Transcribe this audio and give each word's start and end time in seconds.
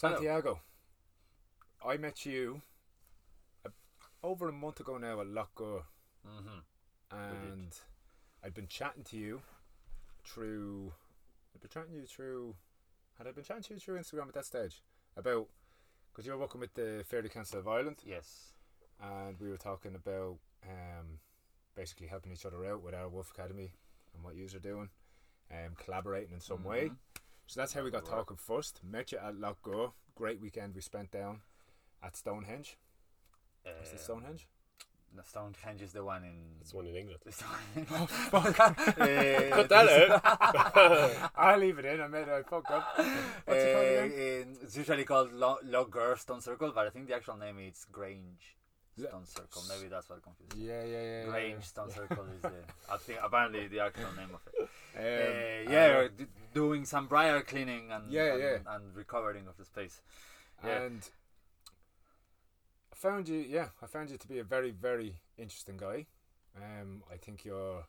Santiago, 0.00 0.60
I 1.84 1.96
met 1.98 2.24
you 2.24 2.62
a, 3.64 3.70
over 4.22 4.48
a 4.48 4.52
month 4.52 4.80
ago 4.80 4.96
now 4.98 5.20
at 5.20 5.26
Lough 5.26 5.48
Gur, 5.54 5.82
Mm-hmm. 6.26 7.16
and 7.16 7.72
I'd 8.44 8.54
been 8.54 8.66
chatting 8.68 9.04
to 9.04 9.16
you 9.16 9.40
through. 10.24 10.92
I'd 11.54 11.60
been 11.62 11.70
chatting 11.70 11.92
to 11.92 11.96
you 12.00 12.06
through. 12.06 12.54
Had 13.18 13.26
I 13.26 13.32
been 13.32 13.44
chatting 13.44 13.62
to 13.64 13.74
you 13.74 13.80
through 13.80 13.98
Instagram 13.98 14.28
at 14.28 14.34
that 14.34 14.44
stage 14.46 14.82
about 15.16 15.48
because 16.12 16.26
you 16.26 16.32
were 16.32 16.38
working 16.38 16.60
with 16.60 16.74
the 16.74 17.04
Fairy 17.06 17.28
Council 17.28 17.58
of 17.58 17.68
Ireland, 17.68 17.96
Yes. 18.04 18.52
and 19.02 19.38
we 19.40 19.48
were 19.48 19.56
talking 19.56 19.94
about 19.94 20.36
um, 20.66 21.18
basically 21.74 22.06
helping 22.06 22.32
each 22.32 22.44
other 22.46 22.64
out 22.66 22.82
with 22.82 22.94
our 22.94 23.08
Wolf 23.08 23.30
Academy 23.36 23.72
and 24.14 24.24
what 24.24 24.34
yous 24.34 24.54
are 24.54 24.58
doing, 24.60 24.88
um, 25.50 25.74
collaborating 25.82 26.32
in 26.34 26.40
some 26.40 26.64
way. 26.64 26.90
So 27.50 27.58
that's 27.60 27.72
how 27.72 27.82
we 27.82 27.90
got 27.90 28.04
Good 28.04 28.12
work. 28.12 28.18
talking 28.28 28.36
first. 28.36 28.80
Met 28.84 29.10
you 29.10 29.18
at 29.18 29.34
Lough 29.34 29.56
Gur. 29.60 29.88
Great 30.14 30.40
weekend 30.40 30.72
we 30.72 30.80
spent 30.80 31.10
down 31.10 31.40
at 32.00 32.16
Stonehenge. 32.16 32.78
Is 33.82 33.88
it 33.88 33.94
Um, 33.94 33.98
Stonehenge? 33.98 34.46
The 35.16 35.24
Stonehenge 35.24 35.82
is 35.82 35.92
the 35.92 36.04
one 36.04 36.22
in. 36.22 36.58
It's 36.60 36.70
the 36.70 36.76
one 36.76 36.86
in 36.86 36.94
England. 37.02 37.20
the 37.24 37.32
Stone- 37.32 37.86
Oh, 37.90 38.06
fuck. 38.06 38.56
Eh, 39.00 39.50
Cut 39.56 39.68
that 39.68 41.30
I'll 41.36 41.58
leave 41.58 41.80
it 41.80 41.86
in. 41.86 42.00
I 42.00 42.06
made 42.06 42.28
it. 42.28 42.28
I 42.28 42.42
fucked 42.44 42.70
up. 42.70 42.84
What's 42.96 43.64
it 43.64 43.72
called 43.74 43.84
Eh, 43.84 44.04
again? 44.04 44.12
in- 44.12 44.58
it's 44.62 44.76
usually 44.76 45.02
called 45.04 45.32
Lo- 45.32 45.58
Lough 45.64 45.86
Gur 45.86 46.14
Stone 46.14 46.42
Circle, 46.42 46.70
but 46.72 46.86
I 46.86 46.90
think 46.90 47.08
the 47.08 47.16
actual 47.16 47.36
name 47.36 47.58
is 47.58 47.84
Grange 47.90 48.44
Yeah. 48.54 48.59
Stone 48.98 49.26
Circle. 49.26 49.62
Maybe 49.68 49.88
that's 49.88 50.08
what 50.10 50.22
confuses. 50.22 50.58
me. 50.58 50.66
Yeah, 50.68 50.84
yeah, 50.84 51.02
yeah. 51.02 51.20
yeah, 51.24 51.30
Grange 51.30 51.64
Stone 51.64 51.90
Circle 51.92 52.24
is 52.36 52.42
the 52.42 52.52
I 52.92 52.96
think 52.98 53.18
apparently 53.22 53.68
the 53.68 53.80
actual 53.80 54.12
name 54.16 54.30
of 54.34 54.40
it. 54.46 54.54
yeah. 54.58 54.66
Eh, 55.00 55.64
Um, 55.66 55.72
yeah, 55.72 55.98
uh, 56.04 56.08
d- 56.16 56.26
doing 56.52 56.84
some 56.84 57.06
briar 57.06 57.40
cleaning 57.42 57.92
and 57.92 58.10
Yeah, 58.12 58.32
and, 58.34 58.42
yeah. 58.42 58.56
and 58.74 58.94
recovering 58.96 59.46
of 59.46 59.56
the 59.56 59.64
space. 59.64 60.00
yeah. 60.64 60.82
And 60.82 61.08
I 62.92 62.96
found 62.96 63.28
you, 63.28 63.38
yeah, 63.38 63.68
I 63.80 63.86
found 63.86 64.10
you 64.10 64.18
to 64.18 64.28
be 64.28 64.38
a 64.40 64.44
very, 64.44 64.72
very 64.72 65.20
interesting 65.38 65.76
guy. 65.76 66.06
Um, 66.56 67.02
I 67.10 67.16
think 67.16 67.44
you're 67.44 67.84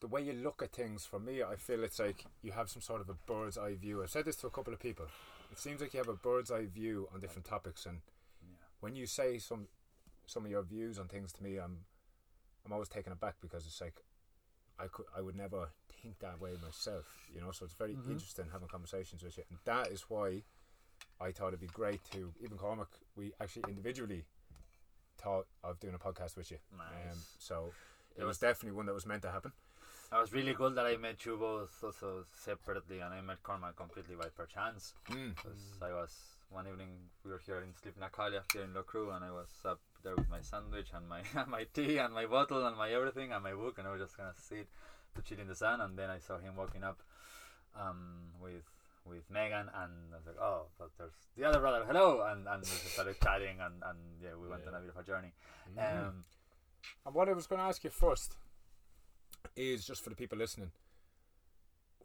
the 0.00 0.06
way 0.08 0.22
you 0.22 0.32
look 0.32 0.62
at 0.62 0.72
things. 0.72 1.04
For 1.04 1.20
me, 1.20 1.42
I 1.42 1.56
feel 1.56 1.84
it's 1.84 1.98
like 1.98 2.24
you 2.42 2.52
have 2.52 2.68
some 2.70 2.82
sort 2.82 3.00
of 3.02 3.08
a 3.10 3.14
bird's 3.26 3.58
eye 3.58 3.74
view. 3.74 4.02
I've 4.02 4.10
said 4.10 4.24
this 4.24 4.36
to 4.36 4.46
a 4.46 4.50
couple 4.50 4.72
of 4.72 4.80
people. 4.80 5.06
It 5.52 5.58
seems 5.58 5.80
like 5.80 5.92
you 5.92 5.98
have 5.98 6.08
a 6.08 6.14
bird's 6.14 6.50
eye 6.50 6.66
view 6.66 7.08
on 7.12 7.20
different 7.20 7.44
topics, 7.46 7.84
and 7.86 7.96
Yeah. 7.96 8.17
When 8.80 8.94
you 8.96 9.06
say 9.06 9.38
some 9.38 9.68
some 10.26 10.44
of 10.44 10.50
your 10.50 10.62
views 10.62 10.98
on 10.98 11.08
things 11.08 11.32
to 11.32 11.42
me, 11.42 11.56
I'm 11.58 11.84
I'm 12.64 12.72
always 12.72 12.88
taken 12.88 13.12
aback 13.12 13.36
because 13.40 13.66
it's 13.66 13.80
like 13.80 14.02
I 14.78 14.86
could 14.88 15.06
I 15.16 15.20
would 15.20 15.36
never 15.36 15.70
think 16.02 16.18
that 16.20 16.40
way 16.40 16.52
myself, 16.64 17.06
you 17.34 17.40
know. 17.40 17.50
So 17.52 17.64
it's 17.64 17.74
very 17.74 17.94
Mhm. 17.94 18.10
interesting 18.10 18.46
having 18.52 18.68
conversations 18.68 19.22
with 19.22 19.36
you, 19.38 19.44
and 19.50 19.58
that 19.64 19.88
is 19.88 20.02
why 20.08 20.42
I 21.20 21.32
thought 21.32 21.48
it'd 21.48 21.60
be 21.60 21.66
great 21.68 22.02
to 22.12 22.32
even 22.40 22.56
Cormac. 22.58 22.88
We 23.16 23.32
actually 23.40 23.64
individually 23.68 24.24
thought 25.16 25.46
of 25.64 25.80
doing 25.80 25.94
a 25.94 25.98
podcast 25.98 26.36
with 26.36 26.50
you. 26.50 26.58
Um, 26.72 26.78
Nice. 26.78 27.36
so 27.40 27.72
it 28.14 28.22
It 28.22 28.24
was 28.24 28.28
was- 28.34 28.38
definitely 28.38 28.76
one 28.76 28.86
that 28.86 28.94
was 28.94 29.06
meant 29.06 29.22
to 29.22 29.30
happen. 29.32 29.52
It 30.12 30.14
was 30.16 30.32
really 30.32 30.54
cool 30.54 30.70
that 30.70 30.86
I 30.86 30.96
met 30.96 31.24
you 31.26 31.36
both 31.36 31.82
also 31.84 32.24
separately, 32.32 33.00
and 33.00 33.12
I 33.12 33.20
met 33.20 33.42
Cormac 33.42 33.76
completely 33.76 34.14
by 34.16 34.28
perchance. 34.30 34.94
Mm. 35.06 35.34
Because 35.34 35.82
I 35.82 35.92
was 35.92 36.37
one 36.50 36.66
evening 36.66 36.88
we 37.24 37.30
were 37.30 37.40
here 37.44 37.58
in 37.60 37.72
Sliabh 37.74 37.98
na 38.00 38.08
Caillí 38.08 38.40
here 38.52 38.62
in 38.64 38.72
Loughcrew, 38.74 39.14
and 39.14 39.24
I 39.24 39.30
was 39.30 39.48
up 39.64 39.80
there 40.02 40.16
with 40.16 40.28
my 40.30 40.40
sandwich 40.40 40.88
and 40.94 41.08
my 41.08 41.20
and 41.36 41.48
my 41.50 41.64
tea 41.72 41.98
and 41.98 42.14
my 42.14 42.26
bottle 42.26 42.66
and 42.66 42.76
my 42.76 42.90
everything 42.90 43.32
and 43.32 43.42
my 43.42 43.52
book, 43.52 43.78
and 43.78 43.86
I 43.86 43.92
was 43.92 44.00
just 44.00 44.16
gonna 44.16 44.32
sit 44.36 44.66
to 45.14 45.22
chill 45.22 45.40
in 45.40 45.48
the 45.48 45.54
sun, 45.54 45.80
and 45.80 45.98
then 45.98 46.10
I 46.10 46.18
saw 46.18 46.38
him 46.38 46.56
walking 46.56 46.84
up 46.84 47.00
um, 47.78 48.32
with 48.40 48.64
with 49.04 49.30
Megan, 49.30 49.68
and 49.74 49.92
I 50.12 50.16
was 50.16 50.26
like, 50.26 50.40
oh, 50.40 50.66
but 50.78 50.90
there's 50.98 51.12
the 51.36 51.44
other 51.44 51.60
brother, 51.60 51.84
hello, 51.86 52.22
and 52.30 52.46
and 52.48 52.62
we 52.62 52.68
just 52.68 52.92
started 52.92 53.16
chatting, 53.22 53.58
and 53.60 53.82
and 53.84 53.98
yeah, 54.22 54.34
we 54.40 54.48
went 54.48 54.66
on 54.66 54.74
a 54.74 54.78
Yeah. 54.78 54.80
bit 54.84 54.90
of 54.90 54.96
a 54.96 55.02
journey. 55.04 55.32
Mhm. 55.76 56.08
Um, 56.08 56.24
And 57.04 57.14
what 57.14 57.28
I 57.28 57.32
was 57.32 57.46
going 57.46 57.58
to 57.60 57.64
ask 57.66 57.82
you 57.84 57.90
first 57.90 58.36
is 59.56 59.84
just 59.86 60.02
for 60.02 60.10
the 60.10 60.16
people 60.16 60.38
listening. 60.38 60.70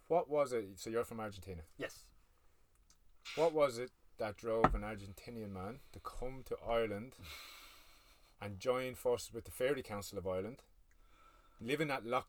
What 0.07 0.29
was 0.29 0.51
it? 0.53 0.65
So 0.79 0.89
you're 0.89 1.03
from 1.05 1.19
Argentina. 1.19 1.61
yes, 1.77 2.05
What 3.35 3.53
was 3.53 3.77
it 3.77 3.91
that 4.17 4.37
drove 4.37 4.73
an 4.75 4.81
Argentinian 4.81 5.51
man 5.51 5.79
to 5.91 5.99
come 5.99 6.43
to 6.45 6.57
Ireland 6.67 7.13
and 8.41 8.59
join 8.59 8.95
forces 8.95 9.33
with 9.33 9.45
the 9.45 9.51
Fairy 9.51 9.81
Council 9.81 10.17
of 10.17 10.27
Ireland, 10.27 10.61
living 11.61 11.89
at 11.89 12.05
Loch 12.05 12.27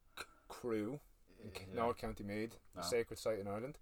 Crew 0.48 1.00
in 1.42 1.50
Yeah. 1.54 1.74
North 1.74 1.98
County 1.98 2.24
Meath, 2.24 2.56
a 2.76 2.80
Ah. 2.80 2.82
sacred 2.82 3.18
site 3.18 3.38
in 3.40 3.48
Ireland, 3.48 3.78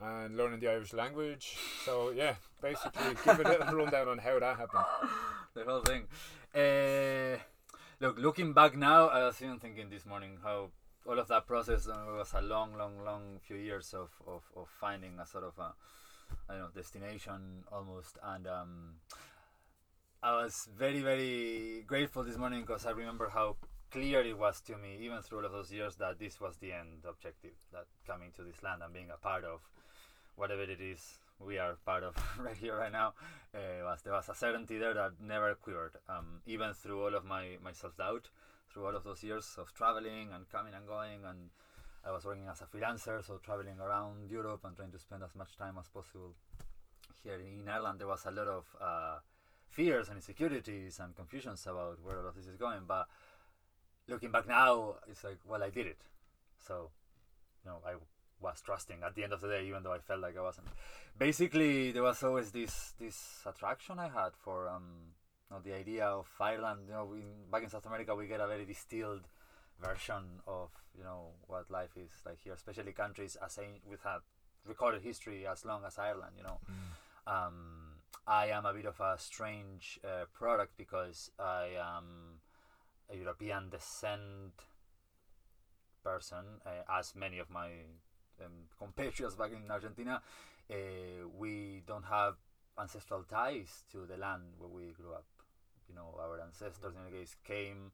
and 0.00 0.36
learning 0.36 0.60
the 0.60 0.68
Irish 0.68 0.92
language. 0.92 1.56
So 1.84 2.10
yeah, 2.10 2.36
basically 2.62 3.14
give 3.24 3.40
a 3.40 3.42
little 3.42 3.74
rundown 3.78 4.08
on 4.08 4.18
how 4.18 4.38
that 4.38 4.56
happened. 4.56 4.86
the 5.54 5.64
whole 5.64 5.82
thing. 5.82 6.06
Uh, 6.54 7.38
look, 8.00 8.16
looking 8.18 8.52
back 8.52 8.76
now, 8.76 9.08
I 9.08 9.24
was 9.24 9.42
even 9.42 9.58
thinking 9.58 9.90
this 9.90 10.06
morning 10.06 10.38
how 10.42 10.70
all 11.04 11.18
of 11.18 11.28
that 11.28 11.46
process 11.46 11.88
uh, 11.88 12.04
was 12.16 12.32
a 12.34 12.40
long, 12.40 12.74
long, 12.76 13.02
long 13.04 13.38
few 13.40 13.56
years 13.56 13.92
of, 13.94 14.10
of, 14.26 14.42
of 14.56 14.68
finding 14.80 15.18
a 15.18 15.26
sort 15.26 15.44
of 15.44 15.58
a, 15.58 15.74
I 16.48 16.54
don't 16.54 16.62
know, 16.62 16.68
destination 16.74 17.64
almost. 17.72 18.18
And 18.22 18.46
um, 18.46 18.94
I 20.22 20.42
was 20.42 20.68
very, 20.76 21.00
very 21.00 21.84
grateful 21.86 22.24
this 22.24 22.36
morning 22.36 22.62
because 22.62 22.86
I 22.86 22.90
remember 22.90 23.28
how 23.28 23.56
clear 23.90 24.20
it 24.20 24.36
was 24.36 24.60
to 24.62 24.76
me, 24.76 24.98
even 25.00 25.22
through 25.22 25.38
all 25.38 25.44
of 25.46 25.52
those 25.52 25.72
years, 25.72 25.96
that 25.96 26.18
this 26.18 26.40
was 26.40 26.56
the 26.56 26.72
end 26.72 27.04
objective, 27.08 27.52
that 27.72 27.86
coming 28.06 28.32
to 28.36 28.42
this 28.42 28.62
land 28.62 28.82
and 28.82 28.92
being 28.92 29.10
a 29.12 29.16
part 29.16 29.44
of 29.44 29.60
whatever 30.36 30.62
it 30.62 30.80
is 30.80 31.18
we 31.40 31.58
are 31.58 31.76
part 31.84 32.02
of 32.02 32.16
right 32.38 32.56
here, 32.56 32.76
right 32.76 32.92
now, 32.92 33.14
uh, 33.54 33.84
was 33.84 34.02
there 34.02 34.12
was 34.12 34.28
a 34.28 34.34
certainty 34.34 34.78
there 34.78 34.94
that 34.94 35.12
never 35.20 35.54
quivered. 35.54 35.92
Um, 36.08 36.40
even 36.46 36.74
through 36.74 37.02
all 37.02 37.14
of 37.14 37.24
my, 37.24 37.56
my 37.62 37.72
self 37.72 37.96
doubt, 37.96 38.28
through 38.72 38.86
all 38.86 38.96
of 38.96 39.04
those 39.04 39.22
years 39.22 39.54
of 39.58 39.72
traveling 39.72 40.30
and 40.34 40.48
coming 40.50 40.74
and 40.74 40.86
going, 40.86 41.20
and 41.28 41.50
I 42.04 42.10
was 42.10 42.24
working 42.24 42.48
as 42.48 42.60
a 42.62 42.64
freelancer, 42.64 43.24
so 43.24 43.38
traveling 43.44 43.78
around 43.80 44.30
Europe 44.30 44.60
and 44.64 44.76
trying 44.76 44.92
to 44.92 44.98
spend 44.98 45.22
as 45.22 45.34
much 45.34 45.56
time 45.56 45.76
as 45.78 45.88
possible 45.88 46.34
here 47.22 47.40
in 47.40 47.68
Ireland. 47.68 48.00
There 48.00 48.06
was 48.06 48.24
a 48.26 48.30
lot 48.30 48.46
of 48.46 48.64
uh, 48.80 49.18
fears 49.68 50.08
and 50.08 50.16
insecurities 50.16 51.00
and 51.00 51.14
confusions 51.14 51.66
about 51.66 51.98
where 52.02 52.18
all 52.18 52.28
of 52.28 52.34
this 52.34 52.46
is 52.46 52.56
going. 52.56 52.82
But 52.86 53.06
looking 54.08 54.30
back 54.30 54.48
now, 54.48 54.96
it's 55.08 55.24
like, 55.24 55.38
well, 55.46 55.62
I 55.62 55.70
did 55.70 55.86
it. 55.86 55.98
So, 56.66 56.90
you 57.64 57.70
know, 57.70 57.80
I 57.86 57.94
was 58.40 58.60
trusting 58.64 59.02
at 59.04 59.14
the 59.14 59.24
end 59.24 59.32
of 59.32 59.40
the 59.40 59.48
day, 59.48 59.66
even 59.66 59.82
though 59.82 59.92
I 59.92 59.98
felt 59.98 60.20
like 60.20 60.36
I 60.36 60.42
wasn't. 60.42 60.68
Basically, 61.18 61.92
there 61.92 62.02
was 62.02 62.22
always 62.22 62.52
this 62.52 62.94
this 62.98 63.42
attraction 63.44 63.98
I 63.98 64.08
had 64.08 64.30
for 64.36 64.68
um, 64.68 65.14
you 65.50 65.56
know, 65.56 65.62
the 65.62 65.74
idea 65.74 66.06
of 66.06 66.26
Ireland. 66.40 66.80
You 66.86 66.94
know, 66.94 67.04
we, 67.04 67.24
back 67.50 67.64
in 67.64 67.70
South 67.70 67.86
America, 67.86 68.14
we 68.14 68.26
get 68.26 68.40
a 68.40 68.46
very 68.46 68.64
distilled 68.64 69.26
version 69.80 70.40
of 70.46 70.70
you 70.96 71.04
know 71.04 71.28
what 71.46 71.70
life 71.70 71.96
is 71.96 72.10
like 72.26 72.38
here, 72.42 72.54
especially 72.54 72.92
countries 72.92 73.36
as 73.44 73.58
with 73.88 74.04
a 74.04 74.20
recorded 74.66 75.02
history 75.02 75.46
as 75.46 75.64
long 75.64 75.82
as 75.86 75.98
Ireland. 75.98 76.32
You 76.36 76.44
know, 76.44 76.60
um, 77.26 77.98
I 78.26 78.48
am 78.48 78.66
a 78.66 78.72
bit 78.72 78.86
of 78.86 79.00
a 79.00 79.16
strange 79.18 80.00
uh, 80.04 80.24
product 80.32 80.76
because 80.76 81.30
I 81.38 81.70
am 81.80 82.40
a 83.10 83.16
European 83.16 83.70
descent 83.70 84.52
person, 86.04 86.60
uh, 86.66 86.98
as 86.98 87.14
many 87.14 87.38
of 87.38 87.50
my 87.50 87.68
um, 88.44 88.52
compatriots 88.78 89.34
back 89.34 89.50
in 89.52 89.70
Argentina. 89.70 90.20
Uh, 90.70 91.28
we 91.38 91.82
don't 91.86 92.04
have 92.04 92.34
ancestral 92.78 93.22
ties 93.24 93.84
to 93.90 94.06
the 94.06 94.16
land 94.16 94.42
where 94.58 94.68
we 94.68 94.92
grew 94.92 95.12
up. 95.12 95.24
You 95.88 95.94
know, 95.94 96.14
our 96.20 96.40
ancestors 96.40 96.94
in 96.94 97.10
the 97.10 97.18
case 97.18 97.36
came, 97.46 97.92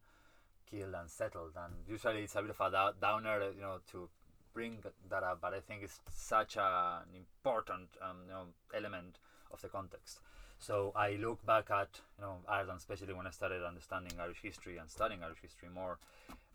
killed, 0.71 0.95
and 0.95 1.11
settled, 1.11 1.53
and 1.57 1.75
usually 1.89 2.23
it's 2.23 2.37
a 2.37 2.43
bit 2.43 2.51
of 2.51 2.61
a 2.61 2.95
downer, 3.01 3.51
you 3.55 3.63
know, 3.63 3.79
to 3.93 4.09
bring 4.53 4.79
that 5.11 5.23
up. 5.23 5.41
But 5.41 5.55
I 5.55 5.61
think 5.61 5.83
it's 5.83 6.01
such 6.11 6.57
an 6.57 7.03
important 7.15 7.89
um, 8.03 8.19
you 8.27 8.33
know, 8.33 8.45
element 8.75 9.19
of 9.53 9.61
the 9.61 9.69
context. 9.69 10.21
So 10.59 10.93
I 10.97 11.19
look 11.21 11.45
back 11.45 11.71
at 11.71 12.01
you 12.19 12.25
know 12.25 12.37
Ireland, 12.49 12.79
especially 12.79 13.13
when 13.13 13.27
I 13.27 13.31
started 13.31 13.63
understanding 13.63 14.13
Irish 14.19 14.41
history 14.43 14.79
and 14.79 14.89
studying 14.89 15.23
Irish 15.23 15.43
history 15.43 15.69
more. 15.69 15.99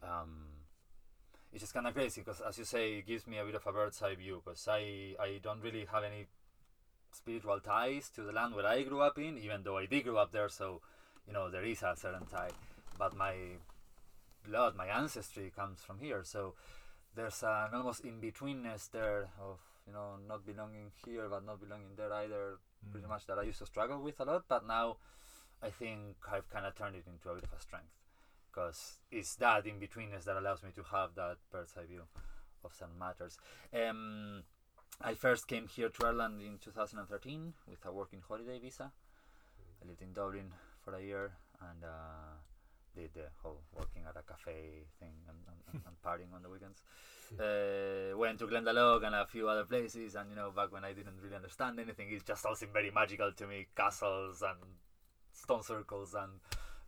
Um, 0.01 0.45
it's 1.51 1.61
just 1.61 1.73
kind 1.73 1.87
of 1.87 1.93
crazy 1.93 2.21
because, 2.21 2.41
as 2.41 2.57
you 2.57 2.65
say, 2.65 2.93
it 2.99 3.07
gives 3.07 3.27
me 3.27 3.37
a 3.37 3.43
bit 3.43 3.55
of 3.55 3.65
a 3.65 3.71
bird's 3.71 4.01
eye 4.01 4.15
view 4.15 4.41
because 4.43 4.67
I 4.67 5.15
I 5.19 5.39
don't 5.43 5.61
really 5.61 5.85
have 5.91 6.03
any 6.03 6.27
spiritual 7.11 7.59
ties 7.59 8.09
to 8.15 8.21
the 8.21 8.31
land 8.31 8.55
where 8.55 8.65
I 8.65 8.83
grew 8.83 9.01
up 9.01 9.17
in, 9.17 9.37
even 9.37 9.63
though 9.63 9.77
I 9.77 9.85
did 9.85 10.03
grow 10.03 10.17
up 10.17 10.31
there. 10.31 10.49
So 10.49 10.81
you 11.27 11.33
know 11.33 11.49
there 11.49 11.65
is 11.65 11.83
a 11.83 11.95
certain 11.95 12.25
tie, 12.25 12.51
but 12.97 13.15
my 13.15 13.35
blood, 14.49 14.75
my 14.75 14.87
ancestry 14.87 15.51
comes 15.55 15.81
from 15.81 15.99
here. 15.99 16.23
So 16.23 16.55
there's 17.15 17.43
an 17.43 17.73
almost 17.73 18.05
in 18.05 18.19
betweenness 18.21 18.91
there 18.91 19.29
of 19.39 19.59
you 19.87 19.93
know 19.93 20.17
not 20.27 20.45
belonging 20.45 20.91
here 21.05 21.27
but 21.29 21.45
not 21.45 21.59
belonging 21.59 21.95
there 21.97 22.13
either 22.13 22.59
pretty 22.91 23.07
much 23.07 23.25
that 23.27 23.37
I 23.37 23.43
used 23.43 23.59
to 23.59 23.65
struggle 23.65 24.01
with 24.01 24.19
a 24.19 24.25
lot, 24.25 24.43
but 24.47 24.65
now 24.67 24.97
I 25.61 25.69
think 25.69 26.15
I've 26.31 26.49
kind 26.49 26.65
of 26.65 26.75
turned 26.75 26.95
it 26.95 27.05
into 27.07 27.29
a 27.29 27.35
bit 27.35 27.43
of 27.43 27.53
a 27.57 27.61
strength 27.61 27.91
because 28.51 28.99
it's 29.11 29.35
that 29.35 29.65
in 29.65 29.79
betweenness 29.79 30.23
that 30.25 30.37
allows 30.37 30.63
me 30.63 30.69
to 30.75 30.83
have 30.83 31.15
that 31.15 31.37
bird's 31.51 31.73
eye 31.77 31.85
view 31.85 32.03
of 32.63 32.73
some 32.73 32.97
matters. 32.97 33.37
Um, 33.73 34.43
I 35.01 35.13
first 35.13 35.47
came 35.47 35.67
here 35.67 35.89
to 35.89 36.05
Ireland 36.07 36.41
in 36.41 36.57
2013 36.57 37.53
with 37.67 37.85
a 37.85 37.91
working 37.91 38.21
holiday 38.27 38.59
visa. 38.59 38.91
I 39.81 39.87
lived 39.87 40.01
in 40.01 40.13
Dublin 40.13 40.51
for 40.83 40.95
a 40.95 41.01
year 41.01 41.31
and 41.61 41.83
uh, 41.83 42.39
did 42.99 43.13
the 43.13 43.27
whole 43.41 43.61
working 43.75 44.03
at 44.07 44.15
a 44.19 44.23
cafe 44.23 44.83
thing 44.99 45.15
and, 45.27 45.37
and, 45.47 45.81
and 45.85 45.95
partying 46.03 46.33
on 46.35 46.43
the 46.43 46.49
weekends. 46.49 46.83
Uh, 47.29 48.17
went 48.17 48.39
to 48.39 48.47
Glendalough 48.47 49.05
and 49.05 49.13
a 49.13 49.23
few 49.23 49.47
other 49.47 49.63
places, 49.63 50.15
and 50.15 50.31
you 50.31 50.35
know, 50.35 50.49
back 50.49 50.71
when 50.71 50.83
I 50.83 50.93
didn't 50.93 51.21
really 51.21 51.35
understand 51.35 51.79
anything, 51.79 52.07
it 52.09 52.25
just 52.25 52.43
all 52.43 52.55
seemed 52.55 52.73
very 52.73 52.89
magical 52.89 53.31
to 53.31 53.45
me 53.45 53.67
castles 53.75 54.41
and 54.41 54.57
stone 55.31 55.61
circles 55.61 56.15
and 56.15 56.31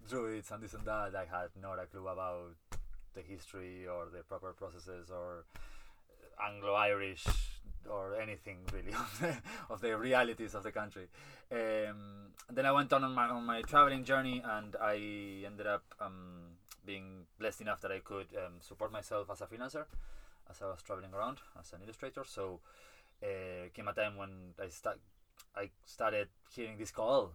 druids 0.10 0.50
and 0.50 0.64
this 0.64 0.74
and 0.74 0.84
that. 0.86 1.14
I 1.16 1.26
had 1.30 1.50
not 1.62 1.78
a 1.78 1.86
clue 1.86 2.08
about 2.08 2.56
the 3.14 3.22
history 3.22 3.86
or 3.86 4.08
the 4.12 4.24
proper 4.24 4.54
processes 4.54 5.12
or 5.12 5.46
Anglo 6.44 6.74
Irish 6.74 7.28
or 7.90 8.20
anything 8.20 8.58
really 8.74 8.94
of 8.94 9.20
the, 9.20 9.38
of 9.74 9.82
the 9.82 9.98
realities 9.98 10.54
of 10.54 10.64
the 10.64 10.72
country. 10.72 11.08
Um, 11.52 12.32
then 12.50 12.66
I 12.66 12.72
went 12.72 12.92
on 12.94 13.04
on 13.04 13.14
my 13.14 13.28
on 13.28 13.46
my 13.46 13.62
traveling 13.62 14.04
journey, 14.04 14.42
and 14.44 14.76
I 14.82 15.44
ended 15.46 15.68
up 15.68 15.84
um, 16.00 16.58
being 16.86 17.26
blessed 17.40 17.62
enough 17.62 17.82
that 17.82 17.92
I 17.92 18.00
could 18.00 18.28
um, 18.38 18.54
support 18.60 18.92
myself 18.92 19.30
as 19.32 19.42
a 19.42 19.46
freelancer 19.46 19.86
as 20.50 20.62
I 20.62 20.66
was 20.66 20.82
traveling 20.82 21.14
around 21.14 21.40
as 21.60 21.74
an 21.74 21.80
illustrator. 21.84 22.24
So 22.26 22.60
uh, 23.24 23.70
came 23.74 23.88
a 23.88 23.94
time 23.94 24.18
when 24.18 24.54
I 24.62 24.68
start 24.70 25.00
I 25.56 25.70
started 25.86 26.28
hearing 26.54 26.78
this 26.78 26.92
call. 26.92 27.32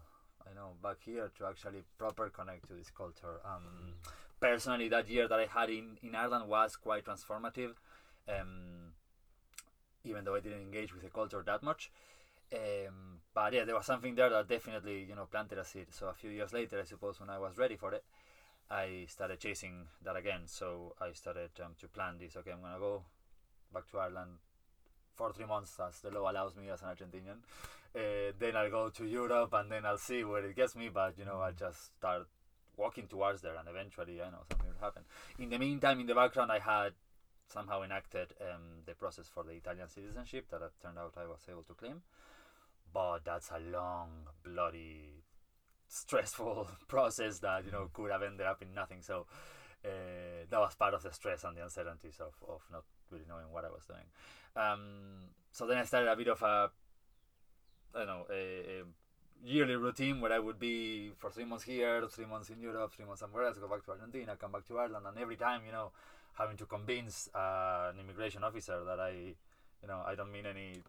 I 0.48 0.54
know 0.54 0.74
back 0.82 0.98
here 1.04 1.30
to 1.38 1.46
actually 1.46 1.82
proper 1.98 2.28
connect 2.30 2.68
to 2.68 2.74
this 2.74 2.90
culture. 2.90 3.40
Um, 3.44 3.94
personally, 4.40 4.88
that 4.88 5.08
year 5.08 5.28
that 5.28 5.38
I 5.38 5.46
had 5.46 5.70
in, 5.70 5.98
in 6.02 6.14
Ireland 6.14 6.48
was 6.48 6.76
quite 6.76 7.04
transformative. 7.04 7.74
Um, 8.28 8.85
even 10.06 10.24
though 10.24 10.34
I 10.34 10.40
didn't 10.40 10.62
engage 10.62 10.94
with 10.94 11.02
the 11.02 11.10
culture 11.10 11.42
that 11.44 11.62
much. 11.62 11.90
Um, 12.52 13.20
but 13.34 13.52
yeah, 13.52 13.64
there 13.64 13.74
was 13.74 13.86
something 13.86 14.14
there 14.14 14.30
that 14.30 14.48
definitely 14.48 15.04
you 15.08 15.14
know 15.14 15.26
planted 15.26 15.58
a 15.58 15.64
seed. 15.64 15.86
So 15.90 16.06
a 16.08 16.14
few 16.14 16.30
years 16.30 16.52
later, 16.52 16.80
I 16.80 16.84
suppose 16.84 17.20
when 17.20 17.30
I 17.30 17.38
was 17.38 17.58
ready 17.58 17.76
for 17.76 17.92
it, 17.92 18.04
I 18.70 19.06
started 19.08 19.40
chasing 19.40 19.86
that 20.04 20.16
again. 20.16 20.42
So 20.46 20.94
I 21.00 21.12
started 21.12 21.50
um, 21.64 21.72
to 21.80 21.88
plan 21.88 22.18
this. 22.18 22.36
Okay, 22.36 22.52
I'm 22.52 22.60
gonna 22.62 22.78
go 22.78 23.02
back 23.72 23.90
to 23.90 23.98
Ireland 23.98 24.38
for 25.14 25.32
three 25.32 25.46
months 25.46 25.78
as 25.80 26.00
the 26.00 26.10
law 26.10 26.30
allows 26.30 26.54
me 26.56 26.68
as 26.70 26.82
an 26.82 26.88
Argentinian. 26.88 27.38
Uh, 27.94 28.32
then 28.38 28.56
I'll 28.56 28.70
go 28.70 28.90
to 28.90 29.04
Europe 29.04 29.54
and 29.54 29.70
then 29.70 29.86
I'll 29.86 29.98
see 29.98 30.22
where 30.22 30.44
it 30.44 30.54
gets 30.54 30.76
me. 30.76 30.88
But 30.88 31.18
you 31.18 31.24
know, 31.24 31.40
I 31.40 31.52
just 31.52 31.96
start 31.96 32.26
walking 32.76 33.06
towards 33.06 33.42
there, 33.42 33.56
and 33.56 33.68
eventually, 33.68 34.20
I 34.20 34.30
know 34.30 34.44
something 34.50 34.68
will 34.68 34.84
happen. 34.84 35.02
In 35.38 35.50
the 35.50 35.58
meantime, 35.58 36.00
in 36.00 36.06
the 36.06 36.14
background, 36.14 36.52
I 36.52 36.58
had 36.58 36.92
somehow 37.46 37.82
enacted 37.82 38.32
um, 38.40 38.82
the 38.84 38.94
process 38.94 39.28
for 39.28 39.44
the 39.44 39.52
Italian 39.52 39.88
citizenship 39.88 40.46
that 40.50 40.62
it 40.62 40.72
turned 40.82 40.98
out 40.98 41.14
I 41.16 41.26
was 41.26 41.40
able 41.50 41.62
to 41.64 41.74
claim. 41.74 42.02
But 42.92 43.24
that's 43.24 43.50
a 43.50 43.60
long, 43.70 44.08
bloody, 44.44 45.22
stressful 45.88 46.68
process 46.88 47.38
that 47.40 47.64
you 47.64 47.72
know 47.72 47.90
could 47.92 48.10
have 48.10 48.22
ended 48.22 48.46
up 48.46 48.62
in 48.62 48.74
nothing. 48.74 49.02
So 49.02 49.26
uh, 49.84 50.46
that 50.48 50.58
was 50.58 50.74
part 50.74 50.94
of 50.94 51.02
the 51.02 51.12
stress 51.12 51.44
and 51.44 51.56
the 51.56 51.62
uncertainties 51.62 52.20
of, 52.20 52.34
of 52.48 52.62
not 52.72 52.84
really 53.10 53.24
knowing 53.28 53.52
what 53.52 53.64
I 53.64 53.68
was 53.68 53.84
doing. 53.86 54.06
Um, 54.56 55.30
so 55.52 55.66
then 55.66 55.78
I 55.78 55.84
started 55.84 56.10
a 56.10 56.16
bit 56.16 56.28
of 56.28 56.42
a, 56.42 56.70
I 57.94 57.98
don't 57.98 58.06
know, 58.06 58.26
a, 58.30 58.34
a 58.34 58.82
yearly 59.44 59.76
routine 59.76 60.20
where 60.20 60.32
I 60.32 60.38
would 60.38 60.58
be 60.58 61.12
for 61.18 61.30
three 61.30 61.44
months 61.44 61.64
here, 61.64 62.06
three 62.08 62.26
months 62.26 62.50
in 62.50 62.60
Europe, 62.60 62.92
three 62.94 63.04
months 63.04 63.20
somewhere 63.20 63.44
else, 63.44 63.58
go 63.58 63.68
back 63.68 63.84
to 63.84 63.92
Argentina, 63.92 64.36
come 64.36 64.52
back 64.52 64.66
to 64.68 64.78
Ireland, 64.78 65.06
and 65.06 65.18
every 65.18 65.36
time, 65.36 65.62
you 65.66 65.72
know, 65.72 65.92
having 66.38 66.56
to 66.58 66.66
convince 66.66 67.28
uh, 67.34 67.90
an 67.92 68.00
immigration 68.00 68.44
officer 68.44 68.84
that 68.84 69.00
I, 69.00 69.10
you 69.82 69.88
know, 69.88 70.02
I 70.06 70.14
don't 70.14 70.32
mean 70.32 70.46
any 70.46 70.82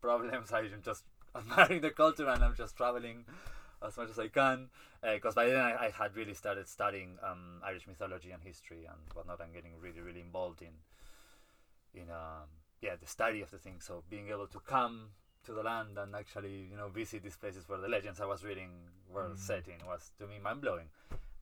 problems. 0.00 0.52
I'm 0.52 0.82
just 0.82 1.04
admiring 1.34 1.80
the 1.80 1.90
culture 1.90 2.28
and 2.28 2.42
I'm 2.42 2.54
just 2.54 2.76
traveling 2.76 3.24
as 3.86 3.96
much 3.96 4.10
as 4.10 4.18
I 4.18 4.28
can. 4.28 4.68
Because 5.02 5.36
uh, 5.36 5.40
by 5.40 5.46
then 5.46 5.56
I, 5.56 5.86
I, 5.86 5.90
had 5.90 6.14
really 6.14 6.34
started 6.34 6.68
studying 6.68 7.16
um, 7.22 7.62
Irish 7.64 7.86
mythology 7.86 8.30
and 8.32 8.42
history 8.42 8.84
and 8.86 8.98
whatnot, 9.14 9.40
and 9.40 9.52
getting 9.54 9.72
really, 9.80 10.00
really 10.00 10.20
involved 10.20 10.60
in, 10.60 10.74
in 11.94 12.10
um, 12.10 12.48
yeah, 12.82 12.96
the 13.00 13.06
study 13.06 13.40
of 13.40 13.50
the 13.50 13.56
thing. 13.56 13.76
So 13.78 14.02
being 14.10 14.28
able 14.28 14.46
to 14.48 14.60
come 14.60 15.08
to 15.44 15.52
the 15.52 15.62
land 15.62 15.96
and 15.96 16.14
actually, 16.14 16.68
you 16.70 16.76
know, 16.76 16.88
visit 16.88 17.22
these 17.22 17.36
places 17.36 17.66
where 17.66 17.78
the 17.78 17.88
legends 17.88 18.20
I 18.20 18.26
was 18.26 18.44
reading 18.44 18.70
were 19.10 19.30
mm. 19.30 19.38
set 19.38 19.68
in 19.68 19.86
was 19.86 20.12
to 20.18 20.26
me 20.26 20.38
mind 20.42 20.60
blowing. 20.60 20.88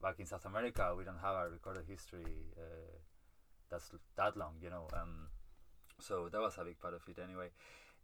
Back 0.01 0.21
in 0.21 0.27
South 0.27 0.45
America, 0.45 0.95
we 0.97 1.03
don't 1.03 1.19
have 1.21 1.35
a 1.35 1.49
recorded 1.51 1.83
history. 1.89 2.47
Uh, 2.57 2.99
that's 3.71 3.91
that 4.17 4.37
long, 4.37 4.55
you 4.63 4.71
know. 4.71 4.89
Um, 4.93 5.29
so 6.01 6.29
that 6.31 6.41
was 6.41 6.57
a 6.59 6.65
big 6.65 6.79
part 6.79 6.95
of 6.95 7.03
it 7.09 7.19
anyway. 7.23 7.51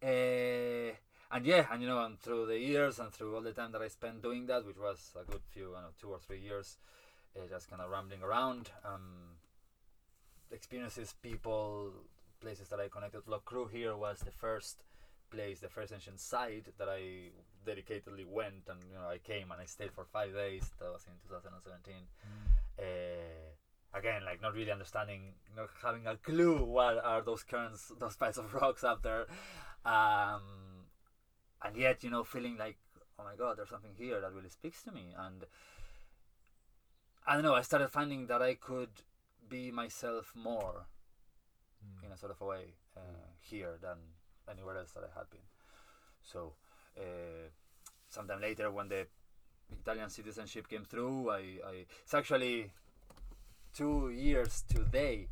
Uh, 0.02 0.94
and 1.30 1.46
yeah, 1.46 1.66
and 1.70 1.82
you 1.82 1.88
know, 1.88 2.04
and 2.04 2.18
through 2.18 2.46
the 2.46 2.58
years 2.58 2.98
and 2.98 3.12
through 3.12 3.34
all 3.34 3.40
the 3.40 3.52
time 3.52 3.72
that 3.72 3.82
I 3.82 3.88
spent 3.88 4.22
doing 4.22 4.46
that, 4.46 4.66
which 4.66 4.78
was 4.78 5.14
a 5.20 5.24
good 5.30 5.42
few, 5.50 5.74
I 5.76 5.80
know, 5.80 5.88
two 6.00 6.10
or 6.10 6.18
three 6.18 6.40
years, 6.40 6.78
uh, 7.36 7.46
just 7.48 7.68
kind 7.68 7.82
of 7.82 7.90
rambling 7.90 8.22
around, 8.22 8.70
um, 8.84 9.36
experiences, 10.50 11.14
people, 11.22 11.92
places 12.40 12.68
that 12.68 12.80
I 12.80 12.88
connected. 12.88 13.22
Loughcrew 13.26 13.70
here 13.70 13.96
was 13.96 14.20
the 14.20 14.30
first 14.30 14.84
place, 15.30 15.60
the 15.60 15.68
first 15.68 15.92
ancient 15.92 16.20
site 16.20 16.66
that 16.78 16.88
I 16.88 17.30
dedicatedly 17.66 18.26
went, 18.26 18.68
and 18.68 18.78
you 18.90 18.98
know, 18.98 19.08
I 19.08 19.18
came 19.18 19.50
and 19.50 19.60
I 19.60 19.64
stayed 19.64 19.92
for 19.92 20.04
five 20.04 20.34
days. 20.34 20.70
That 20.78 20.92
was 20.92 21.06
in 21.06 21.14
2017. 21.28 21.94
Mm. 21.94 22.54
Uh, 22.78 23.53
again, 23.94 24.24
like 24.24 24.42
not 24.42 24.54
really 24.54 24.72
understanding, 24.72 25.34
not 25.56 25.68
having 25.82 26.06
a 26.06 26.16
clue 26.16 26.64
what 26.64 27.02
are 27.04 27.22
those 27.22 27.42
cairns, 27.42 27.92
those 27.98 28.16
piles 28.16 28.38
of 28.38 28.52
rocks 28.54 28.84
up 28.84 29.02
there, 29.02 29.26
um, 29.84 30.42
and 31.64 31.76
yet 31.76 32.02
you 32.02 32.10
know 32.10 32.24
feeling 32.24 32.56
like, 32.56 32.76
oh 33.18 33.24
my 33.24 33.36
god, 33.36 33.56
there's 33.56 33.70
something 33.70 33.94
here 33.96 34.20
that 34.20 34.32
really 34.32 34.48
speaks 34.48 34.82
to 34.82 34.92
me, 34.92 35.14
and 35.16 35.44
I 37.26 37.34
don't 37.34 37.44
know. 37.44 37.54
I 37.54 37.62
started 37.62 37.88
finding 37.88 38.26
that 38.26 38.42
I 38.42 38.54
could 38.54 38.90
be 39.48 39.70
myself 39.70 40.32
more 40.34 40.86
mm. 41.82 42.06
in 42.06 42.12
a 42.12 42.16
sort 42.16 42.32
of 42.32 42.40
a 42.40 42.44
way 42.44 42.74
uh, 42.96 43.00
mm. 43.00 43.30
here 43.40 43.78
than 43.80 43.96
anywhere 44.50 44.76
else 44.78 44.92
that 44.92 45.04
I 45.04 45.18
had 45.18 45.30
been. 45.30 45.40
So, 46.22 46.54
uh, 46.98 47.48
sometime 48.08 48.40
later, 48.40 48.70
when 48.70 48.88
the 48.88 49.06
Italian 49.70 50.10
citizenship 50.10 50.68
came 50.68 50.84
through, 50.84 51.30
I, 51.30 51.38
I 51.66 51.86
it's 52.02 52.14
actually 52.14 52.72
two 53.74 54.10
years 54.10 54.64
today 54.68 55.26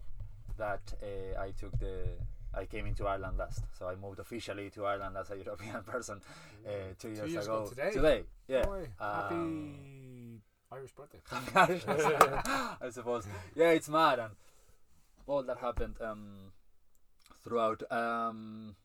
that 0.59 0.93
uh, 1.03 1.41
I 1.41 1.53
took 1.53 1.79
the 1.79 2.09
I 2.55 2.67
came 2.67 2.87
into 2.87 3.07
Ireland 3.07 3.39
last, 3.39 3.63
so 3.79 3.89
I 3.89 3.95
moved 3.95 4.19
officially 4.19 4.69
to 4.71 4.85
Ireland 4.85 5.17
as 5.17 5.31
a 5.31 5.37
European 5.45 5.83
person 5.85 6.21
uh, 6.67 6.71
two, 6.99 7.09
years, 7.09 7.21
two 7.21 7.29
years 7.29 7.47
ago. 7.47 7.67
Today, 7.69 7.91
today, 7.91 8.23
yeah. 8.47 8.65
Boy, 8.67 8.89
happy 8.99 9.35
um, 9.35 10.43
Irish 10.71 10.93
birthday. 10.93 11.21
Irish 11.55 11.85
I 11.89 12.91
suppose. 12.91 13.27
Yeah, 13.55 13.71
it's 13.71 13.89
mad, 13.89 14.19
and 14.19 14.33
all 15.27 15.43
that 15.45 15.59
happened 15.59 15.97
um, 16.01 16.53
throughout. 17.43 17.83
Um, 17.91 18.77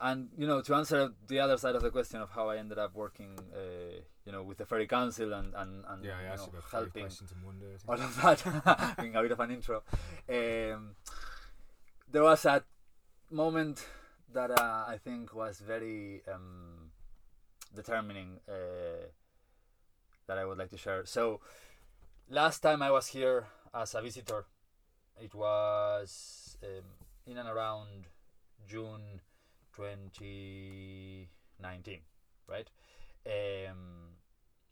and 0.00 0.28
you 0.36 0.46
know, 0.46 0.60
to 0.60 0.74
answer 0.74 1.10
the 1.26 1.40
other 1.40 1.56
side 1.56 1.74
of 1.74 1.82
the 1.82 1.90
question 1.90 2.20
of 2.20 2.30
how 2.30 2.48
I 2.48 2.58
ended 2.58 2.78
up 2.78 2.94
working, 2.94 3.38
uh, 3.54 4.00
you 4.24 4.32
know, 4.32 4.42
with 4.42 4.58
the 4.58 4.66
Fairy 4.66 4.86
Council 4.86 5.32
and 5.32 5.54
and, 5.54 5.84
and 5.88 6.04
yeah, 6.04 6.20
you 6.20 6.36
know, 6.36 6.48
helping 6.70 7.08
Monday, 7.44 7.76
all 7.88 7.94
of 7.94 8.16
that, 8.22 8.96
being 9.00 9.16
a 9.16 9.22
bit 9.22 9.32
of 9.32 9.40
an 9.40 9.50
intro. 9.50 9.82
Um, 10.28 10.96
there 12.10 12.22
was 12.22 12.44
a 12.44 12.62
moment 13.30 13.86
that 14.32 14.50
uh, 14.50 14.84
I 14.86 14.98
think 15.02 15.34
was 15.34 15.60
very 15.60 16.22
um, 16.32 16.90
determining 17.74 18.40
uh, 18.48 19.06
that 20.26 20.38
I 20.38 20.44
would 20.44 20.58
like 20.58 20.70
to 20.70 20.78
share. 20.78 21.06
So, 21.06 21.40
last 22.28 22.60
time 22.60 22.82
I 22.82 22.90
was 22.90 23.08
here 23.08 23.46
as 23.74 23.94
a 23.94 24.02
visitor, 24.02 24.44
it 25.20 25.34
was 25.34 26.58
um, 26.62 26.84
in 27.26 27.38
and 27.38 27.48
around 27.48 28.08
June 28.68 29.20
2019, 29.76 31.98
right? 32.48 32.70
Um, 33.26 34.14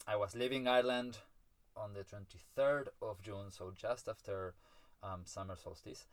I 0.07 0.17
was 0.17 0.35
leaving 0.35 0.69
Ireland 0.69 1.19
on 1.77 1.93
the 1.93 2.05
23rd 2.05 2.89
of 3.03 3.21
June, 3.23 3.51
so 3.51 3.73
just 3.77 4.09
after 4.09 4.55
um, 5.03 5.21
summer 5.25 5.57
solstice, 5.57 6.07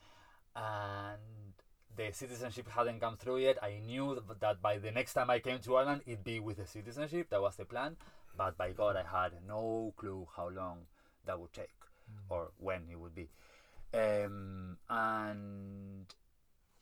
and 0.56 1.54
the 1.96 2.12
citizenship 2.12 2.68
hadn't 2.70 3.00
come 3.00 3.18
through 3.18 3.40
yet. 3.40 3.64
I 3.64 3.80
knew 3.86 4.22
that 4.40 4.62
by 4.62 4.78
the 4.78 4.92
next 4.92 5.14
time 5.14 5.30
I 5.30 5.40
came 5.40 5.60
to 5.60 5.76
Ireland, 5.76 6.02
it'd 6.06 6.24
be 6.24 6.40
with 6.40 6.58
the 6.58 6.68
citizenship. 6.68 7.30
That 7.30 7.42
was 7.42 7.56
the 7.56 7.66
plan. 7.66 7.98
But 8.38 8.58
by 8.58 8.72
God, 8.72 8.96
I 8.96 9.04
had 9.04 9.34
no 9.48 9.94
clue 9.98 10.28
how 10.36 10.50
long 10.50 10.86
that 11.26 11.40
would 11.40 11.54
take 11.54 11.70
mm. 12.10 12.18
or 12.30 12.52
when 12.58 12.84
it 12.90 13.00
would 13.00 13.14
be. 13.14 13.30
Um, 13.94 14.78
and 14.90 16.06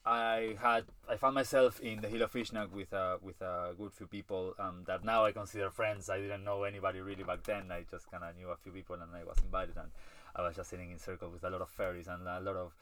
I 0.06 0.56
had 0.62 0.86
I 1.10 1.18
found 1.18 1.36
myself 1.36 1.80
in 1.82 2.02
the 2.02 2.08
Hill 2.08 2.22
of 2.22 2.32
Uisneach 2.32 2.72
with 2.72 2.94
a 2.94 3.18
with 3.22 3.42
a 3.42 3.74
good 3.78 3.92
few 3.94 4.08
people 4.08 4.56
um, 4.58 4.84
that 4.88 5.04
now 5.04 5.26
I 5.26 5.32
consider 5.32 5.70
friends. 5.70 6.10
I 6.10 6.20
didn't 6.20 6.44
know 6.44 6.64
anybody 6.64 7.02
really 7.02 7.24
back 7.24 7.44
then. 7.44 7.72
I 7.72 7.86
just 7.90 8.10
kind 8.10 8.24
of 8.24 8.36
knew 8.36 8.50
a 8.50 8.56
few 8.56 8.72
people, 8.72 8.96
and 8.96 9.16
I 9.16 9.24
was 9.24 9.38
invited, 9.44 9.78
and 9.78 9.90
I 10.36 10.42
was 10.42 10.56
just 10.56 10.70
sitting 10.70 10.92
in 10.92 11.00
circle 11.00 11.30
with 11.30 11.44
a 11.44 11.50
lot 11.50 11.62
of 11.62 11.70
fairies 11.70 12.08
and 12.08 12.28
a 12.28 12.40
lot 12.40 12.56
of 12.56 12.74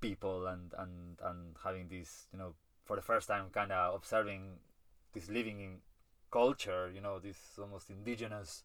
people, 0.00 0.46
and 0.48 0.72
and 0.76 1.18
and 1.22 1.56
having 1.62 1.88
these 1.88 2.26
you 2.32 2.38
know 2.38 2.54
for 2.84 2.96
the 2.96 3.02
first 3.02 3.28
time 3.28 3.46
kind 3.52 3.72
of 3.72 3.94
observing 3.94 4.58
this 5.14 5.30
living 5.30 5.60
in 5.60 5.78
culture, 6.30 6.90
you 6.94 7.00
know, 7.00 7.18
this 7.18 7.36
almost 7.60 7.90
indigenous 7.90 8.62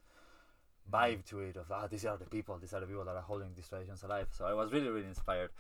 vibe 0.92 1.24
to 1.26 1.40
it 1.40 1.56
of 1.56 1.72
ah 1.72 1.88
these 1.88 2.06
are 2.06 2.18
the 2.18 2.26
people 2.26 2.58
these 2.58 2.74
are 2.74 2.82
the 2.82 2.86
people 2.86 3.06
that 3.06 3.16
are 3.16 3.22
holding 3.22 3.50
these 3.56 3.68
traditions 3.68 4.04
alive. 4.04 4.28
So 4.32 4.46
i 4.46 4.54
was 4.54 4.72
really 4.72 4.90
really 4.90 5.08
inspired. 5.08 5.52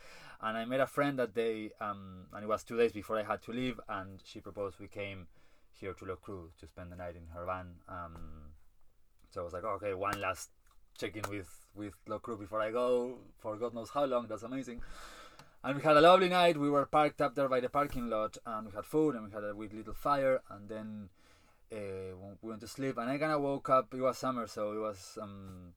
And 0.41 0.57
i 0.57 0.65
met 0.65 0.79
a 0.79 0.88
friend 0.88 1.17
that 1.19 1.33
day 1.33 1.71
um, 1.79 2.25
and 2.33 2.43
it 2.43 2.47
was 2.47 2.63
two 2.63 2.77
days 2.77 2.91
before 2.91 3.17
i 3.19 3.23
had 3.23 3.41
to 3.43 3.51
leave 3.51 3.79
and 3.89 4.19
she 4.23 4.39
proposed 4.39 4.79
we 4.79 4.88
came 4.88 5.27
here 5.73 5.93
to 5.93 6.05
Loughcrew 6.05 6.50
to 6.59 6.67
spend 6.67 6.91
the 6.91 6.95
night 6.95 7.15
in 7.15 7.27
her 7.33 7.45
van. 7.45 7.67
Um, 7.88 8.15
so 9.29 9.41
i 9.41 9.43
was 9.43 9.53
like 9.53 9.63
okay 9.63 9.93
one 9.93 10.19
last 10.19 10.50
check 10.97 11.15
in 11.15 11.23
with 11.29 11.50
with 11.75 11.93
Loughcrew 12.07 12.38
before 12.39 12.61
i 12.61 12.71
go. 12.71 13.17
For 13.39 13.55
god 13.55 13.73
knows 13.73 13.89
how 13.89 14.05
long 14.05 14.27
that's 14.27 14.43
amazing. 14.43 14.81
And 15.63 15.75
we 15.77 15.83
had 15.83 15.95
a 15.95 16.01
lovely 16.01 16.27
night. 16.27 16.57
We 16.57 16.71
were 16.71 16.88
parked 16.88 17.21
up 17.21 17.35
there 17.35 17.47
by 17.47 17.59
the 17.59 17.69
parking 17.69 18.09
lot 18.09 18.38
and 18.45 18.67
we 18.67 18.73
had 18.73 18.83
food 18.83 19.15
and 19.15 19.25
we 19.25 19.31
had 19.31 19.43
a 19.43 19.55
wee 19.55 19.69
little 19.71 19.93
fire 19.93 20.41
and 20.50 20.67
then 20.67 21.09
uh, 21.72 22.16
we 22.42 22.50
went 22.50 22.62
to 22.62 22.68
sleep 22.68 22.98
and 22.98 23.10
I 23.10 23.18
kind 23.18 23.32
of 23.32 23.42
woke 23.42 23.70
up. 23.70 23.94
It 23.94 24.01
was 24.01 24.18
summer, 24.18 24.48
so 24.48 24.74
it 24.74 24.80
was 24.80 25.18
um, 25.22 25.74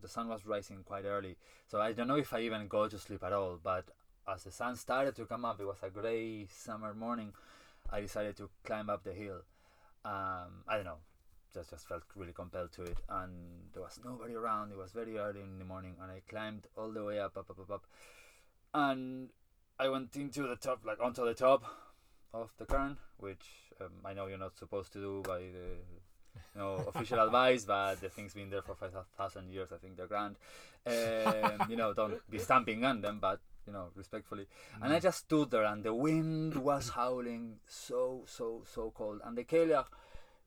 the 0.00 0.08
sun 0.08 0.28
was 0.28 0.46
rising 0.46 0.82
quite 0.84 1.04
early. 1.04 1.36
So 1.66 1.80
I 1.80 1.92
don't 1.92 2.08
know 2.08 2.16
if 2.16 2.32
I 2.32 2.40
even 2.40 2.68
go 2.68 2.88
to 2.88 2.98
sleep 2.98 3.22
at 3.24 3.32
all. 3.32 3.58
But 3.62 3.84
as 4.26 4.44
the 4.44 4.52
sun 4.52 4.76
started 4.76 5.16
to 5.16 5.24
come 5.24 5.44
up, 5.44 5.60
it 5.60 5.66
was 5.66 5.78
a 5.82 5.90
grey 5.90 6.46
summer 6.46 6.94
morning. 6.94 7.32
I 7.90 8.00
decided 8.00 8.36
to 8.36 8.50
climb 8.64 8.90
up 8.90 9.04
the 9.04 9.12
hill. 9.12 9.40
Um, 10.04 10.64
I 10.68 10.76
don't 10.76 10.84
know, 10.84 10.98
just 11.52 11.70
just 11.70 11.88
felt 11.88 12.02
really 12.14 12.32
compelled 12.32 12.72
to 12.72 12.82
it, 12.82 12.98
and 13.08 13.32
there 13.72 13.82
was 13.82 13.98
nobody 14.04 14.34
around. 14.34 14.70
It 14.70 14.78
was 14.78 14.92
very 14.92 15.18
early 15.18 15.40
in 15.40 15.58
the 15.58 15.64
morning, 15.64 15.96
and 16.00 16.10
I 16.10 16.22
climbed 16.28 16.66
all 16.76 16.90
the 16.90 17.04
way 17.04 17.18
up, 17.18 17.36
up, 17.36 17.50
up, 17.50 17.58
up, 17.58 17.70
up, 17.70 17.84
and 18.72 19.30
I 19.78 19.88
went 19.88 20.14
into 20.16 20.46
the 20.46 20.56
top, 20.56 20.84
like 20.84 21.00
onto 21.00 21.24
the 21.24 21.34
top 21.34 21.64
of 22.34 22.50
the 22.58 22.66
cairn, 22.66 22.96
which 23.18 23.46
um, 23.80 23.92
I 24.04 24.12
know 24.14 24.26
you're 24.26 24.38
not 24.38 24.56
supposed 24.56 24.92
to 24.94 24.98
do 25.00 25.22
by 25.26 25.38
the 25.38 25.78
you 26.54 26.60
know 26.60 26.74
official 26.94 27.20
advice, 27.20 27.64
but 27.66 28.00
the 28.00 28.08
thing's 28.08 28.34
been 28.34 28.50
there 28.50 28.62
for 28.62 28.74
five 28.74 28.92
thousand 29.16 29.50
years. 29.50 29.70
I 29.72 29.76
think 29.76 29.96
they're 29.96 30.06
grand. 30.06 30.36
Um, 30.86 31.68
you 31.70 31.76
know, 31.76 31.92
don't 31.92 32.18
be 32.30 32.38
stamping 32.38 32.84
on 32.84 33.00
them, 33.00 33.18
but 33.20 33.40
you 33.68 33.72
know, 33.72 33.88
respectfully. 33.94 34.46
Mm. 34.78 34.84
And 34.84 34.92
I 34.94 35.00
just 35.00 35.18
stood 35.18 35.50
there, 35.50 35.64
and 35.64 35.84
the 35.84 35.94
wind 35.94 36.56
was 36.56 36.90
howling 36.90 37.56
so, 37.66 38.22
so, 38.26 38.62
so 38.72 38.92
cold. 38.96 39.20
And 39.24 39.36
the 39.36 39.44
Cailleach 39.44 39.84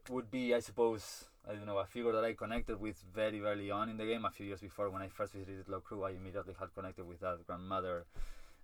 would 0.10 0.32
be, 0.32 0.56
I 0.56 0.60
suppose, 0.60 1.26
I 1.48 1.54
don't 1.54 1.68
know, 1.68 1.78
a 1.78 1.86
figure 1.86 2.12
that 2.12 2.24
I 2.24 2.34
connected 2.34 2.82
with 2.82 3.04
very 3.14 3.42
early 3.42 3.70
on 3.70 3.90
in 3.90 3.98
the 3.98 4.06
game. 4.06 4.26
A 4.26 4.32
few 4.32 4.48
years 4.48 4.62
before, 4.62 4.90
when 4.90 5.04
I 5.04 5.08
first 5.08 5.34
visited 5.34 5.68
Loughcrew, 5.68 6.04
I 6.08 6.12
immediately 6.12 6.56
had 6.60 6.74
connected 6.74 7.08
with 7.08 7.20
that 7.20 7.46
grandmother 7.46 8.06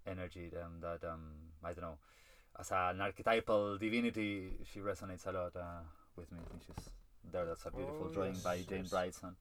energy, 0.08 0.52
and 0.60 0.82
that 0.82 1.08
um, 1.08 1.22
I 1.64 1.74
don't 1.74 1.84
know 1.84 1.98
as 2.60 2.72
an 2.72 3.02
archetypal 3.02 3.78
divinity, 3.78 4.50
she 4.72 4.80
resonates 4.80 5.26
a 5.28 5.32
lot 5.32 5.56
uh, 5.56 5.82
with 6.16 6.32
me. 6.32 6.40
I 6.44 6.50
think 6.50 6.64
she's 6.66 6.90
there. 7.32 7.46
That's 7.46 7.66
a 7.66 7.72
beautiful 7.72 8.08
oh, 8.10 8.14
drawing 8.14 8.34
yes, 8.34 8.44
by 8.44 8.58
Jane 8.58 8.84
yes. 8.84 8.90
Brightson 8.90 9.36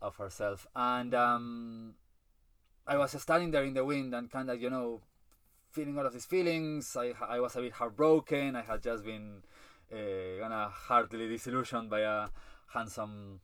of 0.00 0.16
herself. 0.16 0.66
And 0.74 1.14
um, 1.14 1.94
I 2.86 2.96
was 2.96 3.20
standing 3.20 3.50
there 3.50 3.64
in 3.64 3.74
the 3.74 3.84
wind 3.84 4.14
and 4.14 4.30
kind 4.30 4.50
of, 4.50 4.60
you 4.60 4.70
know, 4.70 5.00
feeling 5.70 5.98
all 5.98 6.06
of 6.06 6.12
these 6.12 6.26
feelings. 6.26 6.96
I, 6.96 7.12
I 7.28 7.40
was 7.40 7.56
a 7.56 7.60
bit 7.60 7.72
heartbroken. 7.72 8.56
I 8.56 8.62
had 8.62 8.82
just 8.82 9.04
been 9.04 9.42
uh, 9.92 10.40
kind 10.40 10.52
of 10.52 10.72
heartily 10.72 11.28
disillusioned 11.28 11.90
by 11.90 12.00
a 12.00 12.28
handsome 12.72 13.40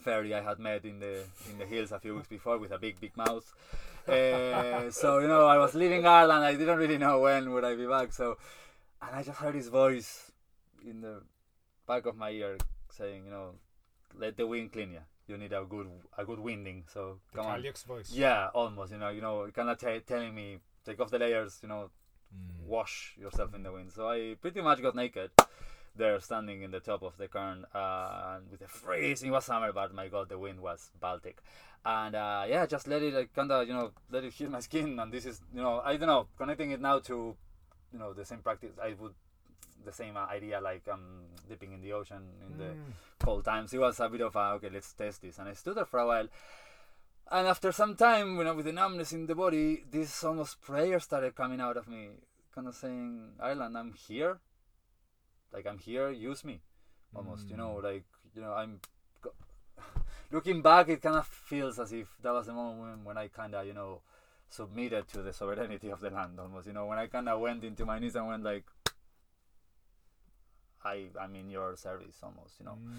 fairy 0.00 0.34
I 0.34 0.42
had 0.42 0.58
met 0.58 0.84
in 0.84 0.98
the 1.00 1.24
in 1.50 1.58
the 1.58 1.66
hills 1.66 1.92
a 1.92 1.98
few 1.98 2.14
weeks 2.16 2.28
before 2.28 2.58
with 2.58 2.72
a 2.72 2.78
big 2.78 3.00
big 3.00 3.16
mouth. 3.16 3.52
Uh, 4.08 4.90
so 4.90 5.18
you 5.18 5.28
know 5.28 5.46
I 5.46 5.58
was 5.58 5.74
leaving 5.74 6.06
Ireland. 6.06 6.44
I 6.44 6.54
didn't 6.54 6.78
really 6.78 6.98
know 6.98 7.20
when 7.20 7.52
would 7.52 7.64
I 7.64 7.76
be 7.76 7.86
back. 7.86 8.12
So 8.12 8.36
and 9.00 9.16
I 9.16 9.22
just 9.22 9.38
heard 9.38 9.54
his 9.54 9.68
voice 9.68 10.30
in 10.84 11.00
the 11.00 11.22
back 11.86 12.06
of 12.06 12.16
my 12.16 12.30
ear 12.30 12.56
saying, 12.90 13.24
you 13.24 13.30
know, 13.30 13.54
let 14.16 14.36
the 14.36 14.46
wind 14.46 14.72
clean 14.72 14.92
you. 14.92 15.00
You 15.26 15.36
need 15.36 15.52
a 15.52 15.64
good 15.64 15.88
a 16.18 16.24
good 16.24 16.40
winding. 16.40 16.84
So 16.92 17.18
come 17.34 17.46
on. 17.46 17.64
voice. 17.86 18.10
Yeah, 18.12 18.48
almost. 18.54 18.92
You 18.92 18.98
know, 18.98 19.08
you 19.10 19.20
know, 19.20 19.48
kind 19.54 19.70
of 19.70 19.78
t- 19.78 20.00
telling 20.06 20.34
me 20.34 20.58
take 20.84 21.00
off 21.00 21.10
the 21.10 21.18
layers. 21.18 21.60
You 21.62 21.68
know, 21.68 21.90
mm. 22.34 22.66
wash 22.66 23.14
yourself 23.18 23.54
in 23.54 23.62
the 23.62 23.72
wind. 23.72 23.92
So 23.92 24.08
I 24.08 24.36
pretty 24.40 24.60
much 24.60 24.82
got 24.82 24.94
naked 24.94 25.30
there 25.96 26.18
standing 26.20 26.62
in 26.62 26.70
the 26.70 26.80
top 26.80 27.02
of 27.02 27.16
the 27.18 27.28
cairn 27.28 27.64
uh, 27.74 28.38
with 28.50 28.60
the 28.60 28.68
freezing. 28.68 29.28
It 29.28 29.32
was 29.32 29.44
summer, 29.44 29.72
but 29.72 29.94
my 29.94 30.08
god, 30.08 30.28
the 30.28 30.38
wind 30.38 30.60
was 30.60 30.90
Baltic. 31.00 31.42
And 31.84 32.14
uh, 32.14 32.44
yeah, 32.48 32.66
just 32.66 32.86
let 32.86 33.02
it 33.02 33.14
like, 33.14 33.34
kind 33.34 33.50
of 33.50 33.66
you 33.66 33.74
know 33.74 33.90
let 34.10 34.24
it 34.24 34.32
hit 34.32 34.50
my 34.50 34.60
skin. 34.60 34.98
And 34.98 35.12
this 35.12 35.26
is 35.26 35.40
you 35.54 35.62
know 35.62 35.80
I 35.84 35.96
don't 35.96 36.08
know 36.08 36.28
connecting 36.38 36.70
it 36.70 36.80
now 36.80 37.00
to 37.00 37.36
you 37.92 37.98
know 37.98 38.12
the 38.12 38.24
same 38.24 38.38
practice 38.38 38.72
I 38.82 38.94
would 38.98 39.14
the 39.84 39.92
same 39.92 40.16
idea 40.16 40.60
like 40.60 40.86
um 40.90 41.24
dipping 41.48 41.72
in 41.72 41.80
the 41.80 41.92
ocean 41.92 42.22
in 42.46 42.54
mm. 42.54 42.58
the 42.58 42.74
cold 43.24 43.44
times. 43.44 43.74
It 43.74 43.78
was 43.78 44.00
a 44.00 44.08
bit 44.08 44.20
of 44.20 44.36
a 44.36 44.52
okay, 44.56 44.70
let's 44.72 44.92
test 44.92 45.22
this. 45.22 45.38
And 45.38 45.48
I 45.48 45.54
stood 45.54 45.76
there 45.76 45.84
for 45.84 46.00
a 46.00 46.06
while. 46.06 46.28
And 47.30 47.48
after 47.48 47.72
some 47.72 47.96
time, 47.96 48.36
you 48.36 48.44
know, 48.44 48.54
with 48.54 48.66
the 48.66 48.72
numbness 48.72 49.12
in 49.12 49.26
the 49.26 49.34
body, 49.34 49.84
this 49.90 50.22
almost 50.22 50.60
prayer 50.60 51.00
started 51.00 51.34
coming 51.34 51.60
out 51.60 51.78
of 51.78 51.88
me, 51.88 52.08
kind 52.54 52.68
of 52.68 52.74
saying, 52.74 53.30
Ireland, 53.40 53.78
I'm 53.78 53.94
here 53.94 54.40
like 55.52 55.66
i'm 55.66 55.78
here 55.78 56.10
use 56.10 56.44
me 56.44 56.60
almost 57.14 57.46
mm. 57.46 57.50
you 57.50 57.56
know 57.56 57.78
mm. 57.78 57.84
like 57.84 58.04
you 58.34 58.42
know 58.42 58.52
i'm 58.52 58.80
looking 60.30 60.62
back 60.62 60.88
it 60.88 61.02
kind 61.02 61.16
of 61.16 61.26
feels 61.26 61.78
as 61.78 61.92
if 61.92 62.08
that 62.22 62.32
was 62.32 62.46
the 62.46 62.52
moment 62.52 63.04
when 63.04 63.16
i 63.16 63.28
kind 63.28 63.54
of 63.54 63.66
you 63.66 63.72
know 63.72 64.00
submitted 64.48 65.08
to 65.08 65.22
the 65.22 65.32
sovereignty 65.32 65.90
of 65.90 66.00
the 66.00 66.10
land 66.10 66.38
almost 66.38 66.66
you 66.66 66.72
know 66.72 66.86
when 66.86 66.98
i 66.98 67.06
kind 67.06 67.28
of 67.28 67.40
went 67.40 67.64
into 67.64 67.86
my 67.86 67.98
knees 67.98 68.16
and 68.16 68.26
went 68.26 68.42
like 68.42 68.64
i 70.84 71.06
i'm 71.20 71.34
in 71.36 71.50
your 71.50 71.76
service 71.76 72.16
almost 72.22 72.58
you 72.58 72.66
know 72.66 72.76
mm. 72.82 72.92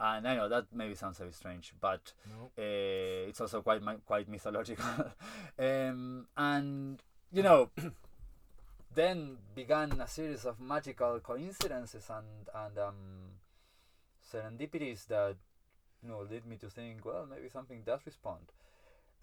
and 0.00 0.26
i 0.26 0.34
know 0.34 0.48
that 0.48 0.64
maybe 0.72 0.94
sounds 0.94 1.20
a 1.20 1.24
bit 1.24 1.34
strange 1.34 1.74
but 1.80 2.12
nope. 2.30 2.52
uh, 2.58 3.28
it's 3.28 3.40
also 3.40 3.60
quite 3.60 3.82
quite 4.06 4.28
mythological 4.28 4.84
um, 5.58 6.26
and 6.36 7.02
you 7.32 7.42
know 7.42 7.70
then 8.94 9.38
began 9.54 9.92
a 10.00 10.06
series 10.06 10.44
of 10.44 10.60
magical 10.60 11.20
coincidences 11.20 12.10
and 12.10 12.48
and 12.54 12.78
um, 12.78 12.94
serendipities 14.32 15.06
that 15.06 15.36
you 16.02 16.08
know 16.08 16.26
led 16.30 16.46
me 16.46 16.56
to 16.56 16.68
think, 16.68 17.04
well, 17.04 17.26
maybe 17.28 17.48
something 17.48 17.82
does 17.84 18.00
respond. 18.06 18.52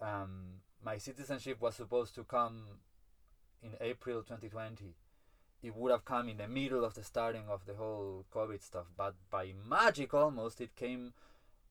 Um, 0.00 0.60
my 0.84 0.98
citizenship 0.98 1.60
was 1.60 1.76
supposed 1.76 2.14
to 2.16 2.24
come 2.24 2.64
in 3.62 3.70
April 3.80 4.22
2020. 4.22 4.94
It 5.62 5.76
would 5.76 5.92
have 5.92 6.04
come 6.04 6.28
in 6.28 6.38
the 6.38 6.48
middle 6.48 6.84
of 6.84 6.94
the 6.94 7.04
starting 7.04 7.44
of 7.48 7.66
the 7.66 7.74
whole 7.74 8.24
COVID 8.34 8.62
stuff, 8.62 8.86
but 8.96 9.14
by 9.30 9.52
magic 9.68 10.12
almost, 10.12 10.60
it 10.60 10.74
came 10.74 11.12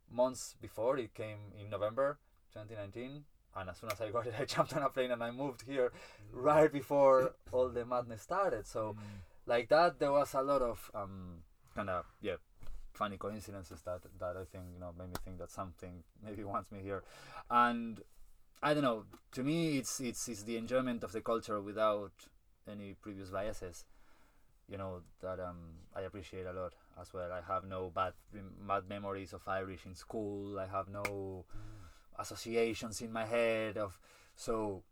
months 0.09 0.55
before. 0.61 0.97
It 0.97 1.13
came 1.13 1.51
in 1.59 1.69
November 1.69 2.17
2019 2.53 3.25
and 3.55 3.69
as 3.69 3.77
soon 3.77 3.91
as 3.91 3.99
I 3.99 4.09
got 4.09 4.27
it, 4.27 4.33
I 4.39 4.45
jumped 4.45 4.75
on 4.75 4.83
a 4.83 4.89
plane 4.89 5.11
and 5.11 5.23
I 5.23 5.31
moved 5.31 5.63
here 5.67 5.91
right 6.31 6.71
before 6.71 7.35
all 7.51 7.69
the 7.69 7.85
madness 7.85 8.21
started. 8.21 8.67
So, 8.67 8.95
mm. 8.97 9.03
like 9.45 9.69
that, 9.69 9.99
there 9.99 10.11
was 10.11 10.33
a 10.33 10.41
lot 10.41 10.61
of 10.61 10.89
um, 10.95 11.43
kind 11.75 11.89
of 11.89 12.05
yeah, 12.21 12.35
funny 12.93 13.17
coincidences 13.17 13.81
that 13.81 14.01
that 14.19 14.37
I 14.37 14.45
think 14.45 14.65
you 14.73 14.79
know 14.79 14.93
made 14.97 15.09
me 15.09 15.15
think 15.23 15.39
that 15.39 15.51
something 15.51 16.03
maybe 16.23 16.43
wants 16.43 16.71
me 16.71 16.79
here, 16.81 17.03
and 17.49 17.99
I 18.63 18.73
don't 18.73 18.83
know. 18.83 19.05
To 19.33 19.43
me, 19.43 19.77
it's 19.77 19.99
it's 19.99 20.27
it's 20.27 20.43
the 20.43 20.57
enjoyment 20.57 21.03
of 21.03 21.11
the 21.11 21.21
culture 21.21 21.61
without 21.61 22.13
any 22.69 22.93
previous 22.93 23.29
biases. 23.29 23.85
You 24.69 24.77
know 24.77 25.01
that 25.21 25.39
um, 25.41 25.57
I 25.93 26.01
appreciate 26.01 26.45
a 26.45 26.53
lot 26.53 26.73
as 26.99 27.13
well. 27.13 27.29
I 27.33 27.41
have 27.51 27.65
no 27.65 27.91
bad 27.93 28.13
bad 28.65 28.87
memories 28.87 29.33
of 29.33 29.45
Irish 29.45 29.85
in 29.85 29.95
school. 29.95 30.57
I 30.57 30.67
have 30.67 30.87
no. 30.87 31.03
Mm 31.03 31.80
associations 32.19 33.01
in 33.01 33.11
my 33.11 33.25
head 33.25 33.77
of 33.77 33.97
so 34.35 34.83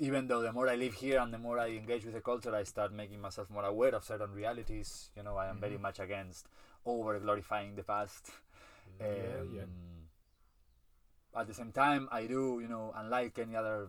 even 0.00 0.26
though 0.26 0.40
the 0.40 0.52
more 0.52 0.68
I 0.68 0.76
live 0.76 0.94
here 0.94 1.20
and 1.20 1.32
the 1.32 1.38
more 1.38 1.58
I 1.58 1.68
engage 1.68 2.06
with 2.06 2.14
the 2.14 2.22
culture, 2.22 2.54
I 2.54 2.62
start 2.62 2.92
making 2.92 3.20
myself 3.20 3.50
more 3.50 3.64
aware 3.64 3.94
of 3.94 4.02
certain 4.02 4.32
realities. 4.32 5.10
You 5.14 5.22
know, 5.22 5.36
I 5.36 5.46
am 5.46 5.52
mm-hmm. 5.52 5.60
very 5.60 5.78
much 5.78 6.00
against 6.00 6.48
over 6.86 7.18
glorifying 7.20 7.76
the 7.76 7.82
past. 7.82 8.30
Yeah, 8.98 9.06
um, 9.06 9.50
yeah. 9.54 11.40
At 11.40 11.46
the 11.46 11.54
same 11.54 11.70
time, 11.70 12.08
I 12.10 12.26
do, 12.26 12.60
you 12.60 12.68
know, 12.68 12.92
unlike 12.96 13.38
any 13.38 13.54
other 13.54 13.88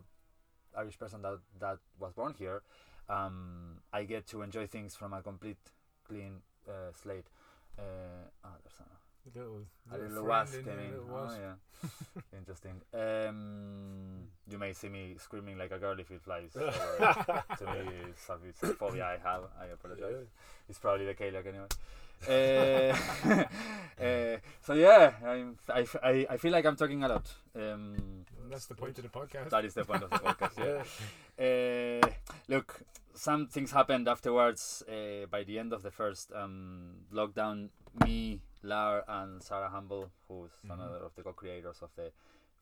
Irish 0.76 0.98
person 0.98 1.22
that 1.22 1.38
that 1.60 1.78
was 1.98 2.12
born 2.12 2.34
here, 2.38 2.62
um, 3.08 3.78
I 3.92 4.04
get 4.04 4.26
to 4.28 4.42
enjoy 4.42 4.66
things 4.66 4.94
from 4.94 5.12
a 5.12 5.22
complete 5.22 5.58
clean 6.06 6.42
uh, 6.68 6.92
slate. 6.92 7.26
Uh, 7.78 8.28
oh, 8.44 8.56
there's 8.62 8.80
a, 8.80 9.01
little, 9.26 9.62
a 9.92 9.98
little 9.98 10.24
wasp 10.24 10.54
came 10.64 10.78
in. 10.78 10.94
Oh 11.10 11.30
yeah, 11.38 11.88
interesting. 12.38 12.80
Um, 12.92 14.28
you 14.50 14.58
may 14.58 14.72
see 14.72 14.88
me 14.88 15.14
screaming 15.18 15.58
like 15.58 15.72
a 15.72 15.78
girl 15.78 15.98
if 15.98 16.10
it 16.10 16.22
flies. 16.22 16.54
Uh, 16.56 16.70
to 17.58 17.64
me, 17.66 17.90
it's 18.10 18.28
a, 18.28 18.38
it's 18.48 18.62
a 18.62 18.74
phobia 18.74 19.04
I 19.04 19.28
have. 19.28 19.44
I 19.60 19.66
apologize. 19.66 20.10
Yeah. 20.10 20.68
It's 20.68 20.78
probably 20.78 21.06
the 21.06 21.14
Cailleach 21.14 21.46
anyway. 21.46 21.66
Uh, 22.28 22.94
uh, 24.02 24.36
so 24.64 24.74
yeah, 24.74 25.12
I'm, 25.26 25.56
I, 25.68 25.86
I, 26.02 26.26
I 26.30 26.36
feel 26.36 26.52
like 26.52 26.64
I'm 26.64 26.76
talking 26.76 27.02
a 27.02 27.08
lot. 27.08 27.32
Um, 27.56 28.24
That's 28.48 28.66
the 28.66 28.74
point 28.74 28.96
of 28.98 29.04
the 29.04 29.10
podcast. 29.10 29.50
that 29.50 29.64
is 29.64 29.74
the 29.74 29.84
point 29.84 30.04
of 30.04 30.10
the 30.10 30.18
podcast. 30.18 30.86
Yeah. 31.38 32.04
Uh, 32.06 32.10
look, 32.48 32.82
some 33.14 33.46
things 33.48 33.72
happened 33.72 34.08
afterwards. 34.08 34.82
Uh, 34.88 35.26
by 35.26 35.42
the 35.42 35.58
end 35.58 35.72
of 35.72 35.82
the 35.82 35.90
first 35.90 36.32
um, 36.32 36.92
lockdown, 37.12 37.70
me, 38.04 38.40
Lar, 38.62 39.04
and 39.08 39.42
Sarah 39.42 39.68
Humble, 39.70 40.10
who's 40.28 40.52
Mhm. 40.64 40.74
another 40.74 41.04
of 41.04 41.14
the 41.14 41.22
co-creators 41.22 41.82
of 41.82 41.90
the 41.96 42.12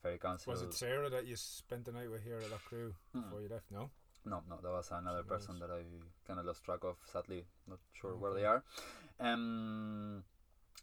Fairy 0.01 0.17
Council. 0.17 0.51
Was 0.51 0.61
it 0.61 0.73
Sarah 0.73 1.09
that 1.09 1.25
you 1.25 1.35
spent 1.35 1.85
the 1.85 1.91
night 1.91 2.09
with 2.09 2.23
here 2.23 2.37
at 2.37 2.49
Loughcrew 2.49 2.93
Mm. 3.13 3.23
before 3.23 3.41
you 3.41 3.49
left? 3.49 3.69
No. 3.71 3.91
No, 4.25 4.43
no, 4.47 4.57
that 4.61 4.71
was 4.71 4.91
another 4.91 5.23
person 5.23 5.57
that 5.59 5.71
I 5.71 5.83
kind 6.27 6.39
of 6.39 6.45
lost 6.45 6.63
track 6.63 6.83
of. 6.83 6.97
Sadly, 7.05 7.45
not 7.67 7.79
sure 7.93 8.15
where 8.15 8.33
they 8.33 8.45
are. 8.45 8.63
Um, 9.19 10.23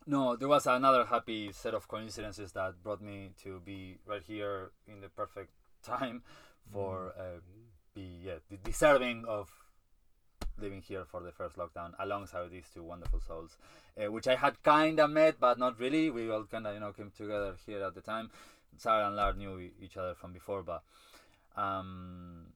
no, 0.06 0.36
there 0.36 0.48
was 0.48 0.66
another 0.66 1.04
happy 1.04 1.52
set 1.52 1.74
of 1.74 1.86
coincidences 1.88 2.52
that 2.52 2.82
brought 2.82 3.00
me 3.00 3.32
to 3.42 3.60
be 3.60 3.98
right 4.06 4.22
here 4.22 4.72
in 4.86 5.00
the 5.00 5.08
perfect 5.08 5.52
time 5.82 6.22
for 6.72 7.12
uh, 7.16 7.40
be 7.94 8.02
yeah, 8.22 8.38
de- 8.48 8.56
deserving 8.58 9.24
of 9.26 9.50
living 10.60 10.82
here 10.82 11.04
for 11.04 11.20
the 11.20 11.32
first 11.32 11.56
lockdown 11.56 11.92
alongside 11.98 12.50
these 12.50 12.68
two 12.72 12.82
wonderful 12.82 13.20
souls, 13.20 13.56
uh, 13.96 14.10
which 14.10 14.28
I 14.28 14.36
had 14.36 14.62
kind 14.62 15.00
of 15.00 15.10
met 15.10 15.40
but 15.40 15.58
not 15.58 15.78
really. 15.78 16.10
We 16.10 16.30
all 16.30 16.44
kind 16.44 16.66
of 16.66 16.74
you 16.74 16.80
know 16.80 16.92
came 16.92 17.12
together 17.16 17.54
here 17.66 17.82
at 17.82 17.94
the 17.94 18.00
time. 18.00 18.30
Sarah 18.76 19.06
and 19.06 19.16
Lar 19.16 19.32
knew 19.32 19.70
each 19.82 19.96
other 19.96 20.14
from 20.14 20.32
before, 20.32 20.62
but 20.62 20.82
um, 21.56 22.52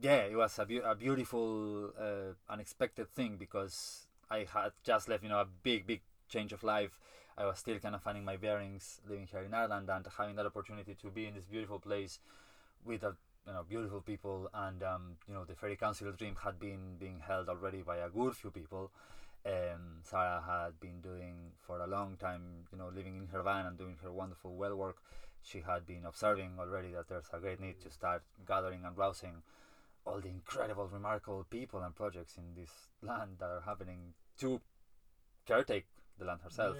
yeah, 0.00 0.22
it 0.24 0.36
was 0.36 0.58
a, 0.58 0.66
beau- 0.66 0.84
a 0.84 0.94
beautiful, 0.94 1.90
uh, 1.98 2.34
unexpected 2.48 3.12
thing 3.14 3.36
because 3.38 4.06
I 4.30 4.46
had 4.52 4.72
just 4.84 5.08
left, 5.08 5.22
you 5.22 5.28
know, 5.28 5.40
a 5.40 5.46
big, 5.62 5.86
big 5.86 6.02
change 6.28 6.52
of 6.52 6.62
life. 6.62 6.98
I 7.36 7.46
was 7.46 7.58
still 7.58 7.78
kind 7.78 7.94
of 7.94 8.02
finding 8.02 8.24
my 8.24 8.36
bearings 8.36 9.00
living 9.08 9.26
here 9.30 9.40
in 9.42 9.54
Ireland 9.54 9.88
and 9.90 10.06
having 10.16 10.36
that 10.36 10.46
opportunity 10.46 10.94
to 11.02 11.10
be 11.10 11.26
in 11.26 11.34
this 11.34 11.44
beautiful 11.44 11.78
place 11.78 12.20
with 12.84 13.02
a 13.02 13.16
you 13.48 13.54
know 13.54 13.64
beautiful 13.66 14.02
people 14.02 14.48
and 14.52 14.82
um, 14.82 15.16
you 15.26 15.34
know 15.34 15.44
the 15.44 15.54
Fairy 15.54 15.76
Council 15.76 16.12
dream 16.12 16.36
had 16.44 16.60
been 16.60 16.96
being 17.00 17.20
held 17.26 17.48
already 17.48 17.82
by 17.82 17.96
a 17.96 18.10
good 18.10 18.36
few 18.36 18.50
people. 18.50 18.90
Um, 19.46 20.02
Sarah 20.02 20.42
had 20.46 20.78
been 20.78 21.00
doing 21.00 21.52
for 21.66 21.80
a 21.80 21.86
long 21.86 22.16
time, 22.20 22.42
you 22.70 22.76
know, 22.76 22.90
living 22.94 23.16
in 23.16 23.26
her 23.28 23.42
van 23.42 23.64
and 23.64 23.78
doing 23.78 23.96
her 24.02 24.12
wonderful 24.12 24.54
well 24.54 24.76
work. 24.76 24.96
She 25.42 25.62
had 25.66 25.86
been 25.86 26.04
observing 26.04 26.52
already 26.58 26.92
that 26.92 27.08
there's 27.08 27.28
a 27.32 27.38
great 27.38 27.58
need 27.58 27.80
to 27.80 27.90
start 27.90 28.22
gathering 28.46 28.80
and 28.84 28.94
browsing 28.94 29.42
all 30.04 30.20
the 30.20 30.28
incredible, 30.28 30.86
remarkable 30.86 31.46
people 31.48 31.80
and 31.80 31.94
projects 31.94 32.36
in 32.36 32.60
this 32.60 32.70
land 33.02 33.36
that 33.38 33.46
are 33.46 33.62
happening 33.64 34.12
to 34.40 34.60
caretake 35.48 35.84
the 36.18 36.26
land 36.26 36.40
herself. 36.42 36.76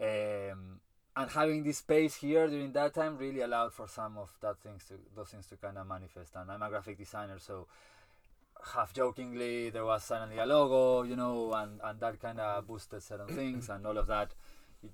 Yeah. 0.00 0.52
Um, 0.52 0.80
and 1.16 1.30
having 1.30 1.62
this 1.62 1.78
space 1.78 2.16
here 2.16 2.46
during 2.46 2.72
that 2.72 2.94
time 2.94 3.16
really 3.16 3.40
allowed 3.40 3.72
for 3.72 3.88
some 3.88 4.18
of 4.18 4.30
that 4.40 4.58
things 4.58 4.84
to 4.88 4.94
those 5.14 5.28
things 5.28 5.46
to 5.46 5.56
kind 5.56 5.78
of 5.78 5.86
manifest. 5.86 6.34
And 6.36 6.50
I'm 6.50 6.62
a 6.62 6.68
graphic 6.68 6.98
designer, 6.98 7.38
so 7.38 7.66
half 8.74 8.92
jokingly 8.92 9.70
there 9.70 9.84
was 9.84 10.04
suddenly 10.04 10.38
a 10.38 10.46
logo, 10.46 11.02
you 11.08 11.16
know, 11.16 11.52
and 11.54 11.80
and 11.82 12.00
that 12.00 12.20
kind 12.20 12.40
of 12.40 12.66
boosted 12.66 13.02
certain 13.02 13.28
things, 13.34 13.68
and 13.68 13.86
all 13.86 13.96
of 13.96 14.06
that, 14.08 14.34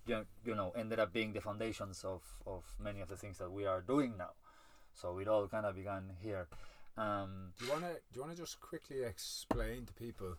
you, 0.06 0.24
you 0.44 0.54
know, 0.54 0.72
ended 0.76 1.00
up 1.00 1.12
being 1.12 1.32
the 1.32 1.40
foundations 1.40 2.04
of 2.04 2.22
of 2.46 2.64
many 2.78 3.00
of 3.00 3.08
the 3.08 3.16
things 3.16 3.38
that 3.38 3.50
we 3.50 3.66
are 3.66 3.80
doing 3.80 4.14
now. 4.16 4.30
So 4.94 5.18
it 5.18 5.26
all 5.28 5.48
kind 5.48 5.66
of 5.66 5.74
began 5.74 6.10
here. 6.22 6.46
Um, 6.96 7.52
Do 7.58 7.64
you 7.64 7.72
wanna 7.72 7.92
do 8.12 8.16
you 8.16 8.20
wanna 8.20 8.36
just 8.36 8.60
quickly 8.60 9.02
explain 9.02 9.86
to 9.86 9.92
people 9.94 10.36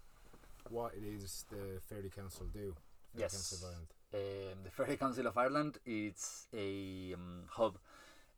what 0.69 0.93
it 0.93 1.03
is 1.03 1.45
the 1.49 1.81
Fairy 1.89 2.09
Council 2.09 2.45
do? 2.53 2.75
Fairy 3.11 3.23
Yes. 3.23 3.33
Council. 3.33 3.69
Um, 4.13 4.59
the 4.63 4.69
Fairy 4.69 4.95
Council 4.95 5.25
of 5.25 5.35
Ireland 5.37 5.79
it's 5.87 6.45
a 6.53 7.13
um, 7.15 7.45
hub 7.49 7.79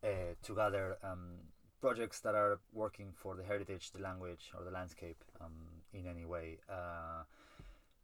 uh, 0.02 0.32
to 0.42 0.54
gather 0.54 0.96
um, 1.04 1.34
projects 1.82 2.20
that 2.20 2.34
are 2.34 2.60
working 2.72 3.12
for 3.14 3.34
the 3.34 3.42
heritage, 3.44 3.90
the 3.90 4.00
language, 4.00 4.52
or 4.56 4.64
the 4.64 4.70
landscape 4.70 5.22
um, 5.38 5.52
in 5.92 6.06
any 6.06 6.24
way, 6.24 6.58
uh, 6.70 7.24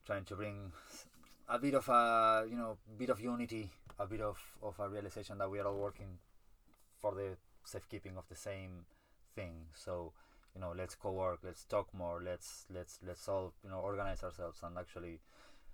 trying 0.05 0.25
to 0.27 0.37
bring 0.37 0.71
a 1.49 1.59
bit 1.59 1.73
of 1.75 1.89
a 1.89 2.45
you 2.47 2.57
know 2.57 2.77
bit 2.99 3.09
of 3.09 3.21
unity, 3.21 3.71
a 3.99 4.07
bit 4.07 4.21
of, 4.21 4.39
of 4.63 4.79
a 4.79 4.89
realization 4.91 5.39
that 5.39 5.51
we 5.51 5.59
are 5.59 5.67
all 5.67 5.79
working 5.79 6.19
for 7.01 7.15
the 7.15 7.39
safekeeping 7.65 8.19
of 8.19 8.29
the 8.29 8.37
same 8.37 8.85
thing. 9.35 9.65
So 9.75 10.13
you 10.55 10.61
know, 10.61 10.75
let's 10.77 10.95
co-work, 10.95 11.39
let's 11.43 11.65
talk 11.65 11.89
more, 11.95 12.21
let's 12.23 12.67
let's 12.69 12.99
let's 13.07 13.27
all 13.29 13.55
you 13.65 13.71
know 13.71 13.79
organize 13.79 14.23
ourselves 14.23 14.59
and 14.63 14.77
actually 14.77 15.21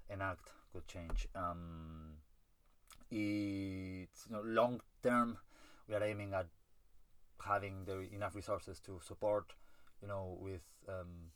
enact 0.09 0.53
good 0.73 0.87
change. 0.87 1.29
Um, 1.35 2.15
it's 3.11 4.27
you 4.29 4.37
know, 4.37 4.43
long 4.45 4.81
term. 5.03 5.39
We 5.89 5.95
are 5.95 6.03
aiming 6.05 6.35
at 6.35 6.47
having 7.45 7.85
the 7.85 8.01
enough 8.15 8.35
resources 8.35 8.81
to 8.81 9.01
support, 9.03 9.53
you 10.03 10.09
know, 10.09 10.37
with 10.41 10.63
um, 10.89 11.31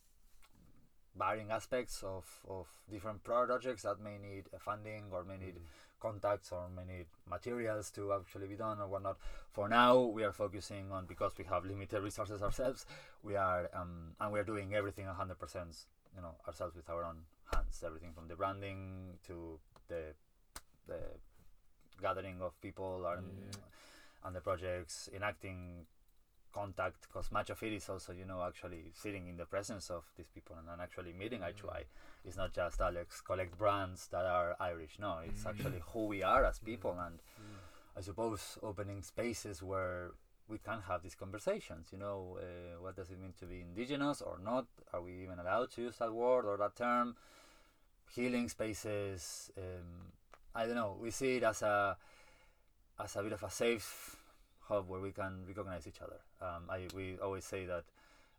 varying 1.18 1.50
aspects 1.50 2.02
of, 2.02 2.24
of 2.48 2.66
different 2.90 3.22
projects 3.22 3.82
that 3.82 4.00
may 4.00 4.18
need 4.18 4.44
funding 4.58 5.04
or 5.10 5.24
may 5.24 5.36
need 5.36 5.54
contacts 6.00 6.50
or 6.52 6.68
may 6.74 6.84
need 6.84 7.06
materials 7.28 7.90
to 7.90 8.12
actually 8.12 8.48
be 8.48 8.56
done 8.56 8.80
or 8.80 8.88
whatnot. 8.88 9.16
For 9.52 9.68
now, 9.68 10.00
we 10.00 10.24
are 10.24 10.32
focusing 10.32 10.90
on 10.90 11.06
because 11.06 11.32
we 11.38 11.44
have 11.44 11.64
limited 11.64 12.02
resources 12.02 12.42
ourselves. 12.42 12.86
We 13.22 13.36
are 13.36 13.70
um, 13.74 14.14
and 14.20 14.32
we 14.32 14.40
are 14.40 14.44
doing 14.44 14.74
everything 14.74 15.06
100%, 15.06 15.36
you 16.16 16.22
know, 16.22 16.34
ourselves 16.46 16.74
with 16.74 16.88
our 16.90 17.04
own 17.04 17.18
hands. 17.54 17.82
Everything 17.84 18.12
from 18.12 18.28
the 18.28 18.36
branding 18.36 19.18
to 19.26 19.58
the 19.88 20.14
the 20.86 20.98
gathering 22.00 22.40
of 22.42 22.60
people 22.60 23.06
and 23.06 23.26
Yeah. 23.38 23.60
and 24.24 24.36
the 24.36 24.40
projects, 24.40 25.08
enacting 25.12 25.86
contact. 26.52 27.08
Because 27.08 27.32
much 27.32 27.50
of 27.50 27.62
it 27.62 27.72
is 27.72 27.88
also, 27.88 28.12
you 28.12 28.24
know, 28.24 28.42
actually 28.42 28.92
sitting 28.94 29.26
in 29.28 29.36
the 29.36 29.46
presence 29.46 29.90
of 29.90 30.04
these 30.16 30.28
people 30.28 30.56
and, 30.56 30.68
and 30.68 30.80
actually 30.80 31.12
meeting 31.12 31.42
eye 31.42 31.52
to 31.52 31.66
Mm. 31.66 31.72
eye. 31.76 31.86
It's 32.24 32.36
not 32.36 32.52
just 32.52 32.80
Alex 32.80 33.20
collect 33.20 33.56
brands 33.58 34.08
that 34.08 34.24
are 34.26 34.56
Irish. 34.60 34.98
No, 34.98 35.18
it's 35.18 35.44
Mm. 35.44 35.50
actually 35.50 35.80
who 35.92 36.06
we 36.06 36.22
are 36.22 36.44
as 36.44 36.58
people 36.60 36.98
and 36.98 37.20
I 37.96 38.00
suppose 38.00 38.58
opening 38.62 39.02
spaces 39.02 39.62
where 39.62 40.12
we 40.48 40.58
can 40.58 40.80
have 40.82 41.02
these 41.02 41.14
conversations. 41.14 41.92
You 41.92 41.98
know, 41.98 42.38
uh, 42.38 42.80
what 42.80 42.96
does 42.96 43.10
it 43.10 43.18
mean 43.18 43.32
to 43.34 43.46
be 43.46 43.60
indigenous 43.60 44.22
or 44.22 44.38
not? 44.38 44.66
Are 44.92 45.00
we 45.02 45.22
even 45.22 45.38
allowed 45.38 45.70
to 45.72 45.82
use 45.82 45.96
that 45.98 46.12
word 46.12 46.44
or 46.46 46.56
that 46.58 46.74
term? 46.76 47.16
Healing 48.14 48.48
spaces. 48.48 49.50
Um, 49.56 50.12
I 50.54 50.66
don't 50.66 50.74
know. 50.74 50.96
We 51.00 51.10
see 51.10 51.36
it 51.36 51.42
as 51.44 51.62
a 51.62 51.96
as 53.00 53.16
a 53.16 53.22
bit 53.22 53.32
of 53.32 53.42
a 53.42 53.50
safe 53.50 54.16
hub 54.60 54.88
where 54.88 55.00
we 55.00 55.12
can 55.12 55.44
recognize 55.46 55.86
each 55.86 56.00
other. 56.00 56.20
Um, 56.40 56.68
I 56.68 56.88
we 56.94 57.16
always 57.22 57.44
say 57.44 57.64
that 57.66 57.84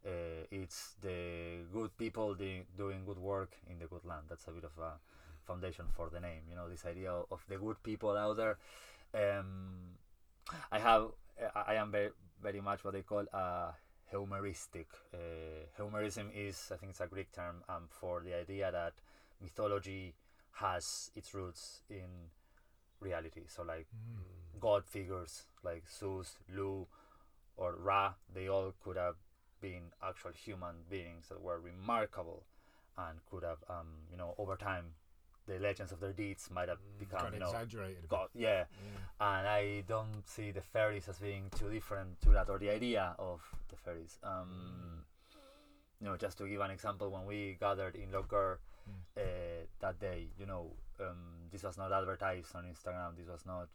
uh, 0.06 0.46
it's 0.52 0.94
the 1.02 1.66
good 1.72 1.98
people 1.98 2.36
de- 2.36 2.66
doing 2.78 3.04
good 3.06 3.18
work 3.18 3.56
in 3.70 3.80
the 3.80 3.88
good 3.88 4.06
land. 4.06 4.24
That's 4.30 4.48
a 4.48 4.52
bit 4.52 4.64
of 4.64 4.78
a 4.78 5.00
foundation 5.46 5.86
for 5.96 6.10
the 6.10 6.20
name. 6.20 6.42
You 6.50 6.56
know, 6.56 6.70
this 6.70 6.86
idea 6.86 7.12
of 7.12 7.44
the 7.48 7.58
good 7.58 7.82
people 7.84 8.16
out 8.16 8.38
there. 8.38 8.58
Um, 9.14 9.98
I 10.72 10.80
have, 10.80 11.12
I 11.56 11.76
am 11.76 11.92
very, 11.92 12.10
very 12.42 12.62
much 12.62 12.84
what 12.84 12.94
they 12.94 13.02
call 13.02 13.26
a 13.34 13.74
euhemeristic. 14.14 14.86
Uh, 15.14 15.66
euhemerism 15.80 16.28
is, 16.36 16.72
I 16.72 16.78
think, 16.78 16.92
it's 16.92 17.02
a 17.02 17.08
Greek 17.08 17.32
term 17.32 17.64
um, 17.70 17.84
for 17.90 18.22
the 18.22 18.36
idea 18.36 18.72
that 18.72 18.94
mythology 19.44 20.16
has 20.54 21.12
its 21.16 21.34
roots 21.34 21.82
in 21.90 22.30
reality. 23.00 23.42
So, 23.48 23.64
like 23.64 23.88
Mm. 23.94 24.60
god 24.60 24.86
figures 24.86 25.44
like 25.64 25.84
Zeus, 25.90 26.38
Lugh, 26.50 26.88
or 27.58 27.76
Ra, 27.76 28.14
they 28.34 28.48
all 28.48 28.74
could 28.84 28.98
have 28.98 29.16
been 29.62 29.92
actual 30.02 30.32
human 30.32 30.76
beings 30.90 31.30
that 31.30 31.42
were 31.42 31.60
remarkable 31.60 32.44
and 32.98 33.20
could 33.30 33.44
have, 33.44 33.64
um, 33.70 33.88
you 34.12 34.18
know, 34.18 34.36
over 34.38 34.56
time, 34.56 34.94
the 35.46 35.60
legends 35.60 35.92
of 35.92 36.00
their 36.00 36.14
deeds 36.14 36.50
might 36.52 36.70
have 36.70 36.80
become, 37.00 37.22
Got 37.24 37.34
you 37.34 37.40
know, 37.40 37.48
exaggerated. 37.48 38.08
God. 38.08 38.30
Yeah, 38.34 38.66
Yeah. 39.20 39.38
and 39.38 39.48
I 39.48 39.82
don't 39.88 40.26
see 40.28 40.52
the 40.52 40.62
fairies 40.62 41.08
as 41.10 41.20
being 41.20 41.50
too 41.50 41.70
different 41.70 42.22
to 42.22 42.30
that 42.30 42.50
or 42.50 42.58
the 42.60 42.70
idea 42.70 43.16
of 43.20 43.42
the 43.70 43.76
fairies. 43.76 44.20
Um, 44.24 45.06
you 46.00 46.08
know, 46.08 46.18
just 46.18 46.38
to 46.38 46.48
give 46.48 46.62
an 46.62 46.72
example, 46.72 47.10
when 47.10 47.26
we 47.26 47.58
gathered 47.60 47.96
in 47.96 48.12
Lough 48.12 48.24
Gur. 48.24 48.60
Uh, 49.18 49.22
that 49.80 50.00
day, 50.00 50.28
you 50.40 50.46
know, 50.46 50.72
um, 51.00 51.50
this 51.52 51.64
was 51.64 51.78
not 51.78 51.92
advertised 51.92 52.56
on 52.56 52.64
Instagram. 52.66 53.16
This 53.18 53.28
was 53.28 53.46
not 53.46 53.68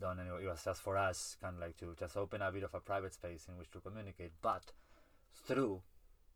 done 0.00 0.20
anywhere. 0.20 0.40
It 0.42 0.48
was 0.48 0.64
just 0.64 0.82
for 0.82 0.96
us, 0.96 1.36
kind 1.40 1.56
of 1.56 1.60
like 1.60 1.76
to 1.78 1.94
just 1.98 2.16
open 2.16 2.42
a 2.42 2.50
bit 2.52 2.62
of 2.62 2.74
a 2.74 2.80
private 2.80 3.14
space 3.14 3.46
in 3.48 3.56
which 3.58 3.70
to 3.72 3.80
communicate, 3.80 4.32
but 4.42 4.72
through 5.46 5.82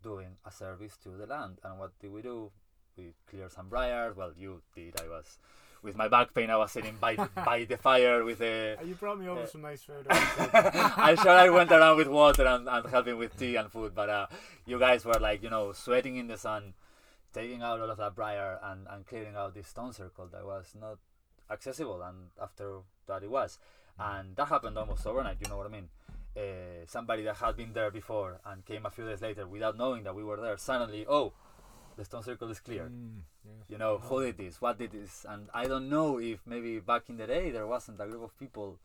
doing 0.03 0.37
a 0.45 0.51
service 0.51 0.97
to 1.05 1.11
the 1.11 1.27
land. 1.27 1.59
And 1.65 1.79
what 1.79 1.93
did 2.01 2.11
we 2.13 2.23
do? 2.23 2.51
We 2.97 3.15
cleared 3.29 3.53
some 3.53 3.69
briars. 3.69 4.17
Well, 4.17 4.33
you 4.37 4.61
did. 4.75 5.01
I 5.01 5.09
was 5.09 5.39
with 5.83 5.97
my 5.97 6.09
back 6.09 6.35
pain. 6.35 6.51
I 6.51 6.57
was 6.57 6.73
sitting 6.73 6.97
by 7.01 7.17
by 7.17 7.65
the 7.65 7.77
fire 7.89 8.23
with 8.25 8.41
a. 8.43 8.77
Uh, 8.79 8.85
you 8.85 8.95
brought 8.95 9.19
me 9.19 9.29
over 9.29 9.43
Uh, 9.43 9.47
some 9.47 9.63
nice 9.63 9.83
food. 9.83 10.07
I'm 10.11 11.17
sure 11.17 11.31
I 11.31 11.49
went 11.49 11.73
around 11.73 11.97
with 11.97 12.09
water 12.09 12.45
and, 12.47 12.69
and 12.69 12.87
helping 12.87 13.17
with 13.17 13.37
tea 13.39 13.57
and 13.57 13.71
food, 13.73 13.95
but 13.95 14.09
uh, 14.11 14.27
you 14.67 14.79
guys 14.79 15.05
were 15.05 15.19
like, 15.21 15.43
you 15.43 15.51
know, 15.51 15.73
sweating 15.73 16.17
in 16.17 16.27
the 16.27 16.37
sun, 16.37 16.75
taking 17.33 17.62
out 17.62 17.81
all 17.81 17.90
of 17.90 17.99
that 17.99 18.14
briar 18.14 18.59
and, 18.62 18.87
and 18.90 19.07
clearing 19.07 19.37
out 19.37 19.55
this 19.55 19.68
stone 19.68 19.92
circle 19.92 20.29
that 20.33 20.45
was 20.45 20.75
not 20.79 20.99
accessible 21.51 22.03
and 22.03 22.31
after 22.40 22.79
that 23.07 23.23
it 23.23 23.31
was. 23.31 23.59
And 23.99 24.37
that 24.37 24.49
happened 24.49 24.79
almost 24.79 25.07
overnight 25.07 25.38
you 25.40 25.49
know 25.49 25.59
what 25.59 25.66
i 25.66 25.71
mean? 25.71 25.88
Uh, 26.35 26.87
somebody 26.87 27.23
that 27.25 27.37
had 27.37 27.57
been 27.57 27.73
there 27.75 27.90
before 27.90 28.40
and 28.47 28.64
came 28.64 28.87
a 28.87 28.90
few 28.90 29.07
days 29.07 29.21
later 29.21 29.47
without 29.47 29.77
knowing 29.77 30.03
that 30.03 30.14
we 30.14 30.25
were 30.25 30.40
there 30.40 30.57
suddenly 30.57 31.05
oh 31.09 31.33
the 31.97 32.05
stone 32.05 32.23
circle 32.23 32.51
is 32.51 32.59
cleared. 32.61 32.90
Mm, 32.90 33.21
yeah. 33.45 33.51
you 33.68 33.77
know 33.77 33.99
who 33.99 34.25
did 34.25 34.38
this? 34.38 34.59
What 34.62 34.79
did 34.79 34.92
this? 34.92 35.27
And 35.29 35.49
i 35.53 35.66
don't 35.66 35.90
know 35.90 36.18
if 36.18 36.40
maybe 36.47 36.79
back 36.81 37.03
in 37.09 37.16
the 37.18 37.27
day 37.27 37.51
there 37.51 37.66
wasn't 37.66 38.01
a 38.01 38.07
group 38.07 38.23
of 38.23 38.38
people 38.38 38.79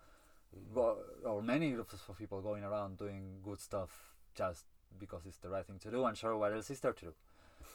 or 1.23 1.41
many 1.41 1.71
groups 1.71 1.93
of 2.07 2.17
people 2.17 2.41
going 2.41 2.63
around 2.63 2.97
doing 2.97 3.39
good 3.43 3.59
stuff 3.59 3.89
just 4.35 4.65
because 4.99 5.25
it's 5.25 5.37
the 5.37 5.49
right 5.49 5.65
thing 5.65 5.79
to 5.79 5.91
do 5.91 6.05
and 6.05 6.17
sure 6.17 6.37
what 6.37 6.53
else 6.53 6.69
is 6.69 6.79
there 6.79 6.93
to 6.93 7.05
do 7.05 7.13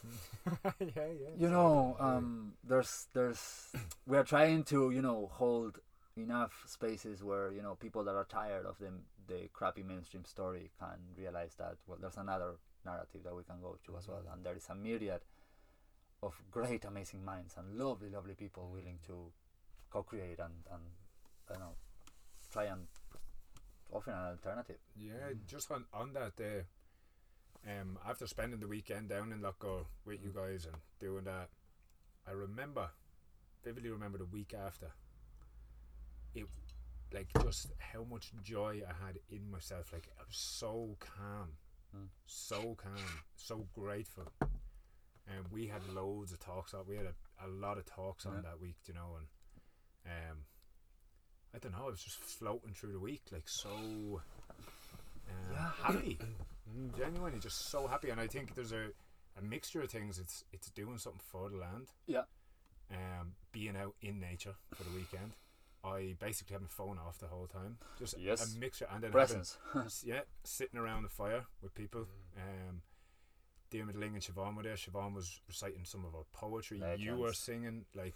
yeah, 0.81 0.87
yeah. 0.97 1.29
you 1.39 1.49
know 1.49 1.97
um 2.01 2.55
there's 2.65 3.07
there's 3.15 3.73
we're 4.07 4.25
trying 4.25 4.65
to 4.65 4.91
you 4.91 5.01
know 5.01 5.31
hold 5.33 5.79
enough 6.17 6.65
spaces 6.67 7.23
where 7.23 7.53
you 7.53 7.63
know 7.63 7.75
people 7.75 8.03
that 8.05 8.15
are 8.15 8.25
tired 8.25 8.67
of 8.67 8.79
them 8.79 9.03
the 9.29 9.49
crappy 9.53 9.83
mainstream 9.83 10.25
story 10.25 10.71
can 10.79 10.99
realize 11.17 11.55
that 11.57 11.77
well 11.87 11.99
there's 12.01 12.17
another 12.17 12.57
narrative 12.85 13.23
that 13.25 13.35
we 13.35 13.43
can 13.45 13.61
go 13.61 13.79
to 13.87 13.97
as 13.97 14.09
well. 14.09 14.23
And 14.33 14.45
there 14.45 14.57
is 14.57 14.67
a 14.69 14.75
myriad 14.75 15.21
of 16.23 16.41
great 16.51 16.85
amazing 16.85 17.25
minds 17.25 17.55
and 17.57 17.79
lovely 17.79 18.09
lovely 18.09 18.35
people 18.35 18.71
willing 18.73 18.99
to 19.07 19.33
co-create 19.91 20.39
and 20.39 20.55
and 20.73 20.83
I 21.49 21.55
don't 21.55 21.61
know 21.61 21.75
try 22.53 22.65
and 22.65 22.87
offer 23.93 24.11
an 24.11 24.39
alternative. 24.39 24.79
Yeah, 24.97 25.35
just 25.47 25.71
on 25.71 25.85
on 25.93 26.13
that 26.15 26.37
day, 26.37 26.63
um, 27.67 27.99
after 28.09 28.27
spending 28.27 28.61
the 28.61 28.67
weekend 28.69 29.09
down 29.09 29.33
in 29.33 29.41
Lough 29.41 29.55
Gur 29.59 29.85
with 30.05 30.23
you 30.23 30.31
guys 30.35 30.65
and 30.67 30.77
doing 31.01 31.25
that, 31.25 31.49
I 32.27 32.33
remember, 32.33 32.89
vividly 33.65 33.91
remember 33.91 34.19
the 34.19 34.25
week 34.27 34.55
after. 34.55 34.89
It, 36.35 36.47
like, 37.13 37.29
just 37.43 37.73
how 37.79 38.05
much 38.05 38.33
joy 38.43 38.81
I 38.89 39.07
had 39.07 39.19
in 39.31 39.51
myself. 39.51 39.93
Like, 39.93 40.09
I 40.19 40.23
was 40.27 40.37
so 40.37 40.97
calm, 41.01 41.49
Mm. 41.95 42.09
so 42.25 42.75
calm, 42.75 42.97
so 43.37 43.67
grateful. 43.75 44.25
And 45.27 45.47
we 45.53 45.67
had 45.67 45.87
loads 45.95 46.33
of 46.33 46.41
talks. 46.41 46.75
We 46.89 46.97
had 46.97 47.07
a, 47.07 47.47
a 47.47 47.49
lot 47.49 47.77
of 47.79 47.85
talks 47.85 48.25
on 48.27 48.43
that 48.43 48.61
week, 48.61 48.77
you 48.87 48.95
know, 48.95 49.19
and 49.19 49.27
um, 50.07 50.39
I 51.55 51.59
don't 51.59 51.73
know. 51.73 51.83
I 51.87 51.91
was 51.91 52.03
just 52.03 52.17
floating 52.19 52.73
through 52.73 52.93
the 52.93 52.99
week, 52.99 53.25
like 53.31 53.47
so 53.49 54.23
uh, 55.29 55.53
Yeah. 55.53 55.71
happy, 55.83 56.19
Mm, 56.21 56.35
genuinely 56.97 57.39
just 57.39 57.69
so 57.71 57.87
happy. 57.87 58.11
And 58.11 58.21
I 58.21 58.27
think 58.27 58.55
there's 58.55 58.73
a, 58.73 58.89
a 59.39 59.43
mixture 59.43 59.81
of 59.83 59.91
things. 59.91 60.19
It's 60.19 60.45
it's 60.53 60.71
doing 60.71 60.99
something 60.99 61.21
for 61.25 61.49
the 61.51 61.57
land. 61.57 61.89
Yeah. 62.07 62.23
Um, 62.91 63.33
being 63.53 63.77
out 63.77 63.95
in 64.03 64.21
nature 64.21 64.55
for 64.75 64.85
the 64.85 64.91
weekend. 64.91 65.33
I 65.85 66.15
basically 66.21 66.53
had 66.55 66.63
my 66.63 66.69
phone 66.69 66.99
off 66.99 67.19
the 67.19 67.27
whole 67.27 67.47
time. 67.49 67.79
Just 67.99 68.17
Yes. 68.19 68.55
a 68.55 68.59
mixture, 68.59 68.87
and 68.93 69.03
then 69.03 69.11
presence 69.11 69.59
having, 69.73 69.91
yeah, 70.05 70.21
sitting 70.45 70.79
around 70.79 71.03
the 71.03 71.09
fire 71.09 71.47
with 71.61 71.75
people. 71.75 72.07
Um, 72.37 72.83
Dermot 73.71 73.97
Ling 73.97 74.15
and 74.15 74.23
Siobhan 74.23 74.55
were 74.55 74.63
there. 74.63 74.75
Siobhan 74.77 75.15
was 75.15 75.41
reciting 75.49 75.85
some 75.85 76.05
of 76.05 76.13
her 76.13 76.25
poetry. 76.33 76.81
You 76.99 77.17
were 77.17 77.33
singing 77.33 77.87
like 77.97 78.15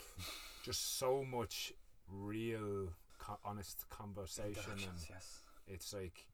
just 0.63 0.99
so 0.99 1.25
much 1.25 1.73
real, 2.09 2.91
co- 3.19 3.39
honest 3.45 3.89
conversation, 3.89 4.73
and 4.73 4.99
yes 5.11 5.41
it's 5.67 5.93
like 5.93 6.27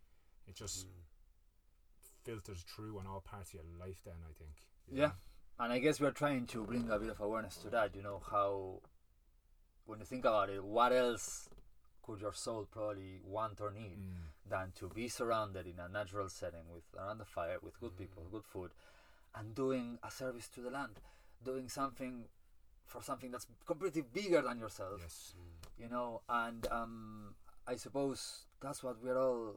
it 0.47 0.55
just 0.55 0.87
filters 2.25 2.65
through 2.69 2.99
on 2.99 3.07
all 3.07 3.21
parts 3.21 3.51
of 3.51 3.55
your 3.61 3.65
life. 3.79 3.97
Then 4.05 4.15
I 4.29 4.33
think. 4.39 4.51
Yeah. 4.91 5.07
know? 5.07 5.13
and 5.61 5.73
I 5.73 5.79
guess 5.79 6.01
we're 6.01 6.11
trying 6.11 6.47
to 6.49 6.65
bring 6.65 6.91
a 6.91 6.99
bit 6.99 7.11
of 7.11 7.21
awareness 7.21 7.57
to 7.59 7.71
that. 7.71 7.95
You 7.95 8.03
know 8.03 8.21
how, 8.31 8.81
when 9.87 9.99
you 10.01 10.05
think 10.05 10.25
about 10.25 10.51
it, 10.51 10.65
what 10.65 10.93
else 10.93 11.49
could 12.03 12.21
your 12.21 12.33
soul 12.33 12.67
probably 12.71 13.21
want 13.25 13.61
or 13.61 13.71
need 13.71 13.97
Mm. 13.99 14.51
than 14.51 14.73
to 14.77 14.89
be 14.89 15.09
surrounded 15.09 15.67
in 15.67 15.79
a 15.79 15.89
natural 15.89 16.29
setting 16.29 16.65
with 16.75 16.83
around 16.99 17.19
the 17.19 17.25
fire, 17.25 17.59
with 17.63 17.79
good 17.79 17.97
people, 17.97 18.25
good 18.31 18.45
food, 18.45 18.73
and 19.37 19.55
doing 19.55 19.99
a 20.03 20.11
service 20.11 20.49
to 20.49 20.61
the 20.61 20.71
land, 20.71 20.99
doing 21.45 21.69
something 21.69 22.25
for 22.87 23.01
something 23.03 23.31
that's 23.31 23.47
completely 23.65 24.03
bigger 24.03 24.43
than 24.43 24.59
yourself 24.59 25.01
Yes. 25.01 25.35
you 25.79 25.89
know 25.89 26.21
and 26.29 26.67
um, 26.71 27.35
i 27.67 27.75
suppose 27.77 28.45
that's 28.61 28.83
what 28.83 29.03
we're 29.03 29.17
all 29.17 29.55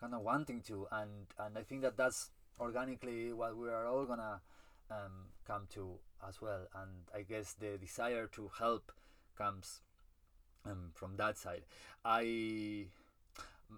kind 0.00 0.14
of 0.14 0.20
wanting 0.20 0.60
to 0.60 0.86
and 0.92 1.10
and 1.38 1.56
i 1.56 1.62
think 1.62 1.82
that 1.82 1.96
that's 1.96 2.30
organically 2.60 3.32
what 3.32 3.56
we 3.56 3.68
are 3.68 3.86
all 3.86 4.04
gonna 4.04 4.40
um, 4.90 5.28
come 5.46 5.66
to 5.74 5.98
as 6.26 6.40
well. 6.40 6.66
And 6.74 6.90
i 7.14 7.22
guess 7.22 7.54
the 7.54 7.76
desire 7.78 8.26
to 8.32 8.50
help 8.58 8.92
comes 9.36 9.80
um, 10.64 10.90
from 10.94 11.16
that 11.16 11.36
side. 11.36 11.62
I 12.04 12.86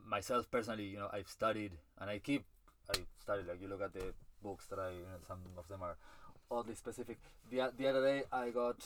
myself 0.07 0.51
personally 0.51 0.85
you 0.85 0.99
know 0.99 1.09
i've 1.15 1.29
studied 1.29 1.73
and 1.99 2.11
i 2.11 2.19
keep 2.19 2.45
i 2.91 2.99
studied 3.19 3.47
like 3.47 3.61
you 3.61 3.69
look 3.69 3.81
at 3.81 3.95
the 3.95 4.13
books 4.43 4.67
that 4.67 4.79
i 4.79 4.91
you 4.91 4.99
know, 4.99 5.19
some 5.27 5.39
of 5.57 5.67
them 5.69 5.83
are 5.83 5.97
oddly 6.51 6.75
specific. 6.75 7.19
The, 7.51 7.73
the 7.77 7.89
other 7.89 8.03
day 8.05 8.25
i 8.31 8.51
got 8.51 8.77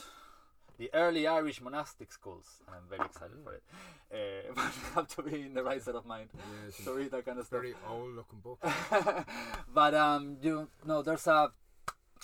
the 0.77 0.89
early 0.93 1.27
Irish 1.27 1.61
monastic 1.61 2.11
schools. 2.11 2.61
and 2.67 2.75
I'm 2.75 2.89
very 2.89 3.05
excited 3.05 3.37
for 3.43 3.53
it. 3.53 3.63
Uh, 4.11 4.53
but 4.55 4.63
you 4.75 4.93
have 4.95 5.07
to 5.15 5.23
be 5.23 5.41
in 5.41 5.53
the 5.53 5.63
right 5.63 5.81
set 5.81 5.95
of 5.95 6.05
mind 6.05 6.29
Yeah, 6.35 6.85
to 6.85 6.93
read 6.93 7.11
that 7.11 7.25
kind 7.25 7.39
of 7.39 7.45
stuff. 7.45 7.61
very 7.61 7.73
old 7.89 8.15
looking 8.15 8.39
book. 8.39 8.59
but 9.73 9.93
um, 9.93 10.37
you 10.41 10.67
know, 10.85 11.01
there's 11.01 11.27
a. 11.27 11.51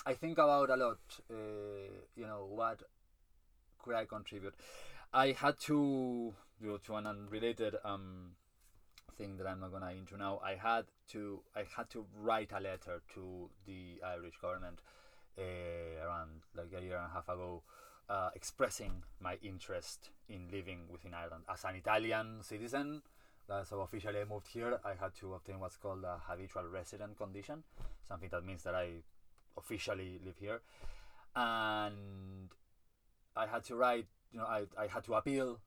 I 0.06 0.14
think 0.14 0.38
about 0.38 0.70
a 0.70 0.76
lot. 0.76 0.98
Uh, 1.30 1.34
you 2.16 2.26
know, 2.26 2.46
what 2.48 2.82
could 3.82 3.94
I 3.94 4.04
contribute? 4.04 4.54
I 5.12 5.32
had 5.32 5.58
to 5.60 6.32
go 6.62 6.76
to 6.76 6.94
an 6.96 7.06
unrelated 7.06 7.74
um 7.84 8.32
thing 9.16 9.36
that 9.38 9.46
I'm 9.46 9.60
not 9.60 9.72
gonna 9.72 9.90
into 9.90 10.16
now. 10.16 10.40
I 10.44 10.54
had 10.54 10.84
to 11.12 11.40
I 11.56 11.64
had 11.76 11.90
to 11.90 12.06
write 12.20 12.50
a 12.52 12.60
letter 12.60 13.02
to 13.14 13.50
the 13.66 14.00
Irish 14.06 14.34
government 14.40 14.80
uh, 15.38 16.04
around 16.06 16.30
like 16.56 16.68
a 16.76 16.82
year 16.82 16.96
and 16.96 17.06
a 17.06 17.14
half 17.14 17.28
ago, 17.28 17.62
uh, 18.10 18.30
expressing 18.34 19.04
my 19.20 19.38
interest 19.40 20.10
in 20.28 20.48
living 20.50 20.80
within 20.90 21.14
Ireland 21.14 21.44
as 21.48 21.64
an 21.64 21.76
Italian 21.76 22.42
citizen. 22.42 23.02
So 23.64 23.80
officially, 23.80 24.20
I 24.20 24.24
moved 24.24 24.46
here. 24.46 24.78
I 24.84 24.94
had 24.94 25.12
to 25.20 25.34
obtain 25.34 25.58
what's 25.58 25.76
called 25.76 26.04
a 26.04 26.20
habitual 26.24 26.68
resident 26.70 27.16
condition, 27.18 27.64
something 28.06 28.28
that 28.30 28.44
means 28.44 28.62
that 28.62 28.76
I 28.76 29.02
officially 29.56 30.20
live 30.24 30.36
here, 30.38 30.60
and 31.34 32.48
I 33.34 33.46
had 33.46 33.64
to 33.64 33.74
write. 33.74 34.06
You 34.32 34.38
know, 34.38 34.46
I 34.46 34.66
I 34.78 34.86
had 34.86 35.02
to 35.04 35.14
appeal 35.14 35.58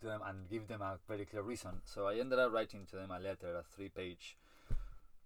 to 0.00 0.06
them 0.06 0.20
and 0.24 0.48
give 0.48 0.68
them 0.68 0.80
a 0.80 0.98
very 1.08 1.24
clear 1.24 1.42
reason. 1.42 1.82
So 1.84 2.06
I 2.06 2.14
ended 2.20 2.38
up 2.38 2.52
writing 2.52 2.86
to 2.90 2.96
them 2.96 3.10
a 3.10 3.18
letter, 3.18 3.56
a 3.56 3.64
three-page, 3.74 4.36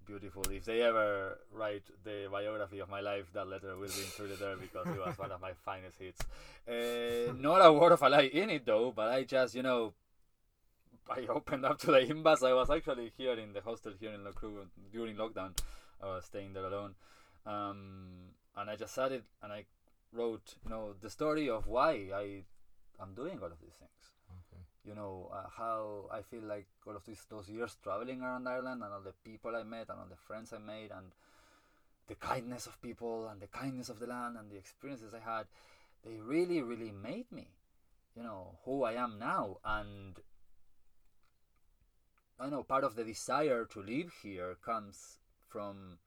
beautiful. 0.09 0.43
If 0.51 0.65
they 0.65 0.81
ever 0.83 1.39
write 1.53 1.85
the 2.03 2.29
biography 2.33 2.79
of 2.79 2.89
my 2.89 3.01
life, 3.01 3.27
that 3.35 3.47
letter 3.47 3.77
will 3.77 3.89
be 3.89 4.05
included 4.05 4.39
there 4.39 4.57
because 4.57 4.87
it 4.87 4.99
was 4.99 5.19
one 5.19 5.31
of 5.31 5.41
my 5.41 5.53
finest 5.65 5.99
hits. 5.99 6.21
Uh, 6.67 7.33
not 7.39 7.59
a 7.59 7.73
word 7.73 7.93
of 7.93 8.03
a 8.03 8.09
lie 8.09 8.31
in 8.33 8.51
it 8.51 8.65
though, 8.65 8.93
but 8.95 9.09
I 9.13 9.25
just 9.25 9.55
you 9.55 9.63
know. 9.63 9.93
I 11.11 11.27
opened 11.29 11.65
up 11.65 11.79
to 11.81 11.87
the 11.87 12.01
imbas. 12.01 12.47
I 12.47 12.53
was 12.55 12.71
actually 12.71 13.13
here 13.17 13.35
in 13.35 13.53
the 13.53 13.61
hostel 13.61 13.93
here 13.99 14.13
in 14.13 14.25
Loughcrew 14.25 14.67
during 14.93 15.17
lockdown. 15.17 15.59
I 16.03 16.07
was 16.07 16.25
staying 16.25 16.53
there 16.53 16.67
alone, 16.67 16.95
um, 17.47 18.35
and 18.57 18.71
I 18.71 18.77
just 18.77 18.95
sat 18.95 19.13
it 19.13 19.25
and 19.43 19.53
I 19.53 19.65
wrote, 20.13 20.55
you 20.65 20.71
know, 20.71 20.95
the 21.01 21.11
story 21.11 21.49
of 21.49 21.67
why 21.67 22.11
I 22.15 22.45
am 23.01 23.15
doing 23.15 23.39
all 23.41 23.47
of 23.47 23.61
these 23.61 23.77
things. 23.79 24.18
You 24.89 24.95
know 24.95 25.31
uh, 25.33 25.49
how 25.57 26.09
I 26.11 26.23
feel 26.23 26.43
like 26.43 26.67
all 26.87 26.97
of 26.97 27.05
these 27.05 27.25
those 27.29 27.49
years 27.49 27.77
traveling 27.83 28.23
around 28.23 28.49
Ireland 28.49 28.83
and 28.83 28.93
all 28.93 29.03
the 29.03 29.13
people 29.23 29.55
I 29.55 29.63
met 29.63 29.91
and 29.91 29.99
all 29.99 30.09
the 30.09 30.17
friends 30.17 30.53
I 30.53 30.59
made 30.59 30.91
and 30.91 31.13
the 32.09 32.15
kindness 32.15 32.67
of 32.67 32.81
people 32.81 33.29
and 33.29 33.41
the 33.41 33.47
kindness 33.49 33.91
of 33.91 33.99
the 34.01 34.07
land 34.07 34.37
and 34.39 34.51
the 34.51 34.57
experiences 34.57 35.13
I 35.13 35.21
had, 35.21 35.47
they 36.05 36.19
really 36.19 36.63
really 36.63 36.91
made 36.91 37.31
me, 37.31 37.49
you 38.17 38.23
know, 38.23 38.59
who 38.65 38.85
I 38.85 38.95
am 38.95 39.19
now 39.19 39.59
and. 39.65 40.19
I 42.41 42.49
know 42.49 42.63
part 42.63 42.85
of 42.85 42.95
the 42.95 43.03
desire 43.03 43.65
to 43.65 43.81
live 43.83 44.13
here 44.23 44.57
comes 44.65 45.19
from 45.49 45.99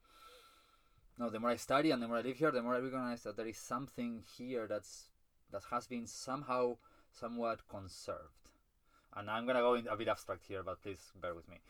You 1.18 1.24
no, 1.24 1.30
the 1.30 1.38
more 1.38 1.50
I 1.50 1.56
study 1.56 1.90
and 1.90 2.02
the 2.02 2.08
more 2.08 2.16
I 2.16 2.22
live 2.22 2.38
here, 2.38 2.50
the 2.50 2.62
more 2.62 2.74
I 2.74 2.78
recognize 2.78 3.22
that 3.24 3.36
there 3.36 3.46
is 3.46 3.58
something 3.58 4.24
here 4.38 4.66
that's 4.66 5.10
that 5.52 5.64
has 5.70 5.86
been 5.86 6.06
somehow 6.06 6.78
somewhat 7.12 7.68
conserved. 7.68 8.41
And 9.16 9.30
I'm 9.30 9.46
gonna 9.46 9.60
go 9.60 9.74
in 9.74 9.86
a 9.88 9.96
bit 9.96 10.08
abstract 10.08 10.44
here, 10.46 10.62
but 10.62 10.82
please 10.82 11.12
bear 11.20 11.34
with 11.34 11.48
me. 11.48 11.60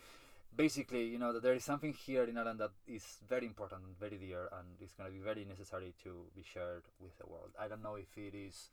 Basically, 0.54 1.04
you 1.04 1.18
know 1.18 1.32
that 1.32 1.42
there 1.42 1.54
is 1.54 1.64
something 1.64 1.92
here 1.92 2.24
in 2.24 2.36
Ireland 2.36 2.60
that 2.60 2.72
is 2.86 3.18
very 3.28 3.46
important 3.46 3.82
and 3.84 3.98
very 3.98 4.18
dear, 4.18 4.48
and 4.52 4.68
it's 4.80 4.92
gonna 4.92 5.10
be 5.10 5.18
very 5.18 5.44
necessary 5.44 5.94
to 6.04 6.26
be 6.36 6.42
shared 6.42 6.82
with 7.00 7.16
the 7.18 7.26
world. 7.26 7.50
I 7.58 7.68
don't 7.68 7.82
know 7.82 7.96
if 7.96 8.16
it 8.16 8.34
is 8.36 8.70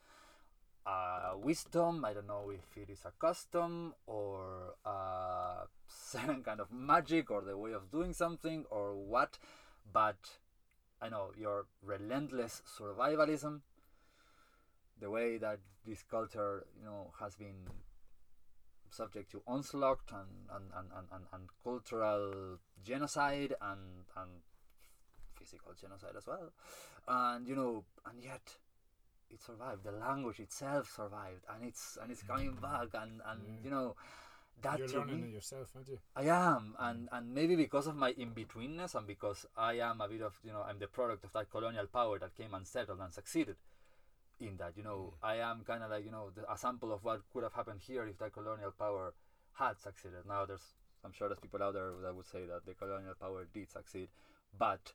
uh, 0.86 1.34
wisdom. 1.36 2.04
I 2.06 2.14
don't 2.14 2.28
know 2.28 2.52
if 2.52 2.78
it 2.82 2.92
is 2.92 3.00
a 3.06 3.12
custom 3.20 3.94
or 4.08 4.76
a 4.86 5.68
certain 5.88 6.44
kind 6.50 6.60
of 6.60 6.72
magic 6.72 7.32
or 7.32 7.42
the 7.42 7.58
way 7.58 7.74
of 7.74 7.92
doing 7.92 8.14
something 8.14 8.66
or 8.70 8.96
what, 8.96 9.38
but 9.92 10.18
I 11.02 11.10
know 11.10 11.32
your 11.38 11.66
relentless 11.84 12.62
survivalism, 12.68 13.62
the 15.00 15.10
way 15.10 15.38
that 15.38 15.60
this 15.88 16.04
culture, 16.04 16.66
you 16.78 16.86
know, 16.86 17.12
has 17.20 17.36
been 17.36 17.68
subject 18.94 19.32
to 19.32 19.42
onslaught 19.48 20.00
and, 20.12 20.50
and, 20.56 20.66
and, 20.76 21.08
and, 21.12 21.26
and, 21.34 21.50
cultural 21.64 22.58
genocide 22.84 23.54
and, 23.62 24.06
and 24.18 24.30
physical 25.34 25.74
genocide 25.80 26.16
as 26.18 26.28
well. 26.28 26.52
And 27.08 27.48
you 27.48 27.56
know, 27.56 27.84
and 28.06 28.24
yet 28.24 28.58
it 29.30 29.42
survived. 29.42 29.84
The 29.84 29.92
language 29.92 30.40
itself 30.40 30.92
survived, 30.96 31.46
and 31.54 31.66
it's 31.66 31.98
and 32.02 32.12
it's 32.12 32.24
coming 32.24 32.54
mm. 32.54 32.62
back. 32.62 32.90
And 32.94 33.22
and 33.26 33.42
Yeah. 33.48 33.64
you 33.64 33.70
know, 33.70 33.96
that 34.62 34.80
You're 34.80 34.88
learning 34.90 35.22
me, 35.22 35.30
it 35.30 35.34
yourself, 35.34 35.70
aren't 35.76 35.88
you? 35.88 36.00
I 36.16 36.24
am, 36.24 36.76
and 36.80 37.10
and 37.12 37.34
maybe 37.34 37.56
because 37.56 37.88
of 37.88 37.96
my 37.96 38.12
in 38.12 38.34
betweenness, 38.34 38.96
and 38.96 39.08
because 39.08 39.46
I 39.56 39.74
am 39.80 40.02
a 40.02 40.08
bit 40.08 40.22
of 40.22 40.38
you 40.44 40.52
know 40.52 40.62
I'm 40.62 40.80
the 40.80 40.88
product 40.88 41.24
of 41.24 41.34
that 41.34 41.50
colonial 41.50 41.88
power 41.88 42.20
that 42.20 42.36
came 42.36 42.54
and 42.54 42.68
settled 42.68 43.00
and 43.00 43.14
succeeded 43.14 43.56
in 44.40 44.58
that. 44.58 44.74
You 44.76 44.84
know, 44.84 45.14
I 45.22 45.36
am 45.38 45.64
kind 45.66 45.84
of 45.84 45.92
like 45.92 46.06
you 46.06 46.12
know 46.12 46.30
the, 46.36 46.52
a 46.52 46.58
sample 46.58 46.94
of 46.94 47.04
what 47.04 47.22
could 47.34 47.44
have 47.44 47.54
happened 47.54 47.82
here 47.86 48.06
if 48.08 48.18
that 48.20 48.34
colonial 48.34 48.72
power 48.78 49.14
had 49.54 49.80
succeeded. 49.80 50.26
Now 50.28 50.46
there's 50.46 50.76
I'm 51.04 51.14
sure 51.14 51.30
there's 51.30 51.40
people 51.40 51.64
out 51.64 51.74
there 51.74 51.92
that 52.04 52.16
would 52.16 52.26
say 52.26 52.46
that 52.46 52.66
the 52.66 52.74
colonial 52.74 53.14
power 53.20 53.48
did 53.54 53.70
succeed, 53.70 54.10
but 54.58 54.94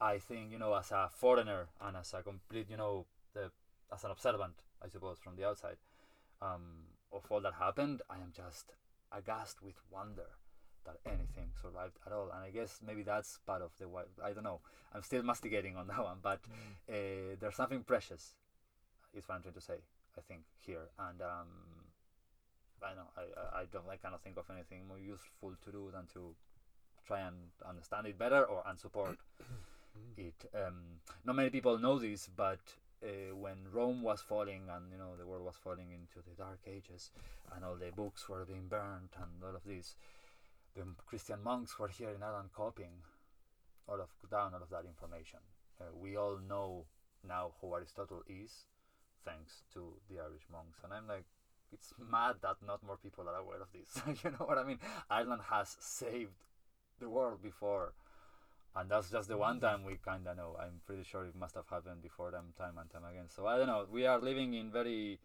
I 0.00 0.18
think 0.18 0.52
you 0.52 0.58
know 0.58 0.74
as 0.74 0.90
a 0.90 1.08
foreigner 1.12 1.68
and 1.80 1.96
as 1.96 2.14
a 2.14 2.22
complete 2.22 2.68
you 2.70 2.76
know 2.76 3.06
the 3.34 3.50
as 3.92 4.04
an 4.04 4.10
observant 4.10 4.54
I 4.84 4.88
suppose 4.88 5.18
from 5.18 5.36
the 5.36 5.46
outside 5.46 5.76
um, 6.42 6.88
of 7.12 7.24
all 7.30 7.40
that 7.40 7.54
happened, 7.54 8.02
I 8.10 8.16
am 8.16 8.32
just 8.34 8.72
aghast 9.12 9.62
with 9.62 9.76
wonder 9.90 10.26
that 10.84 10.96
anything 11.06 11.50
survived 11.60 11.98
at 12.06 12.12
all. 12.12 12.30
And 12.34 12.44
I 12.44 12.50
guess 12.50 12.80
maybe 12.86 13.02
that's 13.02 13.38
part 13.46 13.62
of 13.62 13.70
the 13.78 13.88
why. 13.88 14.02
I 14.22 14.32
don't 14.32 14.44
know. 14.44 14.60
I'm 14.92 15.02
still 15.02 15.22
masticating 15.22 15.76
on 15.76 15.86
that 15.88 16.02
one, 16.02 16.18
but 16.22 16.40
uh, 16.88 17.36
there's 17.40 17.56
something 17.56 17.82
precious, 17.82 18.34
is 19.14 19.28
what 19.28 19.36
I'm 19.36 19.42
trying 19.42 19.54
to 19.54 19.60
say. 19.60 19.80
I 20.16 20.20
think 20.20 20.42
here, 20.60 20.90
and 20.98 21.20
um, 21.22 21.50
I 22.82 22.94
know 22.94 23.08
I, 23.16 23.22
I 23.22 23.60
I 23.62 23.64
don't 23.72 23.86
like 23.86 24.02
kind 24.02 24.14
of 24.14 24.20
think 24.20 24.36
of 24.36 24.44
anything 24.50 24.86
more 24.86 24.98
useful 24.98 25.52
to 25.64 25.72
do 25.72 25.90
than 25.92 26.06
to 26.14 26.34
try 27.06 27.20
and 27.20 27.36
understand 27.68 28.06
it 28.06 28.18
better 28.18 28.44
or 28.44 28.62
and 28.66 28.78
support 28.78 29.18
it. 30.16 30.50
Um, 30.54 31.00
not 31.24 31.36
many 31.36 31.50
people 31.50 31.78
know 31.78 31.98
this, 31.98 32.28
but 32.34 32.60
uh, 33.02 33.34
when 33.34 33.56
Rome 33.72 34.02
was 34.02 34.22
falling 34.22 34.62
and 34.70 34.90
you 34.92 34.98
know 34.98 35.16
the 35.18 35.26
world 35.26 35.44
was 35.44 35.56
falling 35.56 35.90
into 35.92 36.22
the 36.28 36.34
Dark 36.36 36.60
Ages, 36.66 37.10
and 37.54 37.64
all 37.64 37.76
the 37.76 37.90
books 37.90 38.28
were 38.28 38.44
being 38.44 38.68
burned 38.68 39.10
and 39.16 39.42
all 39.42 39.56
of 39.56 39.64
this, 39.64 39.96
the 40.76 40.82
Christian 41.06 41.42
monks 41.42 41.78
were 41.78 41.88
here 41.88 42.10
in 42.10 42.22
Ireland 42.22 42.50
copying 42.54 43.02
all 43.88 44.00
of 44.00 44.10
down 44.30 44.54
all 44.54 44.62
of 44.62 44.70
that 44.70 44.84
information. 44.86 45.40
Uh, 45.80 45.84
we 46.00 46.16
all 46.16 46.38
know 46.48 46.84
now 47.26 47.52
who 47.60 47.74
Aristotle 47.74 48.22
is, 48.28 48.66
thanks 49.24 49.62
to 49.74 49.94
the 50.08 50.20
Irish 50.20 50.46
monks, 50.50 50.78
and 50.84 50.92
I'm 50.92 51.06
like. 51.08 51.24
It's 51.72 51.92
mad 51.98 52.36
that 52.42 52.58
not 52.64 52.84
more 52.86 52.96
people 52.96 53.28
are 53.28 53.34
aware 53.34 53.60
of 53.60 53.66
this. 53.72 54.00
you 54.22 54.30
know 54.30 54.46
what 54.46 54.58
I 54.58 54.62
mean? 54.62 54.78
Ireland 55.10 55.42
has 55.50 55.76
saved 55.80 56.44
the 57.00 57.08
world 57.08 57.42
before 57.42 57.94
and 58.76 58.90
that's 58.90 59.10
just 59.10 59.28
the 59.28 59.36
one 59.36 59.60
time 59.60 59.84
we 59.84 59.96
kind 60.04 60.26
of 60.26 60.36
know. 60.36 60.56
I'm 60.58 60.80
pretty 60.84 61.04
sure 61.04 61.24
it 61.24 61.36
must 61.36 61.54
have 61.54 61.68
happened 61.68 62.02
before 62.02 62.30
them 62.30 62.52
time 62.58 62.76
and 62.78 62.90
time 62.90 63.04
again. 63.04 63.28
So 63.28 63.46
I 63.46 63.56
don't 63.56 63.68
know. 63.68 63.86
We 63.90 64.04
are 64.06 64.18
living 64.18 64.54
in 64.54 64.70
very 64.70 65.20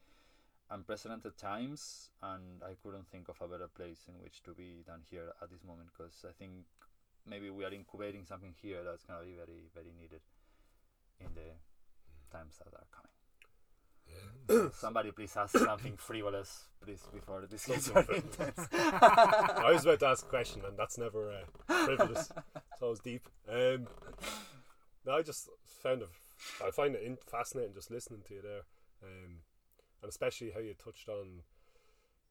unprecedented 0.70 1.36
times, 1.38 2.12
and 2.22 2.62
I 2.62 2.76
couldn't 2.84 3.10
think 3.10 3.28
of 3.28 3.42
a 3.42 3.48
better 3.48 3.68
place 3.68 4.06
in 4.08 4.22
which 4.22 4.44
to 4.44 4.52
be 4.52 4.84
than 4.86 5.02
here 5.10 5.34
at 5.42 5.50
this 5.50 5.64
moment 5.66 5.90
because 5.98 6.26
I 6.28 6.32
think 6.38 6.52
maybe 7.26 7.50
we 7.50 7.66
are 7.66 7.74
incubating 7.74 8.24
something 8.24 8.54
here 8.62 8.84
that's 8.84 9.04
gonna 9.04 9.26
be 9.26 9.34
very, 9.34 9.66
very 9.74 9.94
needed 10.00 10.22
in 11.20 11.34
the 11.34 11.58
times 12.32 12.60
that 12.60 12.74
are 12.74 12.86
coming. 12.94 13.19
Somebody 14.74 15.12
please 15.12 15.36
ask 15.38 15.58
something 15.58 15.96
frivolous, 15.98 16.66
please, 16.84 17.04
before 17.14 17.46
this 17.50 17.66
gets 17.66 17.88
very 17.90 18.18
intense. 18.18 18.68
I 18.72 19.72
was 19.72 19.86
about 19.86 20.00
to 20.00 20.08
ask 20.08 20.26
a 20.26 20.30
question, 20.30 20.64
and 20.68 20.78
that's 20.78 20.98
never 20.98 21.32
uh, 21.32 21.86
frivolous. 21.86 22.32
It's 22.56 22.82
always 22.82 23.00
deep. 23.00 23.28
Um, 23.48 23.88
no, 25.06 25.14
I 25.14 25.22
just 25.22 25.50
found 25.66 26.02
it. 26.02 26.10
I 26.66 26.72
find 26.72 26.96
it 26.96 27.04
in, 27.04 27.18
fascinating 27.28 27.74
just 27.74 27.92
listening 27.92 28.22
to 28.28 28.34
you 28.34 28.42
there, 28.42 28.62
um, 29.04 29.42
and 30.02 30.10
especially 30.10 30.52
how 30.52 30.62
you 30.62 30.74
touched 30.74 31.10
on 31.10 31.42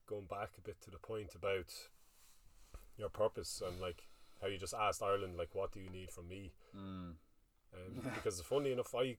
going 0.09 0.25
back 0.25 0.51
a 0.59 0.63
bit 0.63 0.81
to 0.81 0.91
the 0.91 0.99
point 0.99 1.35
about 1.35 1.73
your 2.97 3.11
purpose 3.11 3.63
and 3.65 3.81
like 3.81 4.09
how 4.41 4.49
you 4.49 4.59
just 4.59 4.75
asked 4.75 5.03
Ireland 5.03 5.37
like, 5.37 5.55
"What 5.55 5.73
do 5.73 5.81
you 5.81 5.91
need 5.91 6.11
from 6.11 6.29
me?" 6.29 6.53
Mm. 6.77 7.15
Um, 7.75 8.11
because 8.15 8.41
funny 8.41 8.73
enough, 8.73 8.95
I 8.95 9.19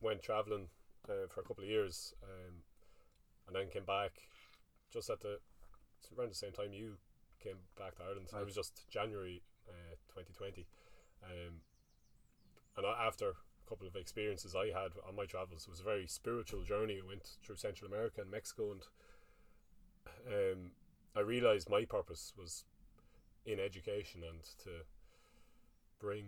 went 0.00 0.22
traveling 0.22 0.68
uh, 1.08 1.26
for 1.28 1.40
a 1.40 1.44
couple 1.44 1.64
of 1.64 1.70
years, 1.70 2.14
um, 2.22 2.62
and 3.46 3.56
then 3.56 3.68
came 3.68 3.84
back 3.84 4.12
just 4.92 5.10
at 5.10 5.20
the 5.20 5.38
around 6.16 6.30
the 6.30 6.34
same 6.34 6.52
time 6.52 6.72
you 6.72 6.96
came 7.42 7.56
back 7.78 7.96
to 7.96 8.02
Ireland. 8.02 8.28
It 8.32 8.44
was 8.44 8.54
just 8.54 8.88
January 8.90 9.42
uh, 9.68 9.94
2020, 10.08 10.66
um, 11.24 11.60
and 12.76 12.86
I, 12.86 13.06
after 13.06 13.30
a 13.30 13.68
couple 13.68 13.86
of 13.86 13.96
experiences 13.96 14.54
I 14.54 14.66
had 14.66 14.92
on 15.08 15.16
my 15.16 15.24
travels, 15.24 15.64
it 15.66 15.70
was 15.70 15.80
a 15.80 15.84
very 15.84 16.06
spiritual 16.06 16.62
journey. 16.62 17.00
I 17.02 17.06
went 17.06 17.36
through 17.44 17.56
Central 17.56 17.90
America 17.90 18.20
and 18.20 18.30
Mexico, 18.30 18.72
and 18.72 18.82
um, 20.26 20.70
I 21.16 21.20
realized 21.20 21.68
my 21.68 21.84
purpose 21.84 22.32
was 22.36 22.64
in 23.44 23.58
education 23.58 24.22
and 24.22 24.42
to 24.64 24.70
bring 26.00 26.26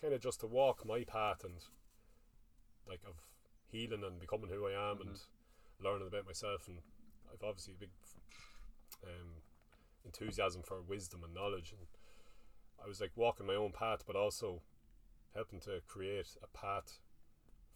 kind 0.00 0.14
of 0.14 0.20
just 0.20 0.40
to 0.40 0.46
walk 0.46 0.86
my 0.86 1.04
path 1.04 1.44
and 1.44 1.54
like 2.88 3.00
of 3.06 3.14
healing 3.70 4.04
and 4.04 4.20
becoming 4.20 4.50
who 4.50 4.66
I 4.66 4.90
am 4.90 5.00
and 5.00 5.18
learning 5.82 6.08
about 6.08 6.26
myself. 6.26 6.68
And 6.68 6.78
I've 7.32 7.46
obviously 7.46 7.74
a 7.74 7.80
big 7.80 7.90
um, 9.04 9.42
enthusiasm 10.04 10.62
for 10.62 10.80
wisdom 10.80 11.22
and 11.24 11.34
knowledge. 11.34 11.72
And 11.72 11.86
I 12.82 12.88
was 12.88 13.00
like 13.00 13.12
walking 13.16 13.46
my 13.46 13.54
own 13.54 13.72
path 13.72 14.04
but 14.06 14.16
also 14.16 14.62
helping 15.34 15.60
to 15.60 15.80
create 15.86 16.36
a 16.42 16.58
path 16.58 16.98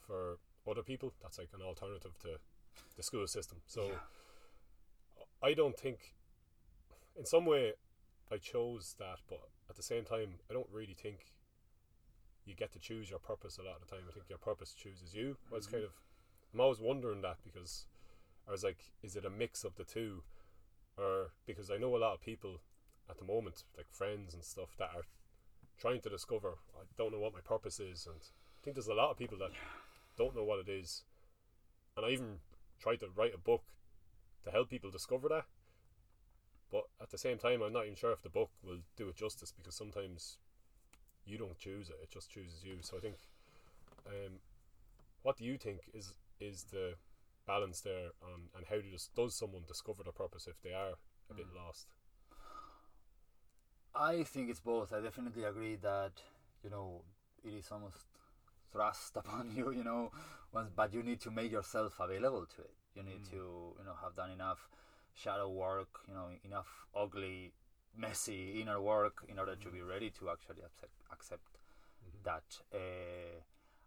for 0.07 0.39
other 0.69 0.83
people. 0.83 1.13
That's 1.23 1.39
like 1.39 1.51
an 1.55 1.63
alternative 1.63 2.13
to 2.23 2.39
the 2.97 3.03
school 3.03 3.27
system. 3.27 3.59
So 3.67 3.91
I 5.43 5.55
don't 5.55 5.79
think 5.79 6.15
in 7.19 7.27
some 7.27 7.45
way 7.45 7.73
I 8.31 8.39
chose 8.39 8.95
that 8.99 9.19
but 9.29 9.41
at 9.69 9.77
the 9.77 9.83
same 9.83 10.05
time 10.05 10.35
I 10.51 10.55
don't 10.55 10.69
really 10.73 10.95
think 10.95 11.27
you 12.45 12.55
get 12.55 12.73
to 12.73 12.79
choose 12.79 13.11
your 13.11 13.19
purpose 13.19 13.59
a 13.59 13.63
lot 13.63 13.77
of 13.77 13.89
the 13.89 13.95
time. 13.95 14.05
I 14.09 14.13
think 14.13 14.29
your 14.29 14.39
purpose 14.39 14.75
chooses 14.75 15.15
you. 15.15 15.37
Well, 15.51 15.59
it's 15.59 15.67
kind 15.67 15.85
of 15.85 15.91
I'm 16.53 16.61
always 16.61 16.81
wondering 16.81 17.23
that 17.23 17.39
because 17.45 17.87
I 18.47 18.51
was 18.51 18.65
like, 18.65 18.79
is 19.03 19.17
it 19.17 19.25
a 19.25 19.31
mix 19.31 19.65
of 19.65 19.77
the 19.77 19.85
two, 19.85 20.23
or 20.99 21.31
because 21.47 21.71
I 21.71 21.79
know 21.79 21.97
a 21.97 21.99
lot 21.99 22.15
of 22.15 22.21
people 22.21 22.61
at 23.09 23.19
the 23.19 23.25
moment, 23.25 23.65
like 23.77 23.87
friends 23.91 24.35
and 24.35 24.45
stuff, 24.45 24.77
that 24.79 24.91
are 24.95 25.05
trying 25.79 26.01
to 26.03 26.11
discover. 26.11 26.59
I 26.75 26.85
don't 26.97 27.13
know 27.13 27.21
what 27.21 27.33
my 27.33 27.41
purpose 27.41 27.81
is, 27.81 28.07
and 28.07 28.17
I 28.17 28.59
think 28.63 28.77
there's 28.77 28.89
a 28.89 28.95
lot 28.95 29.11
of 29.11 29.19
people 29.19 29.39
that 29.39 29.51
don't 30.17 30.37
know 30.37 30.45
what 30.45 30.61
it 30.61 30.69
is, 30.69 31.05
and 31.97 32.05
I 32.05 32.11
even 32.11 32.39
tried 32.81 33.01
to 33.01 33.09
write 33.17 33.35
a 33.35 33.39
book 33.39 33.63
to 34.45 34.51
help 34.51 34.69
people 34.69 34.91
discover 34.91 35.29
that. 35.29 35.45
But 36.71 36.85
at 37.01 37.11
the 37.11 37.19
same 37.19 37.39
time, 37.39 37.63
I'm 37.63 37.73
not 37.73 37.85
even 37.85 37.97
sure 37.97 38.13
if 38.13 38.23
the 38.23 38.31
book 38.31 38.51
will 38.63 38.79
do 38.97 39.09
it 39.09 39.17
justice 39.17 39.53
because 39.53 39.75
sometimes 39.75 40.39
you 41.25 41.39
don't 41.39 41.59
choose 41.59 41.89
it; 41.91 41.97
it 42.03 42.11
just 42.11 42.31
chooses 42.31 42.65
you. 42.65 42.79
So 42.81 42.97
I 42.97 43.01
think, 43.01 43.17
um, 44.07 44.41
what 45.23 45.37
do 45.37 45.45
you 45.45 45.59
think 45.59 45.81
is 45.95 46.15
is 46.41 46.65
the 46.65 46.95
balance 47.47 47.81
there 47.81 48.11
on 48.23 48.49
and 48.57 48.67
how 48.69 48.81
does 48.81 49.09
does 49.17 49.35
someone 49.37 49.63
discover 49.67 50.03
their 50.05 50.13
purpose 50.13 50.47
if 50.47 50.61
they 50.63 50.73
are 50.73 50.93
a 51.31 51.35
bit 51.35 51.47
lost? 51.55 51.89
I 53.95 54.23
think 54.25 54.51
it's 54.51 54.61
both. 54.61 54.93
I 54.93 55.01
definitely 55.01 55.45
agree 55.45 55.77
that 55.77 56.13
you 56.63 56.71
know 56.71 57.03
it 57.45 57.55
is 57.55 57.69
almost 57.71 58.07
thrust 58.73 59.17
upon 59.23 59.53
you. 59.55 59.71
You 59.73 59.85
know, 59.85 60.11
once, 60.53 60.71
but 60.75 60.93
you 60.95 61.03
need 61.03 61.21
to 61.23 61.31
make 61.31 61.53
yourself 61.53 61.95
available 62.01 62.47
to 62.57 62.63
it. 62.63 62.75
You 62.95 63.03
need 63.03 63.25
to 63.31 63.37
you 63.79 63.85
know 63.85 63.95
have 64.03 64.15
done 64.17 64.31
enough 64.31 64.69
shadow 65.15 65.49
work. 65.49 66.01
You 66.09 66.15
know, 66.15 66.29
enough 66.45 66.69
ugly, 66.95 67.53
messy 67.97 68.61
inner 68.61 68.81
work 68.81 69.25
in 69.29 69.39
order 69.39 69.57
to 69.57 69.69
be 69.69 69.81
ready 69.83 70.11
to 70.11 70.31
actually 70.31 70.63
accept 70.65 70.93
accept 71.13 71.59
that. 72.25 72.45
Uh, 72.75 73.41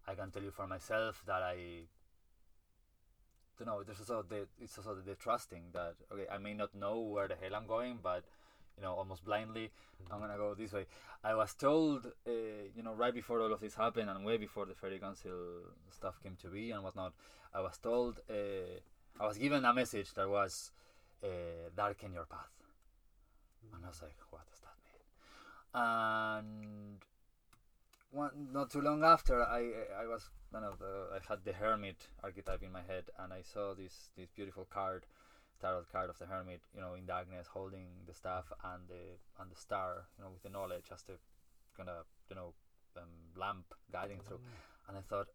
I 0.08 0.14
can 0.14 0.32
tell 0.32 0.44
you 0.44 0.52
for 0.52 0.68
myself 0.68 1.24
that 1.26 1.42
I. 1.42 1.88
don't 3.58 3.68
know. 3.68 3.84
There's 3.84 4.00
also 4.00 4.24
the 4.28 4.48
it's 4.62 4.78
also 4.78 4.96
the 4.96 5.16
trusting 5.16 5.72
that 5.74 5.96
okay, 6.12 6.28
I 6.32 6.38
may 6.38 6.54
not 6.54 6.76
know 6.76 7.00
where 7.00 7.28
the 7.28 7.36
hell 7.36 7.56
I'm 7.56 7.68
going, 7.68 8.00
but 8.04 8.24
you 8.78 8.84
know, 8.84 8.94
almost 8.94 9.24
blindly, 9.24 9.72
I'm 10.12 10.20
gonna 10.20 10.38
go 10.38 10.54
this 10.54 10.74
way. 10.74 10.86
I 11.24 11.34
was 11.34 11.54
told, 11.54 12.06
uh, 12.28 12.32
you 12.76 12.84
know, 12.84 12.94
right 12.94 13.14
before 13.14 13.42
all 13.42 13.54
of 13.54 13.62
this 13.62 13.76
happened 13.76 14.10
and 14.10 14.26
way 14.26 14.38
before 14.38 14.66
the 14.66 14.76
Fairy 14.76 15.00
Council 15.00 15.32
stuff 15.90 16.22
came 16.22 16.36
to 16.42 16.50
be 16.50 16.72
and 16.72 16.84
whatnot, 16.84 17.14
I 17.54 17.62
was 17.62 17.78
told, 17.78 18.20
uh, 18.30 18.80
I 19.20 19.26
was 19.26 19.38
given 19.38 19.64
a 19.64 19.74
message 19.74 20.14
that 20.16 20.30
was, 20.30 20.72
uh, 21.24 21.28
darken 21.76 22.14
your 22.14 22.26
path. 22.26 22.52
And 23.74 23.86
I 23.86 23.88
was 23.88 24.02
like, 24.02 24.18
what 24.30 24.46
does 24.50 24.62
that 24.62 24.78
mean? 24.86 25.02
And 25.74 27.02
one 28.16 28.48
not 28.54 28.72
too 28.72 28.82
long 28.82 29.04
after 29.04 29.44
I 29.44 29.72
I 30.00 30.08
was 30.08 30.30
I 30.54 30.62
know 30.62 30.74
the, 30.80 31.08
I 31.16 31.20
had 31.28 31.44
the 31.44 31.52
hermit 31.52 32.08
archetype 32.24 32.64
in 32.64 32.72
my 32.72 32.82
head 32.82 33.06
and 33.20 33.34
I 33.34 33.42
saw 33.42 33.74
this 33.74 34.12
this 34.18 34.30
beautiful 34.30 34.66
card 34.70 35.06
tarot 35.60 35.84
card 35.92 36.10
of 36.10 36.18
the 36.18 36.26
hermit 36.26 36.62
you 36.74 36.82
know 36.82 36.94
in 36.94 37.06
darkness 37.06 37.48
holding 37.48 37.88
the 38.08 38.14
staff 38.14 38.46
and 38.64 38.88
the 38.88 39.20
and 39.42 39.52
the 39.52 39.56
star 39.56 40.08
you 40.18 40.24
know 40.24 40.32
with 40.32 40.44
the 40.44 40.50
knowledge 40.50 40.86
as 40.94 41.04
the 41.04 41.18
kind 41.76 41.90
of 41.90 42.06
you 42.30 42.36
know 42.36 42.54
um, 42.98 43.12
lamp 43.36 43.66
guiding 43.92 44.20
through 44.26 44.40
and 44.88 44.98
I 44.98 45.02
thought 45.02 45.28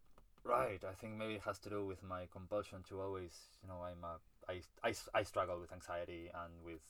right 0.43 0.81
I 0.83 0.93
think 0.93 1.17
maybe 1.17 1.35
it 1.35 1.41
has 1.45 1.59
to 1.59 1.69
do 1.69 1.85
with 1.85 2.01
my 2.01 2.25
compulsion 2.31 2.79
to 2.89 2.99
always 2.99 3.33
you 3.61 3.69
know 3.69 3.81
I'm 3.83 4.03
a 4.03 4.17
I, 4.49 4.61
I, 4.83 4.93
I 5.13 5.21
struggle 5.21 5.59
with 5.61 5.71
anxiety 5.71 6.31
and 6.33 6.53
with 6.65 6.81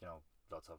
you 0.00 0.06
know 0.06 0.20
lots 0.50 0.68
of 0.68 0.78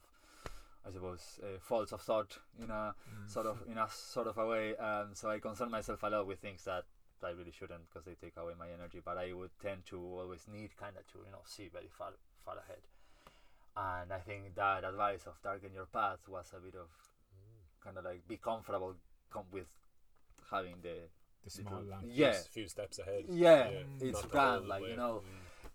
I 0.88 0.92
suppose 0.92 1.40
uh, 1.44 1.60
faults 1.60 1.92
of 1.92 2.02
thought 2.02 2.38
in 2.62 2.70
a 2.72 2.94
sort 3.28 3.46
of 3.46 3.58
in 3.70 3.78
a 3.78 3.88
sort 3.90 4.28
of 4.28 4.38
a 4.38 4.48
way. 4.48 4.76
Um, 4.78 5.10
so 5.14 5.30
I 5.30 5.40
concern 5.40 5.70
myself 5.72 6.02
a 6.04 6.08
lot 6.10 6.26
with 6.28 6.40
things 6.40 6.64
that 6.66 6.86
I 7.24 7.32
really 7.32 7.52
shouldn't 7.52 7.90
because 7.90 8.06
they 8.06 8.14
take 8.16 8.38
away 8.38 8.54
my 8.58 8.70
energy. 8.70 9.02
But 9.04 9.18
I 9.18 9.34
would 9.34 9.52
tend 9.62 9.86
to 9.88 9.98
always 10.00 10.48
need 10.48 10.78
kind 10.78 10.96
of 10.96 11.06
to 11.12 11.20
you 11.26 11.32
know 11.32 11.42
see 11.46 11.68
very 11.68 11.90
far 11.98 12.12
far 12.46 12.56
ahead. 12.58 12.84
And 13.76 14.12
I 14.14 14.20
think 14.20 14.56
that 14.56 14.84
advice 14.86 15.28
of 15.28 15.42
darken 15.44 15.74
your 15.74 15.86
path 15.88 16.20
was 16.28 16.52
a 16.56 16.60
bit 16.60 16.76
of 16.76 16.88
kind 17.84 17.98
of 17.98 18.06
like 18.06 18.28
be 18.28 18.38
comfortable 18.38 18.96
com- 19.30 19.46
with 19.52 19.68
having 20.50 20.76
the 20.82 21.10
The 21.44 21.50
small 21.50 21.74
little- 21.76 21.90
lamp. 21.92 22.04
yeah 22.08 22.30
a 22.40 22.44
few 22.54 22.68
steps 22.68 23.00
ahead. 23.00 23.26
yeah, 23.28 23.68
Mm. 23.68 24.02
it's 24.02 24.22
grand 24.26 24.68
like 24.68 24.84
way. 24.84 24.92
you 24.92 24.96
know 24.98 25.22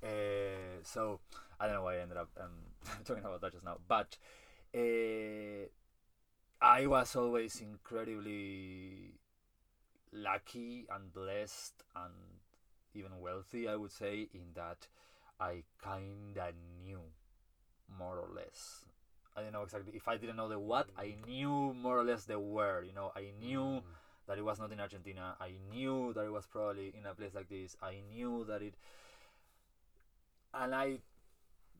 Mm. 0.02 0.06
uh, 0.08 0.82
so 0.82 1.20
I 1.60 1.66
don't 1.66 1.76
know 1.76 1.84
why 1.84 1.96
I 1.96 2.00
ended 2.00 2.16
up 2.16 2.30
um, 2.40 2.50
talking 3.04 3.24
about 3.24 3.40
that 3.40 3.52
just 3.52 3.64
now, 3.64 3.78
but 3.88 4.16
uh, 4.74 5.66
I 6.60 6.86
was 6.86 7.16
always 7.16 7.60
incredibly 7.60 9.14
lucky 10.12 10.86
and 10.90 11.12
blessed 11.12 11.82
and 11.96 12.14
even 12.94 13.20
wealthy, 13.20 13.68
I 13.68 13.76
would 13.76 13.92
say, 13.92 14.28
in 14.34 14.52
that 14.54 14.88
I 15.40 15.64
kinda 15.82 16.52
knew 16.84 17.00
more 17.98 18.18
or 18.18 18.28
less. 18.34 18.86
I 19.36 19.42
don't 19.42 19.52
know 19.52 19.62
exactly 19.62 19.92
if 19.94 20.08
I 20.08 20.16
didn't 20.16 20.36
know 20.36 20.48
the 20.48 20.58
what, 20.58 20.90
I 20.96 21.16
knew 21.26 21.74
more 21.74 21.98
or 21.98 22.04
less 22.04 22.24
the 22.24 22.38
where. 22.38 22.82
You 22.82 22.92
know, 22.92 23.12
I 23.16 23.32
knew 23.40 23.80
Mm. 23.80 23.84
that 24.26 24.38
it 24.38 24.42
was 24.44 24.58
not 24.58 24.72
in 24.72 24.80
Argentina. 24.80 25.36
I 25.40 25.56
knew 25.70 26.12
that 26.14 26.24
it 26.24 26.32
was 26.32 26.46
probably 26.46 26.88
in 26.96 27.06
a 27.06 27.14
place 27.14 27.34
like 27.34 27.48
this. 27.48 27.76
I 27.82 28.00
knew 28.12 28.44
that 28.44 28.62
it, 28.62 28.74
and 30.54 30.74
I 30.74 30.98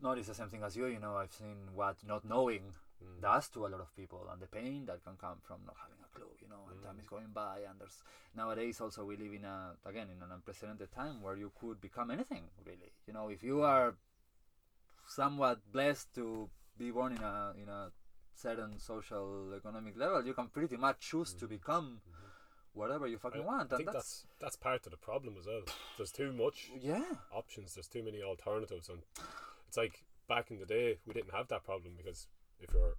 noticed 0.03 0.29
the 0.29 0.35
same 0.35 0.49
thing 0.51 0.62
as 0.62 0.77
you. 0.77 0.87
You 0.87 0.99
know, 1.01 1.17
I've 1.17 1.33
seen 1.33 1.57
what 1.75 1.97
not 2.07 2.25
knowing 2.25 2.75
Mm. 3.03 3.21
does 3.21 3.49
to 3.51 3.67
a 3.67 3.69
lot 3.69 3.81
of 3.81 3.95
people, 3.97 4.29
and 4.31 4.41
the 4.41 4.47
pain 4.47 4.87
that 4.87 5.03
can 5.03 5.17
come 5.17 5.38
from 5.43 5.61
not 5.67 5.77
having 5.83 5.99
a 6.05 6.09
clue. 6.17 6.31
You 6.41 6.49
know, 6.49 6.62
and 6.71 6.81
time 6.83 6.97
Mm. 6.97 7.01
is 7.01 7.07
going 7.07 7.31
by, 7.33 7.61
and 7.69 7.81
there's 7.81 8.03
nowadays 8.35 8.81
also 8.81 9.05
we 9.05 9.17
live 9.17 9.33
in 9.33 9.45
a 9.45 9.77
again 9.85 10.09
in 10.11 10.23
an 10.23 10.31
unprecedented 10.33 10.91
time 10.93 11.21
where 11.23 11.37
you 11.37 11.51
could 11.61 11.81
become 11.81 12.11
anything 12.11 12.45
really. 12.65 12.93
You 13.07 13.12
know, 13.15 13.29
if 13.29 13.43
you 13.43 13.62
are 13.62 13.95
somewhat 15.07 15.61
blessed 15.73 16.15
to 16.15 16.49
be 16.79 16.91
born 16.91 17.12
in 17.12 17.23
a 17.23 17.55
in 17.62 17.69
a 17.69 17.91
certain 18.35 18.79
social 18.79 19.53
economic 19.55 19.97
level, 19.97 20.25
you 20.25 20.35
can 20.35 20.49
pretty 20.49 20.77
much 20.77 21.01
choose 21.01 21.35
to 21.35 21.47
Mhm. 21.47 21.51
become 21.51 22.01
Mhm. 22.09 22.31
whatever 22.73 23.07
you 23.07 23.19
fucking 23.19 23.43
I 23.43 23.45
want, 23.45 23.73
I 23.73 23.77
and 23.77 23.85
think 23.85 23.93
that's, 23.93 24.23
that's 24.23 24.27
that's 24.38 24.57
part 24.57 24.87
of 24.87 24.93
the 24.93 24.97
problem 24.99 25.37
as 25.38 25.47
well. 25.47 25.65
There's 25.97 26.12
too 26.12 26.33
much 26.33 26.71
yeah, 26.81 27.17
options. 27.31 27.75
There's 27.75 27.88
too 27.88 28.03
many 28.03 28.23
alternatives, 28.23 28.88
and 28.88 29.03
it's 29.73 29.79
like 29.79 30.05
back 30.29 30.51
in 30.51 30.59
the 30.59 30.67
day 30.67 30.99
we 31.07 31.15
didn't 31.15 31.33
have 31.33 31.49
that 31.49 31.65
problem 31.65 31.95
because 31.97 32.27
if 32.61 32.75
your 32.75 32.97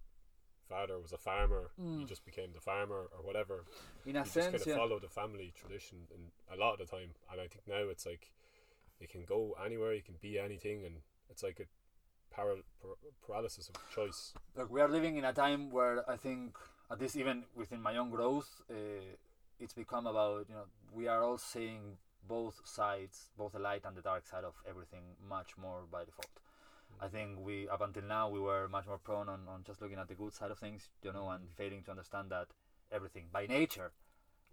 father 0.67 0.99
was 0.99 1.13
a 1.13 1.19
farmer, 1.19 1.69
you 1.77 1.83
Mm. 2.05 2.07
just 2.07 2.25
became 2.25 2.51
the 2.51 2.59
farmer 2.61 3.01
or 3.15 3.21
whatever. 3.21 3.65
in 4.07 4.15
a 4.15 4.19
you 4.19 4.25
just 4.25 4.33
kind 4.33 4.55
of 4.55 4.65
yeah. 4.65 4.75
follow 4.75 4.97
the 4.99 5.07
family 5.07 5.53
tradition, 5.55 6.07
and 6.13 6.31
a 6.51 6.57
lot 6.57 6.73
of 6.73 6.79
the 6.79 6.97
time. 6.97 7.13
And 7.31 7.39
I 7.39 7.47
think 7.47 7.67
now 7.67 7.83
it's 7.93 8.07
like 8.07 8.31
you 8.99 9.07
can 9.07 9.23
go 9.23 9.55
anywhere, 9.63 9.93
you 9.93 10.01
can 10.01 10.15
be 10.19 10.39
anything, 10.39 10.83
and 10.83 10.95
it's 11.29 11.43
like 11.43 11.59
a 11.59 11.67
para- 12.35 12.63
par- 12.81 12.97
paralysis 13.21 13.69
of 13.69 13.75
choice. 13.93 14.33
Look, 14.55 14.71
we 14.71 14.81
are 14.81 14.89
living 14.89 15.15
in 15.15 15.25
a 15.25 15.33
time 15.33 15.69
where 15.69 16.09
I 16.09 16.17
think, 16.17 16.57
at 16.89 16.99
least 16.99 17.15
even 17.17 17.43
within 17.53 17.81
my 17.83 17.95
own 17.97 18.09
growth, 18.09 18.49
uh, 18.71 18.75
it's 19.59 19.73
become 19.75 20.07
about 20.07 20.49
you 20.49 20.55
know 20.55 20.65
we 20.91 21.07
are 21.07 21.21
all 21.21 21.37
seeing 21.37 21.97
both 22.27 22.61
sides, 22.65 23.29
both 23.37 23.51
the 23.51 23.59
light 23.59 23.83
and 23.85 23.95
the 23.95 24.01
dark 24.01 24.25
side 24.25 24.43
of 24.43 24.55
everything, 24.67 25.03
much 25.29 25.55
more 25.57 25.81
by 25.91 26.03
default. 26.05 26.39
I 27.03 27.07
think 27.07 27.39
we 27.45 27.67
up 27.67 27.81
until 27.81 28.03
now 28.03 28.29
we 28.29 28.39
were 28.39 28.69
much 28.69 28.87
more 28.87 28.97
prone 28.97 29.27
on, 29.27 29.41
on 29.49 29.63
just 29.65 29.81
looking 29.81 29.99
at 29.99 30.07
the 30.07 30.13
good 30.13 30.33
side 30.33 30.51
of 30.51 30.59
things, 30.59 30.87
you 31.03 31.11
know, 31.11 31.25
mm. 31.25 31.35
and 31.35 31.49
failing 31.51 31.83
to 31.83 31.91
understand 31.91 32.29
that 32.29 32.47
everything 32.91 33.25
by 33.31 33.45
nature, 33.45 33.91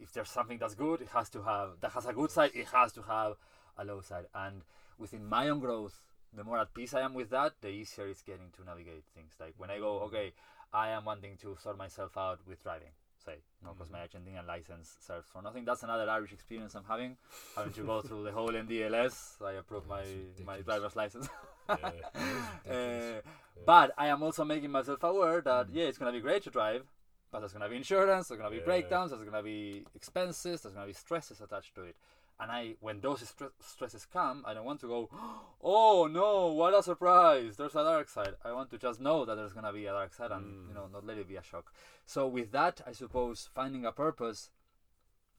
if 0.00 0.12
there's 0.12 0.30
something 0.30 0.58
that's 0.58 0.74
good, 0.74 1.00
it 1.00 1.08
has 1.14 1.30
to 1.30 1.42
have 1.42 1.80
that 1.80 1.92
has 1.92 2.06
a 2.06 2.12
good 2.12 2.30
side, 2.30 2.50
it 2.54 2.66
has 2.74 2.92
to 2.94 3.02
have 3.02 3.34
a 3.78 3.84
low 3.84 4.00
side. 4.00 4.26
And 4.34 4.62
within 4.98 5.26
my 5.26 5.48
own 5.48 5.60
growth, 5.60 6.00
the 6.32 6.42
more 6.42 6.58
at 6.58 6.74
peace 6.74 6.92
I 6.92 7.02
am 7.02 7.14
with 7.14 7.30
that, 7.30 7.52
the 7.60 7.68
easier 7.68 8.08
it's 8.08 8.22
getting 8.22 8.50
to 8.56 8.64
navigate 8.64 9.04
things. 9.14 9.34
Like 9.38 9.54
when 9.56 9.70
I 9.70 9.78
go, 9.78 10.00
mm. 10.00 10.02
okay, 10.06 10.32
I 10.72 10.90
am 10.90 11.04
wanting 11.04 11.36
to 11.42 11.56
sort 11.62 11.78
myself 11.78 12.16
out 12.16 12.40
with 12.48 12.64
driving, 12.64 12.94
say, 13.24 13.36
no, 13.64 13.74
because 13.74 13.92
my 13.92 14.00
mm. 14.00 14.08
Argentinian 14.08 14.48
license 14.48 14.96
serves 14.98 15.28
for 15.32 15.40
nothing. 15.40 15.64
That's 15.64 15.84
another 15.84 16.10
Irish 16.10 16.32
experience 16.32 16.74
I'm 16.74 16.84
having, 16.88 17.16
having 17.54 17.74
to 17.74 17.82
go 17.84 18.00
through 18.06 18.24
the 18.24 18.32
whole 18.32 18.50
NDLS. 18.50 19.40
I 19.40 19.52
approve 19.52 19.84
oh, 19.86 19.90
my 19.90 20.02
That's 20.02 20.44
my 20.44 20.60
driver's 20.62 20.96
license. 20.96 21.28
Yeah. 21.82 22.40
Uh, 22.70 23.20
but 23.66 23.92
I 23.98 24.06
am 24.08 24.22
also 24.22 24.44
making 24.44 24.70
myself 24.70 25.02
aware 25.02 25.40
that 25.42 25.68
Mm. 25.68 25.74
yeah, 25.74 25.84
it's 25.84 25.98
gonna 25.98 26.12
be 26.12 26.20
great 26.20 26.42
to 26.44 26.50
drive, 26.50 26.84
but 27.30 27.40
there's 27.40 27.52
gonna 27.52 27.68
be 27.68 27.76
insurance, 27.76 28.28
there's 28.28 28.38
gonna 28.38 28.50
be 28.50 28.56
Yeah. 28.58 28.64
breakdowns, 28.64 29.10
there's 29.10 29.24
gonna 29.24 29.42
be 29.42 29.84
expenses, 29.94 30.62
there's 30.62 30.74
gonna 30.74 30.86
be 30.86 30.92
stresses 30.92 31.40
attached 31.40 31.74
to 31.74 31.82
it. 31.82 31.96
And 32.38 32.50
I, 32.50 32.76
when 32.80 33.00
those 33.00 33.20
stre- 33.22 33.50
stresses 33.60 34.06
come, 34.06 34.44
I 34.46 34.54
don't 34.54 34.64
want 34.64 34.80
to 34.80 34.86
go, 34.88 35.10
oh 35.62 36.06
no, 36.06 36.52
what 36.52 36.72
a 36.74 36.82
surprise! 36.82 37.56
There's 37.56 37.74
a 37.74 37.84
dark 37.84 38.08
side. 38.08 38.34
I 38.44 38.52
want 38.52 38.70
to 38.70 38.78
just 38.78 38.98
know 39.00 39.24
that 39.26 39.34
there's 39.34 39.52
gonna 39.52 39.72
be 39.72 39.86
a 39.86 39.92
dark 39.92 40.14
side, 40.14 40.30
and 40.30 40.46
you 40.68 40.72
Mm. 40.72 40.74
know, 40.76 40.86
not 40.86 41.04
let 41.06 41.18
it 41.18 41.28
be 41.28 41.36
a 41.36 41.42
shock. 41.42 41.72
So 42.06 42.26
with 42.26 42.52
that, 42.52 42.80
I 42.86 42.92
suppose 42.92 43.48
finding 43.54 43.84
a 43.84 43.92
purpose, 43.92 44.50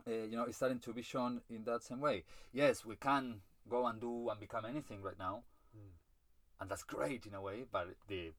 uh, 0.08 0.12
you 0.12 0.36
know, 0.38 0.46
is 0.46 0.56
starting 0.58 0.80
to 0.80 0.94
be 0.94 1.02
shown 1.02 1.42
in 1.50 1.64
that 1.64 1.82
same 1.84 2.02
way. 2.02 2.24
Yes, 2.52 2.86
we 2.86 2.96
can 2.98 3.42
go 3.70 3.86
and 3.88 4.00
do 4.02 4.30
and 4.30 4.40
become 4.40 4.66
anything 4.66 5.02
right 5.02 5.18
now, 5.18 5.36
Mm. 5.38 5.44
And 6.62 6.70
that's 6.70 6.84
great 6.84 7.26
in 7.26 7.34
a 7.34 7.42
way. 7.42 7.66
But 7.70 7.88
the 8.08 8.32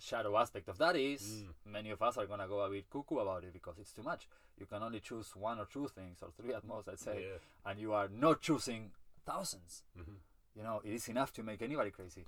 shadow 0.00 0.36
aspect 0.38 0.68
of 0.68 0.78
that 0.78 0.96
is 0.96 1.22
Mm. 1.44 1.54
many 1.66 1.90
of 1.90 2.00
us 2.02 2.16
are 2.16 2.26
gonna 2.26 2.48
go 2.48 2.60
a 2.60 2.70
bit 2.70 2.88
cuckoo 2.88 3.18
about 3.18 3.44
it 3.44 3.52
because 3.52 3.78
it's 3.78 3.92
too 3.92 4.02
much. 4.02 4.26
You 4.56 4.66
can 4.66 4.82
only 4.82 5.00
choose 5.00 5.36
one 5.36 5.58
or 5.60 5.66
two 5.66 5.88
things, 5.88 6.22
or 6.22 6.30
three 6.32 6.54
at 6.54 6.64
most, 6.64 6.88
I'd 6.88 6.98
say, 6.98 7.30
Yeah. 7.30 7.38
and 7.70 7.78
you 7.78 7.92
are 7.92 8.08
not 8.08 8.40
choosing 8.40 8.92
thousands. 9.24 9.84
Mhm. 9.96 10.20
You 10.54 10.62
know, 10.62 10.80
it 10.80 10.92
is 10.92 11.08
enough 11.08 11.32
to 11.34 11.42
make 11.42 11.62
anybody 11.62 11.90
crazy. 11.90 12.26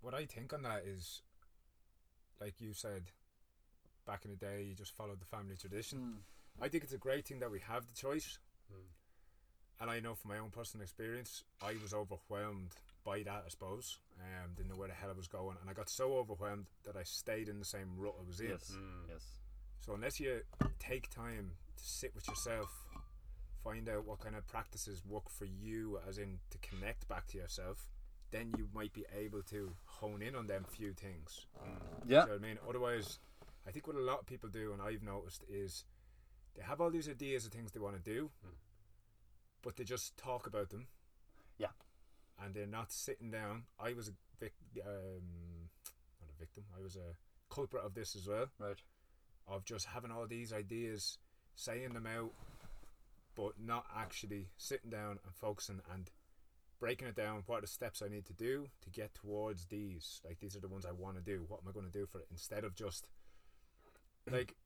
What 0.00 0.14
I 0.14 0.26
think 0.26 0.52
on 0.52 0.62
that 0.62 0.84
is, 0.84 1.22
like 2.40 2.60
you 2.60 2.74
said, 2.74 3.10
back 4.04 4.24
in 4.24 4.30
the 4.32 4.36
day, 4.36 4.62
you 4.64 4.74
just 4.74 4.92
followed 4.92 5.20
the 5.20 5.24
family 5.26 5.56
tradition. 5.56 6.24
I 6.60 6.68
think 6.68 6.84
it's 6.84 6.92
a 6.92 6.98
great 6.98 7.26
thing 7.26 7.38
that 7.38 7.50
we 7.50 7.60
have 7.60 7.86
the 7.86 7.94
choice. 7.94 8.38
Mm. 8.70 8.88
And 9.80 9.90
I 9.90 10.00
know 10.00 10.14
from 10.14 10.30
my 10.30 10.38
own 10.38 10.50
personal 10.50 10.82
experience, 10.82 11.44
I 11.60 11.74
was 11.76 11.94
overwhelmed 11.94 12.74
by 13.04 13.22
that, 13.22 13.42
I 13.46 13.48
suppose. 13.48 13.98
Um, 14.18 14.52
didn't 14.56 14.70
know 14.70 14.76
where 14.76 14.88
the 14.88 14.94
hell 14.94 15.10
I 15.10 15.16
was 15.16 15.28
going. 15.28 15.56
And 15.60 15.68
I 15.68 15.72
got 15.74 15.88
so 15.88 16.14
overwhelmed 16.16 16.66
that 16.84 16.96
I 16.96 17.02
stayed 17.02 17.48
in 17.48 17.58
the 17.58 17.64
same 17.64 17.96
rut 17.96 18.14
I 18.18 18.26
was 18.26 18.40
in. 18.40 18.48
Yes, 18.50 18.70
Mm. 18.74 19.08
yes. 19.08 19.38
So 19.80 19.92
unless 19.94 20.18
you 20.20 20.42
take 20.78 21.10
time 21.10 21.52
to 21.76 21.84
sit 21.84 22.14
with 22.14 22.26
yourself, 22.28 22.70
find 23.62 23.88
out 23.88 24.04
what 24.06 24.20
kind 24.20 24.34
of 24.36 24.46
practices 24.46 25.04
work 25.04 25.28
for 25.28 25.44
you, 25.44 25.98
as 26.08 26.18
in 26.18 26.38
to 26.50 26.58
connect 26.58 27.06
back 27.08 27.26
to 27.28 27.38
yourself, 27.38 27.86
then 28.30 28.52
you 28.56 28.68
might 28.74 28.92
be 28.92 29.04
able 29.14 29.42
to 29.42 29.76
hone 29.84 30.22
in 30.22 30.34
on 30.34 30.46
them 30.46 30.64
few 30.64 30.92
things. 30.94 31.46
Yeah. 32.06 32.22
You 32.24 32.28
know 32.30 32.34
I 32.34 32.38
mean? 32.38 32.58
Otherwise, 32.68 33.18
I 33.66 33.70
think 33.70 33.86
what 33.86 33.96
a 33.96 34.00
lot 34.00 34.20
of 34.20 34.26
people 34.26 34.48
do, 34.48 34.72
and 34.72 34.80
I've 34.82 35.02
noticed, 35.02 35.44
is 35.48 35.84
they 36.54 36.62
have 36.62 36.80
all 36.80 36.90
these 36.90 37.08
ideas 37.08 37.44
of 37.46 37.52
things 37.52 37.72
they 37.72 37.80
want 37.80 37.96
to 37.96 38.02
do, 38.02 38.30
Mm. 38.44 38.54
but 39.62 39.76
they 39.76 39.84
just 39.84 40.16
talk 40.16 40.46
about 40.46 40.70
them. 40.70 40.88
Yeah. 41.58 41.72
And 42.42 42.54
they're 42.54 42.66
not 42.66 42.92
sitting 42.92 43.30
down. 43.30 43.64
I 43.78 43.92
was 43.92 44.08
a 44.08 44.12
vic- 44.40 44.54
um, 44.84 45.70
not 46.20 46.30
a 46.34 46.38
victim. 46.38 46.64
I 46.76 46.80
was 46.80 46.96
a 46.96 47.16
culprit 47.48 47.84
of 47.84 47.94
this 47.94 48.16
as 48.16 48.26
well 48.26 48.50
Right. 48.58 48.80
of 49.46 49.64
just 49.64 49.86
having 49.86 50.10
all 50.10 50.26
these 50.26 50.52
ideas, 50.52 51.18
saying 51.54 51.92
them 51.94 52.06
out, 52.06 52.32
but 53.36 53.58
not 53.60 53.86
actually 53.94 54.48
sitting 54.56 54.90
down 54.90 55.18
and 55.24 55.34
focusing 55.34 55.80
and 55.92 56.10
breaking 56.80 57.06
it 57.08 57.14
down. 57.14 57.44
What 57.46 57.58
are 57.58 57.60
the 57.62 57.66
steps 57.68 58.02
I 58.02 58.08
need 58.08 58.26
to 58.26 58.32
do 58.32 58.68
to 58.82 58.90
get 58.90 59.14
towards 59.14 59.66
these? 59.66 60.20
Like 60.24 60.40
these 60.40 60.56
are 60.56 60.60
the 60.60 60.68
ones 60.68 60.84
I 60.84 60.92
want 60.92 61.16
to 61.16 61.22
do. 61.22 61.44
What 61.48 61.60
am 61.62 61.68
I 61.68 61.72
going 61.72 61.86
to 61.86 61.92
do 61.98 62.06
for 62.06 62.18
it? 62.20 62.26
Instead 62.30 62.64
of 62.64 62.74
just 62.74 63.08
like 64.30 64.56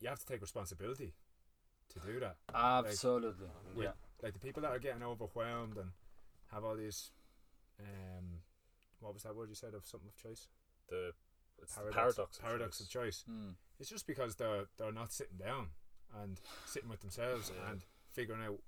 you 0.00 0.08
have 0.08 0.18
to 0.18 0.26
take 0.26 0.40
responsibility 0.40 1.14
to 1.90 2.00
do 2.00 2.18
that. 2.20 2.36
Absolutely. 2.52 3.46
With- 3.74 3.84
yeah. 3.84 3.92
Like 4.22 4.32
the 4.32 4.40
people 4.40 4.62
that 4.62 4.70
are 4.72 4.78
getting 4.78 5.02
overwhelmed 5.02 5.76
and 5.76 5.90
have 6.54 6.64
all 6.64 6.76
these, 6.76 7.10
um, 7.80 8.40
what 9.00 9.12
was 9.12 9.22
that 9.24 9.34
word 9.36 9.48
you 9.48 9.54
said 9.54 9.74
of 9.74 9.84
something 9.86 10.08
of 10.08 10.16
choice? 10.16 10.48
The 10.88 11.12
it's 11.62 11.74
the 11.74 11.80
Paradox, 11.82 11.96
paradox. 12.16 12.36
of 12.38 12.44
paradox 12.44 12.78
choice. 12.78 12.86
of 12.86 12.90
choice. 12.92 13.24
Mm. 13.30 13.54
It's 13.80 13.88
just 13.90 14.06
because 14.06 14.36
they're 14.36 14.64
they're 14.78 14.92
not 14.92 15.12
sitting 15.12 15.36
down 15.38 15.68
and 16.22 16.40
sitting 16.66 16.88
with 16.88 17.00
themselves 17.00 17.50
Yeah. 17.54 17.70
and 17.70 17.82
figuring 18.10 18.42
out 18.42 18.60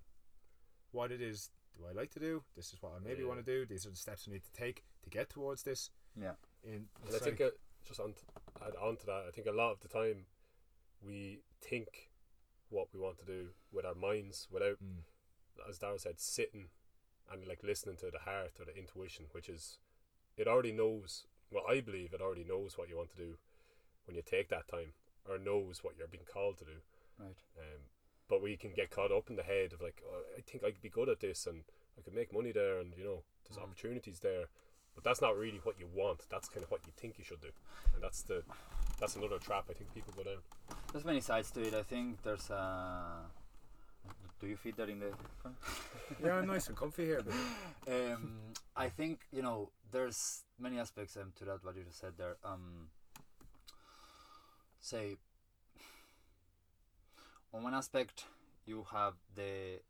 what 0.93 1.13
it 1.13 1.21
is 1.21 1.51
do 1.77 1.85
I 1.87 1.93
like 1.93 2.11
to 2.13 2.21
do. 2.21 2.43
This 2.57 2.73
is 2.73 2.81
what 2.83 2.93
I 2.97 2.99
maybe 3.01 3.23
Yeah. 3.23 3.29
want 3.29 3.45
to 3.45 3.45
do. 3.45 3.67
These 3.67 3.87
are 3.87 3.91
the 3.91 3.97
steps 3.97 4.27
I 4.29 4.33
need 4.33 4.45
to 4.45 4.53
take 4.53 4.85
to 5.03 5.11
get 5.11 5.29
towards 5.29 5.63
this. 5.63 5.91
Yeah. 6.15 6.35
In 6.65 6.89
And 7.05 7.15
I 7.15 7.19
think 7.19 7.41
uh, 7.41 7.51
just 7.85 8.01
on 8.01 8.15
add 8.65 8.75
on 8.77 8.97
to 8.97 9.07
that, 9.07 9.25
I 9.29 9.31
think 9.31 9.47
a 9.47 9.53
lot 9.53 9.73
of 9.73 9.81
the 9.81 9.89
time 9.89 10.27
we 11.03 11.43
think 11.61 12.11
what 12.71 12.89
we 12.93 12.99
want 13.01 13.19
to 13.19 13.25
do 13.27 13.51
with 13.71 13.85
our 13.85 13.95
minds 13.95 14.49
without, 14.51 14.79
Mm. 14.83 15.05
as 15.69 15.79
Darryl 15.79 16.01
said, 16.01 16.19
sitting 16.19 16.71
and 17.33 17.47
like 17.47 17.63
listening 17.63 17.97
to 17.97 18.11
the 18.11 18.21
heart 18.21 18.53
or 18.59 18.65
the 18.65 18.77
intuition, 18.77 19.27
which 19.33 19.49
is 19.49 19.79
it 20.37 20.47
already 20.47 20.73
knows. 20.73 21.25
Well, 21.51 21.65
I 21.69 21.81
believe 21.81 22.13
it 22.13 22.21
already 22.21 22.45
knows 22.45 22.77
what 22.77 22.89
you 22.89 22.97
want 22.97 23.11
to 23.11 23.17
do 23.17 23.39
when 24.07 24.17
you 24.17 24.23
take 24.23 24.49
that 24.51 24.69
time, 24.69 24.93
or 25.29 25.39
knows 25.39 25.83
what 25.83 25.95
you're 25.99 26.09
being 26.09 26.25
called 26.33 26.59
to 26.59 26.65
do. 26.65 26.79
Right. 27.19 27.37
Um, 27.59 27.81
but 28.29 28.43
we 28.43 28.57
can 28.57 28.73
get 28.75 28.91
caught 28.91 29.13
up 29.13 29.31
in 29.31 29.37
the 29.37 29.43
head 29.45 29.73
of 29.73 29.81
like, 29.81 30.03
oh, 30.07 30.23
I 30.37 30.41
think 30.41 30.65
I 30.65 30.71
could 30.73 30.83
be 30.83 30.89
good 30.89 31.09
at 31.09 31.21
this 31.21 31.47
and 31.47 31.63
I 31.99 32.03
could 32.03 32.15
make 32.15 32.33
money 32.33 32.53
there, 32.53 32.79
and 32.79 32.93
you 32.97 33.05
know, 33.05 33.23
there's 33.49 33.59
Mm. 33.59 33.63
opportunities 33.65 34.21
there. 34.21 34.47
But 34.95 35.05
that's 35.05 35.21
not 35.21 35.37
really 35.37 35.59
what 35.63 35.79
you 35.79 35.87
want. 35.95 36.21
That's 36.31 36.49
kind 36.49 36.65
of 36.65 36.71
what 36.71 36.81
you 36.87 36.93
think 36.97 37.19
you 37.19 37.25
should 37.25 37.41
do, 37.43 37.51
and 37.95 38.03
that's 38.03 38.23
the 38.23 38.43
that's 38.99 39.15
another 39.15 39.39
trap 39.39 39.65
I 39.71 39.75
think 39.75 39.93
people 39.95 40.13
go 40.17 40.23
down. 40.25 40.39
There's 40.93 41.05
many 41.05 41.21
sides 41.21 41.51
to 41.53 41.61
it. 41.61 41.75
I 41.75 41.83
think 41.83 42.23
there's 42.23 42.51
uh 42.51 43.19
Do 44.47 44.51
you 44.51 44.57
fit 44.57 44.77
that 44.77 44.89
in 44.89 45.01
the 45.01 45.11
yeah, 46.25 46.35
I'm 46.37 46.47
nice 46.47 46.69
and 46.69 46.77
comfy 46.77 47.05
here. 47.05 47.25
Um, 47.89 48.33
I 48.77 48.89
think 48.89 49.21
you 49.33 49.43
know 49.43 49.71
there's 49.91 50.45
many 50.59 50.79
aspects 50.79 51.17
um, 51.17 51.33
to 51.39 51.45
that 51.47 51.65
what 51.65 51.77
you 51.77 51.83
just 51.83 51.99
said 51.99 52.13
there. 52.17 52.37
Um, 52.45 52.89
say 54.81 55.17
on 57.53 57.65
one 57.65 57.75
aspect 57.75 58.25
you 58.67 58.87
have 58.93 59.15
the 59.35 59.81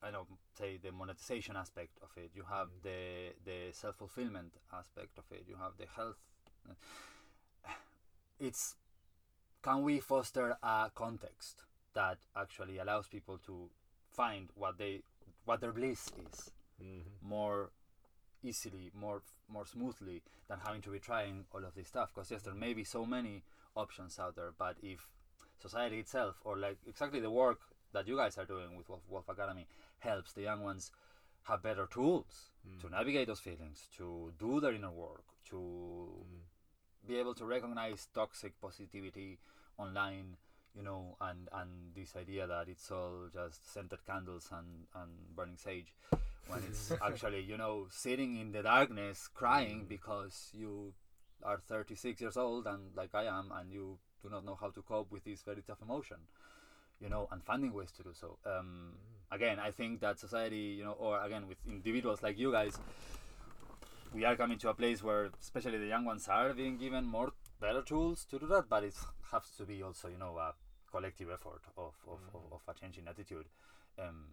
I 0.00 0.12
don't 0.12 0.28
say 0.58 0.78
the 0.82 0.92
monetization 0.92 1.56
aspect 1.56 1.98
of 2.02 2.10
it. 2.16 2.30
You 2.36 2.44
have 2.48 2.68
Mm. 2.68 2.82
the 2.84 3.00
the 3.44 3.72
self 3.72 3.96
fulfillment 3.96 4.52
aspect 4.72 5.18
of 5.18 5.24
it. 5.32 5.44
You 5.48 5.56
have 5.56 5.72
the 5.76 5.86
health. 5.86 6.18
It's 8.38 8.76
can 9.62 9.82
we 9.82 9.98
foster 9.98 10.56
a 10.62 10.90
context 10.94 11.64
that 11.96 12.18
actually 12.36 12.78
allows 12.78 13.06
people 13.08 13.38
to 13.46 13.54
find 14.12 14.48
what 14.54 14.78
they 14.78 15.02
what 15.44 15.60
their 15.60 15.72
bliss 15.72 16.02
is 16.30 16.52
Mm-hmm. 16.82 17.28
more 17.34 17.70
easily, 18.42 18.90
more 18.94 19.22
more 19.48 19.64
smoothly 19.66 20.22
than 20.48 20.58
having 20.66 20.82
to 20.82 20.90
be 20.90 20.98
trying 20.98 21.44
all 21.52 21.64
of 21.64 21.74
this 21.74 21.88
stuff. 21.88 22.10
Because 22.14 22.30
yes, 22.30 22.42
there 22.42 22.54
may 22.54 22.74
be 22.74 22.84
so 22.84 23.06
many 23.06 23.42
options 23.74 24.18
out 24.18 24.36
there, 24.36 24.52
but 24.58 24.76
if 24.82 25.08
society 25.58 25.98
itself, 26.00 26.36
or 26.44 26.56
like 26.58 26.78
exactly 26.86 27.20
the 27.20 27.30
work 27.30 27.60
that 27.94 28.06
you 28.06 28.16
guys 28.16 28.36
are 28.36 28.44
doing 28.44 28.76
with 28.76 28.88
Wolf, 28.90 29.00
Wolf 29.08 29.28
Academy, 29.28 29.66
helps 30.00 30.32
the 30.34 30.42
young 30.42 30.62
ones 30.62 30.92
have 31.44 31.62
better 31.62 31.86
tools 31.86 32.50
to 32.82 32.90
navigate 32.90 33.26
those 33.28 33.40
feelings, 33.40 33.88
to 33.96 34.32
do 34.38 34.60
their 34.60 34.74
inner 34.74 34.90
work, 34.90 35.24
to 35.48 35.56
Mm. 35.56 36.42
be 37.08 37.16
able 37.16 37.34
to 37.34 37.46
recognize 37.46 38.06
toxic 38.12 38.60
positivity 38.60 39.38
online 39.78 40.36
you 40.76 40.82
know 40.82 41.16
and 41.20 41.48
and 41.52 41.70
this 41.94 42.14
idea 42.16 42.46
that 42.46 42.68
it's 42.68 42.90
all 42.90 43.28
just 43.32 43.72
scented 43.72 44.04
candles 44.06 44.48
and 44.52 44.66
and 44.94 45.10
burning 45.34 45.56
sage 45.56 45.94
when 46.48 46.62
it's 46.64 46.92
actually 47.02 47.40
you 47.40 47.56
know 47.56 47.86
sitting 47.90 48.36
in 48.38 48.52
the 48.52 48.62
darkness 48.62 49.28
crying 49.34 49.84
Mm. 49.84 49.88
because 49.88 50.50
you 50.52 50.92
are 51.42 51.58
36 51.58 52.20
years 52.20 52.36
old 52.36 52.66
and 52.66 52.94
like 52.94 53.14
i 53.14 53.24
am 53.24 53.50
and 53.58 53.70
you 53.72 53.98
do 54.22 54.28
not 54.30 54.44
know 54.44 54.54
how 54.60 54.68
to 54.70 54.82
cope 54.82 55.10
with 55.10 55.24
this 55.24 55.42
very 55.42 55.62
tough 55.62 55.80
emotion 55.82 56.16
you 57.00 57.08
know 57.08 57.26
and 57.30 57.42
finding 57.44 57.72
ways 57.72 57.90
to 57.92 58.02
do 58.02 58.12
so 58.12 58.38
um, 58.46 58.92
again 59.30 59.58
i 59.58 59.70
think 59.70 60.00
that 60.00 60.18
society 60.18 60.74
you 60.78 60.84
know 60.84 60.92
or 60.92 61.20
again 61.22 61.46
with 61.48 61.58
individuals 61.66 62.22
like 62.22 62.38
you 62.38 62.50
guys 62.52 62.78
we 64.14 64.24
are 64.24 64.36
coming 64.36 64.58
to 64.58 64.68
a 64.70 64.74
place 64.74 65.02
where 65.02 65.30
especially 65.40 65.78
the 65.78 65.86
young 65.86 66.04
ones 66.04 66.28
are 66.28 66.52
being 66.54 66.78
given 66.78 67.04
more 67.04 67.32
better 67.60 67.82
tools 67.82 68.24
to 68.24 68.38
do 68.38 68.46
that 68.46 68.68
but 68.68 68.82
it 68.84 68.94
has 69.32 69.50
to 69.56 69.64
be 69.64 69.82
also 69.82 70.08
you 70.08 70.18
know 70.18 70.36
a 70.38 70.54
collective 70.90 71.28
effort 71.30 71.62
of, 71.76 71.94
of, 72.06 72.20
of, 72.34 72.42
of 72.52 72.60
a 72.68 72.78
change 72.78 72.98
in 72.98 73.08
attitude 73.08 73.46
um, 73.98 74.24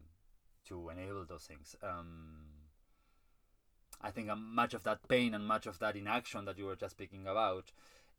to 0.68 0.90
enable 0.90 1.26
those 1.26 1.44
things 1.44 1.76
um, 1.84 2.46
I 4.02 4.12
think 4.12 4.30
um, 4.30 4.54
much 4.54 4.74
of 4.74 4.84
that 4.84 5.08
pain 5.08 5.34
and 5.34 5.46
much 5.48 5.66
of 5.66 5.80
that 5.80 5.96
inaction 5.96 6.46
that 6.46 6.58
you 6.58 6.66
were 6.66 6.76
just 6.76 6.92
speaking 6.96 7.26
about 7.28 7.72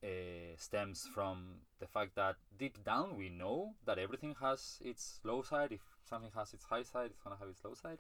uh, 0.03 0.09
stems 0.57 1.07
from 1.15 1.61
the 1.81 1.87
fact 1.87 2.15
that 2.17 2.37
deep 2.59 2.83
down 2.85 3.17
we 3.17 3.29
know 3.29 3.75
that 3.85 3.99
everything 3.99 4.35
has 4.41 4.79
its 4.83 5.21
low 5.25 5.43
side. 5.43 5.73
If 5.73 5.81
something 6.09 6.31
has 6.35 6.53
its 6.55 6.65
high 6.65 6.83
side, 6.83 7.11
it's 7.11 7.21
gonna 7.21 7.37
have 7.39 7.49
its 7.49 7.65
low 7.65 7.75
side, 7.75 7.99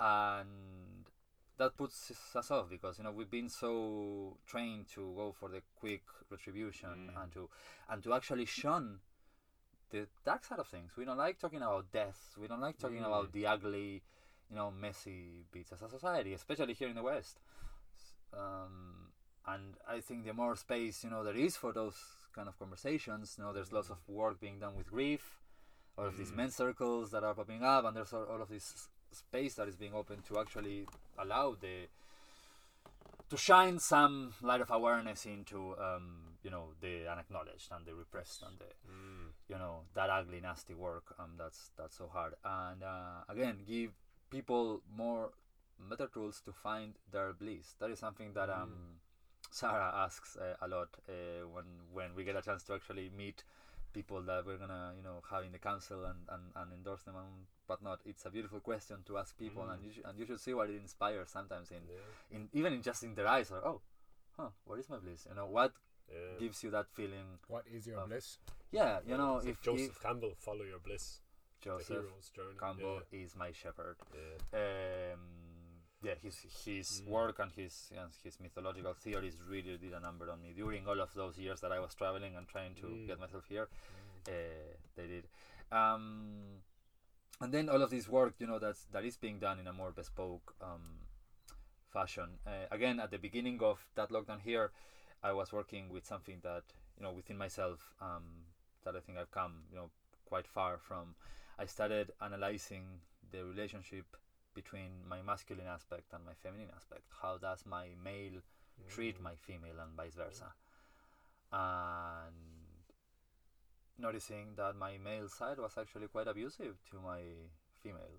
and 0.00 1.04
that 1.58 1.76
puts 1.76 2.12
us 2.34 2.50
off 2.50 2.68
because 2.68 2.98
you 2.98 3.04
know 3.04 3.12
we've 3.12 3.30
been 3.30 3.48
so 3.48 4.36
trained 4.46 4.88
to 4.94 5.12
go 5.16 5.34
for 5.38 5.48
the 5.48 5.62
quick 5.78 6.02
retribution 6.30 7.10
Mm. 7.14 7.22
and 7.22 7.32
to 7.32 7.48
and 7.88 8.02
to 8.02 8.12
actually 8.14 8.44
shun 8.44 9.00
the 9.90 10.06
dark 10.24 10.44
side 10.44 10.58
of 10.58 10.66
things. 10.66 10.92
We 10.96 11.04
don't 11.04 11.16
like 11.18 11.38
talking 11.38 11.62
about 11.62 11.90
death. 11.92 12.34
We 12.38 12.48
don't 12.48 12.60
like 12.60 12.78
talking 12.78 13.02
Mm. 13.02 13.06
about 13.06 13.32
the 13.32 13.46
ugly, 13.46 14.02
you 14.50 14.56
know, 14.56 14.70
messy 14.70 15.44
bits 15.52 15.72
as 15.72 15.82
a 15.82 15.88
society, 15.88 16.32
especially 16.34 16.74
here 16.74 16.88
in 16.88 16.94
the 16.96 17.02
West. 17.02 17.38
Um, 18.32 19.12
and 19.46 19.76
I 19.88 20.00
think 20.00 20.24
the 20.24 20.32
more 20.34 20.56
space 20.56 21.04
you 21.04 21.10
know 21.10 21.22
there 21.22 21.36
is 21.36 21.56
for 21.56 21.72
those 21.72 21.96
kind 22.34 22.48
of 22.48 22.58
conversations, 22.58 23.36
you 23.38 23.44
know, 23.44 23.52
there's 23.52 23.72
lots 23.72 23.90
of 23.90 23.98
work 24.08 24.40
being 24.40 24.58
done 24.58 24.74
with 24.76 24.88
grief, 24.90 25.40
all 25.96 26.06
of 26.06 26.16
these 26.16 26.32
Mm. 26.32 26.36
men's 26.36 26.56
circles 26.56 27.10
that 27.12 27.22
are 27.24 27.34
popping 27.34 27.62
up, 27.62 27.84
and 27.84 27.96
there's 27.96 28.12
all, 28.12 28.24
all 28.24 28.42
of 28.42 28.48
this 28.48 28.88
space 29.12 29.54
that 29.54 29.68
is 29.68 29.76
being 29.76 29.94
open 29.94 30.20
to 30.22 30.38
actually 30.38 30.86
allow 31.16 31.54
the 31.54 31.88
to 33.30 33.36
shine 33.36 33.78
some 33.78 34.34
light 34.42 34.60
of 34.60 34.70
awareness 34.70 35.26
into 35.26 35.76
um, 35.80 36.36
you 36.42 36.50
know 36.50 36.74
the 36.80 37.08
unacknowledged 37.08 37.68
and 37.72 37.86
the 37.86 37.94
repressed 37.94 38.42
and 38.42 38.58
the 38.58 38.66
Mm. 38.90 39.25
You 39.48 39.56
know 39.56 39.80
that 39.94 40.10
ugly 40.10 40.40
nasty 40.40 40.74
work 40.74 41.14
um 41.18 41.30
that's 41.38 41.70
that's 41.76 41.96
so 41.96 42.08
hard 42.12 42.34
and 42.44 42.82
uh, 42.82 43.22
again 43.28 43.58
give 43.66 43.90
people 44.30 44.82
more 44.96 45.30
better 45.88 46.08
tools 46.12 46.40
to 46.44 46.52
find 46.52 46.94
their 47.12 47.32
bliss 47.32 47.74
that 47.78 47.90
is 47.90 47.98
something 47.98 48.32
that 48.32 48.48
um 48.50 48.72
sarah 49.50 49.92
asks 49.94 50.36
uh, 50.36 50.54
a 50.62 50.68
lot 50.68 50.88
uh, 51.08 51.46
when 51.52 51.64
when 51.92 52.14
we 52.16 52.24
get 52.24 52.34
a 52.36 52.42
chance 52.42 52.62
to 52.64 52.74
actually 52.74 53.10
meet 53.16 53.44
people 53.92 54.20
that 54.20 54.44
we're 54.44 54.56
gonna 54.58 54.92
you 54.96 55.02
know 55.02 55.22
have 55.30 55.44
in 55.44 55.52
the 55.52 55.58
council 55.58 56.04
and, 56.04 56.18
and, 56.30 56.42
and 56.56 56.72
endorse 56.72 57.02
them 57.04 57.14
and 57.16 57.46
whatnot 57.66 58.00
it's 58.04 58.24
a 58.26 58.30
beautiful 58.30 58.60
question 58.60 58.96
to 59.06 59.16
ask 59.18 59.38
people 59.38 59.62
Mm. 59.62 59.74
and 59.74 59.84
you 59.84 59.92
should, 59.92 60.04
and 60.04 60.18
you 60.18 60.26
should 60.26 60.40
see 60.40 60.54
what 60.54 60.68
it 60.68 60.76
inspires 60.76 61.30
sometimes 61.30 61.70
in, 61.70 61.82
Yeah. 61.88 62.36
in 62.36 62.48
even 62.52 62.72
in 62.74 62.82
just 62.82 63.02
in 63.04 63.14
their 63.14 63.26
eyes 63.28 63.50
or 63.50 63.64
oh 63.66 63.80
huh 64.36 64.48
what 64.64 64.78
is 64.78 64.88
my 64.90 64.98
bliss 64.98 65.26
you 65.28 65.34
know 65.36 65.46
what 65.46 65.72
Yeah. 66.10 66.38
gives 66.38 66.62
you 66.64 66.70
that 66.70 66.86
feeling 66.94 67.38
what 67.48 67.64
is 67.72 67.86
your 67.86 67.98
Of- 68.00 68.08
bliss? 68.08 68.38
Yeah 68.72 68.98
you 69.06 69.16
know 69.16 69.34
like 69.36 69.48
if, 69.48 69.62
Joseph 69.62 69.96
if 69.96 70.02
Campbell, 70.02 70.32
follow 70.38 70.64
your 70.64 70.78
bliss, 70.78 71.20
Joseph. 71.60 72.04
Campbell 72.60 73.00
is 73.12 73.34
my 73.36 73.52
shepherd. 73.52 73.96
Yeah. 74.14 74.58
Um, 75.14 75.20
yeah, 76.02 76.14
his 76.22 76.36
his 76.64 77.02
Mm. 77.02 77.08
work 77.08 77.38
and 77.38 77.50
his 77.52 77.90
and 77.96 78.10
his 78.22 78.38
mythological 78.38 78.94
theories 78.94 79.38
really 79.48 79.76
did 79.78 79.92
a 79.92 80.00
number 80.00 80.30
on 80.30 80.40
me 80.42 80.52
during 80.54 80.86
all 80.86 81.00
of 81.00 81.12
those 81.14 81.38
years 81.38 81.60
that 81.60 81.72
I 81.72 81.80
was 81.80 81.94
traveling 81.94 82.36
and 82.36 82.46
trying 82.46 82.74
to 82.76 82.86
Mm. 82.86 83.06
get 83.06 83.18
myself 83.18 83.44
here. 83.48 83.68
Uh, 84.28 84.32
they 84.94 85.06
did. 85.06 85.24
Um, 85.72 86.62
and 87.40 87.52
then 87.52 87.68
all 87.68 87.82
of 87.82 87.90
this 87.90 88.08
work, 88.08 88.34
you 88.38 88.46
know, 88.46 88.58
that's 88.58 88.84
that 88.92 89.04
is 89.04 89.16
being 89.16 89.38
done 89.40 89.58
in 89.58 89.66
a 89.66 89.72
more 89.72 89.90
bespoke 89.90 90.54
um, 90.60 91.00
fashion. 91.92 92.38
Uh, 92.46 92.66
again, 92.70 93.00
at 93.00 93.10
the 93.10 93.18
beginning 93.18 93.60
of 93.62 93.78
that 93.94 94.10
lockdown 94.10 94.40
here, 94.40 94.70
I 95.22 95.32
was 95.32 95.52
working 95.52 95.88
with 95.88 96.04
something 96.06 96.40
that 96.42 96.64
you 96.96 97.02
know 97.02 97.12
within 97.12 97.36
myself 97.38 97.94
um, 98.00 98.44
that 98.86 98.96
I 98.96 99.00
think 99.00 99.18
I've 99.18 99.32
come 99.32 99.64
you 99.70 99.76
know 99.78 99.90
quite 100.26 100.48
far 100.48 100.78
from. 100.78 101.16
I 101.58 101.66
started 101.66 102.12
analyzing 102.22 103.02
the 103.32 103.44
relationship 103.44 104.16
between 104.54 105.06
my 105.08 105.22
masculine 105.22 105.66
aspect 105.68 106.12
and 106.14 106.24
my 106.24 106.34
feminine 106.42 106.70
aspect. 106.76 107.04
How 107.22 107.38
does 107.38 107.64
my 107.66 107.88
male 108.02 108.40
treat 108.88 109.20
Mm. 109.20 109.22
my 109.22 109.36
female 109.36 109.80
and 109.80 109.96
vice 109.96 110.14
versa? 110.16 110.54
And 111.52 112.34
noticing 113.98 114.54
that 114.56 114.76
my 114.76 114.98
male 114.98 115.28
side 115.28 115.58
was 115.58 115.76
actually 115.78 116.08
quite 116.08 116.28
abusive 116.28 116.76
to 116.90 117.00
my 117.00 117.20
female 117.82 118.16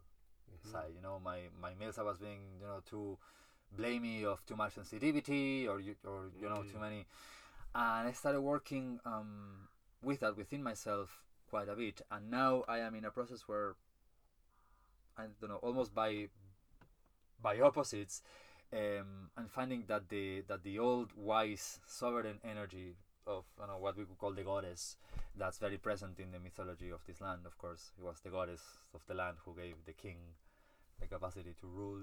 Mhm. 0.50 0.70
side. 0.72 0.92
You 0.96 1.02
know, 1.02 1.20
my 1.20 1.50
my 1.62 1.74
male 1.76 1.94
side 1.94 2.06
was 2.06 2.20
being 2.20 2.60
you 2.62 2.68
know 2.68 2.82
too 2.86 3.18
blamey 3.78 4.26
of 4.26 4.46
too 4.46 4.56
much 4.56 4.74
sensitivity 4.76 5.68
or 5.68 5.80
you 5.80 5.96
or 6.06 6.32
you 6.40 6.50
know 6.50 6.64
too 6.64 6.78
Mm. 6.78 6.82
many. 6.82 7.08
And 7.76 8.08
I 8.08 8.14
started 8.14 8.42
working 8.42 9.00
um, 9.06 9.70
with 10.02 10.20
that 10.22 10.38
within 10.38 10.64
myself 10.64 11.24
quite 11.50 11.70
a 11.70 11.76
bit. 11.76 12.02
And 12.12 12.30
now 12.30 12.64
I 12.68 12.80
am 12.80 12.96
in 12.96 13.06
a 13.06 13.12
process 13.12 13.48
where 13.48 13.76
I 15.18 15.24
don't 15.42 15.50
know, 15.50 15.58
almost 15.58 15.94
by 15.94 16.28
by 17.42 17.60
opposites, 17.60 18.22
um, 18.74 19.30
I'm 19.38 19.48
finding 19.48 19.86
that 19.88 20.10
the 20.10 20.42
that 20.48 20.64
the 20.64 20.80
old 20.80 21.12
wise 21.16 21.80
sovereign 21.88 22.40
energy 22.44 22.96
of 23.26 23.46
you 23.60 23.68
know 23.68 23.78
what 23.78 23.98
we 23.98 24.06
could 24.06 24.18
call 24.18 24.32
the 24.32 24.44
goddess 24.44 24.96
that's 25.38 25.58
very 25.58 25.78
present 25.78 26.20
in 26.20 26.32
the 26.32 26.40
mythology 26.40 26.90
of 26.90 27.06
this 27.06 27.22
land 27.22 27.42
of 27.46 27.58
course 27.58 27.92
it 27.98 28.04
was 28.04 28.20
the 28.22 28.30
goddess 28.30 28.62
of 28.94 29.02
the 29.08 29.14
land 29.14 29.38
who 29.46 29.54
gave 29.54 29.76
the 29.86 29.94
king 29.94 30.18
the 31.00 31.06
capacity 31.06 31.54
to 31.60 31.68
rule 31.68 32.02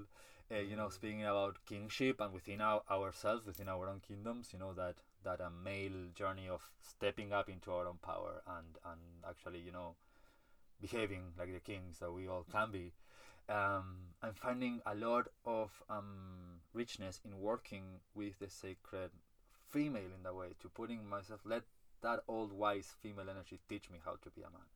uh, 0.53 0.59
you 0.59 0.77
know 0.77 0.89
speaking 0.89 1.25
about 1.25 1.57
kingship 1.67 2.21
and 2.21 2.33
within 2.33 2.61
our, 2.61 2.83
ourselves 2.91 3.47
within 3.47 3.69
our 3.69 3.89
own 3.89 4.01
kingdoms 4.07 4.51
you 4.53 4.59
know 4.59 4.73
that 4.75 4.97
that 5.25 5.41
a 5.41 5.51
male 5.51 6.09
journey 6.15 6.49
of 6.49 6.63
stepping 6.83 7.33
up 7.33 7.49
into 7.49 7.73
our 7.73 7.87
own 7.87 7.99
power 8.03 8.43
and 8.47 8.79
and 8.85 9.01
actually 9.29 9.61
you 9.61 9.73
know 9.73 9.97
behaving 10.81 11.33
like 11.39 11.53
the 11.53 11.61
kings 11.61 11.99
that 11.99 12.13
we 12.13 12.29
all 12.29 12.45
can 12.51 12.71
be 12.71 12.93
um, 13.49 14.15
I'm 14.23 14.35
finding 14.35 14.81
a 14.87 14.95
lot 14.95 15.29
of 15.45 15.83
um, 15.91 16.61
richness 16.73 17.21
in 17.25 17.39
working 17.39 18.01
with 18.15 18.39
the 18.39 18.49
sacred 18.49 19.11
female 19.69 20.13
in 20.17 20.23
that 20.23 20.35
way 20.35 20.49
to 20.61 20.69
putting 20.69 21.07
myself 21.09 21.41
let 21.45 21.65
that 22.03 22.21
old 22.29 22.53
wise 22.53 22.95
female 23.03 23.29
energy 23.31 23.61
teach 23.69 23.91
me 23.91 23.99
how 24.05 24.17
to 24.23 24.31
be 24.31 24.43
a 24.43 24.51
man 24.51 24.67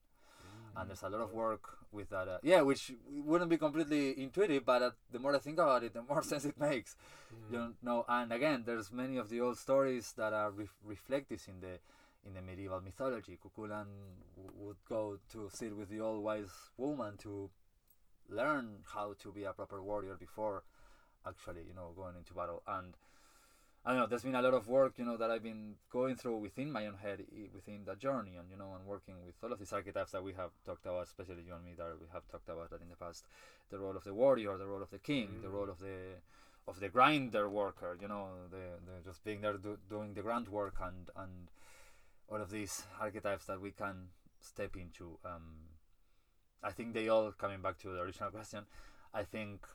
and 0.77 0.89
there's 0.89 1.03
a 1.03 1.09
lot 1.09 1.21
of 1.21 1.33
work 1.33 1.79
with 1.93 2.09
that 2.11 2.29
uh, 2.29 2.39
yeah 2.43 2.61
which 2.61 2.93
wouldn't 3.11 3.51
be 3.51 3.57
completely 3.57 4.21
intuitive 4.23 4.65
but 4.65 4.83
uh, 4.83 4.91
the 5.11 5.19
more 5.19 5.35
i 5.35 5.39
think 5.39 5.59
about 5.59 5.83
it 5.83 5.93
the 5.95 6.03
more 6.03 6.23
sense 6.33 6.45
it 6.45 6.59
makes 6.59 6.97
Mm. 7.33 7.53
you 7.53 7.75
know? 7.83 8.05
And 8.09 8.33
again 8.33 8.63
there's 8.67 8.91
many 8.91 9.17
of 9.19 9.29
the 9.29 9.41
old 9.41 9.59
stories 9.59 10.13
that 10.17 10.33
are 10.33 10.51
ref- 10.51 10.77
reflect 10.85 11.29
this 11.29 11.47
in 11.49 11.61
the 11.61 11.79
in 12.27 12.35
the 12.35 12.43
medieval 12.43 12.81
mythology. 12.81 13.39
Cú 13.43 13.51
Chulainn 13.55 13.87
w- 14.37 14.53
would 14.67 14.77
go 14.89 15.19
to 15.33 15.49
sit 15.53 15.75
with 15.77 15.89
the 15.91 16.01
old 16.01 16.23
wise 16.25 16.51
woman 16.77 17.17
to 17.19 17.51
learn 18.29 18.79
how 18.95 19.15
to 19.23 19.33
be 19.33 19.45
a 19.45 19.53
proper 19.53 19.83
warrior 19.83 20.17
before 20.19 20.63
actually 21.27 21.63
you 21.69 21.75
know 21.75 21.93
going 21.97 22.17
into 22.17 22.35
battle. 22.35 22.63
And 22.67 22.95
I 23.85 23.91
don't 23.93 24.01
know. 24.01 24.07
There's 24.07 24.23
been 24.23 24.35
a 24.35 24.43
lot 24.43 24.55
of 24.55 24.69
work, 24.69 24.95
you 24.99 25.05
know, 25.05 25.17
that 25.17 25.31
I've 25.31 25.43
been 25.43 25.77
going 25.91 26.17
through 26.17 26.39
within 26.39 26.71
my 26.71 26.87
own 26.87 26.97
head, 27.03 27.25
within 27.55 27.85
that 27.87 27.99
journey, 27.99 28.37
and 28.37 28.51
you 28.51 28.57
know, 28.57 28.75
and 28.75 28.85
working 28.87 29.15
with 29.25 29.37
all 29.43 29.53
of 29.53 29.59
these 29.59 29.73
archetypes 29.73 30.13
that 30.13 30.23
we 30.23 30.33
have 30.35 30.51
talked 30.67 30.85
about, 30.85 31.05
especially 31.05 31.43
you 31.47 31.55
and 31.55 31.65
me, 31.65 31.73
that 31.79 31.99
we 31.99 32.07
have 32.13 32.27
talked 32.29 32.49
about 32.49 32.71
that 32.71 32.83
in 32.83 32.89
the 32.91 32.97
past. 32.97 33.27
The 33.71 33.79
role 33.79 33.97
of 33.97 34.05
the 34.05 34.13
warrior, 34.13 34.59
the 34.59 34.67
role 34.67 34.83
of 34.83 34.91
the 34.91 34.99
king, 34.99 35.41
the 35.41 35.49
Mm. 35.49 35.53
role 35.53 35.71
of 35.71 35.79
the 35.79 36.21
of 36.67 36.81
the 36.81 36.89
grinder 36.91 37.49
worker, 37.49 37.97
you 37.99 38.09
know, 38.09 38.29
the, 38.51 38.79
the 38.85 39.01
just 39.03 39.25
being 39.25 39.41
there 39.41 39.57
do, 39.57 39.79
doing 39.89 40.13
the 40.13 40.23
grunt 40.23 40.51
work, 40.51 40.75
and 40.83 41.09
and 41.17 41.51
all 42.29 42.41
of 42.43 42.51
these 42.51 42.85
archetypes 43.01 43.47
that 43.47 43.61
we 43.61 43.71
can 43.71 44.11
step 44.41 44.77
into. 44.77 45.19
Um, 45.25 45.69
I 46.63 46.73
think 46.73 46.93
they 46.93 47.09
all 47.09 47.33
coming 47.33 47.63
back 47.63 47.79
to 47.79 47.89
the 47.89 48.01
original 48.01 48.31
question. 48.31 48.67
I 49.15 49.23
think 49.23 49.67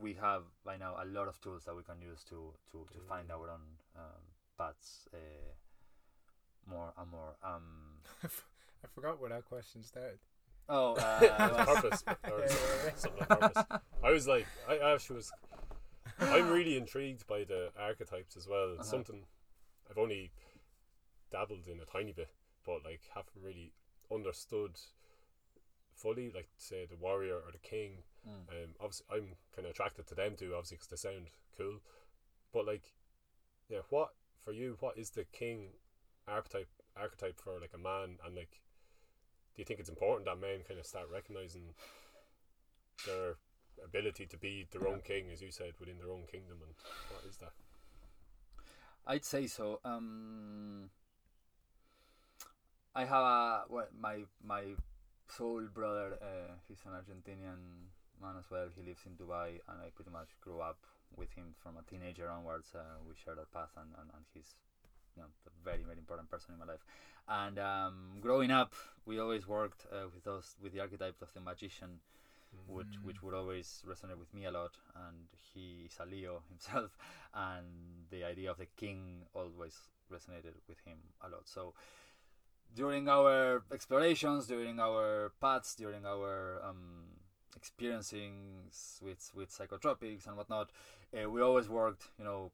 we 0.00 0.14
have 0.14 0.42
by 0.64 0.76
now 0.76 0.96
a 1.00 1.04
lot 1.06 1.28
of 1.28 1.40
tools 1.40 1.64
that 1.64 1.76
we 1.76 1.82
can 1.82 2.00
use 2.02 2.24
to 2.24 2.52
to, 2.72 2.86
to 2.92 2.98
find 3.08 3.28
Mm. 3.28 3.34
our 3.34 3.50
own 3.50 3.64
um, 3.96 4.22
paths 4.58 5.08
uh, 5.14 5.18
more 6.66 6.92
and 6.96 7.10
more. 7.10 7.36
Um, 7.42 8.00
I 8.84 8.86
forgot 8.94 9.20
where 9.20 9.32
our 9.32 9.42
question 9.42 9.82
started. 9.82 10.18
oh, 10.68 10.94
uh, 10.96 11.64
purpose 11.64 12.04
or 12.30 12.42
something 12.96 13.20
like 13.20 13.28
purpose. 13.28 13.64
I 14.02 14.10
was 14.10 14.26
like, 14.26 14.46
I 14.68 14.78
actually 14.92 15.16
was. 15.16 15.32
I'm 16.20 16.48
really 16.50 16.76
intrigued 16.76 17.26
by 17.26 17.44
the 17.44 17.70
archetypes 17.78 18.36
as 18.36 18.46
well. 18.48 18.70
It's 18.74 18.88
Uh-huh. 18.88 18.90
something 18.96 19.26
I've 19.90 19.98
only 19.98 20.30
dabbled 21.30 21.66
in 21.66 21.80
a 21.80 21.84
tiny 21.84 22.12
bit, 22.12 22.30
but 22.64 22.84
like 22.84 23.00
haven't 23.14 23.42
really 23.42 23.72
understood 24.12 24.78
fully. 25.94 26.30
Like 26.34 26.48
say 26.56 26.86
the 26.86 26.96
warrior 26.96 27.36
or 27.36 27.52
the 27.52 27.58
king. 27.58 28.02
Mm. 28.26 28.48
Um, 28.48 28.70
obviously 28.80 29.06
I'm 29.12 29.28
kind 29.54 29.66
of 29.66 29.70
attracted 29.70 30.06
to 30.08 30.14
them 30.14 30.34
too, 30.36 30.52
obviously 30.54 30.78
because 30.78 30.88
they 30.88 31.08
sound 31.08 31.26
cool. 31.56 31.80
But 32.52 32.66
like, 32.66 32.94
yeah, 33.68 33.80
what 33.90 34.10
for 34.44 34.52
you? 34.52 34.76
What 34.80 34.98
is 34.98 35.10
the 35.10 35.24
king 35.24 35.68
archetype 36.28 36.68
archetype 36.96 37.40
for 37.40 37.60
like 37.60 37.72
a 37.74 37.78
man? 37.78 38.18
And 38.24 38.34
like, 38.34 38.60
do 39.54 39.60
you 39.60 39.64
think 39.64 39.80
it's 39.80 39.88
important 39.88 40.26
that 40.26 40.40
men 40.40 40.60
kind 40.66 40.80
of 40.80 40.86
start 40.86 41.06
recognizing 41.12 41.74
their 43.06 43.36
ability 43.84 44.26
to 44.26 44.36
be 44.36 44.66
their 44.70 44.88
own 44.88 45.00
king, 45.00 45.26
as 45.32 45.42
you 45.42 45.50
said, 45.50 45.72
within 45.80 45.98
their 45.98 46.10
own 46.10 46.24
kingdom? 46.30 46.58
And 46.62 46.74
what 47.10 47.24
is 47.28 47.36
that? 47.38 47.52
I'd 49.06 49.24
say 49.24 49.46
so. 49.46 49.80
Um, 49.84 50.90
I 52.94 53.04
have 53.04 53.22
a 53.24 53.64
well, 53.68 53.88
my 53.98 54.20
my 54.42 54.62
soul 55.28 55.62
brother. 55.72 56.16
Uh, 56.22 56.54
he's 56.68 56.80
an 56.86 56.92
Argentinian 56.92 57.90
man 58.24 58.36
as 58.40 58.50
well. 58.50 58.68
He 58.74 58.82
lives 58.82 59.04
in 59.06 59.12
Dubai, 59.20 59.60
and 59.68 59.76
I 59.84 59.88
pretty 59.94 60.10
much 60.10 60.30
grew 60.40 60.60
up 60.60 60.80
with 61.16 61.30
him 61.38 61.54
from 61.62 61.76
a 61.76 61.82
teenager 61.90 62.28
onwards. 62.28 62.72
Uh, 62.74 62.80
we 63.06 63.14
shared 63.22 63.38
our 63.38 63.50
path, 63.52 63.70
and, 63.76 63.90
and, 64.00 64.10
and 64.16 64.24
he's 64.32 64.56
you 65.16 65.22
know, 65.22 65.28
a 65.46 65.52
very 65.64 65.82
very 65.84 65.98
important 65.98 66.30
person 66.30 66.54
in 66.54 66.58
my 66.58 66.66
life. 66.72 66.84
And 67.28 67.58
um, 67.58 67.96
growing 68.20 68.50
up, 68.50 68.72
we 69.06 69.20
always 69.20 69.46
worked 69.46 69.86
uh, 69.92 70.08
with 70.14 70.24
those 70.24 70.56
with 70.62 70.72
the 70.72 70.80
archetype 70.80 71.20
of 71.22 71.32
the 71.34 71.40
magician 71.40 72.00
which 72.68 72.98
Mm. 73.00 73.04
which 73.06 73.22
would 73.22 73.34
always 73.34 73.82
resonate 73.86 74.18
with 74.18 74.32
me 74.32 74.44
a 74.46 74.50
lot. 74.50 74.76
And 74.94 75.26
he 75.52 75.86
is 75.86 75.96
a 76.00 76.06
Leo 76.06 76.42
himself, 76.48 76.96
and 77.34 77.66
the 78.10 78.24
idea 78.24 78.50
of 78.50 78.58
the 78.58 78.66
king 78.76 79.26
always 79.34 79.76
resonated 80.12 80.54
with 80.68 80.80
him 80.84 80.98
a 81.22 81.28
lot. 81.28 81.48
So 81.48 81.74
during 82.74 83.08
our 83.08 83.62
explorations, 83.72 84.46
during 84.46 84.80
our 84.80 85.32
paths, 85.40 85.74
during 85.74 86.04
our 86.06 86.60
um, 86.64 87.13
experiencing 87.56 88.34
with 89.02 89.30
with 89.34 89.50
psychotropics 89.50 90.26
and 90.26 90.36
whatnot, 90.36 90.70
uh, 91.14 91.28
we 91.28 91.42
always 91.42 91.68
worked, 91.68 92.04
you 92.18 92.24
know. 92.24 92.50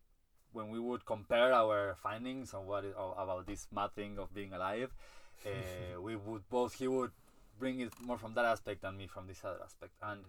When 0.53 0.69
we 0.69 0.81
would 0.81 1.07
compare 1.07 1.53
our 1.53 1.95
findings 2.03 2.55
on 2.55 2.67
what 2.67 2.85
is, 2.85 2.93
about 2.97 3.47
this 3.47 3.69
mad 3.73 3.95
thing 3.95 4.19
of 4.19 4.35
being 4.35 4.53
alive, 4.53 4.93
uh, 5.47 6.01
we 6.01 6.17
would 6.17 6.43
both 6.51 6.75
he 6.75 6.89
would 6.89 7.13
bring 7.57 7.79
it 7.79 7.93
more 8.01 8.19
from 8.19 8.35
that 8.35 8.45
aspect 8.45 8.83
and 8.83 8.99
me 8.99 9.07
from 9.07 9.29
this 9.29 9.45
other 9.45 9.61
aspect. 9.63 9.93
And 10.03 10.25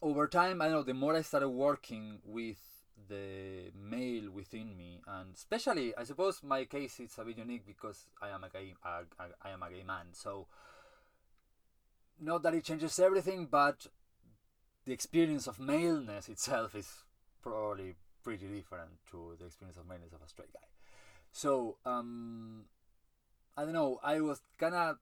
over 0.00 0.26
time, 0.26 0.62
I 0.62 0.68
know 0.68 0.82
the 0.82 0.94
more 0.94 1.16
I 1.16 1.22
started 1.22 1.48
working 1.48 2.18
with 2.24 2.58
the 3.08 3.70
male 3.74 4.30
within 4.30 4.76
me, 4.76 5.00
and 5.06 5.34
especially, 5.34 5.94
I 5.96 6.04
suppose 6.04 6.42
my 6.42 6.64
case 6.64 7.00
is 7.00 7.18
a 7.18 7.24
bit 7.24 7.38
unique 7.38 7.66
because 7.66 8.06
I 8.20 8.28
am 8.30 8.44
a 8.44 8.48
gay, 8.48 8.74
a, 8.84 8.88
a, 9.22 9.26
I 9.42 9.50
am 9.50 9.62
a 9.62 9.70
gay 9.70 9.82
man. 9.84 10.06
So, 10.12 10.46
not 12.20 12.42
that 12.42 12.54
it 12.54 12.64
changes 12.64 12.98
everything, 12.98 13.46
but 13.50 13.86
the 14.84 14.92
experience 14.92 15.46
of 15.46 15.58
maleness 15.58 16.28
itself 16.28 16.74
is 16.74 16.88
probably 17.42 17.94
pretty 18.22 18.46
different 18.46 18.90
to 19.10 19.36
the 19.38 19.46
experience 19.46 19.76
of 19.76 19.86
maleness 19.86 20.12
of 20.12 20.22
a 20.22 20.28
straight 20.28 20.52
guy. 20.52 20.60
So, 21.32 21.76
um, 21.84 22.64
I 23.56 23.64
don't 23.64 23.72
know. 23.72 24.00
I 24.02 24.20
was 24.20 24.40
kind 24.58 24.74
of, 24.74 24.98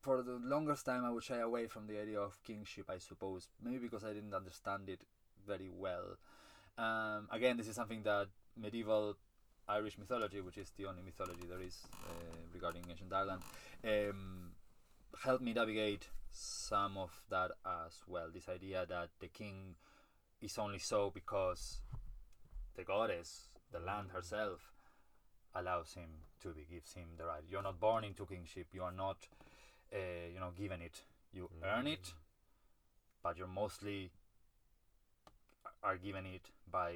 for 0.00 0.22
the 0.22 0.40
longest 0.42 0.86
time, 0.86 1.04
I 1.04 1.10
would 1.10 1.24
shy 1.24 1.38
away 1.38 1.66
from 1.66 1.86
the 1.86 2.00
idea 2.00 2.20
of 2.20 2.42
kingship. 2.44 2.86
I 2.88 2.98
suppose 2.98 3.48
maybe 3.62 3.78
because 3.78 4.04
I 4.04 4.12
didn't 4.12 4.34
understand 4.34 4.88
it 4.88 5.00
very 5.46 5.70
well. 5.72 6.16
Um, 6.78 7.28
again, 7.30 7.56
this 7.56 7.68
is 7.68 7.76
something 7.76 8.02
that 8.04 8.28
medieval 8.56 9.16
Irish 9.68 9.98
mythology, 9.98 10.40
which 10.40 10.58
is 10.58 10.72
the 10.76 10.86
only 10.86 11.02
mythology 11.02 11.46
there 11.48 11.60
is 11.60 11.78
uh, 12.08 12.36
regarding 12.52 12.84
ancient 12.90 13.12
Ireland, 13.12 13.42
um, 13.84 14.52
helped 15.22 15.42
me 15.42 15.52
navigate 15.52 16.08
some 16.30 16.96
of 16.96 17.10
that 17.30 17.50
as 17.64 18.02
well. 18.06 18.28
This 18.32 18.48
idea 18.48 18.86
that 18.88 19.08
the 19.20 19.28
king 19.28 19.74
is 20.40 20.58
only 20.58 20.78
so 20.78 21.10
because 21.12 21.80
the 22.76 22.84
goddess, 22.84 23.48
the 23.72 23.80
land 23.80 24.10
herself, 24.12 24.72
allows 25.54 25.94
him 25.94 26.08
to 26.42 26.48
be, 26.50 26.66
gives 26.70 26.92
him 26.94 27.08
the 27.18 27.24
right. 27.24 27.42
You're 27.48 27.62
not 27.62 27.80
born 27.80 28.04
into 28.04 28.26
kingship. 28.26 28.68
You 28.72 28.82
are 28.82 28.92
not, 28.92 29.16
uh, 29.92 29.98
you 30.32 30.40
know, 30.40 30.52
given 30.56 30.80
it. 30.80 31.02
You 31.32 31.50
earn 31.62 31.86
it, 31.86 32.12
but 33.22 33.36
you're 33.36 33.46
mostly 33.46 34.10
are 35.82 35.96
given 35.96 36.26
it 36.26 36.42
by 36.70 36.92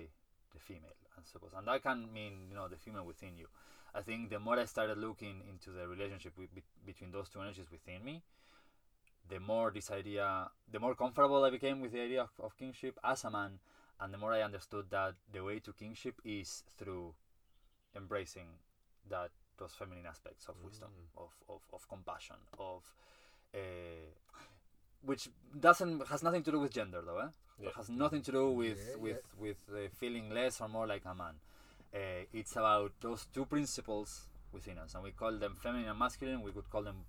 the 0.53 0.61
female, 0.61 0.97
I 1.17 1.23
suppose, 1.25 1.51
and 1.57 1.67
that 1.67 1.83
can 1.83 2.13
mean 2.13 2.49
you 2.49 2.55
know 2.55 2.69
the 2.69 2.77
female 2.77 3.05
within 3.05 3.37
you. 3.39 3.47
I 3.95 4.03
think 4.03 4.31
the 4.31 4.39
more 4.39 4.59
I 4.59 4.65
started 4.65 4.99
looking 4.99 5.43
into 5.49 5.71
the 5.71 5.87
relationship 5.87 6.37
with, 6.37 6.53
be, 6.55 6.63
between 6.85 7.13
those 7.13 7.29
two 7.29 7.41
energies 7.41 7.71
within 7.71 8.05
me, 8.05 8.23
the 9.29 9.41
more 9.41 9.71
this 9.71 9.91
idea, 9.91 10.49
the 10.71 10.81
more 10.81 10.95
comfortable 10.95 11.43
I 11.45 11.51
became 11.51 11.81
with 11.81 11.93
the 11.93 12.01
idea 12.01 12.23
of, 12.23 12.31
of 12.41 12.57
kingship 12.57 12.99
as 13.03 13.25
a 13.25 13.31
man, 13.31 13.59
and 14.01 14.13
the 14.13 14.19
more 14.19 14.33
I 14.33 14.43
understood 14.43 14.87
that 14.91 15.15
the 15.33 15.43
way 15.43 15.61
to 15.61 15.73
kingship 15.73 16.21
is 16.25 16.65
through 16.77 17.15
embracing 17.97 18.49
that 19.09 19.31
those 19.59 19.73
feminine 19.73 20.07
aspects 20.07 20.47
of 20.49 20.55
wisdom, 20.65 20.91
of, 21.17 21.31
of, 21.49 21.61
of 21.73 21.89
compassion, 21.89 22.37
of 22.59 22.83
uh, 23.55 23.59
which 25.03 25.29
doesn't 25.59 26.07
has 26.09 26.23
nothing 26.23 26.43
to 26.43 26.51
do 26.51 26.61
with 26.61 26.73
gender 26.73 27.03
though, 27.05 27.19
eh? 27.19 27.29
Yeah. 27.61 27.69
It 27.69 27.75
has 27.77 27.89
nothing 27.89 28.23
to 28.23 28.33
do 28.33 28.51
with 28.51 28.79
Yeah, 28.79 28.97
with 29.01 29.23
with 29.39 29.59
uh, 29.73 29.89
feeling 29.99 30.31
less 30.31 30.61
or 30.61 30.69
more 30.69 30.87
like 30.87 31.03
a 31.05 31.15
man. 31.15 31.35
Uh, 31.95 32.25
it's 32.33 32.57
about 32.57 32.93
those 33.01 33.27
two 33.33 33.45
principles 33.45 34.27
within 34.53 34.79
us, 34.79 34.95
and 34.95 35.05
we 35.05 35.13
call 35.13 35.33
them 35.33 35.55
feminine 35.55 35.89
and 35.89 35.99
masculine. 35.99 36.43
We 36.43 36.51
could 36.51 36.69
call 36.69 36.83
them 36.83 37.05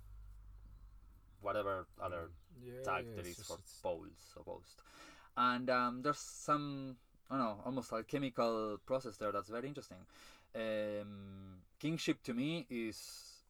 whatever 1.40 1.86
other 2.00 2.30
Yeah, 2.62 2.72
tag 2.84 3.06
yeah, 3.06 3.16
there 3.16 3.26
is 3.26 3.36
for 3.36 3.54
it's- 3.54 3.80
poles 3.82 4.34
opposed. 4.36 4.82
And 5.36 5.68
um, 5.70 6.02
there's 6.02 6.18
some 6.18 6.96
I 7.30 7.36
don't 7.36 7.44
know, 7.44 7.62
almost 7.64 7.92
a 7.92 8.02
chemical 8.04 8.78
process 8.86 9.16
there 9.16 9.32
that's 9.32 9.48
very 9.48 9.66
interesting. 9.68 9.98
Um, 10.54 11.62
kingship 11.78 12.22
to 12.22 12.32
me 12.34 12.66
is 12.70 13.42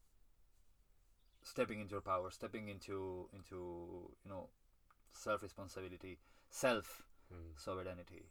stepping 1.43 1.80
into 1.80 1.93
your 1.93 2.01
power, 2.01 2.30
stepping 2.30 2.68
into 2.68 3.28
into 3.32 4.11
you 4.24 4.30
know 4.30 4.49
self 5.12 5.43
responsibility, 5.43 6.18
self 6.51 7.03
Mm. 7.32 7.59
sovereignty, 7.59 8.22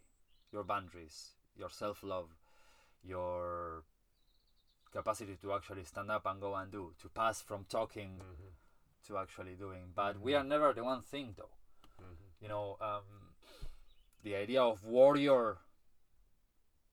your 0.53 0.63
boundaries, 0.63 1.35
your 1.57 1.69
self 1.69 2.01
love, 2.03 2.29
your 3.03 3.83
capacity 4.91 5.35
to 5.41 5.53
actually 5.53 5.83
stand 5.83 6.09
up 6.09 6.25
and 6.25 6.39
go 6.39 6.55
and 6.55 6.71
do, 6.71 6.93
to 7.01 7.09
pass 7.09 7.41
from 7.41 7.65
talking 7.65 8.21
Mhm. 8.21 8.53
To 9.07 9.17
actually 9.17 9.55
doing. 9.55 9.91
But 9.95 10.19
we 10.19 10.33
Mhm. 10.33 10.39
are 10.39 10.43
never 10.43 10.73
the 10.73 10.83
one 10.83 11.01
thing 11.01 11.33
though. 11.37 11.51
Mhm. 12.01 12.17
You 12.41 12.47
know, 12.49 12.77
um, 12.81 13.35
the 14.23 14.35
idea 14.35 14.61
of 14.63 14.83
warrior, 14.83 15.57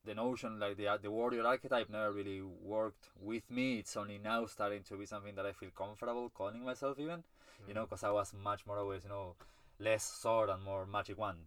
the 0.05 0.13
notion 0.13 0.59
like 0.59 0.75
the 0.77 0.87
the 1.01 1.09
warrior 1.11 1.45
archetype 1.45 1.89
never 1.89 2.11
really 2.11 2.41
worked 2.41 3.09
with 3.19 3.49
me. 3.49 3.79
It's 3.79 3.95
only 3.95 4.17
now 4.17 4.45
starting 4.45 4.83
to 4.83 4.97
be 4.97 5.05
something 5.05 5.35
that 5.35 5.45
I 5.45 5.53
feel 5.53 5.71
comfortable 5.71 6.29
calling 6.29 6.63
myself 6.63 6.99
even. 6.99 7.23
You 7.67 7.73
know, 7.73 7.85
because 7.85 8.03
I 8.03 8.11
was 8.11 8.33
much 8.33 8.65
more 8.65 8.77
always, 8.79 9.03
you 9.03 9.09
know, 9.09 9.35
less 9.79 10.03
sword 10.03 10.49
and 10.49 10.61
more 10.63 10.85
magic 10.85 11.17
wand. 11.17 11.45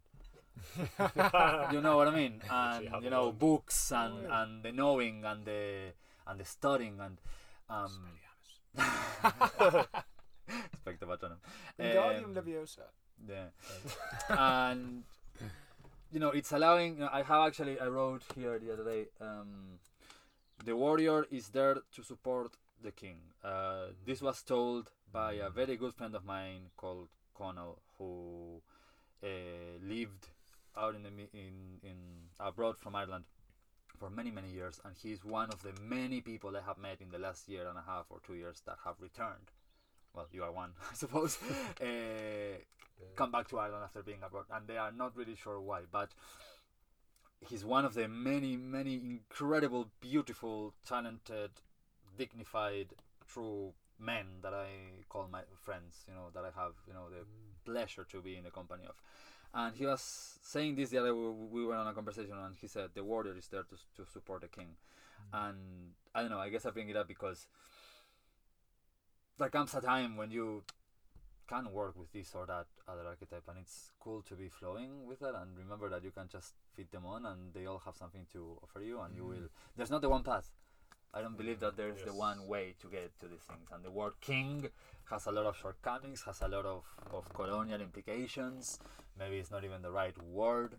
you 1.72 1.80
know 1.82 1.96
what 1.98 2.08
I 2.08 2.10
mean? 2.16 2.40
And 2.50 3.04
you 3.04 3.10
know, 3.10 3.32
books 3.32 3.92
and 3.92 4.22
yeah. 4.22 4.42
and 4.42 4.62
the 4.62 4.72
knowing 4.72 5.24
and 5.24 5.44
the 5.44 5.92
and 6.26 6.40
the 6.40 6.44
studying 6.44 6.98
and 7.00 7.20
um. 7.68 8.18
Expecto 10.86 11.06
Patronum. 11.06 11.38
Wingardium 11.78 12.24
Um, 12.24 12.34
Leviosa. 12.34 12.86
yeah. 13.28 13.48
and 14.28 15.04
you 16.12 16.20
know, 16.20 16.30
it's 16.30 16.52
allowing. 16.52 16.94
You 16.94 17.00
know, 17.00 17.10
I 17.12 17.22
have 17.22 17.46
actually 17.48 17.80
I 17.80 17.86
wrote 17.86 18.22
here 18.34 18.58
the 18.58 18.72
other 18.72 18.84
day. 18.84 19.06
Um, 19.20 19.78
the 20.64 20.74
warrior 20.76 21.26
is 21.30 21.48
there 21.48 21.76
to 21.94 22.02
support 22.02 22.52
the 22.82 22.92
king. 22.92 23.18
Uh, 23.44 23.86
this 24.04 24.22
was 24.22 24.42
told 24.42 24.90
by 25.12 25.32
a 25.34 25.50
very 25.50 25.76
good 25.76 25.94
friend 25.94 26.14
of 26.14 26.24
mine 26.24 26.70
called 26.76 27.08
Connell, 27.34 27.80
who 27.98 28.60
uh, 29.22 29.26
lived 29.82 30.28
out 30.76 30.94
in 30.94 31.02
the 31.02 31.08
in 31.32 31.78
in 31.82 31.96
abroad 32.38 32.78
from 32.78 32.94
Ireland 32.94 33.24
for 33.98 34.10
many 34.10 34.30
many 34.30 34.50
years, 34.50 34.80
and 34.84 34.94
he's 35.02 35.24
one 35.24 35.48
of 35.50 35.62
the 35.62 35.72
many 35.82 36.20
people 36.20 36.56
I 36.56 36.60
have 36.60 36.78
met 36.78 37.00
in 37.00 37.10
the 37.10 37.18
last 37.18 37.48
year 37.48 37.66
and 37.68 37.78
a 37.78 37.82
half 37.86 38.06
or 38.10 38.20
two 38.26 38.34
years 38.34 38.62
that 38.66 38.76
have 38.84 38.96
returned. 39.00 39.50
Well, 40.16 40.26
you 40.32 40.42
are 40.42 40.50
one, 40.50 40.70
I 40.90 40.94
suppose. 40.94 41.38
uh, 41.80 41.84
come 43.14 43.30
back 43.30 43.48
to 43.48 43.58
Ireland 43.58 43.84
after 43.84 44.02
being 44.02 44.20
abroad, 44.24 44.46
and 44.50 44.66
they 44.66 44.78
are 44.78 44.90
not 44.90 45.14
really 45.14 45.36
sure 45.36 45.60
why, 45.60 45.82
but 45.92 46.08
he's 47.48 47.64
one 47.64 47.84
of 47.84 47.94
the 47.94 48.08
many, 48.08 48.56
many 48.56 48.94
incredible, 48.94 49.88
beautiful, 50.00 50.72
talented, 50.86 51.50
dignified, 52.16 52.94
true 53.28 53.74
men 53.98 54.26
that 54.42 54.54
I 54.54 54.68
call 55.08 55.28
my 55.30 55.42
friends. 55.62 56.04
You 56.08 56.14
know 56.14 56.28
that 56.34 56.44
I 56.44 56.60
have, 56.60 56.72
you 56.88 56.94
know, 56.94 57.08
the 57.10 57.26
pleasure 57.70 58.06
to 58.10 58.20
be 58.22 58.36
in 58.36 58.44
the 58.44 58.50
company 58.50 58.84
of. 58.88 58.94
And 59.54 59.74
he 59.74 59.86
was 59.86 60.38
saying 60.42 60.76
this 60.76 60.90
the 60.90 60.98
other. 60.98 61.14
We, 61.14 61.30
we 61.60 61.64
were 61.66 61.76
on 61.76 61.86
a 61.86 61.92
conversation, 61.92 62.34
and 62.42 62.54
he 62.54 62.66
said 62.66 62.90
the 62.94 63.04
warrior 63.04 63.36
is 63.36 63.48
there 63.48 63.64
to 63.64 63.76
to 64.02 64.10
support 64.10 64.40
the 64.42 64.48
king. 64.48 64.76
And 65.32 65.92
I 66.14 66.22
don't 66.22 66.30
know. 66.30 66.38
I 66.38 66.48
guess 66.48 66.64
I 66.66 66.70
bring 66.70 66.88
it 66.88 66.96
up 66.96 67.08
because 67.08 67.46
there 69.38 69.48
comes 69.50 69.74
a 69.74 69.80
time 69.80 70.16
when 70.16 70.30
you 70.30 70.62
can 71.48 71.70
work 71.70 71.94
with 71.96 72.12
this 72.12 72.34
or 72.34 72.46
that 72.46 72.66
other 72.88 73.06
archetype 73.06 73.44
and 73.48 73.58
it's 73.58 73.92
cool 74.00 74.20
to 74.22 74.34
be 74.34 74.48
flowing 74.48 75.06
with 75.06 75.20
that 75.20 75.34
and 75.36 75.56
remember 75.56 75.88
that 75.88 76.02
you 76.02 76.10
can 76.10 76.26
just 76.28 76.54
fit 76.74 76.90
them 76.90 77.06
on 77.06 77.24
and 77.26 77.54
they 77.54 77.66
all 77.66 77.80
have 77.84 77.94
something 77.94 78.26
to 78.32 78.58
offer 78.62 78.80
you 78.80 79.00
and 79.00 79.14
you 79.14 79.22
Mm. 79.22 79.28
will 79.28 79.48
there's 79.76 79.90
not 79.90 80.00
the 80.02 80.08
one 80.08 80.22
path. 80.24 80.50
I 81.14 81.22
don't 81.22 81.36
believe 81.36 81.60
that 81.60 81.76
there's 81.76 82.02
the 82.02 82.12
one 82.12 82.46
way 82.48 82.74
to 82.80 82.88
get 82.88 83.18
to 83.20 83.28
these 83.28 83.42
things 83.42 83.68
and 83.72 83.84
the 83.84 83.90
word 83.90 84.14
king 84.20 84.68
has 85.10 85.26
a 85.26 85.30
lot 85.30 85.46
of 85.46 85.56
shortcomings 85.56 86.22
has 86.22 86.40
a 86.42 86.48
lot 86.48 86.66
of, 86.66 86.82
of 87.12 87.32
colonial 87.32 87.80
implications. 87.80 88.78
Maybe 89.18 89.36
it's 89.38 89.50
not 89.50 89.64
even 89.64 89.82
the 89.82 89.90
right 89.90 90.16
word. 90.24 90.74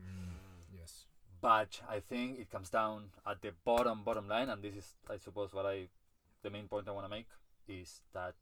Yes. 0.77 1.05
but 1.41 1.79
I 1.89 2.01
think 2.01 2.39
it 2.39 2.51
comes 2.51 2.69
down 2.69 3.05
at 3.25 3.41
the 3.41 3.51
bottom 3.63 4.03
bottom 4.03 4.27
line, 4.27 4.49
and 4.49 4.61
this 4.61 4.75
is, 4.75 4.95
I 5.09 5.17
suppose, 5.17 5.53
what 5.53 5.65
I, 5.65 5.87
the 6.43 6.49
main 6.49 6.67
point 6.67 6.87
I 6.87 6.91
want 6.91 7.05
to 7.05 7.09
make 7.09 7.25
is 7.67 8.01
that 8.13 8.35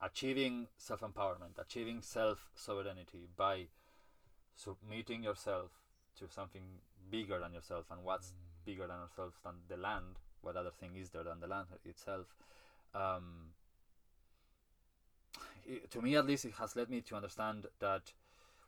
achieving 0.00 0.66
self 0.76 1.00
empowerment, 1.00 1.58
achieving 1.58 2.02
self 2.02 2.50
sovereignty 2.54 3.28
by 3.36 3.66
submitting 4.54 5.22
yourself 5.22 5.70
to 6.18 6.28
something 6.28 6.62
bigger 7.10 7.38
than 7.38 7.52
yourself, 7.52 7.86
and 7.90 8.02
what's 8.04 8.34
bigger 8.64 8.86
than 8.86 8.98
yourself 9.00 9.34
than 9.44 9.54
the 9.68 9.76
land, 9.76 10.18
what 10.42 10.56
other 10.56 10.70
thing 10.70 10.90
is 10.96 11.10
there 11.10 11.24
than 11.24 11.40
the 11.40 11.46
land 11.46 11.66
itself. 11.84 12.26
Um, 12.94 13.52
it, 15.66 15.90
to 15.92 16.02
me, 16.02 16.16
at 16.16 16.26
least, 16.26 16.44
it 16.44 16.54
has 16.58 16.76
led 16.76 16.90
me 16.90 17.00
to 17.02 17.16
understand 17.16 17.66
that 17.80 18.12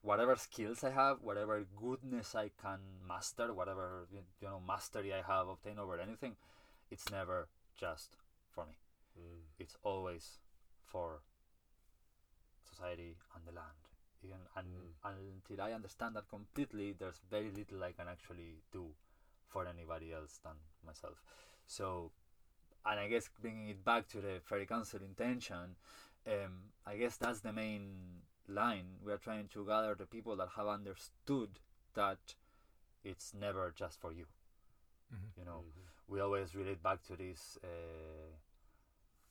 whatever 0.03 0.37
skills 0.37 0.85
I 0.85 0.91
have, 0.91 1.18
whatever 1.22 1.64
goodness 1.77 2.35
I 2.35 2.51
can 2.61 2.79
master, 3.07 3.53
whatever 3.53 4.07
you 4.12 4.20
know 4.43 4.61
mastery 4.66 5.12
I 5.12 5.22
have 5.27 5.49
obtained 5.49 5.81
over 5.81 5.99
anything, 5.99 6.37
it's 6.91 7.11
never 7.11 7.49
just 7.79 8.16
for 8.55 8.64
me. 8.66 8.75
Mm. 9.19 9.41
It's 9.59 9.77
always 9.83 10.39
for 10.85 11.23
society 12.62 13.17
and 13.35 13.45
the 13.47 13.53
land. 13.53 13.81
Even 14.23 14.39
and 14.57 14.67
until 15.05 15.65
I 15.65 15.73
understand 15.73 16.17
that 16.17 16.29
completely, 16.29 16.95
there's 16.99 17.21
very 17.31 17.51
little 17.51 17.83
I 17.85 17.93
can 17.93 18.09
actually 18.09 18.62
do 18.73 18.87
for 19.49 19.67
anybody 19.67 20.12
else 20.12 20.41
than 20.43 20.55
myself. 20.87 21.23
So, 21.67 22.11
and 22.87 23.01
I 23.01 23.09
guess 23.09 23.29
bringing 23.41 23.69
it 23.69 23.85
back 23.85 24.09
to 24.11 24.21
the 24.21 24.41
fairy 24.45 24.67
council 24.67 25.01
intention, 25.05 25.77
um, 26.27 26.73
I 26.87 26.97
guess 26.97 27.17
that's 27.17 27.41
the 27.41 27.53
main 27.53 28.23
line. 28.49 28.87
We 29.05 29.12
are 29.12 29.19
trying 29.19 29.49
to 29.55 29.67
gather 29.67 29.95
the 29.95 30.07
people 30.07 30.37
that 30.37 30.49
have 30.57 30.69
understood 30.69 31.61
that 31.95 32.35
it's 33.05 33.35
never 33.35 33.73
just 33.77 34.01
for 34.01 34.12
you. 34.12 34.27
Mhm. 35.12 35.33
You 35.39 35.45
know, 35.45 35.65
Mhm. 35.65 35.87
we 36.09 36.21
always 36.21 36.55
relate 36.55 36.83
back 36.83 37.03
to 37.05 37.17
this 37.17 37.59
uh, 37.65 38.37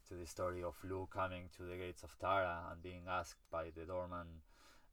to 0.07 0.13
the 0.15 0.25
story 0.25 0.63
of 0.63 0.75
Lugh 0.83 1.09
coming 1.09 1.49
to 1.57 1.63
the 1.63 1.75
gates 1.77 2.03
of 2.03 2.17
Tara 2.19 2.63
and 2.71 2.81
being 2.81 3.03
asked 3.07 3.43
by 3.51 3.71
the 3.75 3.85
doorman 3.85 4.27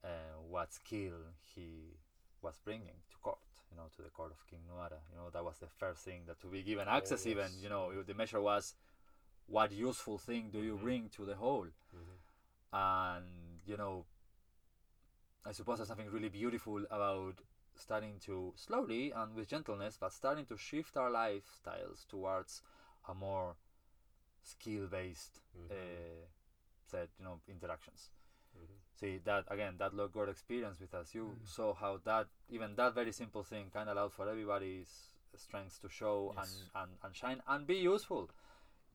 uh, 0.04 0.08
what 0.48 0.72
skill 0.72 1.18
he 1.54 1.96
was 2.42 2.60
bringing 2.64 3.02
to 3.10 3.16
court. 3.22 3.38
You 3.70 3.76
know, 3.76 3.88
to 3.96 4.02
the 4.02 4.10
court 4.10 4.32
of 4.32 4.44
King 4.48 4.60
Nuada. 4.68 4.98
You 5.12 5.18
know, 5.18 5.30
that 5.32 5.44
was 5.44 5.58
the 5.58 5.68
first 5.68 6.04
thing 6.04 6.22
that 6.26 6.40
to 6.40 6.48
be 6.48 6.62
given 6.62 6.88
access. 6.88 7.26
Even 7.26 7.52
yes. 7.52 7.62
you 7.62 7.68
know, 7.68 8.02
the 8.02 8.14
measure 8.14 8.40
was, 8.40 8.74
what 9.46 9.70
useful 9.72 10.18
thing 10.18 10.50
do 10.50 10.58
you 10.58 10.76
Mhm. 10.76 10.82
bring 10.82 11.08
to 11.10 11.24
the 11.24 11.36
whole? 11.36 11.66
Mhm. 11.94 12.18
and 12.72 13.60
you 13.66 13.76
know 13.76 14.06
i 15.44 15.52
suppose 15.52 15.78
there's 15.78 15.88
something 15.88 16.10
really 16.10 16.28
beautiful 16.28 16.84
about 16.90 17.34
starting 17.74 18.18
to 18.20 18.52
slowly 18.56 19.10
and 19.10 19.34
with 19.34 19.48
gentleness 19.48 19.96
but 19.98 20.12
starting 20.12 20.46
to 20.46 20.56
shift 20.56 20.96
our 20.96 21.10
lifestyles 21.10 22.06
towards 22.06 22.62
a 23.08 23.14
more 23.14 23.56
skill 24.42 24.86
based 24.88 25.40
Mhm. 25.56 25.70
uh, 25.70 26.26
set 26.86 27.08
you 27.18 27.24
know 27.24 27.40
interactions 27.48 28.10
Mhm. 28.56 28.76
see 28.94 29.18
that 29.18 29.44
again 29.48 29.76
that 29.78 29.92
god 30.12 30.28
experience 30.28 30.80
with 30.80 30.92
us 30.94 31.14
you 31.14 31.24
Mm. 31.26 31.46
saw 31.46 31.72
how 31.74 31.98
that 31.98 32.26
even 32.48 32.74
that 32.76 32.94
very 32.94 33.12
simple 33.12 33.42
thing 33.44 33.70
kind 33.70 33.88
of 33.88 33.96
allowed 33.96 34.12
for 34.12 34.28
everybody's 34.28 35.10
strengths 35.36 35.78
to 35.78 35.88
show 35.88 36.32
Yes. 36.36 36.64
and, 36.74 36.90
and 36.90 36.98
and 37.02 37.16
shine 37.16 37.42
and 37.46 37.66
be 37.66 37.76
useful 37.76 38.28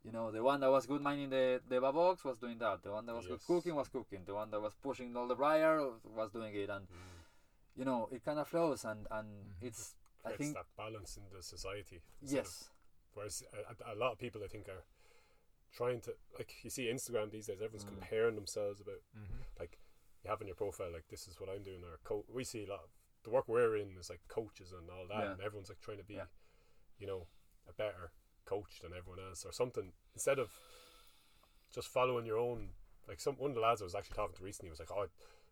you 0.03 0.11
know 0.11 0.29
the 0.31 0.43
one 0.43 0.59
that 0.59 0.69
was 0.69 0.85
good 0.85 1.01
mining 1.01 1.29
the 1.29 1.61
the 1.67 1.75
babox 1.79 2.23
was 2.23 2.37
doing 2.37 2.57
that 2.59 2.83
the 2.83 2.91
one 2.91 3.05
that 3.05 3.15
was 3.15 3.25
good 3.27 3.43
cooking 3.45 3.75
was 3.75 3.87
cooking 3.89 4.25
the 4.25 4.33
one 4.33 4.49
that 4.51 4.59
was 4.61 4.73
pushing 4.75 5.15
all 5.15 5.27
the 5.27 5.35
briar 5.35 5.79
was 6.03 6.31
doing 6.31 6.53
it 6.53 6.69
and 6.69 6.87
Mm. 6.87 7.77
you 7.79 7.85
know 7.85 8.07
it 8.11 8.23
kind 8.23 8.39
of 8.39 8.47
flows 8.47 8.83
and 8.85 9.07
and 9.11 9.27
Mhm. 9.45 9.67
it's 9.67 9.95
i 10.25 10.35
think 10.35 10.53
that 10.55 10.65
balance 10.75 11.17
in 11.17 11.29
the 11.29 11.41
society. 11.41 12.01
instead 12.21 12.39
of- 12.39 12.45
yes 12.45 12.71
Whereas 13.13 13.43
a, 13.53 13.91
a, 13.91 13.93
a 13.93 13.95
lot 13.95 14.11
of 14.11 14.17
people, 14.19 14.43
I 14.43 14.47
think, 14.49 14.67
are 14.67 14.83
trying 15.75 15.99
to 16.01 16.15
like 16.37 16.63
you 16.63 16.69
see 16.69 16.85
Instagram 16.87 17.29
these 17.31 17.47
days. 17.47 17.61
Everyone's 17.61 17.83
Mm. 17.85 17.99
comparing 17.99 18.35
themselves 18.35 18.79
about 18.81 19.01
Mhm. 19.17 19.43
like 19.59 19.77
you 20.23 20.29
have 20.29 20.41
in 20.41 20.47
your 20.47 20.55
profile 20.55 20.91
like 20.91 21.07
this 21.09 21.27
is 21.27 21.39
what 21.39 21.49
I'm 21.49 21.63
doing 21.63 21.83
or 21.83 21.97
co- 22.03 22.25
we 22.29 22.43
see 22.43 22.63
a 22.63 22.67
lot 22.69 22.83
of 22.85 22.89
the 23.23 23.29
work 23.29 23.47
we're 23.47 23.75
in 23.77 23.95
is 23.97 24.09
like 24.09 24.21
coaches 24.27 24.71
and 24.71 24.89
all 24.89 25.05
that 25.07 25.23
Yeah. 25.23 25.31
and 25.33 25.41
everyone's 25.41 25.69
like 25.69 25.81
trying 25.81 25.97
to 25.97 26.03
be 26.03 26.15
Yeah. 26.15 26.27
you 26.97 27.07
know 27.07 27.27
a 27.67 27.73
better 27.73 28.11
coach 28.45 28.79
than 28.79 28.93
everyone 28.93 29.19
else 29.19 29.45
or 29.45 29.51
something 29.51 29.93
instead 30.13 30.39
of 30.39 30.49
just 31.71 31.87
following 31.89 32.25
your 32.25 32.37
own 32.37 32.73
like 33.07 33.19
some 33.19 33.37
one 33.37 33.51
of 33.51 33.55
the 33.55 33.61
lads 33.61 33.81
I 33.81 33.85
was 33.85 33.95
actually 33.95 34.15
talking 34.15 34.35
to 34.37 34.43
recently 34.43 34.69
was 34.69 34.79
like 34.79 34.91
oh 34.91 35.09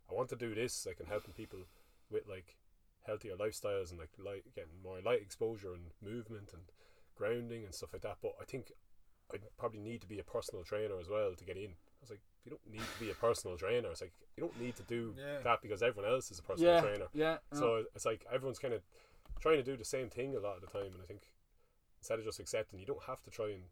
I 0.09 0.13
want 0.13 0.29
to 0.29 0.35
do 0.35 0.53
this 0.55 0.85
like 0.85 0.99
and 0.99 1.09
helping 1.09 1.33
people 1.33 1.65
with 2.09 2.27
like 2.27 2.55
healthier 3.05 3.35
lifestyles 3.35 3.89
and 3.91 3.99
like 3.99 4.17
light 4.17 4.53
getting 4.53 4.81
more 4.81 5.01
light 5.01 5.21
exposure 5.21 5.73
and 5.73 5.91
movement 6.01 6.53
and 6.53 6.71
grounding 7.15 7.63
and 7.65 7.75
stuff 7.75 7.93
like 7.93 8.01
that 8.03 8.17
but 8.21 8.35
I 8.39 8.45
think 8.45 8.71
I 9.31 9.37
probably 9.57 9.79
need 9.79 10.01
to 10.01 10.07
be 10.07 10.19
a 10.19 10.23
personal 10.23 10.63
trainer 10.63 10.99
as 10.99 11.09
well 11.09 11.33
to 11.35 11.45
get 11.45 11.57
in 11.57 11.69
I 11.71 12.01
was 12.03 12.09
like, 12.09 12.21
you 12.43 12.49
don't 12.51 12.69
need 12.69 12.81
to 12.81 12.99
be 12.99 13.09
a 13.11 13.13
personal 13.13 13.55
trainer. 13.57 13.89
It's 13.89 14.01
like 14.01 14.11
you 14.35 14.41
don't 14.41 14.59
need 14.59 14.75
to 14.75 14.83
do 14.83 15.13
Yeah. 15.17 15.39
that 15.43 15.61
because 15.61 15.81
everyone 15.81 16.11
else 16.11 16.31
is 16.31 16.39
a 16.39 16.43
personal 16.43 16.73
yeah, 16.73 16.81
trainer. 16.81 17.05
yeah. 17.13 17.37
no. 17.53 17.59
So 17.59 17.83
it's 17.95 18.05
like 18.05 18.25
everyone's 18.31 18.59
kind 18.59 18.73
of 18.73 18.81
trying 19.39 19.57
to 19.57 19.63
do 19.63 19.77
the 19.77 19.85
same 19.85 20.09
thing 20.09 20.35
a 20.35 20.39
lot 20.39 20.55
of 20.57 20.61
the 20.61 20.67
time, 20.67 20.91
and 20.93 21.01
I 21.01 21.05
think 21.05 21.21
instead 21.99 22.19
of 22.19 22.25
just 22.25 22.39
accepting, 22.41 22.79
you 22.79 22.85
don't 22.85 23.03
have 23.03 23.21
to 23.23 23.29
try 23.31 23.51
and 23.51 23.63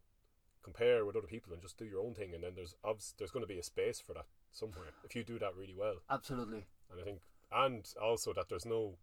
compare 0.64 1.04
with 1.06 1.16
other 1.18 1.28
people 1.28 1.52
and 1.52 1.62
just 1.62 1.78
do 1.78 1.84
your 1.86 1.99
own 1.99 2.14
thing. 2.14 2.34
And 2.34 2.43
then 2.43 2.54
there's 2.56 2.76
obs- 2.86 3.14
there's 3.18 3.32
going 3.32 3.43
to 3.43 3.47
be 3.54 3.60
a 3.60 3.64
space 3.64 3.99
for 3.99 4.14
that 4.14 4.26
somewhere 4.52 4.93
if 5.04 5.16
you 5.16 5.24
do 5.26 5.38
that 5.39 5.56
really 5.58 5.76
well. 5.76 5.95
absolutely. 6.10 6.64
And 6.89 7.02
I 7.02 7.04
think, 7.04 7.20
and 7.52 7.86
also 8.02 8.32
that 8.34 8.47
there's 8.47 8.66
no 8.66 8.95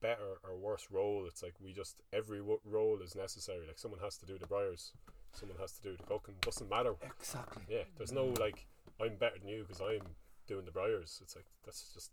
better 0.00 0.38
or 0.44 0.56
worse 0.56 0.86
role. 0.92 1.24
It's 1.26 1.42
like 1.42 1.54
we 1.60 1.72
just 1.72 2.02
every 2.12 2.40
wo- 2.40 2.60
role 2.64 3.00
is 3.02 3.16
necessary. 3.16 3.66
Like 3.66 3.78
someone 3.78 4.00
has 4.00 4.16
to 4.18 4.26
do 4.26 4.38
the 4.38 4.46
briars, 4.46 4.92
someone 5.34 5.58
has 5.58 5.72
to 5.72 5.82
do 5.82 5.96
the 5.96 6.02
cooking. 6.04 6.34
Doesn't 6.40 6.68
matter. 6.70 6.94
Exactly. 7.02 7.62
Yeah, 7.68 7.84
there's 7.96 8.12
no 8.12 8.32
like 8.40 8.66
I'm 9.00 9.16
better 9.16 9.38
than 9.38 9.48
you 9.48 9.62
because 9.66 9.80
I'm 9.80 10.06
doing 10.46 10.64
the 10.64 10.70
briars. 10.70 11.20
It's 11.22 11.36
like 11.36 11.46
that's 11.64 11.92
just 11.94 12.10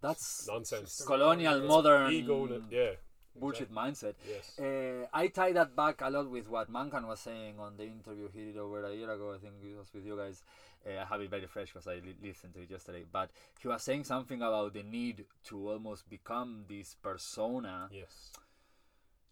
That's 0.00 0.46
nonsense. 0.48 1.02
colonial, 1.06 1.60
modern 1.66 2.12
ego. 2.12 2.62
Yeah, 2.70 2.92
bullshit 3.38 3.72
mindset. 3.72 4.14
Yes. 4.28 4.58
Uh, 4.58 5.06
I 5.12 5.28
tie 5.28 5.52
that 5.52 5.74
back 5.76 6.00
a 6.02 6.10
lot 6.10 6.30
with 6.30 6.48
what 6.48 6.70
Mankan 6.72 7.06
was 7.06 7.20
saying 7.20 7.58
on 7.58 7.76
the 7.76 7.84
interview 7.84 8.28
he 8.32 8.44
did 8.46 8.56
over 8.58 8.84
a 8.84 8.94
year 8.94 9.10
ago. 9.10 9.34
I 9.34 9.38
think 9.38 9.54
it 9.64 9.76
was 9.76 9.92
with 9.94 10.04
you 10.06 10.16
guys. 10.16 10.42
Uh, 10.86 11.00
I 11.00 11.04
have 11.04 11.20
it 11.20 11.30
very 11.30 11.46
fresh 11.46 11.72
because 11.72 11.88
I 11.88 11.94
li- 11.96 12.16
listened 12.22 12.54
to 12.54 12.60
it 12.60 12.70
yesterday. 12.70 13.04
But 13.10 13.30
he 13.60 13.66
was 13.68 13.82
saying 13.82 14.04
something 14.04 14.40
about 14.40 14.72
the 14.74 14.82
need 14.84 15.24
to 15.48 15.70
almost 15.70 16.08
become 16.08 16.64
this 16.68 16.94
persona, 17.02 17.88
Yes. 17.92 18.30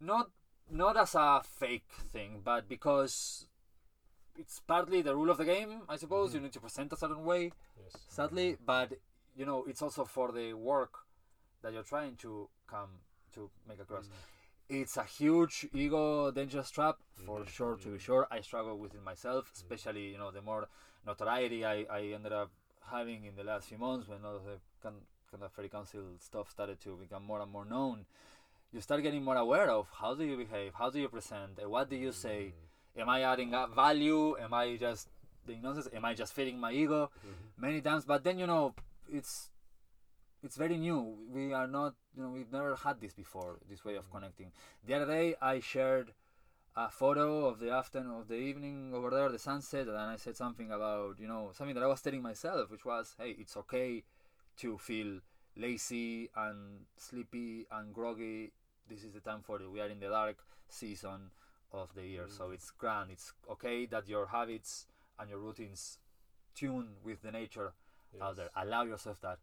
not 0.00 0.30
not 0.70 0.96
as 0.96 1.14
a 1.14 1.42
fake 1.44 1.88
thing, 2.12 2.40
but 2.44 2.68
because 2.68 3.46
it's 4.38 4.60
partly 4.60 5.02
the 5.02 5.14
rule 5.14 5.30
of 5.30 5.38
the 5.38 5.44
game. 5.44 5.82
I 5.88 5.96
suppose 5.96 6.30
Mhm. 6.30 6.34
you 6.34 6.40
need 6.40 6.52
to 6.52 6.60
present 6.60 6.92
a 6.92 6.96
certain 6.96 7.24
way, 7.24 7.52
Yes. 7.82 8.04
sadly, 8.08 8.56
but 8.64 8.92
you 9.36 9.44
know 9.44 9.64
it's 9.64 9.82
also 9.82 10.04
for 10.04 10.32
the 10.32 10.52
work 10.54 11.06
that 11.62 11.72
you're 11.72 11.82
trying 11.82 12.16
to 12.16 12.48
come 12.66 13.00
to 13.34 13.50
make 13.66 13.80
across 13.80 14.08
it's 14.68 14.96
a 14.96 15.04
huge 15.04 15.66
ego 15.74 16.30
dangerous 16.30 16.70
trap 16.70 16.96
for 17.26 17.40
Mhm, 17.40 17.48
sure 17.48 17.76
to 17.76 17.88
be 17.88 17.98
mhm. 17.98 18.00
sure 18.00 18.26
i 18.30 18.40
struggle 18.40 18.78
with 18.78 18.94
it 18.94 19.02
myself 19.02 19.50
especially 19.54 20.10
you 20.12 20.18
know 20.18 20.30
the 20.30 20.40
more 20.42 20.68
notoriety 21.06 21.64
i, 21.64 21.84
I 21.90 22.00
ended 22.14 22.32
up 22.32 22.50
having 22.90 23.24
in 23.24 23.34
the 23.36 23.44
last 23.44 23.68
few 23.68 23.78
months 23.78 24.08
when 24.08 24.24
all 24.24 24.38
the 24.38 24.58
of 25.42 25.52
fairy 25.52 25.68
council 25.68 26.02
stuff 26.18 26.50
started 26.50 26.80
to 26.80 26.96
become 26.96 27.24
more 27.24 27.40
and 27.40 27.50
more 27.50 27.64
known 27.64 28.06
you 28.74 28.80
start 28.80 29.02
getting 29.02 29.22
more 29.22 29.36
aware 29.36 29.70
of 29.70 29.86
how 30.00 30.14
do 30.14 30.24
you 30.24 30.36
behave 30.36 30.72
how 30.74 30.90
do 30.90 30.98
you 30.98 31.08
present 31.08 31.58
what 31.68 31.88
do 31.88 31.96
you 31.96 32.12
say? 32.12 32.52
Am 32.96 33.08
i 33.08 33.22
adding 33.22 33.54
up 33.54 33.74
value? 33.74 34.36
Am 34.38 34.52
i 34.54 34.76
just 34.76 35.08
being 35.46 35.62
nonsense 35.62 35.88
am 35.94 36.04
i 36.04 36.12
just 36.14 36.32
feeding 36.32 36.58
my 36.58 36.72
ego? 36.72 37.10
Mhm. 37.26 37.62
many 37.66 37.80
times 37.80 38.04
but 38.04 38.24
then 38.24 38.38
you 38.38 38.46
know 38.46 38.74
it's 39.12 39.50
it's 40.42 40.56
very 40.56 40.76
new. 40.76 41.00
We 41.32 41.54
are 41.54 41.66
not 41.66 41.94
you 42.16 42.22
know 42.22 42.30
we've 42.30 42.52
never 42.52 42.76
had 42.76 43.00
this 43.00 43.14
before 43.14 43.52
this 43.70 43.84
way 43.84 43.94
of 43.94 44.10
connecting. 44.10 44.52
The 44.86 44.94
other 44.94 45.06
day 45.06 45.36
i 45.40 45.60
shared 45.60 46.12
a 46.76 46.90
photo 46.90 47.46
of 47.46 47.60
the 47.60 47.70
afternoon 47.70 48.16
of 48.20 48.26
the 48.28 48.34
evening 48.34 48.92
over 48.92 49.08
there 49.10 49.28
the 49.30 49.38
sunset 49.38 49.86
and 49.86 49.96
i 49.96 50.16
said 50.16 50.36
something 50.36 50.72
about 50.72 51.20
you 51.20 51.28
know 51.28 51.50
something 51.52 51.74
that 51.76 51.84
i 51.84 51.86
was 51.86 52.00
telling 52.02 52.20
myself 52.20 52.68
which 52.68 52.84
was 52.84 53.14
hey 53.20 53.30
it's 53.38 53.56
okay 53.56 54.02
to 54.56 54.76
feel 54.78 55.20
lazy 55.56 56.28
and 56.44 56.80
sleepy 56.96 57.64
and 57.70 57.94
groggy 57.94 58.50
this 58.88 59.02
is 59.04 59.12
the 59.12 59.20
time 59.20 59.40
for 59.42 59.60
it 59.60 59.70
we 59.70 59.80
are 59.80 59.88
in 59.88 60.00
the 60.00 60.08
dark 60.08 60.36
season 60.68 61.30
of 61.72 61.92
the 61.94 62.02
year 62.02 62.26
so 62.28 62.50
it's 62.50 62.70
grand 62.70 63.10
it's 63.10 63.32
okay 63.50 63.86
that 63.86 64.08
your 64.08 64.26
habits 64.26 64.86
and 65.18 65.28
your 65.30 65.38
routines 65.38 65.98
tune 66.54 66.88
with 67.04 67.22
the 67.22 67.32
nature 67.32 67.72
out 68.22 68.36
there. 68.36 68.50
Allow 68.54 68.84
yourself 68.84 69.20
that. 69.22 69.38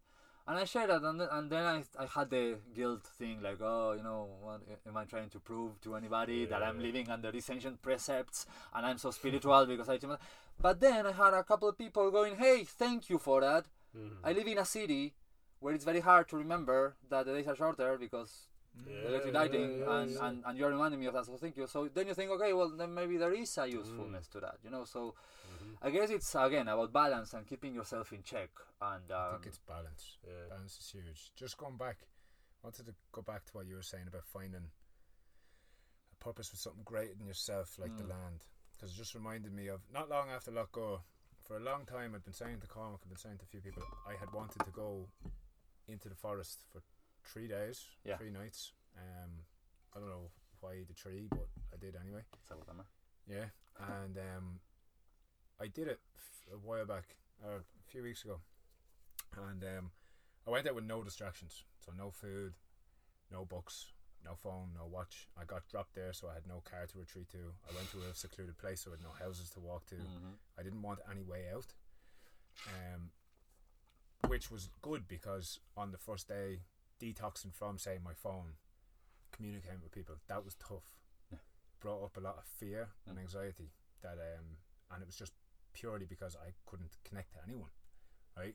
And 0.48 0.58
I 0.58 0.64
shared 0.64 0.88
that, 0.88 1.02
and, 1.02 1.20
then- 1.20 1.28
and 1.30 1.50
then 1.50 1.62
I, 1.64 1.84
I 1.98 2.06
had 2.06 2.30
the 2.30 2.56
guilt 2.74 3.04
thing, 3.18 3.42
like, 3.42 3.58
oh, 3.60 3.92
you 3.92 4.02
know, 4.02 4.28
what 4.40 4.62
am 4.88 4.96
I 4.96 5.04
trying 5.04 5.28
to 5.30 5.38
prove 5.38 5.78
to 5.82 5.94
anybody 5.94 6.46
that 6.46 6.62
I'm 6.62 6.76
Yeah. 6.80 6.86
living 6.86 7.10
under 7.10 7.30
these 7.30 7.48
ancient 7.50 7.82
precepts 7.82 8.46
and 8.74 8.86
I'm 8.86 8.96
so 8.98 9.10
spiritual 9.10 9.66
because 9.66 9.88
I. 9.90 9.98
But 10.58 10.80
then 10.80 11.06
I 11.06 11.12
had 11.12 11.34
a 11.34 11.44
couple 11.44 11.68
of 11.68 11.76
people 11.76 12.10
going, 12.10 12.36
hey, 12.36 12.64
thank 12.64 13.10
you 13.10 13.18
for 13.18 13.42
that. 13.42 13.66
Mhm. 13.94 14.16
I 14.24 14.32
live 14.32 14.46
in 14.48 14.58
a 14.58 14.64
city 14.64 15.14
where 15.60 15.74
it's 15.74 15.84
very 15.84 16.00
hard 16.00 16.28
to 16.30 16.36
remember 16.38 16.96
that 17.10 17.26
the 17.26 17.34
days 17.34 17.46
are 17.48 17.54
shorter 17.56 17.98
because 17.98 18.48
Yeah, 18.74 19.08
electric 19.08 19.34
lighting, 19.34 19.78
yeah, 19.80 20.00
and, 20.00 20.10
yeah. 20.12 20.26
and, 20.28 20.44
and 20.46 20.58
you're 20.58 20.70
reminding 20.70 20.98
me 21.00 21.06
of 21.06 21.14
that. 21.14 21.26
So 21.26 21.36
thank 21.36 21.56
you. 21.56 21.66
So 21.66 21.88
then 21.92 22.06
you 22.06 22.14
think, 22.14 22.30
okay, 22.30 22.52
well, 22.54 22.70
then 22.74 22.94
maybe 22.94 23.18
there 23.18 23.32
is 23.34 23.56
a 23.58 23.66
usefulness 23.66 24.28
to 24.28 24.40
that, 24.40 24.56
you 24.64 24.70
know. 24.70 24.84
So 24.84 25.14
Mhm. 25.52 25.76
I 25.82 25.90
guess 25.90 26.08
it's 26.10 26.34
again 26.34 26.68
about 26.68 26.92
balance 26.92 27.34
and 27.34 27.46
keeping 27.46 27.74
yourself 27.74 28.12
in 28.12 28.22
check. 28.22 28.50
And 28.80 29.10
I 29.12 29.26
um, 29.26 29.32
think 29.34 29.46
it's 29.46 29.58
balance. 29.58 30.16
Yeah. 30.26 30.48
Balance 30.48 30.78
is 30.78 30.90
huge. 30.90 31.32
Just 31.36 31.58
going 31.58 31.76
back, 31.76 31.98
I 32.62 32.66
wanted 32.66 32.86
to 32.86 32.94
go 33.12 33.20
back 33.22 33.44
to 33.46 33.52
what 33.52 33.66
you 33.66 33.74
were 33.74 33.82
saying 33.82 34.06
about 34.08 34.24
finding 34.24 34.70
a 36.12 36.24
purpose 36.24 36.50
with 36.50 36.60
something 36.60 36.82
greater 36.84 37.14
than 37.14 37.26
yourself, 37.26 37.78
like 37.78 37.96
the 37.96 38.04
Mm. 38.04 38.10
land. 38.10 38.44
Because 38.72 38.92
it 38.94 38.96
just 38.96 39.14
reminded 39.14 39.52
me 39.52 39.66
of 39.68 39.88
not 39.90 40.08
long 40.08 40.30
after 40.30 40.50
Let 40.50 40.72
Go, 40.72 41.02
for 41.40 41.56
a 41.56 41.60
long 41.60 41.84
time, 41.84 42.14
I'd 42.14 42.24
been 42.24 42.32
saying 42.32 42.60
to 42.60 42.66
Cormac, 42.68 43.00
I've 43.02 43.08
been 43.08 43.18
saying 43.18 43.38
to 43.38 43.44
a 43.44 43.48
few 43.48 43.60
people, 43.60 43.82
I 44.06 44.14
had 44.14 44.32
wanted 44.32 44.64
to 44.64 44.70
go 44.70 45.10
into 45.88 46.08
the 46.08 46.14
forest 46.14 46.64
for 46.72 46.80
three 47.24 47.48
days, 47.48 47.86
Yeah. 48.04 48.16
three 48.16 48.30
nights. 48.30 48.72
Um, 48.96 49.44
I 49.94 49.98
don't 50.00 50.08
know 50.08 50.30
why 50.60 50.82
the 50.86 50.94
tree, 50.94 51.28
but 51.30 51.48
I 51.72 51.76
did 51.76 51.96
anyway. 51.96 52.24
Yeah, 53.26 53.46
and 53.78 54.18
um, 54.18 54.60
I 55.60 55.68
did 55.68 55.88
it 55.88 56.00
f- 56.16 56.48
a 56.54 56.58
while 56.58 56.84
back, 56.86 57.16
or 57.44 57.56
a 57.56 57.62
few 57.90 58.02
weeks 58.02 58.24
ago, 58.24 58.40
and 59.36 59.62
um, 59.64 59.90
I 60.46 60.50
went 60.50 60.64
there 60.64 60.74
with 60.74 60.84
no 60.84 61.02
distractions, 61.02 61.64
so 61.84 61.92
no 61.96 62.10
food, 62.10 62.54
no 63.30 63.44
books, 63.44 63.92
no 64.24 64.34
phone, 64.34 64.70
no 64.74 64.86
watch. 64.86 65.28
I 65.40 65.44
got 65.44 65.68
dropped 65.68 65.94
there, 65.94 66.12
so 66.12 66.28
I 66.28 66.34
had 66.34 66.46
no 66.46 66.60
car 66.60 66.86
to 66.86 66.98
retreat 66.98 67.28
to. 67.30 67.54
I 67.70 67.74
went 67.74 67.90
to 67.92 68.02
a 68.02 68.14
secluded 68.14 68.58
place, 68.58 68.82
so 68.82 68.90
I 68.90 68.94
had 68.94 69.02
no 69.02 69.10
houses 69.12 69.50
to 69.50 69.60
walk 69.60 69.86
to. 69.86 69.96
Mhm. 69.96 70.34
I 70.58 70.62
didn't 70.62 70.82
want 70.82 71.00
any 71.10 71.22
way 71.22 71.48
out, 71.52 71.72
um, 72.68 73.10
which 74.28 74.50
was 74.50 74.68
good 74.80 75.06
because 75.08 75.60
on 75.76 75.92
the 75.92 75.98
first 75.98 76.28
day, 76.28 76.62
detoxing 77.02 77.52
from 77.52 77.78
say 77.78 77.98
my 78.02 78.14
phone, 78.14 78.54
communicating 79.32 79.80
with 79.82 79.92
people, 79.92 80.16
that 80.28 80.44
was 80.44 80.54
tough. 80.54 80.84
Yeah. 81.30 81.38
Brought 81.80 82.04
up 82.04 82.16
a 82.16 82.20
lot 82.20 82.36
of 82.38 82.44
fear 82.44 82.90
and 83.08 83.18
anxiety 83.18 83.70
that 84.02 84.12
um, 84.38 84.58
and 84.90 85.02
it 85.02 85.06
was 85.06 85.16
just 85.16 85.32
purely 85.72 86.06
because 86.06 86.36
I 86.36 86.52
couldn't 86.66 86.96
connect 87.04 87.32
to 87.32 87.38
anyone, 87.46 87.70
right? 88.36 88.54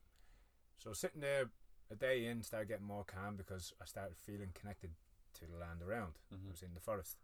So 0.77 0.93
sitting 0.93 1.21
there 1.21 1.49
a 1.91 1.95
day 1.95 2.25
in, 2.25 2.43
started 2.43 2.67
getting 2.69 2.85
more 2.85 3.03
calm 3.03 3.35
because 3.35 3.73
I 3.81 3.85
started 3.85 4.17
feeling 4.17 4.49
connected 4.53 4.91
to 5.35 5.45
the 5.45 5.57
land 5.57 5.81
around. 5.81 6.13
I 6.31 6.35
Mhm. 6.35 6.51
was 6.51 6.61
in 6.61 6.73
the 6.73 6.79
forest, 6.79 7.17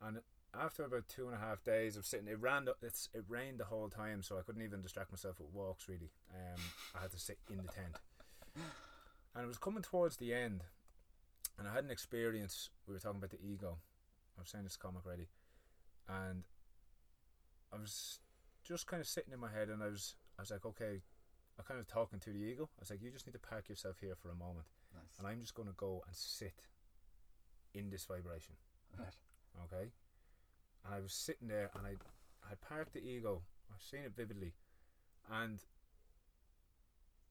and 0.00 0.22
after 0.52 0.84
about 0.84 1.06
two 1.08 1.26
and 1.26 1.34
a 1.36 1.38
half 1.38 1.62
days 1.62 1.96
of 1.96 2.04
sitting, 2.04 2.28
it 2.28 2.38
ran. 2.40 2.68
It's 2.82 3.08
it 3.14 3.24
rained 3.28 3.58
the 3.58 3.66
whole 3.66 3.88
time, 3.88 4.22
so 4.22 4.38
I 4.38 4.42
couldn't 4.42 4.62
even 4.62 4.82
distract 4.82 5.10
myself 5.12 5.38
with 5.40 5.50
walks. 5.50 5.88
Really, 5.88 6.10
um, 6.34 6.60
I 6.94 7.00
had 7.02 7.10
to 7.12 7.18
sit 7.18 7.38
in 7.48 7.58
the 7.58 7.68
tent, 7.68 7.96
and 9.34 9.44
it 9.44 9.48
was 9.48 9.58
coming 9.58 9.82
towards 9.82 10.16
the 10.16 10.32
end, 10.34 10.64
and 11.58 11.68
I 11.68 11.72
had 11.74 11.84
an 11.84 11.90
experience. 11.90 12.70
We 12.86 12.94
were 12.94 13.00
talking 13.00 13.18
about 13.18 13.30
the 13.30 13.42
ego. 13.44 13.78
I 14.36 14.40
was 14.42 14.48
saying 14.50 14.64
this 14.64 14.76
comic 14.76 15.04
already, 15.06 15.28
and 16.08 16.44
I 17.72 17.76
was 17.76 18.20
just 18.64 18.86
kind 18.86 19.00
of 19.00 19.06
sitting 19.06 19.32
in 19.32 19.40
my 19.40 19.50
head, 19.50 19.68
and 19.68 19.82
I 19.82 19.86
was 19.86 20.14
I 20.38 20.42
was 20.42 20.50
like, 20.50 20.64
okay, 20.66 21.02
I'm 21.58 21.64
kind 21.66 21.78
of 21.80 21.86
talking 21.86 22.18
to 22.20 22.30
the 22.30 22.38
ego. 22.38 22.68
I 22.78 22.80
was 22.80 22.90
like, 22.90 23.02
you 23.02 23.10
just 23.10 23.26
need 23.26 23.32
to 23.34 23.38
park 23.38 23.68
yourself 23.68 23.96
here 24.00 24.14
for 24.16 24.30
a 24.30 24.34
moment, 24.34 24.66
Nice. 24.94 25.18
and 25.18 25.26
I'm 25.26 25.40
just 25.40 25.54
going 25.54 25.68
to 25.68 25.74
go 25.76 26.02
and 26.06 26.16
sit 26.16 26.54
in 27.74 27.90
this 27.90 28.04
vibration 28.06 28.54
Right. 28.98 29.14
okay? 29.64 29.90
And 30.84 30.94
I 30.94 31.00
was 31.00 31.12
sitting 31.12 31.46
there 31.48 31.70
and 31.76 31.86
I 31.86 31.90
I 32.50 32.54
parked 32.66 32.94
the 32.94 33.00
ego. 33.00 33.42
I've 33.72 33.82
seen 33.82 34.00
it 34.00 34.12
vividly, 34.16 34.54
and 35.30 35.60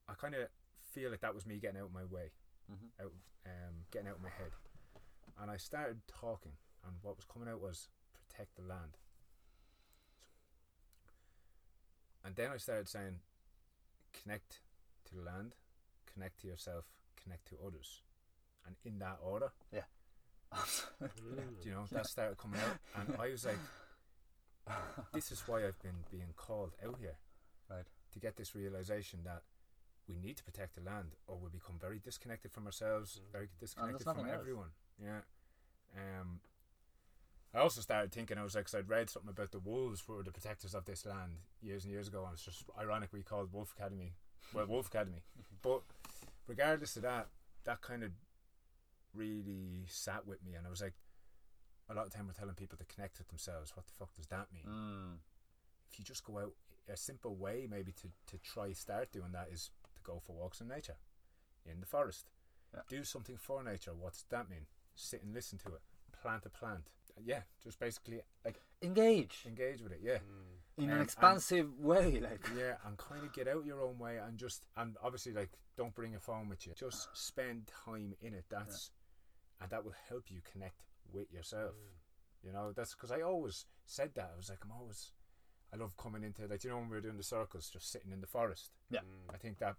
I 0.07 0.13
kind 0.13 0.35
of 0.35 0.47
feel 0.93 1.09
like 1.11 1.21
that 1.21 1.33
was 1.35 1.45
me 1.45 1.59
getting 1.59 1.79
out 1.79 1.87
of 1.87 1.93
my 1.93 2.05
way, 2.05 2.31
Mhm. 2.71 2.89
out 2.99 3.13
um, 3.45 3.85
getting 3.91 4.07
out 4.07 4.15
of 4.17 4.21
my 4.21 4.29
head, 4.29 4.51
and 5.37 5.49
I 5.49 5.57
started 5.57 6.01
talking, 6.07 6.57
and 6.85 7.01
what 7.01 7.15
was 7.15 7.25
coming 7.25 7.47
out 7.47 7.61
was 7.61 7.87
protect 8.13 8.55
the 8.55 8.61
land. 8.63 8.97
And 12.23 12.35
then 12.35 12.51
I 12.51 12.57
started 12.57 12.87
saying, 12.89 13.21
connect 14.13 14.59
to 15.05 15.15
the 15.15 15.21
land, 15.21 15.55
connect 16.05 16.41
to 16.41 16.47
yourself, 16.47 16.85
connect 17.21 17.47
to 17.49 17.57
others, 17.65 18.01
and 18.65 18.75
in 18.83 18.99
that 18.99 19.19
order. 19.21 19.51
Yeah. 19.71 19.85
Do 20.99 21.69
you 21.69 21.71
know 21.71 21.85
that 21.91 22.07
started 22.07 22.37
coming 22.37 22.59
out, 22.59 22.77
and 22.95 23.15
I 23.19 23.29
was 23.29 23.45
like, 23.45 23.59
"This 25.13 25.31
is 25.31 25.41
why 25.47 25.65
I've 25.65 25.79
been 25.81 26.03
being 26.11 26.33
called 26.35 26.73
out 26.85 26.97
here, 26.99 27.17
Right. 27.69 27.85
To 28.11 28.19
get 28.19 28.35
this 28.35 28.55
realization 28.55 29.19
that 29.23 29.43
we 30.09 30.17
need 30.17 30.35
to 30.37 30.43
protect 30.43 30.75
the 30.75 30.81
land, 30.81 31.15
or 31.27 31.37
we'll 31.37 31.49
become 31.49 31.77
very 31.79 31.99
disconnected 31.99 32.51
from 32.51 32.65
ourselves, 32.65 33.19
Mm. 33.19 33.31
very 33.31 33.49
disconnected 33.59 34.03
from 34.03 34.17
else. 34.27 34.39
everyone." 34.39 34.71
Yeah. 34.97 35.21
Um. 35.95 36.41
I 37.53 37.57
also 37.59 37.81
started 37.81 38.11
thinking, 38.11 38.37
I 38.37 38.43
was 38.43 38.53
like, 38.53 38.65
'cause 38.65 38.75
I'd 38.75 38.87
read 38.89 39.09
something 39.09 39.29
about 39.31 39.51
the 39.51 39.59
wolves 39.59 40.07
were 40.07 40.21
the 40.21 40.31
protectors 40.31 40.75
of 40.75 40.85
this 40.85 41.03
land 41.03 41.41
years 41.61 41.83
and 41.83 41.91
years 41.91 42.07
ago, 42.07 42.23
and 42.25 42.33
it's 42.33 42.45
just 42.45 42.69
ironic 42.77 43.11
we 43.11 43.23
called 43.23 43.51
Wolf 43.51 43.71
Academy, 43.71 44.13
well, 44.53 44.67
Wolf 44.67 44.87
Academy. 44.87 45.23
But 45.63 45.81
regardless 46.45 46.95
of 46.95 47.01
that, 47.01 47.29
that 47.63 47.81
kind 47.81 48.03
of 48.03 48.11
really 49.13 49.85
sat 49.87 50.25
with 50.27 50.43
me, 50.43 50.53
and 50.53 50.67
I 50.67 50.69
was 50.69 50.81
like, 50.81 50.93
a 51.89 51.93
lot 51.95 52.05
of 52.05 52.13
time 52.13 52.27
we're 52.27 52.33
telling 52.33 52.53
people 52.53 52.77
to 52.77 52.85
connect 52.85 53.17
with 53.17 53.29
themselves. 53.29 53.75
What 53.75 53.87
the 53.87 53.93
fuck 53.93 54.13
does 54.13 54.27
that 54.27 54.51
mean? 54.53 54.65
Mm. 54.65 55.19
If 55.91 55.97
you 55.97 56.05
just 56.05 56.23
go 56.23 56.37
out, 56.37 56.53
a 56.87 56.95
simple 56.97 57.35
way 57.35 57.67
maybe 57.67 57.91
to, 57.93 58.11
to 58.27 58.37
try 58.39 58.73
start 58.73 59.11
doing 59.11 59.31
that 59.31 59.49
is 59.49 59.71
go 60.09 60.21
for 60.25 60.33
walks 60.35 60.61
in 60.61 60.67
nature, 60.67 60.97
in 61.65 61.79
the 61.79 61.85
forest. 61.85 62.29
Yeah. 62.73 62.81
Do 62.87 63.03
something 63.03 63.37
for 63.37 63.63
nature. 63.63 63.93
What's 63.97 64.23
that 64.29 64.49
mean? 64.49 64.65
Sit 64.95 65.23
and 65.23 65.33
listen 65.33 65.57
to 65.59 65.69
it. 65.69 65.81
Plant 66.21 66.45
a 66.45 66.49
plant. 66.49 66.89
Yeah, 67.25 67.41
just 67.63 67.79
basically 67.79 68.21
like 68.45 68.61
Engage 68.81 69.43
engage 69.45 69.81
with 69.81 69.91
it. 69.91 69.99
Yeah. 70.01 70.17
Mm. 70.19 70.77
in 70.77 70.83
and- 70.83 70.91
an 70.91 70.97
and- 70.99 71.03
expansive 71.03 71.77
way, 71.79 72.19
like 72.21 72.47
Yeah, 72.57 72.75
and 72.85 72.97
kind 72.97 73.23
of 73.25 73.33
get 73.33 73.47
out 73.47 73.65
your 73.65 73.81
own 73.81 73.97
way 73.99 74.17
and 74.17 74.37
just 74.37 74.63
and 74.77 74.95
obviously 75.03 75.33
like 75.33 75.49
don't 75.77 75.93
bring 75.95 76.15
a 76.15 76.19
phone 76.19 76.47
with 76.49 76.65
you. 76.65 76.73
Just 76.77 77.09
spend 77.13 77.69
time 77.85 78.13
in 78.21 78.33
it. 78.33 78.45
That's 78.49 78.91
and 79.61 79.69
that 79.71 79.83
will 79.83 79.95
help 80.07 80.25
you 80.29 80.39
connect 80.51 80.83
with 81.11 81.31
yourself. 81.31 81.73
You 82.45 82.53
know, 82.53 82.71
that's 82.73 82.93
because 82.95 83.11
I 83.11 83.21
always 83.21 83.65
said 83.85 84.11
that. 84.15 84.31
I 84.33 84.37
was 84.37 84.49
like, 84.49 84.59
I'm 84.63 84.71
always, 84.71 85.11
I 85.73 85.75
love 85.75 85.97
coming 85.97 86.23
into 86.23 86.47
like 86.47 86.63
you 86.63 86.69
know 86.69 86.77
when 86.77 86.89
we 86.89 86.95
were 86.95 87.01
doing 87.01 87.17
the 87.17 87.23
circles, 87.23 87.69
just 87.69 87.91
sitting 87.91 88.11
in 88.13 88.21
the 88.21 88.27
forest. 88.27 88.71
Yeah. 88.89 88.99
Mm. 89.01 89.33
I 89.33 89.37
think 89.37 89.57
that 89.59 89.75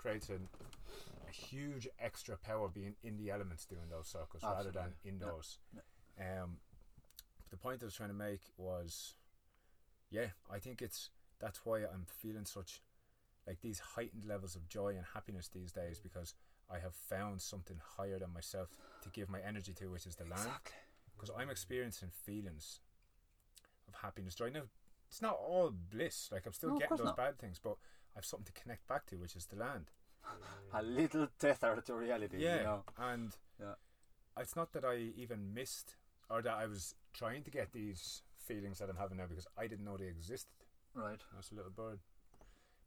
creates 0.00 0.28
an, 0.28 0.48
a 1.28 1.32
huge 1.32 1.88
extra 1.98 2.36
power 2.36 2.68
being 2.68 2.94
in 3.02 3.16
the 3.16 3.30
elements 3.30 3.64
doing 3.66 3.88
those 3.90 4.08
circles 4.08 4.42
rather 4.42 4.70
than 4.70 4.82
Absolutely. 4.82 4.96
Yeah. 5.04 5.10
indoors. 5.10 5.58
Um, 6.18 6.56
the 7.50 7.56
point 7.56 7.82
I 7.82 7.86
was 7.86 7.94
trying 7.94 8.08
to 8.10 8.14
make 8.14 8.40
was, 8.56 9.14
yeah, 10.10 10.28
I 10.50 10.58
think 10.58 10.80
it's 10.82 11.10
that's 11.40 11.64
why 11.64 11.78
I'm 11.78 12.06
feeling 12.06 12.44
such 12.44 12.82
like 13.46 13.60
these 13.62 13.78
heightened 13.80 14.26
levels 14.26 14.54
of 14.54 14.68
joy 14.68 14.88
and 14.90 15.04
happiness 15.14 15.48
these 15.48 15.72
days 15.72 15.98
because 15.98 16.34
I 16.70 16.78
have 16.78 16.94
found 16.94 17.40
something 17.40 17.78
higher 17.96 18.18
than 18.18 18.32
myself 18.32 18.68
to 19.02 19.08
give 19.08 19.28
my 19.28 19.40
energy 19.40 19.72
to, 19.74 19.86
which 19.90 20.06
is 20.06 20.16
the 20.16 20.24
land. 20.24 20.50
Because 21.16 21.30
I'm 21.36 21.50
experiencing 21.50 22.10
feelings 22.12 22.80
of 23.88 23.94
happiness, 24.02 24.34
joy. 24.34 24.50
Now, 24.50 24.62
it's 25.08 25.20
not 25.20 25.34
all 25.34 25.70
bliss. 25.90 26.28
Like 26.30 26.46
I'm 26.46 26.52
still 26.52 26.70
No, 26.70 26.78
getting 26.78 26.96
those 26.96 27.06
not. 27.06 27.16
bad 27.16 27.38
things, 27.38 27.58
but 27.62 27.76
I've 28.16 28.24
something 28.24 28.52
to 28.52 28.60
connect 28.60 28.86
back 28.88 29.06
to, 29.06 29.16
which 29.16 29.36
is 29.36 29.46
the 29.46 29.56
land. 29.56 29.90
A 30.72 30.82
little 30.82 31.28
tether 31.38 31.82
to 31.86 31.94
reality, 31.94 32.36
Yeah, 32.38 32.56
you 32.58 32.62
know. 32.64 32.84
and 32.98 33.36
Yeah. 33.58 33.74
it's 34.38 34.54
not 34.56 34.72
that 34.72 34.84
I 34.84 34.96
even 35.16 35.52
missed 35.54 35.96
or 36.28 36.42
that 36.42 36.52
I 36.54 36.66
was 36.66 36.94
trying 37.12 37.42
to 37.44 37.50
get 37.50 37.72
these 37.72 38.22
feelings 38.38 38.78
that 38.78 38.88
I'm 38.90 38.96
having 38.96 39.16
now 39.18 39.26
because 39.28 39.46
I 39.56 39.66
didn't 39.66 39.84
know 39.84 39.96
they 39.96 40.06
existed. 40.06 40.52
Right. 40.94 41.20
That's 41.34 41.50
a 41.52 41.54
little 41.54 41.70
bird. 41.70 42.00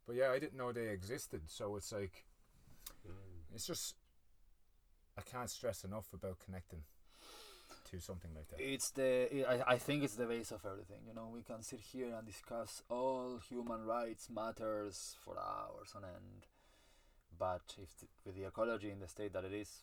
But 0.06 0.16
yeah, 0.16 0.30
I 0.30 0.38
didn't 0.38 0.56
know 0.58 0.72
they 0.72 0.88
existed. 0.88 1.42
So 1.50 1.76
it's 1.76 1.92
like 1.92 2.24
Mm. 3.06 3.54
it's 3.54 3.66
just 3.66 3.96
I 5.18 5.20
can't 5.22 5.50
stress 5.50 5.84
enough 5.84 6.12
about 6.12 6.38
connecting 6.38 6.84
to 7.90 8.00
something 8.00 8.30
like 8.34 8.48
that. 8.48 8.60
It's 8.60 8.90
the 8.90 9.44
I, 9.48 9.74
I 9.74 9.78
think 9.78 10.02
it's 10.04 10.16
the 10.16 10.26
base 10.26 10.50
of 10.52 10.64
everything. 10.64 11.00
You 11.06 11.14
know, 11.14 11.28
we 11.32 11.42
can 11.42 11.62
sit 11.62 11.80
here 11.80 12.14
and 12.16 12.26
discuss 12.26 12.82
all 12.88 13.38
human 13.48 13.84
rights 13.84 14.28
matters 14.30 15.16
for 15.24 15.36
hours 15.38 15.92
on 15.96 16.04
end, 16.04 16.46
but 17.38 17.76
if 17.82 17.98
the, 17.98 18.06
with 18.24 18.36
the 18.36 18.44
ecology 18.46 18.90
in 18.90 19.00
the 19.00 19.08
state 19.08 19.32
that 19.32 19.44
it 19.44 19.52
is, 19.52 19.82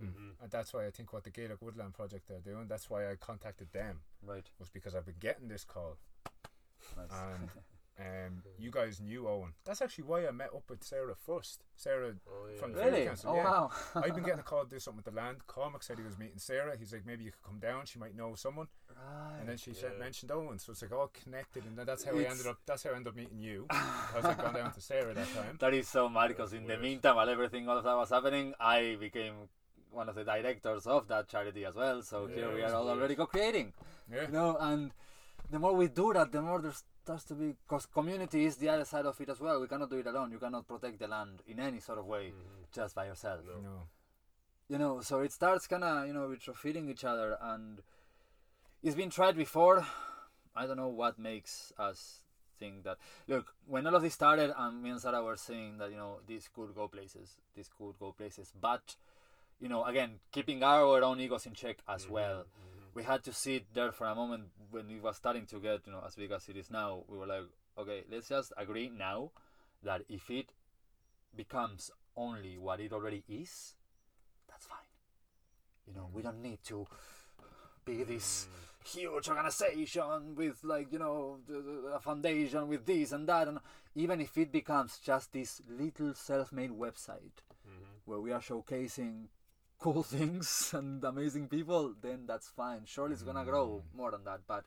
Mm. 0.00 0.12
Mhm. 0.14 0.42
And 0.42 0.50
that's 0.52 0.72
why 0.72 0.86
I 0.86 0.90
think 0.92 1.12
what 1.12 1.24
the 1.24 1.30
Gaelic 1.30 1.60
Woodland 1.60 1.92
Project 1.92 2.28
they're 2.28 2.38
doing, 2.38 2.68
that's 2.68 2.88
why 2.88 3.10
I 3.10 3.16
contacted 3.16 3.72
them, 3.72 4.02
right? 4.22 4.48
was 4.60 4.70
because 4.70 4.94
I've 4.94 5.04
been 5.06 5.18
getting 5.18 5.48
this 5.48 5.64
call. 5.64 5.96
Nice. 6.96 7.08
And 7.10 7.50
um, 8.00 8.42
you 8.58 8.70
guys 8.70 9.00
knew 9.00 9.26
Owen. 9.28 9.52
That's 9.64 9.82
actually 9.82 10.04
why 10.04 10.26
I 10.26 10.30
met 10.30 10.50
up 10.54 10.62
with 10.70 10.84
Sarah 10.84 11.14
first. 11.16 11.64
Sarah, 11.74 12.12
Oh, 12.28 12.46
yeah. 12.52 12.60
From 12.60 12.72
the 12.72 12.78
really? 12.84 13.04
Council, 13.06 13.30
Oh 13.32 13.36
yeah. 13.36 13.44
wow! 13.44 13.70
I've 13.96 14.14
been 14.14 14.22
getting 14.28 14.38
a 14.40 14.44
call 14.44 14.64
to 14.64 14.70
do 14.70 14.78
something 14.78 15.02
with 15.04 15.12
the 15.14 15.20
land. 15.20 15.38
Cormac 15.46 15.82
said 15.82 15.98
he 15.98 16.04
was 16.04 16.16
meeting 16.18 16.38
Sarah. 16.38 16.76
He's 16.78 16.92
like, 16.92 17.04
maybe 17.06 17.24
you 17.24 17.32
could 17.32 17.42
come 17.42 17.58
down. 17.58 17.86
She 17.86 17.98
might 17.98 18.16
know 18.16 18.34
someone. 18.36 18.68
right. 18.88 19.40
And 19.40 19.48
then 19.48 19.56
she 19.56 19.74
said, 19.74 19.92
Yeah. 19.94 20.04
mentioned 20.04 20.30
Owen. 20.30 20.58
So 20.58 20.72
it's 20.72 20.82
like 20.82 20.92
all 20.92 21.10
connected. 21.24 21.64
And 21.64 21.76
that's 21.76 22.04
how 22.04 22.12
I 22.12 22.22
ended 22.22 22.46
up. 22.46 22.58
That's 22.66 22.84
how 22.84 22.90
I 22.90 22.94
ended 22.96 23.08
up 23.08 23.16
meeting 23.16 23.38
you. 23.40 23.66
Because 23.68 24.24
I'd 24.24 24.38
gone 24.38 24.54
down 24.54 24.72
to 24.72 24.80
Sarah 24.80 25.14
that 25.14 25.26
time. 25.34 25.56
That 25.60 25.74
is 25.74 25.88
so 25.88 26.08
mad 26.08 26.28
because 26.28 26.52
in 26.52 26.66
the 26.66 26.78
meantime, 26.78 27.16
while 27.16 27.28
everything 27.28 27.68
all 27.68 27.78
of 27.78 27.84
that 27.84 27.96
was 27.96 28.10
happening, 28.10 28.54
I 28.60 28.96
became 29.00 29.34
one 29.90 30.08
of 30.08 30.14
the 30.14 30.22
directors 30.24 30.86
of 30.86 31.08
that 31.08 31.28
charity 31.28 31.64
as 31.64 31.74
well. 31.74 32.02
So 32.02 32.26
Yeah, 32.28 32.34
here 32.36 32.54
we 32.54 32.62
are 32.62 32.74
all 32.74 32.84
weird. 32.86 32.98
already 32.98 33.14
co-creating. 33.16 33.72
Yeah. 34.12 34.22
You 34.22 34.28
know, 34.32 34.56
and 34.60 34.92
the 35.50 35.58
more 35.58 35.72
we 35.74 35.88
do 35.88 36.12
that, 36.12 36.30
the 36.30 36.42
more 36.42 36.60
there 36.60 36.72
starts 37.08 37.24
to 37.24 37.34
be 37.34 37.54
because 37.66 37.86
community 37.86 38.44
is 38.44 38.56
the 38.56 38.68
other 38.68 38.84
side 38.84 39.06
of 39.06 39.18
it 39.18 39.28
as 39.30 39.40
well. 39.40 39.58
We 39.62 39.66
cannot 39.66 39.88
do 39.88 39.96
it 39.96 40.06
alone. 40.06 40.30
You 40.30 40.38
cannot 40.38 40.68
protect 40.68 40.98
the 40.98 41.08
land 41.08 41.42
in 41.46 41.58
any 41.58 41.80
sort 41.80 41.98
of 41.98 42.04
way 42.04 42.32
Mhm. 42.32 42.70
just 42.70 42.94
by 42.94 43.06
yourself. 43.06 43.40
No. 43.46 43.60
No. 43.60 43.76
You 44.68 44.76
know, 44.82 45.00
so 45.00 45.20
it 45.20 45.32
starts 45.32 45.66
kind 45.66 45.84
of 45.84 46.06
you 46.06 46.12
know 46.12 46.26
feeding 46.64 46.90
each 46.90 47.04
other, 47.12 47.38
and 47.40 47.82
it's 48.82 48.94
been 49.02 49.08
tried 49.18 49.36
before. 49.36 49.86
I 50.54 50.66
don't 50.66 50.76
know 50.76 50.92
what 51.02 51.18
makes 51.18 51.72
us 51.78 52.22
think 52.58 52.84
that. 52.84 52.98
Look, 53.26 53.54
when 53.66 53.86
all 53.86 53.94
of 53.94 54.02
this 54.02 54.12
started, 54.12 54.52
and 54.64 54.82
me 54.82 54.90
and 54.90 55.00
Sarah 55.00 55.22
were 55.22 55.36
saying 55.36 55.78
that 55.78 55.90
you 55.90 55.96
know 55.96 56.20
this 56.26 56.48
could 56.48 56.74
go 56.74 56.88
places, 56.88 57.38
this 57.56 57.68
could 57.78 57.98
go 57.98 58.12
places, 58.12 58.52
but 58.68 58.96
you 59.60 59.68
know, 59.70 59.84
again, 59.92 60.20
keeping 60.30 60.62
our 60.62 61.02
own 61.02 61.18
egos 61.20 61.46
in 61.46 61.54
check 61.54 61.78
as 61.88 62.04
Mhm. 62.06 62.10
well. 62.10 62.38
Mhm. 62.44 62.67
We 62.98 63.04
had 63.04 63.22
to 63.24 63.32
sit 63.32 63.72
there 63.74 63.92
for 63.92 64.08
a 64.08 64.14
moment 64.16 64.48
when 64.72 64.90
it 64.90 65.00
was 65.00 65.16
starting 65.16 65.46
to 65.46 65.60
get 65.60 65.86
you 65.86 65.92
know 65.92 66.02
as 66.04 66.16
big 66.16 66.32
as 66.32 66.48
it 66.48 66.56
is 66.56 66.68
now. 66.68 67.04
We 67.06 67.16
were 67.16 67.28
like, 67.28 67.44
okay, 67.78 68.02
let's 68.10 68.28
just 68.28 68.52
agree 68.56 68.88
now 68.90 69.30
that 69.84 70.02
if 70.08 70.28
it 70.30 70.50
becomes 71.36 71.92
only 72.16 72.58
what 72.58 72.80
it 72.80 72.92
already 72.92 73.22
is, 73.28 73.74
that's 74.48 74.66
fine. 74.66 74.90
You 75.86 75.94
know, 75.94 76.08
we 76.12 76.22
don't 76.22 76.42
need 76.42 76.58
to 76.64 76.88
be 77.84 78.02
this 78.02 78.48
huge 78.84 79.28
organization 79.28 80.34
with 80.34 80.64
like 80.64 80.92
you 80.92 80.98
know 80.98 81.38
a 81.94 82.00
foundation 82.00 82.66
with 82.66 82.84
this 82.84 83.12
and 83.12 83.28
that, 83.28 83.46
and 83.46 83.60
even 83.94 84.20
if 84.20 84.36
it 84.36 84.50
becomes 84.50 84.98
just 84.98 85.32
this 85.32 85.62
little 85.70 86.14
self-made 86.14 86.72
website 86.72 87.44
Mhm. 87.64 88.00
where 88.06 88.18
we 88.18 88.32
are 88.32 88.40
showcasing 88.40 89.28
cool 89.78 90.02
things 90.16 90.72
and 90.74 91.02
amazing 91.04 91.48
people, 91.48 91.94
then 92.00 92.24
that's 92.26 92.48
fine. 92.48 92.82
Surely 92.84 93.14
it's 93.14 93.22
gonna 93.22 93.44
grow 93.44 93.82
more 93.94 94.10
than 94.10 94.24
that, 94.24 94.40
but 94.46 94.64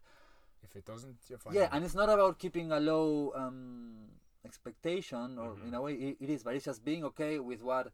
If 0.64 0.76
it 0.76 0.86
doesn't, 0.86 1.18
you're 1.28 1.40
fine. 1.40 1.56
yeah, 1.56 1.70
and 1.72 1.84
it's 1.84 1.96
not 1.96 2.08
about 2.10 2.38
keeping 2.38 2.72
a 2.72 2.80
low 2.80 3.34
um, 3.36 4.10
expectation, 4.46 5.40
or 5.40 5.56
Mhm. 5.56 5.68
in 5.68 5.74
a 5.74 5.82
way 5.82 5.94
it, 5.96 6.18
it 6.20 6.30
is, 6.30 6.44
but 6.44 6.54
it's 6.56 6.66
just 6.66 6.86
being 6.86 7.04
okay 7.06 7.40
with 7.40 7.64
what 7.64 7.92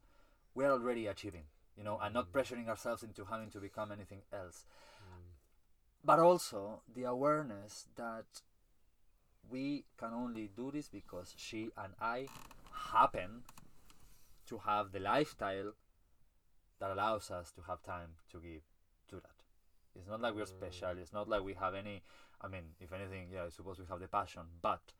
we're 0.54 0.70
already 0.70 1.06
achieving, 1.06 1.44
you 1.76 1.82
know, 1.82 1.98
and 1.98 2.12
not 2.12 2.30
pressuring 2.30 2.68
ourselves 2.68 3.02
into 3.02 3.24
having 3.24 3.50
to 3.50 3.58
become 3.58 3.90
anything 3.90 4.22
else. 4.32 4.66
But 6.04 6.18
also 6.20 6.82
the 6.94 7.04
awareness 7.04 7.86
that 7.96 8.42
we 9.50 9.84
can 9.96 10.12
only 10.12 10.48
do 10.54 10.70
this 10.70 10.88
because 10.88 11.34
she 11.36 11.70
and 11.76 11.94
I 12.00 12.28
happen 12.92 13.44
to 14.46 14.58
have 14.58 14.92
the 14.92 15.00
lifestyle 15.00 15.72
that 16.80 16.90
allows 16.90 17.30
us 17.30 17.50
to 17.52 17.62
have 17.62 17.82
time 17.82 18.10
to 18.30 18.38
give 18.38 18.62
to 19.08 19.16
that. 19.16 19.42
It's 19.94 20.08
not 20.08 20.20
like 20.20 20.34
we're 20.34 20.46
special. 20.46 20.96
It's 20.98 21.12
not 21.12 21.28
like 21.28 21.42
we 21.42 21.54
have 21.54 21.74
any. 21.74 22.02
I 22.40 22.48
mean, 22.48 22.74
if 22.80 22.92
anything, 22.92 23.28
yeah, 23.32 23.44
I 23.46 23.48
suppose 23.48 23.78
we 23.78 23.86
have 23.90 24.00
the 24.00 24.06
passion, 24.06 24.42
but 24.62 24.92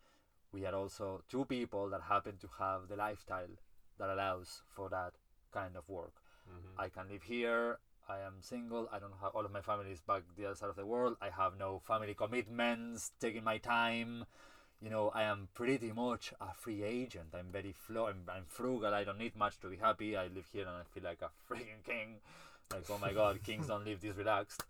we 0.53 0.67
are 0.67 0.75
also 0.75 1.23
two 1.29 1.45
people 1.45 1.89
that 1.91 2.03
happen 2.03 2.37
to 2.39 2.49
have 2.59 2.89
the 2.89 2.97
lifestyle 2.97 3.55
that 3.99 4.11
allows 4.11 4.63
for 4.69 4.89
that 4.89 5.15
kind 5.53 5.77
of 5.77 5.89
work. 5.89 6.23
Mhm. 6.49 6.75
I 6.79 6.89
can 6.89 7.09
live 7.09 7.23
here. 7.23 7.79
I 8.09 8.21
am 8.21 8.41
single. 8.41 8.89
I 8.91 8.99
don't 8.99 9.19
have 9.21 9.35
all 9.35 9.45
of 9.45 9.53
my 9.53 9.61
family 9.61 9.93
is 9.93 10.01
back 10.01 10.23
the 10.37 10.47
other 10.47 10.55
side 10.55 10.71
of 10.71 10.77
the 10.77 10.87
world. 10.87 11.17
I 11.21 11.31
have 11.31 11.57
no 11.57 11.79
family 11.81 12.15
commitments. 12.15 13.13
Taking 13.21 13.45
my 13.45 13.59
time. 13.59 14.25
You 14.81 14.91
know, 14.91 15.11
I 15.13 15.25
am 15.25 15.49
pretty 15.55 15.91
much 15.93 16.33
a 16.41 16.55
free 16.55 16.85
agent. 16.85 17.35
I'm 17.37 17.51
very 17.51 17.73
flo- 17.73 18.07
I'm, 18.07 18.23
I'm 18.29 18.45
frugal. 18.47 18.95
I 18.95 19.03
don't 19.05 19.19
need 19.19 19.37
much 19.37 19.59
to 19.61 19.69
be 19.69 19.77
happy. 19.77 20.17
I 20.17 20.29
live 20.29 20.47
here 20.53 20.63
and 20.67 20.77
I 20.77 20.83
feel 20.93 21.03
like 21.03 21.21
a 21.23 21.31
freaking 21.53 21.83
king. 21.85 22.17
Like, 22.71 22.85
oh 22.91 22.99
my 23.01 23.13
god, 23.13 23.43
kings 23.45 23.67
don't 23.67 23.85
live 23.85 24.01
this 24.01 24.17
relaxed, 24.17 24.63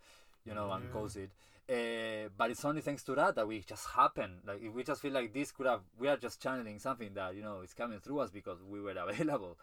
you 0.45 0.53
know, 0.53 0.71
and 0.71 0.85
Yeah. 0.85 0.91
cozy. 0.93 1.29
Uh, 1.69 2.29
but 2.35 2.49
it's 2.49 2.65
only 2.65 2.81
thanks 2.81 3.03
to 3.03 3.13
that 3.13 3.35
that 3.35 3.47
we 3.47 3.59
just 3.59 3.85
happen. 3.89 4.39
Like, 4.47 4.63
if 4.63 4.73
we 4.73 4.83
just 4.83 5.01
feel 5.01 5.11
like 5.13 5.31
this 5.31 5.51
could 5.51 5.67
have, 5.67 5.81
we 5.99 6.07
are 6.07 6.17
just 6.17 6.41
channeling 6.41 6.79
something 6.79 7.13
that 7.13 7.35
you 7.35 7.43
know 7.43 7.61
is 7.61 7.75
coming 7.75 7.99
through 7.99 8.19
us 8.19 8.31
because 8.31 8.57
we 8.67 8.81
were 8.81 8.91
available 8.97 9.57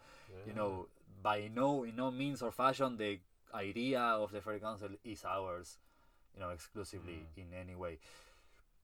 you 0.47 0.53
know 0.53 0.86
by 1.22 1.49
no 1.53 1.82
in 1.84 1.97
no 1.97 2.11
means 2.11 2.42
or 2.42 2.53
fashion 2.53 2.97
the 2.97 3.18
idea 3.55 3.99
of 4.01 4.30
the 4.30 4.40
fairy 4.40 4.61
council 4.61 4.88
is 5.05 5.24
ours 5.24 5.78
you 6.34 6.40
know 6.40 6.51
exclusively 6.51 7.26
in 7.36 7.47
any 7.61 7.74
way 7.74 7.99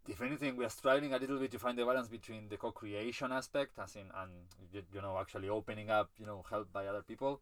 if 0.08 0.20
anything 0.20 0.56
we 0.56 0.64
are 0.64 0.68
striving 0.70 1.12
a 1.14 1.18
little 1.18 1.38
bit 1.38 1.50
to 1.52 1.58
find 1.58 1.78
the 1.78 1.84
balance 1.84 2.08
between 2.08 2.48
the 2.48 2.56
co-creation 2.56 3.32
aspect 3.32 3.78
as 3.78 3.94
in 3.96 4.06
and 4.22 4.30
you, 4.72 5.02
know 5.02 5.18
actually 5.18 5.48
opening 5.48 5.90
up 5.90 6.10
you 6.18 6.26
know 6.26 6.44
help 6.50 6.72
by 6.72 6.86
other 6.86 7.02
people 7.02 7.40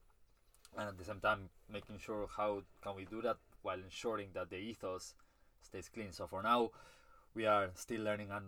and 0.78 0.88
at 0.88 0.98
the 0.98 1.04
same 1.04 1.20
time 1.20 1.48
making 1.72 1.98
sure 1.98 2.28
how 2.36 2.62
can 2.82 2.94
we 2.96 3.04
do 3.04 3.22
that 3.22 3.36
while 3.62 3.78
ensuring 3.78 4.28
that 4.34 4.50
the 4.50 4.56
ethos 4.56 5.14
stays 5.62 5.88
clean. 5.92 6.12
So 6.12 6.26
for 6.26 6.42
now, 6.42 6.70
we 7.34 7.46
are 7.46 7.70
still 7.74 8.02
learning 8.02 8.30
and 8.30 8.46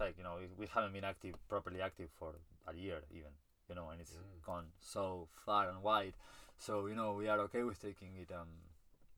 like 0.00 0.16
you 0.18 0.24
know 0.24 0.36
we- 0.40 0.54
we 0.58 0.66
haven't 0.66 0.92
been 0.92 1.04
active 1.04 1.34
properly 1.48 1.80
active 1.80 2.10
for 2.18 2.34
a 2.66 2.74
year 2.74 3.02
even 3.10 3.32
you 3.68 3.74
know 3.74 3.90
and 3.90 4.00
it's 4.00 4.16
Mm. 4.16 4.42
gone 4.44 4.66
so 4.80 5.28
far 5.44 5.68
and 5.68 5.82
wide. 5.82 6.14
So 6.58 6.86
you 6.86 6.94
know 6.94 7.12
we 7.14 7.28
are 7.28 7.40
okay 7.40 7.62
with 7.62 7.80
taking 7.80 8.16
it 8.16 8.32
um 8.32 8.48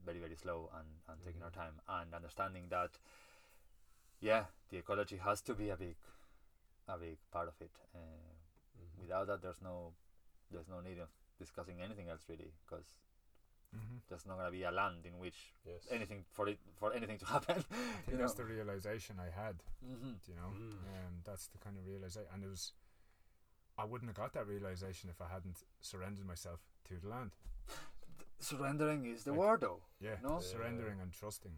very 0.05 0.19
very 0.19 0.37
slow 0.37 0.71
and, 0.79 0.89
and 1.09 1.23
taking 1.25 1.43
our 1.43 1.51
time 1.51 1.81
and 1.89 2.15
understanding 2.15 2.69
that 2.71 2.99
yeah 4.31 4.45
the 4.71 4.79
ecology 4.79 5.17
has 5.29 5.43
to 5.43 5.55
be 5.55 5.69
a 5.71 5.77
big 5.77 5.97
a 6.89 6.97
big 6.99 7.19
part 7.31 7.49
of 7.49 7.55
it. 7.67 7.71
Uh, 7.95 7.99
Mhm. 8.83 9.03
without 9.03 9.27
that 9.29 9.41
there's 9.43 9.61
no 9.63 9.75
there's 10.51 10.69
no 10.69 10.81
need 10.81 10.99
of 10.99 11.09
discussing 11.39 11.81
anything 11.81 12.09
else 12.09 12.25
really 12.29 12.53
because 12.67 12.89
Mm-hmm. 13.75 13.97
there's 14.09 14.25
not 14.25 14.37
gonna 14.39 14.53
be 14.53 14.63
a 14.63 14.71
land 14.71 15.05
in 15.05 15.19
which 15.19 15.39
Yes. 15.67 15.87
anything 15.91 16.25
for 16.31 16.47
it 16.49 16.59
for 16.81 16.93
anything 16.99 17.19
to 17.19 17.27
happen. 17.35 17.57
I 17.59 17.63
think 17.63 18.07
you 18.07 18.13
know. 18.13 18.19
that's 18.23 18.35
the 18.35 18.45
realization 18.45 19.19
I 19.19 19.31
had. 19.43 19.57
mm-hmm. 19.85 20.13
You 20.29 20.35
know, 20.37 20.51
Mm. 20.59 20.79
um, 20.93 21.15
that's 21.25 21.49
the 21.49 21.59
kind 21.59 21.77
of 21.79 21.85
realization, 21.87 22.31
and 22.33 22.45
it 22.45 22.51
was. 22.57 22.73
I 23.77 23.85
wouldn't 23.85 24.09
have 24.11 24.17
got 24.23 24.33
that 24.35 24.47
realization 24.47 25.11
if 25.11 25.21
I 25.21 25.29
hadn't 25.29 25.65
surrendered 25.81 26.25
myself 26.27 26.61
to 26.85 26.95
the 27.01 27.09
land. 27.09 27.33
Surrendering 28.39 29.07
is 29.07 29.25
the 29.25 29.33
Like- 29.33 29.41
word 29.41 29.61
though, 29.63 29.83
Yeah, 29.99 30.19
No? 30.23 30.39
surrendering 30.41 31.01
and 31.01 31.13
trusting. 31.13 31.57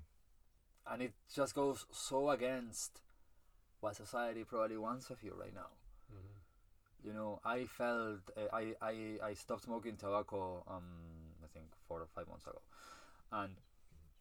And 0.90 1.02
it 1.02 1.12
just 1.34 1.54
goes 1.54 1.86
so 1.92 2.30
against 2.30 3.00
what 3.80 3.96
society 3.96 4.44
probably 4.44 4.76
wants 4.78 5.10
of 5.10 5.22
you 5.22 5.34
right 5.38 5.54
now. 5.54 5.70
Mhm. 6.12 7.06
You 7.06 7.12
know, 7.14 7.40
I 7.44 7.66
felt 7.66 8.30
uh, 8.36 8.48
I, 8.52 8.74
I 8.82 9.18
I 9.30 9.34
stopped 9.34 9.64
smoking 9.64 9.96
tobacco 9.96 10.64
um 10.68 10.84
I 11.44 11.48
think 11.52 11.66
four 11.88 12.00
or 12.00 12.06
five 12.14 12.28
months 12.28 12.46
ago, 12.46 12.60
and 13.32 13.56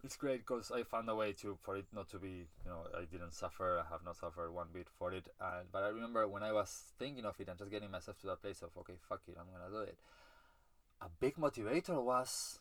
it's 0.03 0.17
great 0.17 0.41
because 0.45 0.71
I 0.71 0.83
found 0.83 1.09
a 1.09 1.15
way 1.15 1.33
to 1.41 1.57
for 1.63 1.77
it 1.77 1.85
not 1.93 2.09
to 2.09 2.19
be 2.19 2.47
you 2.65 2.69
know 2.71 2.87
I 2.97 3.05
didn't 3.05 3.33
suffer 3.33 3.79
I 3.79 3.89
have 3.91 4.03
not 4.05 4.17
suffered 4.17 4.51
one 4.51 4.67
bit 4.73 4.87
for 4.89 5.13
it 5.13 5.27
and 5.41 5.71
but 5.71 5.83
I 5.83 5.89
remember 5.89 6.27
when 6.27 6.43
I 6.43 6.51
was 6.53 6.93
thinking 6.99 7.25
of 7.25 7.39
it 7.39 7.49
and 7.49 7.57
just 7.57 7.71
getting 7.71 7.91
myself 7.91 8.19
to 8.21 8.27
that 8.27 8.41
place 8.41 8.61
of 8.61 8.77
okay 8.77 8.95
fuck 9.09 9.21
it 9.27 9.37
I'm 9.39 9.47
gonna 9.51 9.71
do 9.71 9.81
it. 9.89 9.97
A 11.01 11.09
big 11.09 11.35
motivator 11.37 12.01
was 12.03 12.59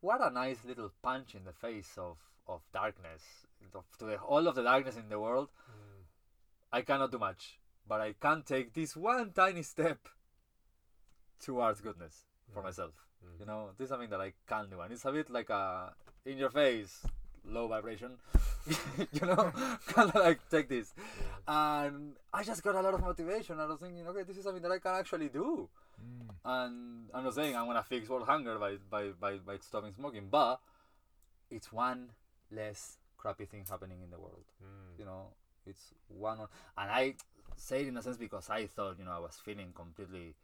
what 0.00 0.20
a 0.20 0.30
nice 0.30 0.64
little 0.64 0.90
punch 1.02 1.34
in 1.34 1.44
the 1.44 1.52
face 1.52 1.96
of 1.96 2.18
of 2.48 2.60
darkness 2.72 3.22
of, 3.74 3.84
to 3.98 4.04
the, 4.04 4.16
all 4.18 4.46
of 4.48 4.54
the 4.54 4.62
darkness 4.62 4.96
in 4.96 5.08
the 5.08 5.18
world 5.18 5.48
Mm. 5.68 6.04
I 6.72 6.82
cannot 6.82 7.10
do 7.12 7.18
much, 7.18 7.58
but 7.88 8.00
I 8.00 8.14
can 8.20 8.42
take 8.42 8.72
this 8.74 8.96
one 8.96 9.30
tiny 9.32 9.62
step 9.62 10.08
towards 11.40 11.80
goodness 11.80 12.24
for 12.52 12.60
Mm. 12.60 12.64
myself. 12.64 12.92
Mm. 13.24 13.40
You 13.40 13.46
know, 13.46 13.70
this 13.76 13.84
is 13.86 13.88
something 13.90 14.10
that 14.10 14.20
I 14.20 14.32
can 14.46 14.68
do, 14.70 14.80
and 14.80 14.92
it's 14.92 15.04
a 15.04 15.12
bit 15.12 15.30
like 15.30 15.50
a 15.50 15.94
in 16.24 16.38
your 16.38 16.50
face, 16.50 17.04
low 17.44 17.66
vibration. 17.68 18.18
you 19.12 19.26
know, 19.26 19.50
kind 19.88 20.08
of 20.10 20.14
like 20.14 20.40
take 20.50 20.68
this, 20.68 20.94
Yeah. 20.96 21.84
and 21.86 22.14
I 22.32 22.44
just 22.44 22.62
got 22.62 22.74
a 22.76 22.80
lot 22.80 22.94
of 22.94 23.00
motivation. 23.00 23.58
I 23.58 23.66
was 23.66 23.80
thinking, 23.80 24.06
okay, 24.06 24.22
this 24.22 24.36
is 24.36 24.44
something 24.44 24.62
that 24.62 24.70
I 24.72 24.78
can 24.78 24.94
actually 24.96 25.28
do, 25.28 25.68
Mm. 26.00 26.28
and 26.44 27.10
I'm 27.14 27.24
not 27.24 27.34
saying 27.34 27.54
I'm 27.56 27.66
gonna 27.66 27.82
fix 27.82 28.08
world 28.08 28.26
hunger 28.26 28.58
by 28.58 28.76
by 28.90 29.10
by, 29.20 29.38
by 29.38 29.56
stopping 29.58 29.92
smoking, 29.92 30.28
but 30.30 30.60
it's 31.50 31.72
one 31.72 32.10
less 32.54 32.98
crappy 33.16 33.44
thing 33.46 33.64
happening 33.68 34.00
in 34.02 34.10
the 34.10 34.18
world 34.18 34.44
Mm. 34.62 34.98
you 34.98 35.04
know 35.04 35.28
it's 35.66 35.92
one 36.08 36.38
on 36.40 36.48
and 36.76 36.90
i 36.90 37.14
say 37.56 37.82
it 37.82 37.88
in 37.88 37.96
a 37.96 38.02
sense 38.02 38.16
because 38.16 38.50
i 38.50 38.66
thought 38.66 38.98
you 38.98 39.04
know 39.04 39.12
i 39.12 39.18
was 39.18 39.36
feeling 39.44 39.72
completely 39.74 40.34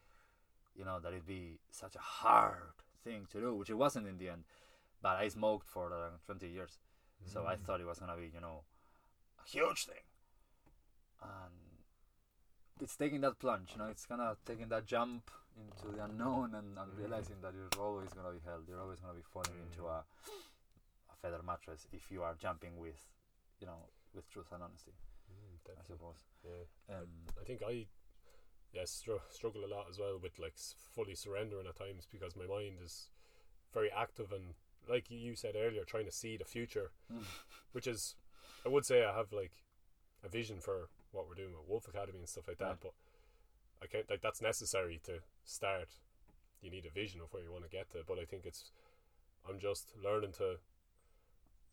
you 0.76 0.84
know 0.84 0.98
that 1.00 1.08
it'd 1.12 1.26
be 1.26 1.58
such 1.70 1.96
a 1.96 1.98
hard 1.98 2.72
thing 3.04 3.26
to 3.32 3.40
do 3.40 3.54
which 3.54 3.70
it 3.70 3.74
wasn't 3.74 4.06
in 4.06 4.16
the 4.18 4.28
end 4.28 4.44
but 5.02 5.16
i 5.16 5.28
smoked 5.28 5.66
for 5.68 5.92
uh, 5.92 6.10
20 6.26 6.46
years 6.48 6.78
so 7.26 7.46
i 7.46 7.54
Mm. 7.56 7.60
thought 7.64 7.80
it 7.80 7.86
was 7.86 7.98
gonna 7.98 8.16
be 8.16 8.30
you 8.34 8.40
know 8.40 8.62
a 9.44 9.48
huge 9.48 9.86
thing 9.86 10.04
and 11.22 11.54
it's 12.80 12.96
taking 12.96 13.20
that 13.22 13.38
plunge 13.38 13.70
you 13.72 13.78
know 13.78 13.88
it's 13.88 14.06
kind 14.06 14.20
of 14.20 14.36
taking 14.44 14.68
that 14.68 14.86
jump 14.86 15.30
into 15.58 15.96
the 15.96 16.04
unknown 16.04 16.54
and, 16.54 16.78
and 16.78 16.92
Mm. 16.92 16.98
realizing 16.98 17.40
that 17.42 17.52
you're 17.54 17.82
always 17.84 18.10
gonna 18.14 18.30
be 18.32 18.38
held 18.44 18.68
you're 18.68 18.80
always 18.80 19.00
gonna 19.00 19.14
be 19.14 19.22
falling 19.32 19.58
into 19.66 19.82
Mm. 19.82 19.90
a, 19.90 19.98
a 19.98 20.04
feather 21.22 21.40
mattress 21.44 21.86
if 21.92 22.10
you 22.10 22.22
are 22.22 22.34
jumping 22.38 22.76
with 22.78 23.06
you 23.60 23.66
know 23.66 23.88
with 24.14 24.28
truth 24.30 24.52
and 24.52 24.62
honesty 24.62 24.92
Mm, 25.28 25.72
I 25.78 25.82
suppose. 25.86 26.24
Yeah. 26.42 26.96
Um, 26.96 27.06
I 27.38 27.44
think 27.44 27.60
I 27.62 27.86
yes 28.72 28.90
str- 28.90 29.20
struggle 29.30 29.62
a 29.64 29.68
lot 29.68 29.86
as 29.90 29.98
well 29.98 30.18
with 30.22 30.38
like 30.38 30.54
fully 30.94 31.14
surrendering 31.14 31.66
at 31.66 31.76
times 31.76 32.06
because 32.10 32.34
my 32.34 32.46
mind 32.46 32.76
is 32.82 33.10
very 33.74 33.90
active 33.92 34.32
and 34.32 34.54
like 34.88 35.10
you 35.10 35.34
said 35.36 35.54
earlier 35.54 35.84
trying 35.84 36.06
to 36.06 36.10
see 36.12 36.38
the 36.38 36.46
future 36.46 36.92
which 37.72 37.86
is 37.86 38.14
I 38.64 38.70
would 38.70 38.86
say 38.86 39.04
I 39.04 39.14
have 39.14 39.32
like 39.32 39.52
a 40.24 40.28
vision 40.30 40.60
for 40.60 40.88
what 41.12 41.28
we're 41.28 41.34
doing 41.34 41.52
with 41.52 41.68
Wolf 41.68 41.86
Academy 41.86 42.20
and 42.20 42.28
stuff 42.28 42.48
like 42.48 42.58
that 42.58 42.64
Right. 42.68 42.80
but 42.82 42.92
I 43.82 43.86
can't 43.86 44.08
like 44.08 44.22
that's 44.22 44.40
necessary 44.40 45.00
to 45.04 45.18
start 45.44 45.90
you 46.62 46.70
need 46.70 46.86
a 46.86 46.90
vision 46.90 47.20
of 47.20 47.32
where 47.34 47.42
you 47.42 47.52
want 47.52 47.64
to 47.64 47.70
get 47.70 47.90
to 47.90 47.98
but 48.06 48.18
I 48.18 48.24
think 48.24 48.46
it's 48.46 48.72
I'm 49.46 49.58
just 49.58 49.92
learning 50.02 50.32
to 50.38 50.56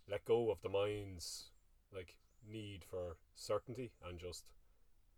let 0.10 0.26
go 0.26 0.52
of 0.52 0.62
the 0.62 0.70
mind's 0.70 1.50
like 1.94 2.16
need 2.48 2.84
for 2.84 3.18
certainty 3.34 3.92
and 4.08 4.20
just 4.20 4.46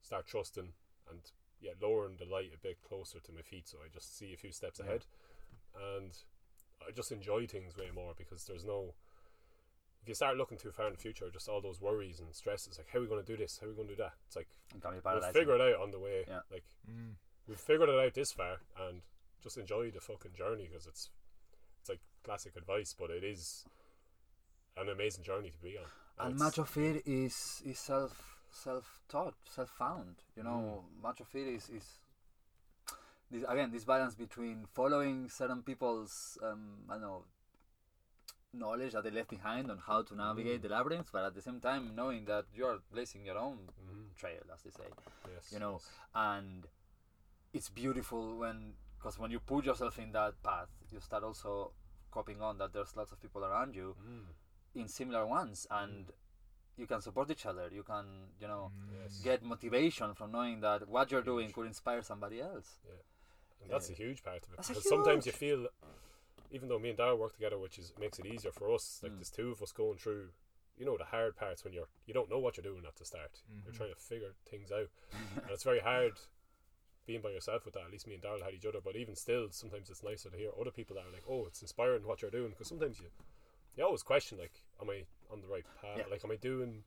start 0.02 0.26
trusting 0.28 0.70
and 1.10 1.20
yeah 1.60 1.72
lowering 1.82 2.16
the 2.18 2.26
light 2.26 2.52
a 2.54 2.58
bit 2.58 2.78
closer 2.88 3.20
to 3.20 3.32
my 3.32 3.42
feet 3.42 3.68
so 3.68 3.78
I 3.84 3.90
just 3.92 4.18
see 4.18 4.34
a 4.34 4.38
few 4.38 4.52
steps 4.52 4.80
Yeah. 4.80 4.86
ahead 4.86 5.06
and 5.96 6.12
I 6.88 6.92
just 6.92 7.12
enjoy 7.12 7.48
things 7.48 7.76
way 7.76 7.90
more 7.94 8.14
because 8.18 8.46
there's 8.46 8.64
no 8.66 8.94
if 10.02 10.08
you 10.08 10.14
start 10.16 10.38
looking 10.38 10.58
too 10.58 10.72
far 10.72 10.88
in 10.88 10.94
the 10.94 11.00
future 11.00 11.30
just 11.32 11.50
all 11.50 11.60
those 11.62 11.82
worries 11.82 12.20
and 12.20 12.34
stresses 12.34 12.78
like 12.78 12.88
how 12.92 13.00
are 13.00 13.02
we 13.02 13.08
going 13.08 13.24
to 13.24 13.32
do 13.32 13.38
this 13.38 13.58
how 13.60 13.66
are 13.68 13.70
we 13.72 13.76
going 13.76 13.88
to 13.90 13.96
do 13.96 14.02
that 14.04 14.14
it's 14.28 14.36
like 14.36 14.48
it 14.76 14.82
can 14.82 14.92
be 14.94 15.00
we'll 15.04 15.22
figure 15.34 15.56
it 15.56 15.62
out 15.76 15.82
on 15.82 15.92
the 15.92 16.00
way 16.00 16.24
Yeah. 16.28 16.40
like 16.52 16.64
Mm. 16.90 17.16
we've 17.48 17.60
figured 17.60 17.90
it 17.90 18.00
out 18.00 18.14
this 18.14 18.32
far 18.32 18.58
and 18.88 19.02
just 19.44 19.58
enjoy 19.58 19.92
the 19.92 20.00
fucking 20.00 20.34
journey 20.34 20.68
because 20.72 20.88
it's 20.88 21.10
it's 21.82 21.90
like 21.90 22.00
classic 22.24 22.56
advice 22.56 22.96
but 22.98 23.10
it 23.10 23.24
is 23.24 23.66
an 24.80 24.90
amazing 24.90 25.24
journey 25.24 25.50
to 25.50 25.58
be 25.60 25.78
on 25.78 25.86
and 26.20 26.34
it's- 26.36 26.40
much 26.40 26.58
of 26.58 26.78
it 26.78 27.04
is 27.08 27.62
is 27.66 27.80
self 27.80 28.40
self 28.50 29.02
taught, 29.08 29.36
self 29.50 29.70
found. 29.70 30.16
You 30.36 30.44
know, 30.44 30.86
much 31.02 31.20
of 31.20 31.28
it 31.36 31.48
is 31.48 31.70
is 31.70 32.00
this 33.30 33.44
again 33.48 33.72
this 33.72 33.84
balance 33.86 34.16
between 34.16 34.66
following 34.74 35.30
certain 35.30 35.62
people's 35.64 36.38
um, 36.42 36.86
I 36.90 36.94
don't 36.94 37.02
know 37.02 37.26
knowledge 38.54 38.94
that 38.94 39.04
they 39.04 39.12
left 39.12 39.30
behind 39.30 39.70
on 39.70 39.78
how 39.78 40.02
to 40.02 40.16
navigate 40.16 40.60
Mm. 40.60 40.64
the 40.64 40.70
labyrinth, 40.70 41.10
but 41.12 41.24
at 41.26 41.36
the 41.36 41.42
same 41.42 41.60
time 41.60 41.94
knowing 41.96 42.26
that 42.26 42.46
you 42.56 42.66
are 42.66 42.80
blazing 42.92 43.26
your 43.26 43.38
own 43.38 43.70
Mhm. 43.86 44.16
trail, 44.16 44.42
as 44.54 44.64
they 44.64 44.72
say. 44.72 44.90
yes 45.30 45.52
you 45.52 45.60
know, 45.60 45.74
yes. 45.74 45.90
and 46.16 46.68
it's 47.54 47.70
beautiful 47.70 48.38
when 48.38 48.74
because 48.98 49.20
when 49.20 49.30
you 49.30 49.40
put 49.40 49.66
yourself 49.66 50.00
in 50.00 50.12
that 50.14 50.42
path 50.42 50.70
you 50.92 51.00
start 51.00 51.24
also 51.24 51.72
copying 52.10 52.42
on 52.42 52.58
that 52.58 52.72
there's 52.74 52.96
lots 52.96 53.12
of 53.12 53.20
people 53.22 53.44
around 53.46 53.76
you 53.76 53.96
Mm. 54.02 54.26
In 54.76 54.88
similar 54.88 55.26
ones 55.26 55.68
and 55.72 56.12
you 56.78 56.86
can 56.86 57.02
support 57.02 57.30
each 57.32 57.46
other 57.46 57.70
you 57.72 57.84
can 57.84 58.06
you 58.40 58.48
know 58.48 58.72
Mm. 58.72 59.04
Yes. 59.04 59.22
get 59.24 59.44
motivation 59.44 60.14
from 60.14 60.32
knowing 60.32 60.60
that 60.62 60.88
what 60.88 61.12
you're 61.12 61.22
doing 61.34 61.52
could 61.52 61.66
inspire 61.66 62.02
somebody 62.02 62.42
else 62.42 62.80
yeah 62.86 63.02
And 63.62 63.70
that's 63.72 63.90
Yeah. 63.90 63.94
a 63.96 63.98
huge 63.98 64.22
part 64.24 64.44
of 64.46 64.50
it. 64.54 64.58
That's 64.58 64.70
a 64.70 64.74
Because 64.74 64.90
sometimes 64.90 65.26
you 65.26 65.32
feel, 65.32 65.68
even 66.52 66.70
though 66.70 66.78
me 66.80 66.90
and 66.90 66.98
Dara 66.98 67.16
work 67.16 67.34
together, 67.34 67.58
which 67.58 67.80
is 67.80 67.92
makes 67.98 68.20
it 68.20 68.26
easier 68.26 68.52
for 68.52 68.68
us. 68.72 69.02
Like 69.04 69.14
Mm. 69.14 69.18
there's 69.18 69.32
two 69.32 69.50
of 69.52 69.62
us 69.64 69.72
going 69.72 69.98
through, 69.98 70.30
you 70.78 70.86
know, 70.86 70.96
the 70.98 71.06
hard 71.06 71.36
parts 71.36 71.64
when 71.64 71.74
you're 71.74 71.90
you 72.06 72.14
don't 72.14 72.30
know 72.30 72.38
what 72.38 72.56
you're 72.56 72.64
doing 72.72 72.86
at 72.86 72.96
the 72.98 73.06
start. 73.06 73.42
You're 73.64 73.74
Mhm. 73.74 73.78
trying 73.78 73.94
to 73.96 74.00
figure 74.00 74.34
things 74.46 74.72
out, 74.72 74.90
and 75.44 75.52
it's 75.52 75.64
very 75.64 75.80
hard 75.80 76.20
being 77.08 77.22
by 77.22 77.32
yourself 77.32 77.66
with 77.66 77.74
that. 77.74 77.86
At 77.86 77.92
least 77.92 78.06
me 78.08 78.14
and 78.14 78.24
Daryl 78.24 78.44
had 78.44 78.54
each 78.54 78.66
other, 78.66 78.80
but 78.80 78.96
even 78.96 79.16
still, 79.16 79.50
sometimes 79.50 79.90
it's 79.90 80.04
nicer 80.04 80.30
to 80.30 80.38
hear 80.38 80.52
other 80.62 80.72
people 80.72 80.96
that 80.98 81.06
are 81.08 81.12
like, 81.18 81.28
"Oh, 81.28 81.48
it's 81.48 81.62
inspiring 81.64 82.06
what 82.06 82.22
you're 82.22 82.32
doing." 82.40 82.52
Because 82.52 82.68
sometimes 82.68 83.00
you, 83.00 83.10
you 83.78 83.86
always 83.86 84.04
question 84.04 84.38
like, 84.38 84.64
"Am 84.82 84.90
I 84.90 85.06
on 85.32 85.42
the 85.42 85.48
right 85.48 85.66
path? 85.82 85.98
Yeah. 85.98 86.04
Like, 86.10 86.24
am 86.26 86.32
I 86.32 86.36
doing? 86.36 86.84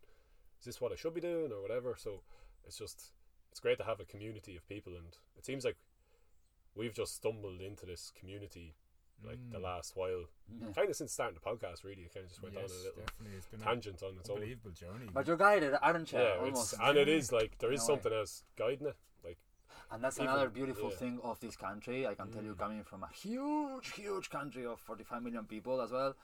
Is 0.59 0.67
this 0.67 0.81
what 0.81 0.93
I 0.93 0.97
should 0.97 1.15
be 1.15 1.21
doing, 1.21 1.53
or 1.53 1.63
whatever?" 1.63 1.95
So 1.97 2.23
it's 2.67 2.77
just 2.79 3.13
it's 3.51 3.61
great 3.61 3.79
to 3.79 3.85
have 3.85 4.01
a 4.01 4.05
community 4.05 4.57
of 4.57 4.67
people, 4.69 4.95
and 4.97 5.17
it 5.37 5.45
seems 5.45 5.65
like 5.65 5.77
we've 6.75 6.95
just 6.95 7.17
stumbled 7.17 7.61
into 7.61 7.85
this 7.87 8.13
community 8.19 8.75
like 9.23 9.39
the 9.51 9.59
Mm. 9.59 9.63
last 9.65 9.97
while, 9.97 10.25
Yeah. 10.49 10.73
kind 10.73 10.89
of 10.89 10.97
since 10.97 11.13
starting 11.13 11.35
the 11.35 11.41
podcast. 11.43 11.85
Really, 11.85 12.05
it 12.05 12.15
kind 12.15 12.25
of 12.25 12.31
just 12.31 12.43
went 12.43 12.55
yes, 12.55 12.71
on 12.71 12.77
a 12.77 12.83
little 12.85 13.03
definitely. 13.05 13.37
It's 13.37 13.47
been 13.49 13.61
tangent 13.61 14.03
on 14.03 14.13
an 14.15 14.19
its 14.21 14.31
own. 14.31 14.37
unbelievable 14.37 14.71
journey. 14.71 15.09
but 15.13 15.27
you're 15.27 15.37
guided 15.37 15.75
aren't 15.83 16.11
you 16.13 16.19
Yeah, 16.19 16.37
almost 16.39 16.73
it's, 16.73 16.81
and 16.83 16.97
it 16.97 17.09
is 17.09 17.31
like 17.31 17.59
there 17.59 17.71
is 17.73 17.83
In 17.83 17.91
a 17.91 17.95
way. 17.95 17.97
something 18.01 18.13
else 18.19 18.45
guiding 18.57 18.87
it. 18.87 18.97
Like 19.23 19.39
and 19.91 20.03
that's 20.03 20.17
even- 20.17 20.29
another 20.31 20.49
beautiful 20.49 20.89
yeah. 20.91 20.97
thing 20.97 21.21
of 21.21 21.39
this 21.41 21.55
country 21.57 22.07
i 22.07 22.15
can 22.15 22.31
tell 22.31 22.43
you 22.43 22.55
Mm. 22.55 22.59
coming 22.59 22.83
from 22.85 23.03
a 23.03 23.09
huge 23.09 23.93
huge 23.93 24.31
country 24.31 24.65
of 24.65 24.81
45 24.81 25.23
million 25.23 25.45
people 25.47 25.81
as 25.83 25.91
well 25.93 26.15
mm, 26.15 26.17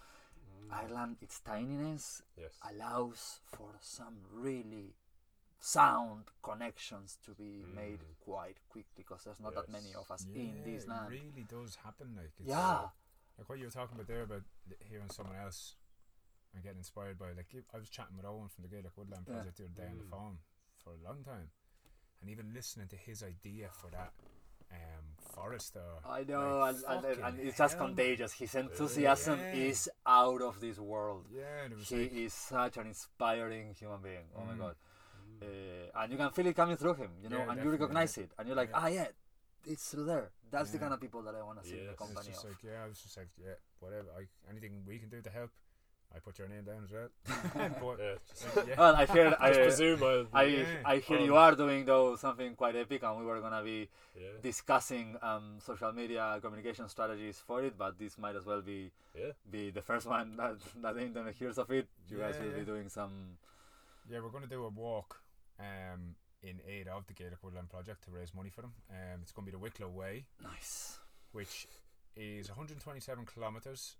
ireland 0.70 1.16
its 1.20 1.40
tininess 1.40 2.22
yes, 2.36 2.52
allows 2.70 3.40
for 3.44 3.70
some 3.80 4.16
really 4.32 4.94
sound 5.58 6.24
connections 6.42 7.18
to 7.24 7.32
be 7.32 7.64
made 7.74 8.00
Mm. 8.00 8.18
quite 8.24 8.56
quickly 8.68 8.92
because 8.96 9.24
there's 9.24 9.40
not 9.40 9.54
that 9.54 9.68
many 9.70 9.94
of 9.94 10.10
us 10.10 10.26
yeah, 10.32 10.42
in 10.42 10.62
this 10.64 10.84
it 10.84 10.88
land. 10.88 11.10
really 11.10 11.44
does 11.48 11.76
happen. 11.76 12.14
Like 12.16 12.32
it's, 12.38 12.48
yeah, 12.48 12.88
Like 13.38 13.48
what 13.48 13.58
you 13.58 13.64
were 13.64 13.70
talking 13.70 13.94
about 13.96 14.06
there 14.06 14.22
about 14.22 14.42
hearing 14.88 15.08
someone 15.10 15.36
else 15.36 15.76
and 16.54 16.62
getting 16.62 16.78
inspired 16.78 17.18
by 17.18 17.32
like 17.32 17.46
I 17.74 17.78
was 17.78 17.88
chatting 17.88 18.16
with 18.16 18.26
Owen 18.26 18.48
from 18.48 18.62
the 18.62 18.68
Gaelic 18.68 18.92
Woodland 18.96 19.24
Yeah. 19.26 19.34
Project 19.34 19.56
the 19.58 19.64
other 19.64 19.74
day 19.74 19.88
on 19.90 19.98
the 19.98 20.04
Mm. 20.04 20.10
phone 20.10 20.38
for 20.82 20.90
a 20.92 20.96
long 21.08 21.24
time, 21.24 21.50
and 22.20 22.30
even 22.30 22.52
listening 22.52 22.88
to 22.88 22.96
his 22.96 23.22
idea 23.22 23.70
for 23.70 23.90
that 23.90 24.12
um, 24.72 25.04
forest 25.18 25.76
or 25.76 26.10
I 26.10 26.24
know, 26.24 26.58
like, 26.58 26.76
and, 26.88 27.04
and, 27.04 27.18
and, 27.24 27.40
it's 27.40 27.58
just 27.58 27.76
hell, 27.76 27.86
contagious. 27.86 28.32
His 28.32 28.54
enthusiasm 28.54 29.40
Yeah. 29.40 29.52
is 29.68 29.88
out 30.06 30.42
of 30.42 30.60
this 30.60 30.78
world. 30.78 31.26
Yeah, 31.32 31.66
it 31.66 31.76
was 31.76 31.88
He 31.88 32.02
like, 32.02 32.12
is 32.12 32.34
such 32.34 32.76
an 32.76 32.86
inspiring 32.88 33.74
human 33.78 34.00
being. 34.02 34.26
Oh 34.36 34.44
my 34.44 34.54
Mm. 34.54 34.58
god. 34.58 34.76
Uh, 35.42 36.00
and 36.02 36.12
you 36.12 36.18
can 36.18 36.30
feel 36.30 36.46
it 36.46 36.56
coming 36.56 36.76
through 36.76 36.94
him, 36.94 37.10
you 37.22 37.28
know, 37.28 37.38
Yeah, 37.38 37.50
and 37.52 37.62
you 37.62 37.70
recognize 37.70 38.16
it, 38.18 38.30
and 38.38 38.48
you're 38.48 38.56
like, 38.56 38.70
ah, 38.72 38.86
yeah, 38.86 39.08
it's 39.66 39.90
through 39.90 40.04
there. 40.04 40.30
That's 40.50 40.70
the 40.70 40.78
kind 40.78 40.94
of 40.94 41.00
people 41.00 41.22
that 41.22 41.34
I 41.34 41.42
want 41.42 41.60
to 41.60 41.68
see 41.68 41.72
in 41.72 41.78
the 41.78 41.82
Yes. 41.84 41.92
it's 41.92 41.98
company 41.98 42.28
just 42.32 42.44
of. 42.44 42.50
like 42.50 42.62
yeah, 42.62 42.84
I 42.84 42.86
was 42.88 43.00
just 43.02 43.16
like 43.16 43.28
yeah, 43.36 43.54
whatever. 43.80 44.08
I 44.16 44.26
anything 44.48 44.84
we 44.86 44.98
can 44.98 45.10
do 45.10 45.20
to 45.20 45.30
help. 45.30 45.50
I 46.16 46.18
put 46.20 46.38
your 46.38 46.48
name 46.48 46.64
down 46.64 46.82
as 46.84 46.90
well. 46.90 47.08
but 47.80 47.98
Yeah, 47.98 48.14
just, 48.28 48.68
yeah, 48.68 48.74
Well, 48.78 48.96
I 48.96 49.04
hear, 49.06 49.30
just 49.30 49.42
I, 49.42 49.52
presume 49.52 50.02
I'll. 50.02 50.26
I, 50.32 50.42
Yeah. 50.44 50.64
I 50.84 50.96
hear 50.98 51.18
you 51.20 51.36
Um, 51.36 51.42
are 51.42 51.54
doing 51.54 51.84
though 51.84 52.16
something 52.16 52.54
quite 52.56 52.74
epic, 52.76 53.02
and 53.02 53.18
we 53.18 53.24
were 53.26 53.40
gonna 53.40 53.62
be 53.62 53.88
yeah, 54.18 54.28
discussing 54.42 55.16
um, 55.22 55.58
social 55.60 55.92
media 55.92 56.38
communication 56.40 56.88
strategies 56.88 57.38
for 57.46 57.62
it, 57.62 57.76
but 57.76 57.98
this 57.98 58.16
might 58.18 58.34
as 58.34 58.46
well 58.46 58.62
be 58.62 58.90
yeah. 59.14 59.32
be 59.50 59.70
the 59.70 59.82
first 59.82 60.06
one 60.06 60.36
that 60.36 60.56
that 60.82 60.96
anyone 60.96 61.32
hears 61.38 61.58
of 61.58 61.70
it. 61.70 61.86
You 62.08 62.18
guys 62.18 62.36
Yeah, 62.38 62.46
will 62.46 62.58
be 62.58 62.64
doing 62.64 62.88
some. 62.88 63.36
Yeah, 64.10 64.20
we're 64.20 64.30
going 64.30 64.44
to 64.44 64.48
do 64.48 64.64
a 64.64 64.68
walk 64.70 65.20
um, 65.60 66.14
in 66.42 66.60
aid 66.66 66.86
of 66.88 67.06
the 67.08 67.12
Gaelic 67.12 67.42
Woodland 67.42 67.68
Project 67.68 68.04
to 68.04 68.10
raise 68.10 68.32
money 68.34 68.50
for 68.50 68.62
them. 68.62 68.72
Um, 68.88 69.20
it's 69.22 69.32
going 69.32 69.44
to 69.44 69.50
be 69.52 69.56
the 69.56 69.58
Wicklow 69.58 69.88
Way, 69.88 70.26
Nice. 70.42 70.98
which 71.32 71.66
is 72.16 72.48
127 72.48 73.26
kilometres. 73.26 73.96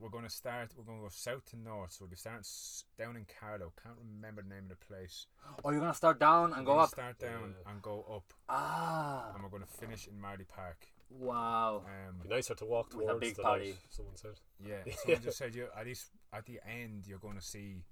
We're 0.00 0.08
going 0.08 0.24
to 0.24 0.30
start, 0.30 0.70
we're 0.76 0.84
going 0.84 0.98
to 0.98 1.02
go 1.04 1.08
south 1.10 1.44
to 1.50 1.56
north. 1.58 1.92
So 1.92 1.98
we'll 2.04 2.10
be 2.10 2.16
starting 2.16 2.40
s- 2.40 2.84
down 2.98 3.16
in 3.16 3.26
Carlow. 3.38 3.72
Can't 3.82 3.96
remember 3.98 4.42
the 4.42 4.48
name 4.48 4.64
of 4.70 4.70
the 4.70 4.76
place. 4.86 5.26
Oh, 5.62 5.70
you're 5.70 5.80
gonna 5.80 5.92
start 5.94 6.18
down 6.18 6.52
and 6.54 6.66
We're 6.66 6.72
go 6.74 6.78
up. 6.80 6.88
Start 6.88 7.18
down 7.18 7.54
Yeah. 7.64 7.70
and 7.70 7.82
go 7.82 8.04
up. 8.10 8.32
Ah, 8.48 9.32
And 9.34 9.42
we're 9.42 9.50
going 9.50 9.62
to 9.62 9.68
finish 9.68 10.06
in 10.08 10.18
Marlay 10.20 10.46
Park. 10.48 10.86
wow. 11.10 11.84
Um, 11.84 12.16
Be 12.22 12.28
nicer 12.30 12.54
to 12.54 12.64
walk 12.64 12.94
With 12.94 13.04
a 13.04 13.08
towards 13.10 13.20
big 13.20 13.36
the 13.36 13.42
party. 13.42 13.64
light, 13.72 13.78
Someone 13.90 14.16
said. 14.16 14.40
yeah, 14.64 14.82
someone 15.04 15.22
just 15.22 15.38
said 15.38 15.54
you 15.54 15.66
at 15.76 15.84
least 15.86 16.06
at 16.32 16.46
the 16.46 16.60
end 16.66 17.06
you're 17.06 17.18
going 17.18 17.36
to 17.36 17.42
see 17.42 17.84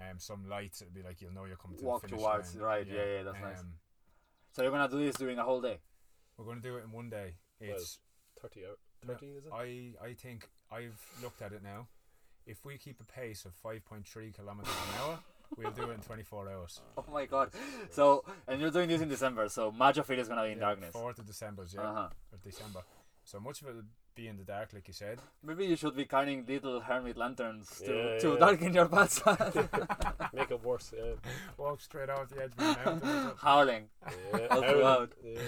um, 0.00 0.18
some 0.18 0.48
lights. 0.48 0.82
It'll 0.82 0.92
be 0.94 1.02
like 1.02 1.20
you'll 1.22 1.32
know 1.32 1.44
you're 1.46 1.56
coming 1.56 1.78
to 1.78 1.84
Walk 1.84 2.02
the 2.02 2.08
finish 2.08 2.22
towards- 2.22 2.54
line. 2.56 2.62
right, 2.64 2.86
yeah, 2.86 3.04
yeah, 3.04 3.22
that's 3.22 3.40
nice. 3.40 3.60
Um, 3.60 3.72
So 4.52 4.62
you're 4.62 4.70
gonna 4.70 4.88
do 4.88 4.98
this 4.98 5.16
during 5.16 5.38
a 5.38 5.44
whole 5.44 5.60
day. 5.62 5.78
We're 6.36 6.44
going 6.44 6.60
to 6.60 6.68
do 6.68 6.76
it 6.76 6.84
in 6.84 6.92
one 6.92 7.08
day. 7.10 7.36
Well, 7.60 7.70
It's 7.72 7.98
Thirty 8.40 8.64
out. 8.66 8.78
Thirty 9.04 9.26
is 9.26 9.46
it? 9.46 9.52
I, 9.52 9.94
I 10.04 10.14
think 10.14 10.48
I've 10.70 10.98
looked 11.22 11.42
at 11.42 11.52
it 11.52 11.62
now. 11.62 11.86
If 12.46 12.64
we 12.64 12.78
keep 12.78 13.00
a 13.00 13.04
pace 13.04 13.44
of 13.44 13.52
5.3 13.62 14.34
kilometers 14.34 14.72
an 14.72 15.00
hour, 15.02 15.18
we'll 15.56 15.70
do 15.70 15.90
it 15.90 15.94
in 15.94 16.00
24 16.00 16.50
hours. 16.50 16.80
Oh 16.98 17.04
my 17.12 17.26
god. 17.26 17.50
So 17.90 18.24
and 18.46 18.60
you're 18.60 18.70
doing 18.70 18.88
this 18.88 19.00
in 19.00 19.08
December, 19.08 19.48
so 19.48 19.70
much 19.70 19.98
of 19.98 20.10
it 20.10 20.18
is 20.18 20.28
gonna 20.28 20.44
be 20.44 20.52
in 20.52 20.58
Yeah, 20.58 20.64
darkness. 20.66 20.94
4th 20.94 21.18
of 21.18 21.26
December, 21.26 21.66
yeah, 21.72 21.80
Uh 21.82 21.94
huh. 21.94 22.08
of 22.32 22.42
December. 22.42 22.80
So 23.24 23.38
much 23.40 23.60
of 23.62 23.68
it 23.68 23.74
will 23.76 23.82
be 24.14 24.26
in 24.28 24.36
the 24.38 24.44
dark, 24.44 24.72
like 24.72 24.88
you 24.88 24.94
said. 24.94 25.20
Maybe 25.44 25.66
you 25.66 25.76
should 25.76 25.94
be 25.94 26.06
carrying 26.06 26.44
little 26.46 26.80
hermit 26.80 27.16
lanterns 27.18 27.68
to, 27.84 27.94
Yeah, 27.94 28.18
to 28.20 28.28
yeah. 28.32 28.38
darken 28.38 28.72
your 28.74 28.88
path. 28.88 29.22
Make 30.34 30.50
it 30.50 30.64
worse. 30.64 30.92
Yeah. 30.96 31.12
Walk 31.58 31.80
straight 31.80 32.08
off 32.10 32.28
the 32.30 32.42
edge 32.44 32.52
of 32.52 32.56
the 32.56 32.78
mountain. 32.84 33.30
Howling. 33.38 33.84
Yeah. 34.32 34.46
All 34.50 34.62
throughout. 34.62 35.12
Yeah. 35.22 35.38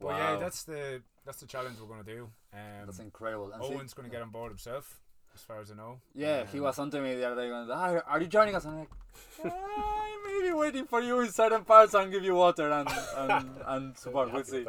But 0.00 0.08
yeah, 0.18 0.36
that's 0.36 0.64
the 0.64 1.02
that's 1.24 1.38
the 1.40 1.46
challenge 1.46 1.78
we're 1.80 1.86
going 1.88 2.04
to 2.04 2.14
do. 2.14 2.22
Um, 2.52 2.86
That's 2.86 2.98
incredible. 3.00 3.50
And 3.52 3.62
Owen's 3.62 3.94
going 3.94 4.08
to 4.08 4.12
get 4.14 4.22
on 4.22 4.30
board 4.30 4.50
himself, 4.52 5.00
as 5.34 5.40
far 5.40 5.60
as 5.60 5.70
I 5.70 5.74
know. 5.74 5.98
Yeah, 6.14 6.46
he 6.46 6.58
Um, 6.58 6.64
was 6.64 6.78
on 6.78 6.90
to 6.90 7.00
me 7.00 7.14
the 7.16 7.26
other 7.26 7.42
day 7.42 7.48
going, 7.48 7.68
ah, 7.70 8.00
are 8.06 8.20
you 8.20 8.26
joining 8.28 8.54
us? 8.54 8.64
I'm 8.64 8.78
like, 8.78 8.90
I'm 9.44 10.40
maybe 10.42 10.52
waiting 10.54 10.84
for 10.86 11.00
you 11.00 11.20
in 11.20 11.30
certain 11.32 11.64
parts 11.64 11.94
and 11.94 12.12
give 12.12 12.22
you 12.22 12.34
water 12.34 12.70
and, 12.70 12.88
and, 13.16 13.50
and 13.66 13.96
support. 13.98 14.32
We'll 14.32 14.44
see. 14.44 14.64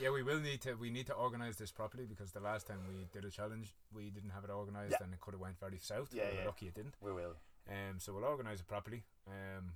Yeah, 0.00 0.10
we 0.10 0.22
will 0.22 0.40
need 0.40 0.60
to 0.62 0.74
we 0.74 0.90
need 0.90 1.06
to 1.06 1.14
organise 1.14 1.56
this 1.56 1.70
properly 1.72 2.04
because 2.04 2.32
the 2.32 2.40
last 2.40 2.66
time 2.66 2.78
we 2.88 3.06
did 3.12 3.24
a 3.24 3.30
challenge, 3.30 3.74
we 3.94 4.10
didn't 4.10 4.30
have 4.30 4.44
it 4.44 4.50
organised 4.50 4.92
Yeah. 4.92 5.04
and 5.04 5.14
it 5.14 5.20
could 5.20 5.34
have 5.34 5.40
went 5.40 5.58
very 5.58 5.78
south. 5.78 6.10
Yeah, 6.12 6.24
we 6.24 6.36
were 6.36 6.40
yeah. 6.42 6.46
lucky 6.46 6.66
it 6.66 6.74
didn't. 6.74 6.94
We 7.00 7.12
will. 7.12 7.36
Um, 7.70 7.98
so 7.98 8.12
we'll 8.12 8.24
organise 8.24 8.60
it 8.60 8.66
properly. 8.66 9.04
Um, 9.28 9.72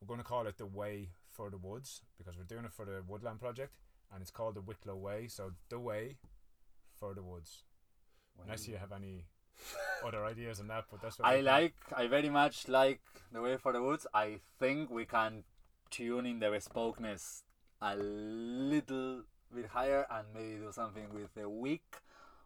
we're 0.00 0.08
going 0.08 0.18
to 0.20 0.24
call 0.24 0.46
it 0.46 0.58
the 0.58 0.66
Way 0.66 1.10
for 1.28 1.48
the 1.50 1.58
Woods 1.58 2.02
because 2.18 2.36
we're 2.36 2.44
doing 2.44 2.64
it 2.64 2.72
for 2.72 2.84
the 2.84 3.02
Woodland 3.06 3.38
Project, 3.40 3.72
and 4.12 4.22
it's 4.22 4.30
called 4.30 4.54
the 4.56 4.60
Wicklow 4.60 4.96
Way. 4.96 5.28
So 5.28 5.52
the 5.68 5.78
Way 5.78 6.16
for 6.98 7.14
the 7.14 7.22
Woods. 7.22 7.64
Unless 8.42 8.68
you 8.68 8.76
have 8.76 8.92
any 8.92 9.26
other 10.04 10.24
ideas 10.24 10.60
on 10.60 10.68
that, 10.68 10.84
but 10.90 11.02
that's 11.02 11.18
what 11.18 11.28
I 11.28 11.34
think. 11.34 11.46
like, 11.46 11.74
I 11.94 12.06
very 12.06 12.30
much 12.30 12.68
like 12.68 13.00
the 13.32 13.42
way 13.42 13.56
for 13.56 13.72
the 13.72 13.82
woods. 13.82 14.06
I 14.14 14.40
think 14.58 14.90
we 14.90 15.04
can 15.04 15.44
tune 15.90 16.26
in 16.26 16.38
the 16.38 16.46
bespokeness 16.46 17.42
a 17.82 17.96
little 17.96 19.22
bit 19.54 19.66
higher 19.66 20.06
and 20.10 20.26
maybe 20.34 20.56
do 20.56 20.72
something 20.72 21.06
with 21.12 21.34
the 21.34 21.48
weak 21.48 21.96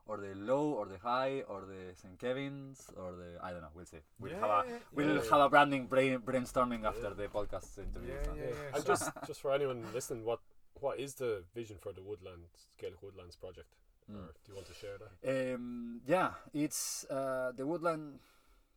or 0.07 0.19
the 0.19 0.35
low 0.35 0.71
or 0.71 0.87
the 0.87 0.99
high 0.99 1.43
or 1.49 1.63
the 1.63 1.95
St. 1.95 2.19
Kevin's 2.19 2.91
or 2.97 3.13
the 3.13 3.43
I 3.43 3.53
don't 3.53 3.63
know. 3.63 3.69
We'll 3.75 3.87
see. 3.87 3.99
We'll 4.19 4.35
have 4.35 4.51
a 4.51 4.65
we'll 4.93 5.17
yeah. 5.17 5.31
have 5.31 5.41
a 5.41 5.49
branding 5.49 5.87
brain, 5.87 6.19
brainstorming 6.19 6.85
after 6.85 7.15
the 7.15 7.29
podcast 7.29 7.79
interview. 7.79 8.15
Yeah, 8.15 8.33
yeah, 8.37 8.43
yeah. 8.49 8.75
And 8.75 8.83
So- 8.83 8.89
just 8.89 9.11
just 9.27 9.41
for 9.41 9.53
anyone 9.53 9.85
listening, 9.95 10.25
what 10.25 10.41
what 10.81 10.99
is 10.99 11.15
the 11.15 11.43
vision 11.55 11.77
for 11.81 11.93
the 11.93 12.03
Woodlands 12.03 12.69
Gaelic 12.79 13.03
Woodlands 13.03 13.37
project? 13.37 13.75
Mm. 14.11 14.17
Or 14.17 14.33
do 14.45 14.49
you 14.49 14.55
want 14.55 14.67
to 14.67 14.75
share 14.75 14.99
that? 14.99 15.55
Um, 15.55 16.01
yeah, 16.07 16.31
it's 16.53 17.07
uh, 17.11 17.53
the 17.57 17.67
woodland. 17.67 18.19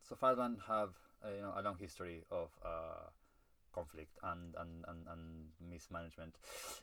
So 0.08 0.16
Falban 0.16 0.56
have 0.66 0.90
uh, 1.24 1.28
you 1.34 1.42
know 1.42 1.52
a 1.56 1.62
long 1.62 1.76
history 1.78 2.24
of 2.30 2.48
uh, 2.64 3.10
conflict 3.74 4.18
and 4.22 4.54
and, 4.58 4.84
and, 4.88 5.06
and 5.10 5.70
mismanagement. 5.70 6.34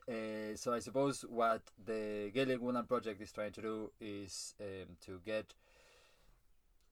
Uh, 0.07 0.55
so 0.55 0.74
I 0.74 0.80
suppose 0.80 1.26
what 1.28 1.61
the 1.84 2.30
Gaelic 2.34 2.61
Woodland 2.61 2.88
Project 2.88 3.22
is 3.22 3.32
trying 3.32 3.51
to 3.53 3.61
do 3.61 3.91
is 3.99 4.53
um, 4.61 4.95
to 5.05 5.20
get 5.26 5.53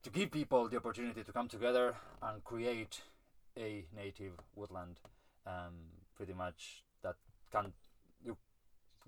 to 0.01 0.09
give 0.09 0.31
people 0.31 0.67
the 0.67 0.77
opportunity 0.77 1.23
to 1.23 1.31
come 1.31 1.47
together 1.47 1.95
and 2.21 2.43
create 2.43 3.01
a 3.57 3.85
native 3.95 4.33
woodland. 4.55 4.99
Um, 5.45 5.91
pretty 6.15 6.33
much 6.33 6.83
that 7.03 7.15
can 7.51 7.73
you 8.25 8.37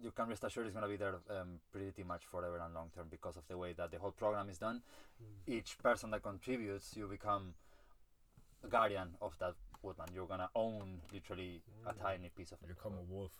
you 0.02 0.12
can 0.12 0.28
rest 0.28 0.44
assured 0.44 0.66
it's 0.68 0.74
going 0.76 0.84
to 0.84 0.90
be 0.90 0.98
there 0.98 1.16
um, 1.30 1.60
pretty 1.72 2.04
much 2.04 2.26
forever 2.26 2.58
and 2.64 2.74
long 2.74 2.90
term 2.94 3.08
because 3.10 3.38
of 3.38 3.48
the 3.48 3.58
way 3.58 3.72
that 3.74 3.92
the 3.92 3.98
whole 3.98 4.12
program 4.12 4.50
is 4.50 4.58
done. 4.58 4.82
Each 5.48 5.78
person 5.78 6.12
that 6.12 6.22
contributes, 6.22 6.96
you 6.98 7.08
become 7.08 7.54
a 8.64 8.68
guardian 8.68 9.10
of 9.22 9.38
that 9.40 9.54
woodland. 9.82 10.12
You're 10.14 10.28
gonna 10.28 10.50
own 10.56 11.00
literally 11.14 11.62
a 11.86 11.94
Mm. 11.94 12.02
tiny 12.02 12.30
piece 12.30 12.52
of 12.52 12.58
You 12.62 12.70
it. 12.72 12.76
become 12.76 12.94
a 12.98 13.02
wolf. 13.14 13.32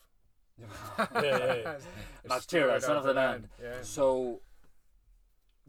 yeah, 0.60 1.22
yeah. 1.22 1.78
It's 2.24 2.30
Bacteria, 2.30 2.80
straight 2.80 2.84
son 2.84 2.98
of 2.98 3.04
the 3.04 3.14
land. 3.14 3.50
Yeah. 3.62 3.82
So 3.82 4.42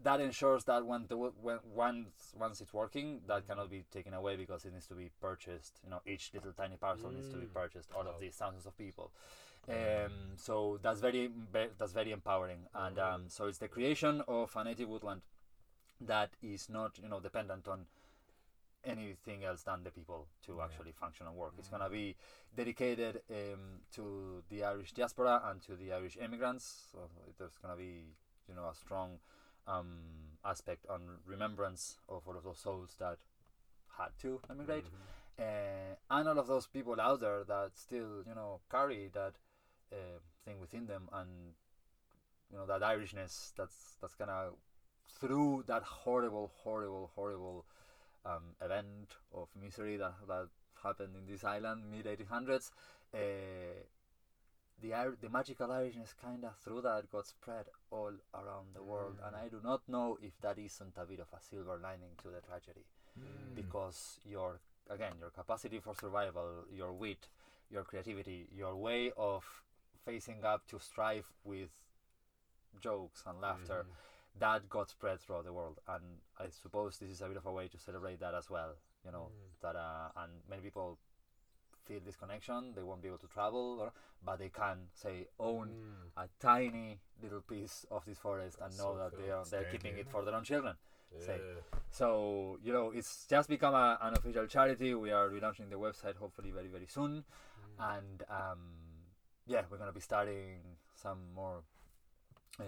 that 0.03 0.21
ensures 0.21 0.63
that 0.65 0.85
when 0.85 1.07
the 1.07 1.17
when 1.17 1.59
once 1.65 2.33
once 2.37 2.61
it's 2.61 2.73
working, 2.73 3.21
that 3.27 3.47
cannot 3.47 3.69
be 3.69 3.83
taken 3.91 4.13
away 4.13 4.35
because 4.35 4.63
it 4.63 4.71
needs 4.73 4.87
to 4.87 4.93
be 4.93 5.09
purchased. 5.19 5.79
You 5.83 5.89
know, 5.89 6.01
each 6.05 6.31
little 6.33 6.53
tiny 6.53 6.77
parcel 6.77 7.11
needs 7.11 7.29
to 7.29 7.37
be 7.37 7.47
Mm. 7.47 7.53
purchased. 7.53 7.91
All 7.93 8.07
of 8.07 8.19
these 8.19 8.35
thousands 8.35 8.65
of 8.67 8.77
people. 8.77 9.11
Um, 9.69 10.11
so 10.37 10.79
that's 10.81 11.01
very 11.01 11.29
that's 11.77 11.91
very 11.93 12.11
empowering, 12.11 12.67
and 12.73 12.97
um, 12.99 13.23
so 13.27 13.47
it's 13.47 13.57
the 13.57 13.67
creation 13.67 14.21
of 14.27 14.55
a 14.55 14.63
native 14.63 14.87
woodland 14.87 15.21
that 15.99 16.29
is 16.41 16.69
not 16.69 16.97
you 17.01 17.09
know 17.09 17.19
dependent 17.19 17.67
on 17.67 17.85
anything 18.85 19.43
else 19.43 19.63
than 19.63 19.83
the 19.83 19.91
people 19.91 20.27
to 20.45 20.61
actually 20.61 20.91
function 20.93 21.27
and 21.27 21.35
work. 21.35 21.53
It's 21.57 21.67
gonna 21.67 21.89
be 21.89 22.15
dedicated 22.55 23.21
um, 23.29 23.81
to 23.95 24.43
the 24.49 24.63
Irish 24.63 24.93
diaspora 24.93 25.41
and 25.45 25.61
to 25.63 25.75
the 25.75 25.91
Irish 25.93 26.17
immigrants. 26.17 26.87
So 26.91 26.99
there's 27.37 27.57
gonna 27.61 27.75
be 27.75 28.05
you 28.47 28.55
know 28.55 28.69
a 28.69 28.75
strong 28.75 29.19
um, 29.67 29.97
aspect 30.45 30.85
on 30.89 31.01
remembrance 31.25 31.97
of 32.07 32.21
all 32.25 32.37
of 32.37 32.43
those 32.43 32.59
souls 32.59 32.95
that 32.99 33.17
had 33.97 34.09
to 34.21 34.39
emigrate 34.49 34.85
Mhm. 34.85 35.39
uh, 35.39 35.95
and 36.19 36.29
all 36.29 36.39
of 36.39 36.47
those 36.47 36.67
people 36.67 37.01
out 37.01 37.19
there 37.19 37.43
that 37.43 37.71
still 37.75 38.23
you 38.25 38.35
know 38.35 38.61
carry 38.71 39.09
that 39.09 39.33
uh, 39.91 40.19
thing 40.45 40.59
within 40.59 40.85
them 40.87 41.09
and 41.13 41.29
you 42.51 42.57
know 42.57 42.65
that 42.65 42.81
Irishness 42.81 43.51
that's 43.57 43.97
that's 44.01 44.15
gonna 44.15 44.49
through 45.19 45.63
that 45.67 45.83
horrible 45.83 46.51
horrible 46.63 47.11
horrible 47.15 47.65
um, 48.25 48.55
event 48.61 49.15
of 49.33 49.47
misery 49.61 49.97
that 49.97 50.13
that 50.27 50.47
happened 50.83 51.15
in 51.17 51.25
this 51.31 51.43
island 51.43 51.83
mid 51.91 52.05
1800s 52.05 52.71
uh, 53.13 53.17
the 54.81 55.15
the 55.21 55.29
magical 55.29 55.67
Irishness 55.67 56.13
kind 56.21 56.43
of 56.45 56.55
through 56.63 56.81
that 56.81 57.09
got 57.11 57.25
spread 57.25 57.65
all 57.89 58.11
around 58.33 58.67
the 58.75 58.83
world 58.83 59.15
and 59.25 59.35
I 59.35 59.47
do 59.47 59.59
not 59.63 59.81
know 59.87 60.17
if 60.21 60.39
that 60.41 60.57
isn't 60.59 60.93
a 60.97 61.05
bit 61.05 61.19
of 61.19 61.27
a 61.33 61.41
silver 61.41 61.79
lining 61.81 62.11
to 62.23 62.29
the 62.29 62.41
tragedy 62.41 62.85
Mm. 63.17 63.55
because 63.55 64.19
your 64.29 64.59
again 64.91 65.13
your 65.19 65.31
capacity 65.31 65.79
for 65.79 65.95
survival 65.95 66.65
your 66.71 66.93
wit 66.93 67.29
your 67.71 67.83
creativity 67.83 68.47
your 68.55 68.75
way 68.75 69.11
of 69.17 69.43
facing 70.07 70.43
up 70.45 70.61
to 70.67 70.79
strife 70.79 71.29
with 71.43 71.69
jokes 72.79 73.23
and 73.27 73.41
laughter 73.41 73.83
Mhm. 73.83 74.39
that 74.39 74.69
got 74.69 74.89
spread 74.89 75.19
throughout 75.19 75.43
the 75.45 75.53
world, 75.53 75.79
and 75.87 76.03
I 76.39 76.49
suppose 76.49 76.99
this 76.99 77.09
is 77.09 77.21
a 77.21 77.27
bit 77.27 77.37
of 77.37 77.45
a 77.45 77.51
way 77.51 77.67
to 77.67 77.77
celebrate 77.77 78.19
that 78.19 78.33
as 78.35 78.49
well. 78.49 78.73
You 79.05 79.11
know 79.11 79.31
that, 79.61 79.75
uh, 79.75 80.09
and 80.21 80.31
many 80.47 80.61
people 80.61 80.97
feel 81.85 82.01
this 82.01 82.15
connection. 82.17 82.73
They 82.75 82.83
won't 82.83 83.01
be 83.01 83.07
able 83.07 83.17
to 83.19 83.27
travel, 83.27 83.79
or, 83.81 83.91
but 84.21 84.37
they 84.39 84.49
can 84.49 84.89
say 84.93 85.27
own 85.39 85.67
Mm. 85.69 86.23
a 86.23 86.27
tiny 86.39 86.99
little 87.21 87.41
piece 87.41 87.85
of 87.89 88.05
this 88.05 88.19
forest 88.19 88.57
and 88.61 88.71
know 88.77 88.91
so 88.93 88.97
that 88.97 89.11
cool. 89.11 89.19
they 89.25 89.31
are 89.31 89.45
they're 89.45 89.71
keeping 89.71 89.93
it 89.97 89.99
isn't 90.01 90.11
for 90.11 90.23
their 90.25 90.35
own 90.35 90.43
children. 90.43 90.75
say. 91.19 91.41
So 91.89 92.07
you 92.61 92.73
know, 92.73 92.91
it's 92.91 93.25
just 93.27 93.49
become 93.49 93.73
a, 93.73 93.97
an 94.01 94.13
official 94.17 94.45
charity. 94.45 94.93
We 94.93 95.11
are 95.11 95.29
relaunching 95.29 95.69
the 95.69 95.77
website 95.77 96.15
hopefully 96.17 96.51
very 96.51 96.67
very 96.67 96.85
soon, 96.87 97.23
Mm. 97.79 97.95
and 97.97 98.23
um, 98.29 98.61
yeah, 99.47 99.61
we're 99.69 99.77
gonna 99.77 99.91
be 99.91 99.99
starting 100.01 100.59
some 100.95 101.19
more. 101.35 101.63
Uh, 102.59 102.63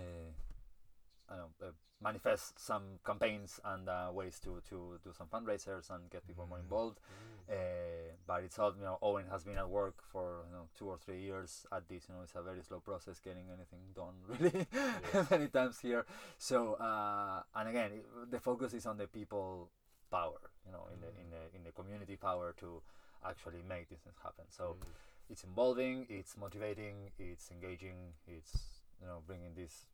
I 1.31 1.35
don't 1.38 1.51
know, 1.61 1.68
uh, 1.68 1.72
manifest 2.01 2.57
some 2.60 2.84
campaigns 3.06 3.60
and 3.64 3.88
uh, 3.88 4.10
ways 4.11 4.39
to, 4.39 4.61
to 4.69 4.99
do 5.03 5.11
some 5.15 5.27
fundraisers 5.27 5.89
and 5.91 6.10
get 6.10 6.26
people 6.27 6.47
more 6.47 6.57
Mm. 6.57 6.64
involved. 6.64 6.99
Mm. 6.99 7.53
Uh, 7.53 8.14
but 8.26 8.43
it's 8.43 8.57
all 8.60 8.73
you 8.77 8.84
know. 8.84 8.97
Owen 9.01 9.26
has 9.31 9.43
been 9.43 9.57
at 9.57 9.69
work 9.69 9.95
for 10.11 10.45
you 10.49 10.53
know 10.56 10.68
two 10.77 10.88
or 10.88 10.97
three 10.97 11.19
years 11.22 11.65
at 11.72 11.88
this. 11.89 12.06
You 12.07 12.15
know, 12.15 12.22
it's 12.23 12.34
a 12.35 12.41
very 12.41 12.61
slow 12.64 12.80
process 12.80 13.19
getting 13.19 13.45
anything 13.53 13.80
done. 13.95 14.15
Really, 14.30 14.68
Yeah. 15.14 15.26
many 15.30 15.47
times 15.47 15.80
here. 15.80 16.06
So 16.38 16.73
uh, 16.76 17.41
and 17.56 17.69
again, 17.69 17.91
the 18.30 18.39
focus 18.39 18.73
is 18.73 18.85
on 18.85 18.97
the 18.97 19.07
people 19.07 19.69
power. 20.11 20.39
You 20.65 20.72
know, 20.72 20.88
in 20.93 20.99
the 21.01 21.07
in 21.22 21.30
the 21.31 21.57
in 21.57 21.64
the 21.64 21.72
community 21.72 22.15
power 22.18 22.53
to 22.60 22.81
actually 23.26 23.61
make 23.68 23.89
these 23.89 23.99
things 23.99 24.18
happen. 24.23 24.45
So 24.49 24.76
Mm. 24.80 24.85
It's 25.30 25.43
involving, 25.43 26.06
it's 26.10 26.35
motivating, 26.38 27.11
it's 27.18 27.51
engaging, 27.51 28.14
it's 28.27 28.81
you 29.01 29.07
know 29.07 29.22
bringing 29.26 29.53
this 29.56 29.85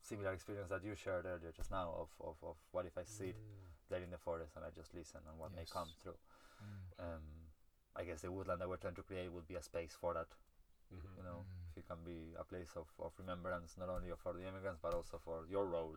similar 0.00 0.32
experience 0.32 0.68
that 0.70 0.84
you 0.84 0.94
shared 0.94 1.26
earlier 1.26 1.52
just 1.56 1.70
now 1.70 1.92
of, 1.98 2.08
of, 2.20 2.36
of 2.42 2.56
what 2.72 2.86
if 2.86 2.96
I 2.96 3.02
sit 3.04 3.34
Mm. 3.36 3.90
there 3.90 4.02
in 4.02 4.10
the 4.10 4.18
forest 4.18 4.52
and 4.56 4.64
I 4.64 4.70
just 4.70 4.94
listen 4.94 5.20
and 5.28 5.38
what 5.38 5.54
may 5.54 5.64
come 5.64 5.88
through. 6.02 6.18
Mm. 6.62 7.04
Um, 7.04 7.22
I 7.96 8.04
guess 8.04 8.20
the 8.22 8.30
woodland 8.30 8.60
that 8.60 8.68
we're 8.68 8.76
trying 8.76 8.94
to 8.94 9.02
create 9.02 9.32
would 9.32 9.46
be 9.48 9.56
a 9.56 9.62
space 9.62 9.94
for 10.00 10.14
that. 10.14 10.28
Mhm. 10.94 11.16
You 11.16 11.22
know, 11.24 11.38
Mm. 11.42 11.70
if 11.72 11.78
it 11.78 11.86
can 11.88 12.04
be 12.04 12.34
a 12.38 12.44
place 12.44 12.76
of, 12.76 12.86
of 12.98 13.12
remembrance 13.18 13.76
not 13.76 13.88
only 13.88 14.10
for 14.16 14.32
the 14.32 14.46
immigrants 14.46 14.80
but 14.80 14.94
also 14.94 15.18
for 15.18 15.44
your 15.50 15.66
role, 15.66 15.96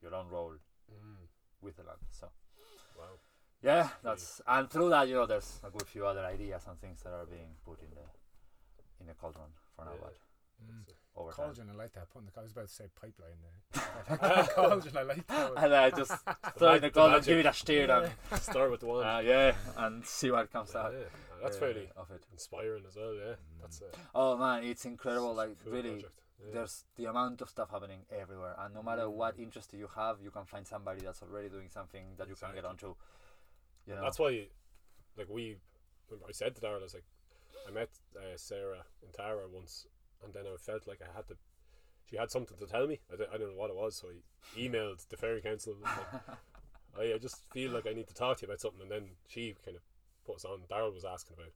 your 0.00 0.14
own 0.14 0.28
role 0.28 0.56
Mm. 0.90 1.26
with 1.60 1.76
the 1.76 1.82
land. 1.82 2.06
So 2.10 2.30
Wow. 2.96 3.18
Yeah, 3.62 3.88
that's 4.02 4.40
and 4.46 4.68
through 4.70 4.90
that 4.90 5.08
you 5.08 5.14
know 5.14 5.26
there's 5.26 5.60
a 5.64 5.70
good 5.70 5.86
few 5.86 6.06
other 6.06 6.24
ideas 6.24 6.62
and 6.68 6.78
things 6.80 7.02
that 7.02 7.12
are 7.12 7.26
being 7.26 7.54
put 7.64 7.80
in 7.80 7.88
the 7.90 8.06
in 9.00 9.06
the 9.06 9.14
cauldron 9.14 9.50
for 9.76 9.84
now, 9.84 9.92
Yeah. 9.92 9.98
but 10.02 10.14
Mm. 10.62 10.84
Over 11.16 11.32
time. 11.32 11.46
Cauldron, 11.46 11.70
I 11.70 11.74
like 11.74 11.92
that. 11.94 12.06
The, 12.14 12.40
I 12.40 12.42
was 12.44 12.52
about 12.52 12.68
to 12.68 12.72
say 12.72 12.84
pipeline 12.94 13.34
there. 13.42 14.46
Cauldron, 14.54 14.96
I 14.96 15.02
like 15.02 15.26
that. 15.26 15.54
one. 15.54 15.64
and 15.64 15.74
I 15.74 15.90
just 15.90 16.12
throw 16.56 16.74
in 16.74 16.80
the 16.82 16.86
the 16.86 16.90
cauldron, 16.92 17.22
give 17.24 17.38
it 17.38 17.46
a 17.46 17.52
steer, 17.52 17.90
and 17.90 18.40
Start 18.40 18.70
with 18.70 18.78
the 18.80 18.86
one. 18.86 19.04
uh, 19.04 19.18
yeah, 19.18 19.56
and 19.78 20.06
see 20.06 20.30
what 20.30 20.52
comes 20.52 20.70
yeah, 20.72 20.80
out. 20.82 20.92
yeah. 20.92 21.04
that's 21.42 21.56
uh, 21.56 21.60
fairly 21.60 21.88
of 21.96 22.08
it. 22.12 22.22
inspiring 22.32 22.84
as 22.86 22.94
well. 22.94 23.12
Yeah, 23.12 23.32
Mm. 23.34 23.60
that's 23.60 23.80
a 23.80 23.86
Oh 24.14 24.36
man, 24.36 24.62
it's 24.62 24.84
incredible. 24.84 25.32
a 25.32 25.34
Like 25.34 25.56
cool 25.64 25.72
really, 25.72 25.90
project. 25.94 26.20
Yeah. 26.46 26.52
there's 26.54 26.84
the 26.96 27.06
amount 27.06 27.40
of 27.42 27.48
stuff 27.50 27.70
happening 27.70 28.02
everywhere, 28.16 28.54
and 28.60 28.72
no 28.72 28.84
matter 28.84 29.02
Mm. 29.06 29.12
what 29.14 29.36
interest 29.40 29.72
you 29.72 29.88
have, 29.96 30.20
you 30.22 30.30
can 30.30 30.44
find 30.44 30.64
somebody 30.64 31.00
that's 31.00 31.22
already 31.22 31.48
doing 31.48 31.68
something 31.70 32.14
that 32.18 32.28
you 32.28 32.36
can 32.36 32.50
get 32.54 32.58
Exactly. 32.64 32.88
onto. 32.88 32.94
You 33.86 33.94
know, 33.94 34.02
That's 34.02 34.18
why, 34.18 34.46
like 35.16 35.28
we, 35.28 35.56
I 36.12 36.32
said 36.32 36.54
to 36.54 36.60
Darrell, 36.60 36.80
I 36.80 36.84
was 36.84 36.94
like, 36.94 37.04
I 37.68 37.70
met 37.72 37.90
uh, 38.16 38.36
Sarah 38.36 38.84
and 39.04 39.12
Tara 39.12 39.42
once, 39.52 39.86
and 40.24 40.32
then 40.34 40.44
I 40.46 40.56
felt 40.56 40.86
like 40.86 41.00
I 41.02 41.14
had 41.16 41.26
to. 41.28 41.34
She 42.10 42.16
had 42.16 42.30
something 42.30 42.56
to 42.58 42.66
tell 42.66 42.86
me. 42.86 43.00
I, 43.12 43.16
d- 43.16 43.24
I 43.32 43.38
don't 43.38 43.50
know 43.54 43.56
what 43.60 43.70
it 43.70 43.76
was, 43.76 43.96
so 43.96 44.08
I 44.08 44.58
emailed 44.60 45.06
the 45.08 45.16
Fairy 45.16 45.40
Council. 45.40 45.74
and 45.74 45.82
Like, 45.82 46.22
I, 46.98 47.14
I 47.14 47.18
just 47.18 47.42
feel 47.52 47.70
like 47.72 47.86
I 47.86 47.92
need 47.94 48.08
to 48.08 48.14
talk 48.14 48.38
to 48.38 48.42
you 48.42 48.48
about 48.48 48.60
something, 48.60 48.82
and 48.82 48.90
then 48.90 49.10
she 49.28 49.54
kind 49.64 49.76
of 49.76 49.82
put 50.26 50.36
us 50.36 50.44
on. 50.44 50.58
Darrell 50.68 50.92
was 50.92 51.04
asking 51.04 51.36
about 51.38 51.52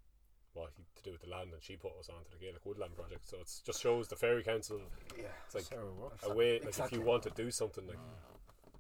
what 0.55 0.71
he 0.77 0.85
to 0.97 1.03
do 1.03 1.13
with 1.13 1.21
the 1.23 1.29
land, 1.29 1.51
and 1.53 1.63
she 1.63 1.77
put 1.77 1.93
us 2.01 2.09
on 2.09 2.25
to 2.25 2.31
the 2.31 2.39
Gaelic 2.39 2.65
Woodland 2.65 2.97
project. 2.97 3.29
So 3.29 3.37
it 3.39 3.51
just 3.65 3.83
shows 3.83 4.09
the 4.09 4.17
Fairy 4.17 4.43
Council. 4.43 4.81
yeah. 5.19 5.25
It's 5.45 5.55
like 5.55 5.65
so 5.65 5.93
what? 5.99 6.13
a 6.23 6.35
way, 6.35 6.55
like 6.61 6.69
Exactly. 6.69 6.99
if 6.99 7.03
you 7.03 7.07
want 7.07 7.23
to 7.25 7.31
do 7.31 7.51
something, 7.51 7.87
like 7.87 7.99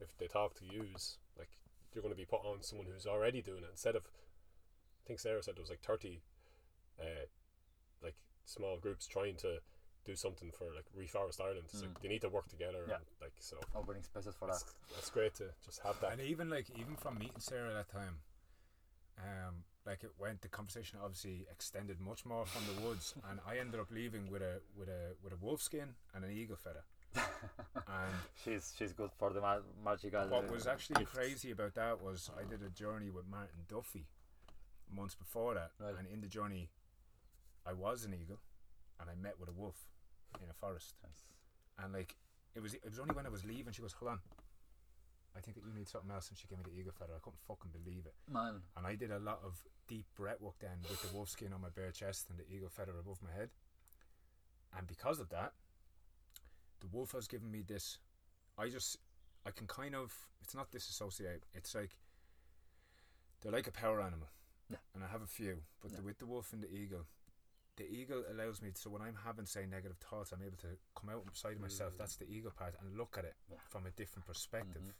if 0.00 0.16
they 0.18 0.26
talk 0.28 0.54
to 0.54 0.64
yous, 0.64 1.18
like 1.18 1.25
you're 1.96 2.02
going 2.02 2.14
to 2.14 2.18
be 2.18 2.26
put 2.26 2.44
on 2.44 2.62
someone 2.62 2.86
who's 2.92 3.06
already 3.06 3.40
doing 3.42 3.64
it 3.64 3.70
instead 3.72 3.96
of. 3.96 4.02
I 4.04 5.02
think 5.06 5.18
Sarah 5.18 5.42
said 5.42 5.56
there 5.56 5.62
was 5.62 5.70
like 5.70 5.80
thirty, 5.80 6.20
uh, 7.00 7.24
like 8.02 8.16
small 8.44 8.76
groups 8.78 9.06
trying 9.06 9.36
to 9.36 9.58
do 10.04 10.14
something 10.14 10.50
for 10.56 10.66
like 10.74 10.84
Reforest 10.96 11.40
Ireland. 11.40 11.64
It's 11.72 11.80
Mm. 11.80 11.86
like 11.88 12.02
they 12.02 12.08
need 12.08 12.20
to 12.20 12.28
work 12.28 12.48
together. 12.48 12.84
Yeah. 12.86 12.96
And, 12.96 13.04
like 13.20 13.32
so, 13.40 13.56
opening 13.74 14.02
spaces 14.02 14.34
for 14.38 14.46
that. 14.46 14.52
that's, 14.52 14.74
that's 14.94 15.10
great 15.10 15.34
to 15.36 15.44
just 15.64 15.80
have 15.82 15.98
that. 16.00 16.12
And 16.12 16.20
even 16.20 16.50
like 16.50 16.68
even 16.78 16.96
from 16.96 17.18
meeting 17.18 17.40
Sarah 17.40 17.72
that 17.72 17.88
time, 17.88 18.18
um, 19.18 19.64
like 19.86 20.04
it 20.04 20.10
went. 20.18 20.42
The 20.42 20.48
conversation 20.48 20.98
obviously 21.02 21.46
extended 21.50 22.00
much 22.00 22.24
more 22.26 22.44
from 22.46 22.62
the 22.74 22.86
woods, 22.86 23.14
and 23.30 23.40
I 23.46 23.58
ended 23.58 23.80
up 23.80 23.90
leaving 23.90 24.30
with 24.30 24.42
a 24.42 24.60
with 24.76 24.88
a 24.88 25.14
with 25.22 25.32
a 25.32 25.36
wolf 25.36 25.62
skin 25.62 25.94
and 26.14 26.24
an 26.24 26.30
eagle 26.32 26.56
feather. 26.56 26.84
And 27.16 28.12
She's 28.44 28.72
she's 28.78 28.92
good 28.92 29.10
for 29.18 29.32
the 29.32 29.40
ma- 29.40 29.58
magical. 29.84 30.26
what 30.28 30.48
uh, 30.48 30.52
was 30.52 30.66
actually 30.66 31.00
gifts. 31.00 31.12
crazy 31.16 31.50
about 31.50 31.74
that 31.74 32.00
was 32.02 32.30
I 32.38 32.44
did 32.48 32.62
a 32.62 32.70
journey 32.70 33.10
with 33.10 33.26
Martin 33.28 33.64
Duffy 33.68 34.06
months 34.94 35.14
before 35.16 35.54
that, 35.54 35.72
Right. 35.80 35.94
and 35.98 36.06
in 36.06 36.20
the 36.20 36.28
journey, 36.28 36.70
I 37.66 37.72
was 37.72 38.04
an 38.04 38.14
eagle, 38.14 38.38
and 39.00 39.10
I 39.10 39.14
met 39.20 39.40
with 39.40 39.48
a 39.48 39.52
wolf 39.52 39.88
in 40.42 40.48
a 40.48 40.54
forest. 40.54 40.94
Nice. 41.02 41.22
And 41.82 41.92
like 41.92 42.14
it 42.54 42.62
was, 42.62 42.74
it 42.74 42.88
was 42.88 42.98
only 43.00 43.14
when 43.14 43.26
I 43.26 43.30
was 43.30 43.44
leaving. 43.44 43.72
She 43.72 43.82
goes, 43.82 43.92
"Hold 43.94 44.12
on, 44.12 44.20
I 45.36 45.40
think 45.40 45.56
that 45.56 45.64
you 45.66 45.72
need 45.74 45.88
something 45.88 46.10
else." 46.10 46.28
And 46.28 46.38
she 46.38 46.46
gave 46.46 46.58
me 46.58 46.64
the 46.70 46.78
eagle 46.78 46.92
feather. 46.96 47.14
I 47.16 47.20
couldn't 47.20 47.40
fucking 47.48 47.72
believe 47.72 48.06
it. 48.06 48.14
Man, 48.30 48.62
And 48.76 48.86
I 48.86 48.94
did 48.94 49.10
a 49.10 49.18
lot 49.18 49.40
of 49.44 49.58
deep 49.88 50.06
breath 50.16 50.40
work 50.40 50.54
then 50.60 50.78
with 50.88 51.02
the 51.02 51.14
wolf 51.16 51.28
skin 51.30 51.52
on 51.52 51.60
my 51.62 51.68
bare 51.70 51.90
chest 51.90 52.26
and 52.30 52.38
the 52.38 52.46
eagle 52.54 52.68
feather 52.70 52.92
above 52.98 53.18
my 53.22 53.32
head. 53.36 53.50
And 54.76 54.86
because 54.86 55.20
of 55.20 55.28
that, 55.30 55.52
the 56.80 56.86
wolf 56.86 57.12
has 57.12 57.26
given 57.28 57.50
me 57.50 57.62
this. 57.62 57.98
I 58.58 58.68
just, 58.68 58.98
I 59.44 59.50
can 59.50 59.66
kind 59.66 59.94
of. 59.94 60.12
It's 60.42 60.54
not 60.54 60.70
disassociate. 60.70 61.44
It's 61.54 61.74
like 61.74 61.96
they're 63.40 63.52
like 63.52 63.66
a 63.66 63.72
power 63.72 64.00
animal, 64.00 64.28
Yeah. 64.70 64.78
and 64.94 65.04
I 65.04 65.08
have 65.08 65.22
a 65.22 65.26
few. 65.26 65.62
But 65.82 65.96
the, 65.96 66.02
with 66.02 66.18
the 66.18 66.26
wolf 66.26 66.52
and 66.52 66.62
the 66.62 66.70
eagle, 66.72 67.06
the 67.76 67.84
eagle 67.84 68.24
allows 68.30 68.62
me. 68.62 68.70
To, 68.70 68.80
So 68.80 68.90
when 68.90 69.02
I'm 69.02 69.16
having 69.24 69.46
say 69.46 69.66
negative 69.66 69.98
thoughts, 69.98 70.32
I'm 70.32 70.42
able 70.42 70.56
to 70.58 70.78
come 70.94 71.10
out 71.10 71.24
inside 71.26 71.54
of 71.56 71.60
myself. 71.60 71.94
Mm. 71.94 71.98
That's 71.98 72.16
the 72.16 72.28
eagle 72.30 72.52
part, 72.52 72.74
and 72.80 72.96
look 72.96 73.16
at 73.18 73.24
it 73.24 73.34
Yeah. 73.50 73.58
from 73.68 73.86
a 73.86 73.90
different 73.90 74.26
perspective, 74.26 74.82
Mhm. 74.82 74.94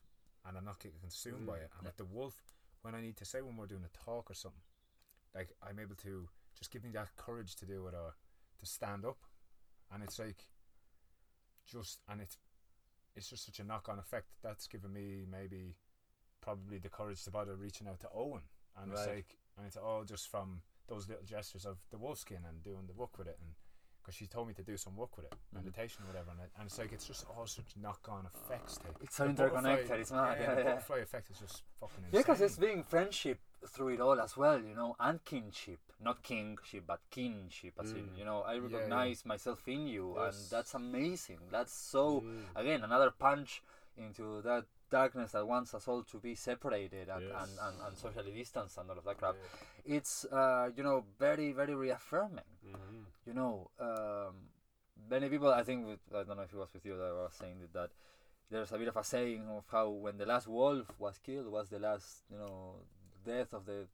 and 0.48 0.59
I'm 0.59 0.65
not 0.65 0.78
getting 0.81 1.01
consumed 1.01 1.47
by 1.47 1.59
Mm. 1.59 1.62
it. 1.62 1.70
And 1.74 1.82
Yeah. 1.82 1.89
with 1.89 1.97
the 1.97 2.05
wolf, 2.05 2.43
when 2.82 2.94
I 2.94 3.01
need 3.01 3.16
to 3.19 3.24
say 3.24 3.40
when 3.43 3.57
we're 3.57 3.66
doing 3.66 3.85
a 3.85 3.89
talk 3.89 4.31
or 4.31 4.35
something, 4.35 4.62
like 5.35 5.53
I'm 5.62 5.78
able 5.78 5.97
to 5.97 6.28
just 6.55 6.70
give 6.70 6.82
me 6.85 6.90
that 6.93 7.16
courage 7.16 7.57
to 7.57 7.66
do 7.66 7.86
it 7.89 7.94
or 7.94 8.16
to 8.59 8.66
stand 8.66 9.05
up, 9.05 9.24
and 9.90 10.03
it's 10.03 10.19
like 10.19 10.48
just 11.66 12.01
and 12.09 12.20
it's 12.20 12.38
it's 13.14 13.30
just 13.30 13.47
such 13.47 13.60
a 13.60 13.64
knock 13.64 13.88
on 13.88 13.98
effect. 13.98 14.26
That's 14.43 14.66
given 14.66 14.93
me 14.93 15.24
maybe 15.30 15.76
probably 16.40 16.78
the 16.78 16.88
courage 16.88 17.22
to 17.24 17.30
bother 17.30 17.56
reaching 17.56 17.88
out 17.88 18.01
to 18.01 18.09
Owen, 18.14 18.43
and 18.80 18.93
it's 18.93 19.06
like 19.06 19.38
and 19.56 19.66
it's 19.66 19.76
all 19.76 20.05
just 20.05 20.28
from 20.28 20.62
those 20.88 21.09
little 21.09 21.24
gestures 21.24 21.64
of 21.66 21.78
the 21.90 21.98
wolf 21.98 22.18
skin 22.18 22.44
and 22.48 22.62
doing 22.62 22.86
the 22.86 22.94
work 22.94 23.18
with 23.18 23.28
it 23.28 23.38
and. 23.40 23.52
Because 24.06 24.14
she 24.18 24.26
told 24.28 24.46
me 24.46 24.54
to 24.54 24.62
do 24.62 24.76
some 24.76 24.94
work 24.94 25.16
with 25.16 25.26
it, 25.26 25.32
Mhm. 25.32 25.54
meditation 25.64 26.04
or 26.04 26.06
whatever, 26.06 26.30
and, 26.30 26.38
it, 26.42 26.50
and 26.56 26.66
it's 26.68 26.78
like 26.78 26.92
it's 26.92 27.04
just 27.08 27.26
all 27.28 27.44
such 27.44 27.76
knock-on 27.76 28.24
effects. 28.26 28.76
To 28.78 28.86
it. 28.90 28.96
it's 29.00 29.16
so 29.16 29.24
The 29.24 29.30
interconnected. 29.30 29.98
It's 29.98 30.12
mad. 30.12 30.38
Yeah, 30.38 30.42
Yeah, 30.44 30.54
the 30.54 30.60
yeah. 30.62 30.66
butterfly 30.74 30.98
effect 30.98 31.30
is 31.30 31.40
just 31.40 31.64
fucking 31.80 31.96
insane. 32.04 32.10
Yeah, 32.12 32.20
because 32.20 32.40
it's 32.40 32.56
being 32.56 32.84
friendship 32.84 33.40
through 33.66 33.88
it 33.94 34.00
all 34.00 34.20
as 34.20 34.36
well, 34.36 34.62
you 34.62 34.76
know, 34.76 34.94
and 35.00 35.24
kinship. 35.24 35.80
Not 35.98 36.22
kingship, 36.22 36.84
but 36.86 37.00
kinship. 37.10 37.74
As 37.80 37.90
in, 37.90 38.10
Mm. 38.10 38.18
you 38.18 38.24
know, 38.24 38.42
I 38.42 38.54
yeah. 38.54 38.60
recognize 38.60 39.26
myself 39.26 39.66
in 39.66 39.88
you, 39.88 40.14
Yes. 40.16 40.40
and 40.42 40.50
that's 40.50 40.74
amazing. 40.74 41.40
That's 41.50 41.72
so, 41.72 42.20
Mm. 42.20 42.44
again, 42.54 42.84
another 42.84 43.10
punch 43.10 43.60
into 43.96 44.40
that 44.42 44.66
darkness 44.90 45.32
that 45.32 45.46
wants 45.46 45.74
us 45.74 45.88
all 45.88 46.02
to 46.04 46.18
be 46.18 46.34
separated 46.34 47.08
and, 47.08 47.24
Yes. 47.28 47.32
and, 47.42 47.58
and, 47.74 47.76
and 47.88 47.96
socially 47.98 48.32
distanced 48.32 48.78
and 48.78 48.88
all 48.90 48.98
of 48.98 49.04
that 49.04 49.18
crap. 49.18 49.34
Yeah. 49.84 49.96
It's, 49.96 50.24
uh, 50.26 50.70
you 50.76 50.82
know, 50.82 51.04
very, 51.18 51.52
very 51.52 51.74
reaffirming. 51.74 52.44
Mhm. 52.64 53.04
You 53.26 53.34
know, 53.34 53.70
um, 53.80 54.34
many 55.10 55.28
people, 55.28 55.52
I 55.52 55.62
think, 55.64 55.86
with, 55.86 56.00
I 56.14 56.22
don't 56.22 56.36
know 56.36 56.42
if 56.44 56.52
it 56.52 56.56
was 56.56 56.72
with 56.72 56.84
you 56.84 56.96
that 56.96 57.04
I 57.04 57.12
was 57.12 57.34
saying 57.34 57.58
that, 57.60 57.72
that 57.72 57.90
there's 58.50 58.70
a 58.72 58.78
bit 58.78 58.88
of 58.88 58.96
a 58.96 59.02
saying 59.04 59.48
of 59.48 59.64
how 59.70 59.88
when 59.90 60.18
the 60.18 60.26
last 60.26 60.46
wolf 60.46 60.86
was 60.98 61.18
killed 61.18 61.50
was 61.50 61.68
the 61.68 61.78
last, 61.80 62.22
you 62.30 62.38
know, 62.38 62.76
death 63.24 63.52
of 63.52 63.66
the 63.66 63.86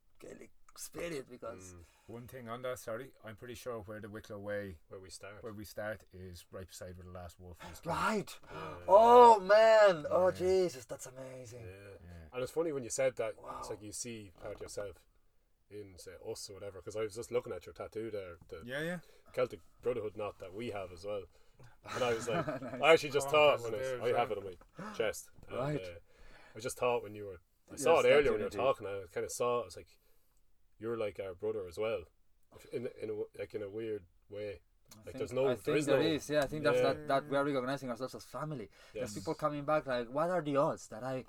Gaelic 0.73 0.79
spirit 0.79 1.27
because 1.31 1.75
Mm. 1.75 1.85
One 2.07 2.27
thing 2.27 2.49
on 2.49 2.63
that, 2.63 2.79
sorry, 2.79 3.13
I'm 3.25 3.37
pretty 3.37 3.55
sure 3.55 3.79
where 3.87 4.01
the 4.01 4.09
Wicklow 4.09 4.39
Way, 4.39 4.77
Where 4.89 5.01
we 5.01 5.09
start. 5.09 5.43
where 5.43 5.53
we 5.53 5.65
start, 5.65 6.03
is 6.13 6.45
right 6.51 6.67
beside 6.67 6.97
where 6.97 7.07
the 7.07 7.13
last 7.13 7.39
wolf 7.41 7.57
is. 7.73 7.81
right. 7.87 8.37
Yeah. 8.53 8.59
Oh 8.89 9.41
man! 9.41 10.05
Oh 10.11 10.31
Jesus, 10.31 10.85
that's 10.85 11.07
amazing. 11.07 11.61
Yeah. 11.61 11.97
Yeah. 12.05 12.35
And 12.35 12.43
it's 12.43 12.53
funny 12.53 12.73
when 12.73 12.83
you 12.85 12.91
said 12.91 13.17
that. 13.17 13.35
Wow. 13.41 13.57
It's 13.61 13.71
like 13.71 13.83
you 13.83 13.93
see 13.93 14.33
part 14.43 14.57
of 14.57 14.61
yourself 14.61 14.97
in 15.71 15.95
say 15.97 16.11
us 16.31 16.51
or 16.51 16.55
whatever. 16.55 16.81
Because 16.81 16.97
I 16.97 17.03
was 17.03 17.15
just 17.15 17.31
looking 17.33 17.53
at 17.53 17.65
your 17.67 17.73
tattoo 17.73 18.11
there, 18.11 18.37
the 18.49 18.63
yeah, 18.69 18.83
yeah. 18.83 18.99
Celtic 19.33 19.61
Brotherhood 19.83 20.17
knot 20.17 20.39
that 20.41 20.53
we 20.53 20.71
have 20.71 20.93
as 20.93 21.05
well. 21.05 21.23
And 21.95 22.03
I 22.05 22.13
was 22.15 22.29
like, 22.29 22.47
Nice. 22.47 22.81
I 22.83 22.93
actually 22.93 23.11
just 23.11 23.29
Oh, 23.29 23.31
thought 23.31 23.63
when 23.63 23.75
I, 23.75 23.79
positive, 23.79 24.03
I 24.05 24.19
have 24.19 24.31
it 24.33 24.39
on 24.39 24.45
my 24.45 24.93
chest. 24.95 25.29
And, 25.49 25.59
Right. 25.59 25.81
Uh, 25.81 25.99
I 26.57 26.61
just 26.61 26.77
thought 26.79 27.03
when 27.03 27.15
you 27.15 27.25
were, 27.27 27.41
I 27.71 27.73
Yes, 27.73 27.83
saw 27.85 28.01
it 28.01 28.07
earlier 28.07 28.17
when 28.17 28.25
you 28.25 28.31
were 28.33 28.39
unity. 28.53 28.57
talking. 28.59 28.87
I 28.87 29.05
kind 29.15 29.25
of 29.25 29.33
saw. 29.33 29.61
it. 29.61 29.63
I 29.63 29.65
was 29.67 29.77
like, 29.77 29.89
you're 30.83 30.97
like 31.07 31.21
our 31.25 31.35
brother 31.35 31.63
as 31.69 31.79
well, 31.79 32.03
in 32.73 32.89
in 33.03 33.09
a, 33.11 33.15
like 33.39 33.55
in 33.55 33.63
a 33.63 33.69
weird 33.79 34.03
way. 34.29 34.51
I 34.61 34.97
Like, 34.97 35.05
think- 35.07 35.19
there's 35.19 35.33
no- 35.33 35.45
I 35.45 35.55
there 35.55 35.57
think 35.57 35.79
is 35.79 35.87
there 35.87 36.01
no- 36.01 36.07
is, 36.17 36.29
Yeah, 36.29 36.43
I 36.43 36.47
think 36.49 36.65
that's 36.65 36.77
Yeah. 36.77 36.93
that, 36.93 37.09
that 37.09 37.29
we 37.31 37.37
are 37.39 37.45
recognizing 37.45 37.89
ourselves 37.91 38.15
as 38.15 38.25
family. 38.27 38.69
There's 38.93 39.15
people 39.15 39.35
coming 39.35 39.65
back 39.65 39.87
like, 39.87 40.09
what 40.19 40.29
are 40.29 40.43
the 40.43 40.57
odds 40.59 40.89
that 40.89 41.03
I 41.03 41.25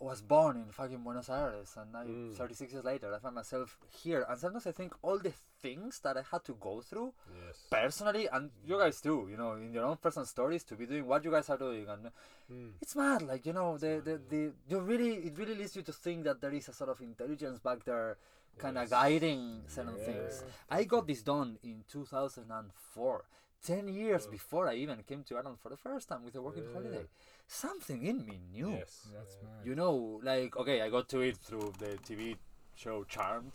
was 0.00 0.20
born 0.22 0.56
in 0.56 0.70
fucking 0.78 1.02
Buenos 1.04 1.28
Aires 1.28 1.76
and 1.76 1.96
I, 1.96 2.04
Mm. 2.06 2.34
36 2.36 2.72
years 2.72 2.84
later, 2.84 3.12
I 3.14 3.18
find 3.20 3.34
myself 3.36 3.78
here. 4.02 4.24
And 4.28 4.38
sometimes 4.38 4.66
I 4.66 4.72
think 4.72 4.94
all 5.02 5.18
the 5.18 5.32
things 5.62 6.00
that 6.00 6.16
I 6.16 6.22
had 6.22 6.44
to 6.44 6.54
go 6.54 6.80
through 6.80 7.14
Yes. 7.44 7.66
personally, 7.70 8.26
and 8.28 8.50
you 8.64 8.78
guys 8.78 9.00
too, 9.00 9.26
you 9.30 9.36
know, 9.36 9.52
in 9.54 9.72
your 9.72 9.84
own 9.84 9.96
personal 9.96 10.26
stories, 10.26 10.62
to 10.64 10.76
be 10.76 10.86
doing 10.86 11.04
what 11.06 11.24
you 11.24 11.32
guys 11.32 11.48
are 11.50 11.58
doing, 11.58 11.88
and 11.88 12.10
Mm. 12.50 12.72
it's 12.82 12.94
mad. 12.96 13.22
Like 13.22 13.44
you 13.46 13.52
know, 13.52 13.76
the 13.78 13.92
the, 14.08 14.14
the 14.32 14.40
you 14.68 14.80
really 14.80 15.12
it 15.28 15.36
really 15.38 15.54
leads 15.56 15.74
you 15.76 15.82
to 15.82 15.92
think 15.92 16.24
that 16.24 16.40
there 16.40 16.52
is 16.54 16.68
a 16.68 16.72
sort 16.72 16.90
of 16.90 17.00
intelligence 17.00 17.58
back 17.60 17.82
there, 17.84 18.18
kind 18.58 18.76
of 18.78 18.90
guiding 18.90 19.62
certain 19.68 19.96
Yeah. 19.98 20.04
things. 20.04 20.44
I 20.70 20.84
got 20.84 21.06
this 21.06 21.22
done 21.22 21.58
in 21.62 21.84
2004, 21.88 23.24
10 23.64 23.88
years 23.88 24.26
Oh. 24.26 24.30
before 24.30 24.68
I 24.68 24.74
even 24.74 25.02
came 25.04 25.22
to 25.24 25.36
Ireland 25.36 25.58
for 25.60 25.68
the 25.68 25.76
first 25.76 26.08
time 26.08 26.24
with 26.24 26.34
a 26.36 26.42
working 26.42 26.64
Yeah. 26.64 26.72
holiday. 26.74 27.06
Something 27.46 28.04
in 28.04 28.24
me 28.26 28.38
knew. 28.52 28.70
Yes. 28.70 29.08
That's 29.14 29.36
yeah. 29.42 29.48
mad. 29.48 29.66
You 29.66 29.74
know, 29.74 30.20
like 30.22 30.56
okay, 30.56 30.82
I 30.82 30.90
got 30.90 31.08
to 31.10 31.20
it 31.20 31.36
through 31.38 31.72
the 31.78 31.98
TV 32.06 32.36
show 32.74 33.04
Charmed, 33.04 33.52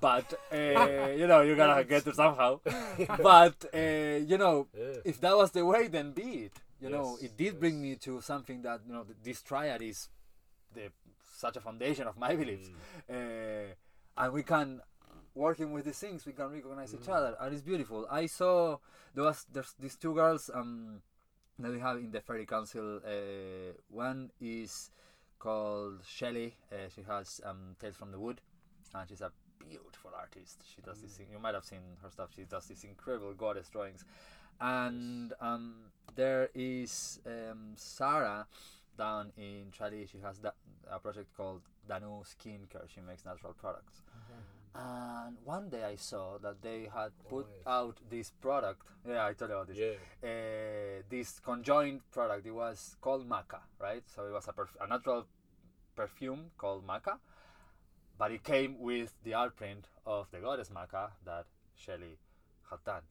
but 0.00 0.32
uh, 0.52 0.56
you 1.20 1.26
know 1.26 1.40
you 1.42 1.54
gotta 1.56 1.84
get 1.84 2.06
it 2.06 2.14
somehow. 2.14 2.60
but 3.30 3.56
uh, 3.74 3.78
you 4.30 4.38
know, 4.38 4.68
Yeah. 4.74 5.00
if 5.04 5.20
that 5.20 5.36
was 5.36 5.50
the 5.50 5.64
way, 5.66 5.88
then 5.88 6.12
be 6.12 6.44
it. 6.46 6.52
You 6.80 6.90
know, 6.90 7.16
it 7.20 7.36
did 7.36 7.60
bring 7.60 7.80
me 7.80 7.94
to 7.96 8.20
something 8.20 8.62
that 8.62 8.80
you 8.86 8.92
know 8.92 9.04
this 9.22 9.42
triad 9.42 9.82
is 9.82 10.08
the 10.74 10.90
such 11.34 11.56
a 11.56 11.60
foundation 11.60 12.06
of 12.06 12.16
my 12.16 12.34
beliefs, 12.36 12.68
Mm. 13.10 13.14
uh, 13.16 13.74
and 14.16 14.32
we 14.32 14.42
can 14.42 14.80
working 15.34 15.72
with 15.72 15.84
these 15.86 15.98
things 15.98 16.26
we 16.26 16.32
can 16.32 16.50
recognize 16.50 16.92
each 16.94 17.00
Mm. 17.08 17.14
other 17.14 17.36
and 17.40 17.54
it's 17.54 17.62
beautiful. 17.62 18.06
I 18.10 18.26
saw 18.26 18.78
there 19.14 19.24
was 19.24 19.46
there's 19.52 19.74
these 19.78 19.96
two 19.96 20.14
girls 20.14 20.50
um 20.52 21.00
that 21.58 21.70
we 21.72 21.80
have 21.80 21.96
in 21.98 22.10
the 22.10 22.20
fairy 22.20 22.46
council 22.46 23.00
uh, 23.04 23.72
one 23.88 24.30
is 24.40 24.90
called 25.38 26.00
shelly 26.06 26.56
uh, 26.72 26.88
she 26.94 27.02
has 27.02 27.40
um 27.44 27.76
tales 27.80 27.96
from 27.96 28.10
the 28.12 28.18
wood 28.18 28.40
and 28.94 29.08
she's 29.08 29.20
a 29.22 29.32
beautiful 29.58 30.10
artist. 30.18 30.62
She 30.74 30.82
does 30.82 31.00
this 31.00 31.12
thing 31.16 31.28
you 31.32 31.38
might 31.38 31.54
have 31.54 31.64
seen 31.64 31.80
her 32.02 32.10
stuff. 32.10 32.30
She 32.34 32.42
does 32.44 32.66
these 32.66 32.84
incredible 32.84 33.32
goddess 33.32 33.68
drawings. 33.68 34.04
And 34.60 35.32
um 35.40 35.92
there 36.14 36.50
is 36.54 37.20
um 37.26 37.72
sarah 37.76 38.46
down 38.98 39.32
in 39.36 39.70
Chile 39.76 40.06
she 40.10 40.18
has 40.18 40.38
that 40.38 40.54
a 40.90 40.98
project 40.98 41.34
called 41.36 41.62
Danu 41.88 42.22
Skincare 42.22 42.88
she 42.88 43.00
makes 43.00 43.24
natural 43.24 43.54
products 43.54 44.02
and 44.74 45.36
one 45.44 45.68
day 45.68 45.84
I 45.84 45.96
saw 45.96 46.38
that 46.38 46.62
they 46.62 46.88
had 46.92 47.10
put 47.28 47.46
yes. 47.50 47.66
out 47.66 47.98
this 48.10 48.30
product. 48.30 48.82
Yeah, 49.06 49.26
I 49.26 49.34
told 49.34 49.50
you 49.50 49.56
about 49.56 49.68
this. 49.68 49.78
Yeah. 49.78 50.28
Uh, 50.28 51.02
this 51.10 51.40
conjoined 51.40 52.00
product. 52.10 52.46
It 52.46 52.52
was 52.52 52.96
called 53.00 53.28
Macha, 53.28 53.60
right? 53.78 54.02
So 54.06 54.26
it 54.26 54.32
was 54.32 54.48
a, 54.48 54.52
perf- 54.52 54.80
a 54.80 54.88
natural 54.88 55.26
perfume 55.94 56.52
called 56.56 56.86
Macha, 56.86 57.18
but 58.18 58.32
it 58.32 58.44
came 58.44 58.78
with 58.78 59.12
the 59.24 59.34
art 59.34 59.56
print 59.56 59.88
of 60.06 60.30
the 60.30 60.38
goddess 60.38 60.70
Macha 60.70 61.10
that 61.26 61.44
Shelley 61.76 62.18
had 62.70 62.82
done. 62.84 63.02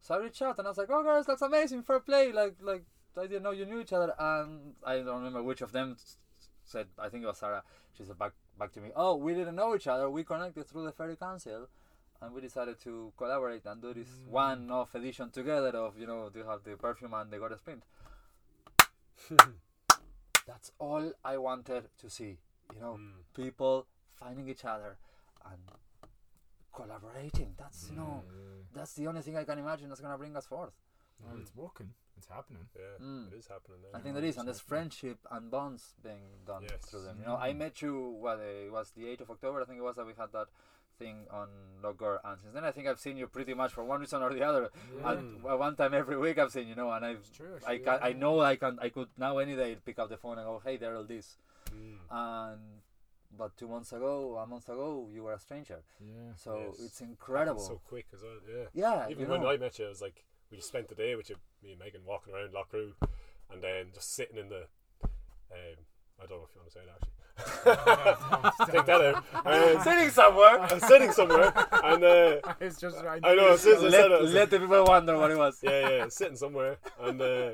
So 0.00 0.14
I 0.14 0.18
reached 0.18 0.40
out 0.40 0.58
and 0.58 0.66
I 0.66 0.70
was 0.70 0.78
like, 0.78 0.88
"Oh, 0.90 1.04
guys, 1.04 1.26
that's 1.26 1.42
amazing! 1.42 1.82
Fair 1.82 2.00
play! 2.00 2.32
Like, 2.32 2.54
like 2.62 2.84
I 3.16 3.26
didn't 3.26 3.42
know 3.42 3.50
you 3.52 3.66
knew 3.66 3.80
each 3.80 3.92
other." 3.92 4.14
And 4.18 4.74
I 4.84 4.96
don't 4.98 5.18
remember 5.18 5.42
which 5.42 5.60
of 5.62 5.72
them 5.72 5.96
said. 6.64 6.88
I 6.98 7.08
think 7.08 7.24
it 7.24 7.26
was 7.26 7.38
Sarah. 7.38 7.62
She 7.96 8.04
said 8.04 8.18
back 8.18 8.32
back 8.58 8.72
to 8.72 8.80
me, 8.80 8.90
"Oh, 8.94 9.16
we 9.16 9.34
didn't 9.34 9.56
know 9.56 9.74
each 9.74 9.86
other. 9.86 10.08
We 10.10 10.24
connected 10.24 10.66
through 10.68 10.84
the 10.84 10.92
fairy 10.92 11.16
council." 11.16 11.68
And 12.22 12.34
we 12.34 12.42
decided 12.42 12.78
to 12.82 13.12
collaborate 13.16 13.64
and 13.64 13.80
do 13.80 13.94
this 13.94 14.08
one-off 14.28 14.94
edition 14.94 15.30
together 15.30 15.70
of 15.70 15.98
you 15.98 16.06
know 16.06 16.28
to 16.28 16.44
have 16.44 16.62
the 16.64 16.76
perfume 16.76 17.14
and 17.14 17.30
the 17.30 17.38
goddess 17.38 17.60
print. 17.62 17.82
That's 20.46 20.72
all 20.78 21.12
I 21.24 21.36
wanted 21.38 21.84
to 21.98 22.10
see. 22.10 22.38
You 22.74 22.80
know, 22.80 22.94
Mm. 22.98 23.12
people 23.34 23.86
finding 24.18 24.48
each 24.48 24.64
other 24.64 24.96
and 25.44 25.60
collaborating. 26.72 27.54
That's 27.56 27.88
you 27.90 27.96
know, 27.96 28.22
that's 28.72 28.94
the 28.94 29.06
only 29.06 29.22
thing 29.22 29.36
I 29.36 29.44
can 29.44 29.58
imagine 29.58 29.88
that's 29.88 30.00
gonna 30.00 30.18
bring 30.18 30.36
us 30.36 30.46
forth. 30.46 30.72
Oh, 31.28 31.36
it's 31.40 31.54
working. 31.54 31.90
It's 32.16 32.26
happening. 32.28 32.66
Yeah. 32.76 33.04
Mm. 33.04 33.32
It 33.32 33.38
is 33.38 33.46
happening 33.46 33.78
now. 33.82 33.98
I 33.98 34.02
think 34.02 34.14
there 34.14 34.24
is, 34.24 34.36
and 34.36 34.46
there's 34.46 34.60
friendship 34.60 35.18
and 35.30 35.50
bonds 35.50 35.94
being 36.02 36.22
done 36.46 36.62
Yes. 36.64 36.84
through 36.84 37.02
them. 37.02 37.16
You 37.20 37.26
know, 37.26 37.36
I 37.36 37.52
Mm. 37.52 37.56
met 37.58 37.82
you. 37.82 37.98
What 38.20 38.38
uh, 38.40 38.42
it 38.66 38.70
was 38.72 38.90
the 38.90 39.06
8th 39.08 39.22
of 39.22 39.30
October? 39.30 39.62
I 39.62 39.64
think 39.64 39.78
it 39.78 39.82
was 39.82 39.96
that 39.96 40.06
we 40.06 40.12
had 40.14 40.30
that 40.32 40.48
thing 40.98 41.26
on 41.30 41.48
Lough 41.82 41.94
Gur, 41.94 42.20
and 42.22 42.38
since 42.38 42.52
then 42.52 42.62
I 42.64 42.72
think 42.72 42.86
I've 42.86 43.00
seen 43.00 43.16
you 43.16 43.26
pretty 43.26 43.54
much 43.54 43.72
for 43.72 43.82
one 43.84 44.00
reason 44.00 44.22
or 44.22 44.34
the 44.34 44.42
other. 44.42 44.70
Yeah. 44.98 45.12
And 45.12 45.42
one 45.42 45.74
time 45.76 45.94
every 45.94 46.18
week 46.18 46.36
I've 46.38 46.52
seen 46.52 46.68
you 46.68 46.74
know, 46.74 46.90
and 46.92 47.02
I've 47.06 47.16
It's 47.20 47.30
true. 47.30 47.52
I 47.66 47.74
actually, 47.74 47.78
can 47.80 47.98
I 48.02 48.12
know 48.12 48.40
I 48.40 48.56
can 48.56 48.78
I 48.80 48.90
could 48.90 49.08
now 49.16 49.38
any 49.38 49.56
day 49.56 49.76
pick 49.82 49.98
up 49.98 50.10
the 50.10 50.18
phone 50.18 50.36
and 50.36 50.46
go, 50.46 50.60
hey, 50.62 50.76
Daryl, 50.76 51.08
this. 51.08 51.38
Mm. 51.74 51.96
And 52.10 52.60
but 53.38 53.56
two 53.56 53.68
months 53.68 53.92
ago, 53.94 54.36
a 54.36 54.46
month 54.46 54.68
ago, 54.68 55.08
you 55.10 55.22
were 55.22 55.32
a 55.32 55.38
stranger. 55.38 55.80
Yeah. 56.00 56.34
So 56.36 56.58
Yes. 56.58 56.80
it's 56.80 57.00
incredible. 57.00 57.60
So 57.60 57.80
quick 57.88 58.06
as 58.12 58.20
well. 58.20 58.38
Yeah. 58.46 58.66
yeah, 58.74 59.08
Even 59.08 59.24
you 59.24 59.30
when. 59.30 59.46
I 59.46 59.56
met 59.56 59.78
you, 59.78 59.86
I 59.86 59.88
was 59.88 60.02
like, 60.02 60.24
we 60.50 60.56
just 60.56 60.68
spent 60.68 60.88
the 60.88 60.94
day 60.94 61.14
with 61.14 61.30
you, 61.30 61.36
me 61.62 61.70
and 61.70 61.78
Megan, 61.78 62.00
walking 62.06 62.34
around 62.34 62.52
Loughcrew, 62.52 62.92
and 63.52 63.62
then 63.62 63.86
just 63.94 64.14
sitting 64.14 64.36
in 64.36 64.48
the. 64.48 64.64
Um, 65.52 65.78
I 66.22 66.26
don't 66.26 66.38
know 66.38 66.46
if 66.48 66.54
you 66.54 66.60
want 66.60 66.68
to 66.68 66.72
say 66.72 66.80
it 66.80 66.90
actually. 66.90 67.20
Take 68.72 68.86
that 68.86 69.00
out. 69.00 69.24
Um, 69.46 69.82
sitting 69.82 70.10
somewhere. 70.10 70.60
I'm 70.60 70.80
sitting 70.80 71.12
somewhere, 71.12 71.52
and 71.84 72.04
uh, 72.04 72.40
it's 72.60 72.78
just 72.78 73.02
right. 73.02 73.20
I 73.24 73.34
know, 73.34 73.52
as 73.52 73.60
soon 73.62 73.78
as 73.78 73.84
I 73.84 73.90
said 73.90 74.10
it, 74.10 74.22
let, 74.22 74.32
let 74.32 74.50
the 74.50 74.60
people 74.60 74.84
wonder 74.84 75.16
what 75.16 75.30
it 75.30 75.38
was. 75.38 75.58
yeah, 75.62 75.88
yeah, 75.88 76.08
sitting 76.08 76.36
somewhere, 76.36 76.76
and 77.00 77.20
uh, 77.20 77.52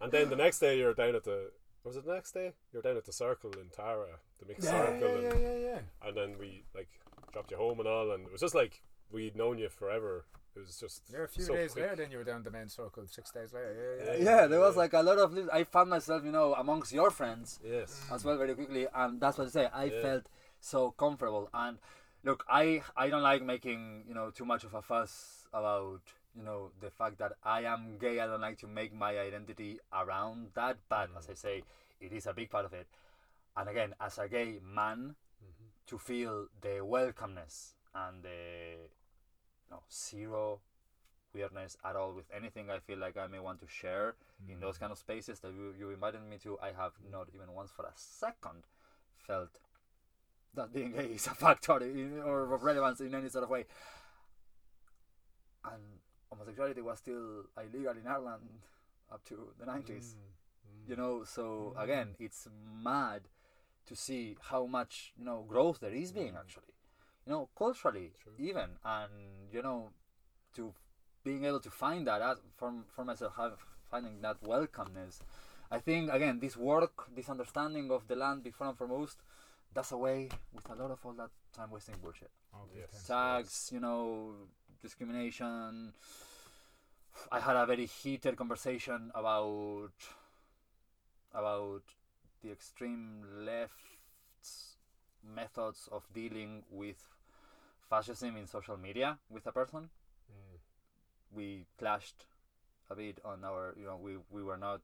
and 0.00 0.12
then 0.12 0.28
the 0.30 0.36
next 0.36 0.58
day 0.60 0.78
you're 0.78 0.94
down 0.94 1.16
at 1.16 1.24
the. 1.24 1.50
Was 1.84 1.96
it 1.96 2.06
the 2.06 2.14
next 2.14 2.32
day? 2.32 2.52
You're 2.72 2.82
down 2.82 2.96
at 2.96 3.04
the 3.04 3.12
Circle 3.12 3.50
in 3.60 3.68
Tara, 3.74 4.06
the 4.38 4.46
mixed 4.46 4.64
Yeah, 4.64 4.86
circle, 4.86 5.20
yeah, 5.20 5.30
and, 5.30 5.40
yeah, 5.40 5.48
yeah, 5.48 5.58
yeah. 5.58 5.78
and 6.08 6.16
then 6.16 6.34
we 6.38 6.62
like 6.76 6.88
dropped 7.32 7.50
you 7.50 7.56
home 7.56 7.80
and 7.80 7.88
all, 7.88 8.12
and 8.12 8.24
it 8.24 8.30
was 8.30 8.40
just 8.40 8.54
like 8.54 8.82
we'd 9.10 9.34
known 9.34 9.58
you 9.58 9.68
forever. 9.68 10.24
It 10.54 10.60
was 10.60 10.78
just 10.78 11.02
Yeah, 11.10 11.20
a 11.24 11.26
few 11.28 11.44
so 11.44 11.54
days 11.54 11.72
quick. 11.72 11.84
later, 11.84 11.96
then 11.96 12.10
you 12.10 12.18
were 12.18 12.24
down 12.24 12.42
the 12.42 12.50
main 12.50 12.68
circle. 12.68 13.06
Six 13.06 13.30
days 13.30 13.52
later, 13.54 13.72
yeah, 13.74 14.04
yeah. 14.04 14.12
Yeah. 14.18 14.24
Yeah, 14.40 14.46
there 14.46 14.60
was 14.60 14.74
Yeah. 14.74 14.80
like 14.80 14.92
a 14.92 15.02
lot 15.02 15.18
of. 15.18 15.32
li- 15.32 15.48
I 15.52 15.64
found 15.64 15.88
myself, 15.90 16.24
you 16.24 16.30
know, 16.32 16.54
amongst 16.54 16.92
your 16.92 17.10
friends 17.10 17.58
Yes. 17.64 18.06
as 18.10 18.24
well 18.24 18.36
very 18.36 18.54
quickly, 18.54 18.86
and 18.94 19.18
that's 19.20 19.38
what 19.38 19.46
I 19.46 19.50
say. 19.50 19.66
I 19.66 19.84
Yeah. 19.84 20.02
felt 20.02 20.26
so 20.60 20.90
comfortable. 20.92 21.48
And 21.54 21.78
look, 22.22 22.44
I 22.48 22.82
I 22.96 23.08
don't 23.08 23.22
like 23.22 23.42
making 23.42 24.04
you 24.06 24.14
know 24.14 24.30
too 24.30 24.44
much 24.44 24.62
of 24.64 24.74
a 24.74 24.82
fuss 24.82 25.46
about 25.54 26.02
you 26.34 26.42
know 26.42 26.70
the 26.80 26.90
fact 26.90 27.16
that 27.18 27.32
I 27.42 27.64
am 27.64 27.96
gay. 27.98 28.20
I 28.20 28.26
don't 28.26 28.40
like 28.42 28.58
to 28.58 28.66
make 28.66 28.92
my 28.92 29.18
identity 29.18 29.80
around 29.92 30.52
that, 30.54 30.76
but 30.88 31.08
as 31.16 31.30
I 31.30 31.34
say, 31.34 31.64
it 32.00 32.12
is 32.12 32.26
a 32.26 32.34
big 32.34 32.50
part 32.50 32.66
of 32.66 32.74
it. 32.74 32.88
And 33.56 33.68
again, 33.70 33.94
as 34.00 34.18
a 34.18 34.28
gay 34.28 34.60
man, 34.62 35.16
Mm-hmm. 35.42 35.68
to 35.86 35.98
feel 35.98 36.46
the 36.60 36.78
welcomeness 36.84 37.74
and 37.94 38.22
the 38.22 38.76
no 39.72 39.80
zero 39.90 40.60
weirdness 41.34 41.76
at 41.84 41.96
all 41.96 42.12
with 42.12 42.26
anything 42.34 42.70
I 42.70 42.78
feel 42.78 42.98
like 42.98 43.16
I 43.16 43.26
may 43.26 43.40
want 43.40 43.60
to 43.60 43.66
share 43.66 44.14
in 44.48 44.60
those 44.60 44.76
mm. 44.76 44.80
kind 44.80 44.92
of 44.92 44.98
spaces 44.98 45.40
that 45.40 45.52
you, 45.52 45.74
you 45.78 45.90
invited 45.90 46.20
me 46.28 46.36
to, 46.42 46.58
I 46.62 46.72
have 46.76 46.92
not 47.10 47.28
even 47.34 47.54
once 47.54 47.70
for 47.70 47.84
a 47.84 47.92
second 47.94 48.64
felt 49.16 49.60
that 50.54 50.72
being 50.74 50.92
gay 50.92 51.04
is 51.14 51.26
a 51.26 51.34
factor 51.34 51.78
in, 51.78 52.20
or 52.24 52.52
of 52.54 52.62
relevance 52.62 53.00
in 53.00 53.14
any 53.14 53.28
sort 53.28 53.44
of 53.44 53.50
way. 53.50 53.64
And 55.64 55.82
homosexuality 56.30 56.82
was 56.82 56.98
still 56.98 57.44
illegal 57.56 57.92
in 57.92 58.06
Ireland 58.06 58.42
up 59.10 59.24
to 59.26 59.52
the 59.58 59.64
90s. 59.64 59.86
Mm, 59.86 60.00
mm. 60.02 60.88
You 60.88 60.96
know, 60.96 61.24
so 61.24 61.74
mm. 61.76 61.82
again, 61.82 62.08
it's 62.18 62.48
mad 62.82 63.22
to 63.86 63.96
see 63.96 64.36
how 64.50 64.66
much, 64.66 65.12
you 65.18 65.24
know, 65.24 65.44
growth 65.48 65.80
there 65.80 65.92
is 65.92 66.12
being 66.12 66.34
actually. 66.38 66.71
You 67.26 67.32
know, 67.32 67.48
culturally 67.56 68.12
True. 68.22 68.32
even 68.38 68.70
and 68.84 69.12
you 69.52 69.62
know, 69.62 69.90
to 70.56 70.72
being 71.24 71.44
able 71.44 71.60
to 71.60 71.70
find 71.70 72.06
that 72.06 72.20
out 72.20 72.40
for, 72.56 72.72
for 72.94 73.04
myself 73.04 73.34
have, 73.36 73.58
finding 73.90 74.20
that 74.22 74.40
welcomeness 74.42 75.20
i 75.70 75.78
think 75.78 76.10
again 76.10 76.38
this 76.40 76.56
work 76.56 77.04
this 77.14 77.28
understanding 77.28 77.90
of 77.90 78.06
the 78.08 78.16
land 78.16 78.42
before 78.42 78.66
and 78.66 78.76
foremost 78.76 79.18
does 79.74 79.92
away 79.92 80.28
with 80.52 80.68
a 80.70 80.74
lot 80.74 80.90
of 80.90 80.98
all 81.04 81.12
that 81.12 81.30
time 81.54 81.70
wasting 81.70 81.94
bullshit 82.02 82.30
Oh, 82.54 82.66
Yes. 82.74 83.06
tags 83.06 83.70
you 83.72 83.80
know 83.80 84.34
discrimination 84.82 85.92
i 87.30 87.38
had 87.38 87.56
a 87.56 87.66
very 87.66 87.86
heated 87.86 88.36
conversation 88.36 89.10
about 89.14 89.92
about 91.34 91.82
the 92.42 92.50
extreme 92.50 93.24
left's 93.44 93.91
methods 95.22 95.88
of 95.92 96.06
dealing 96.14 96.62
with 96.70 96.96
fascism 97.88 98.36
in 98.36 98.46
social 98.46 98.76
media 98.76 99.18
with 99.30 99.46
a 99.46 99.52
person 99.52 99.90
Mm. 100.30 100.58
we 101.32 101.66
clashed 101.78 102.26
a 102.90 102.94
bit 102.94 103.18
on 103.24 103.44
our 103.44 103.74
you 103.78 103.84
know 103.84 103.96
we 103.96 104.16
we 104.30 104.42
were 104.42 104.56
not 104.56 104.80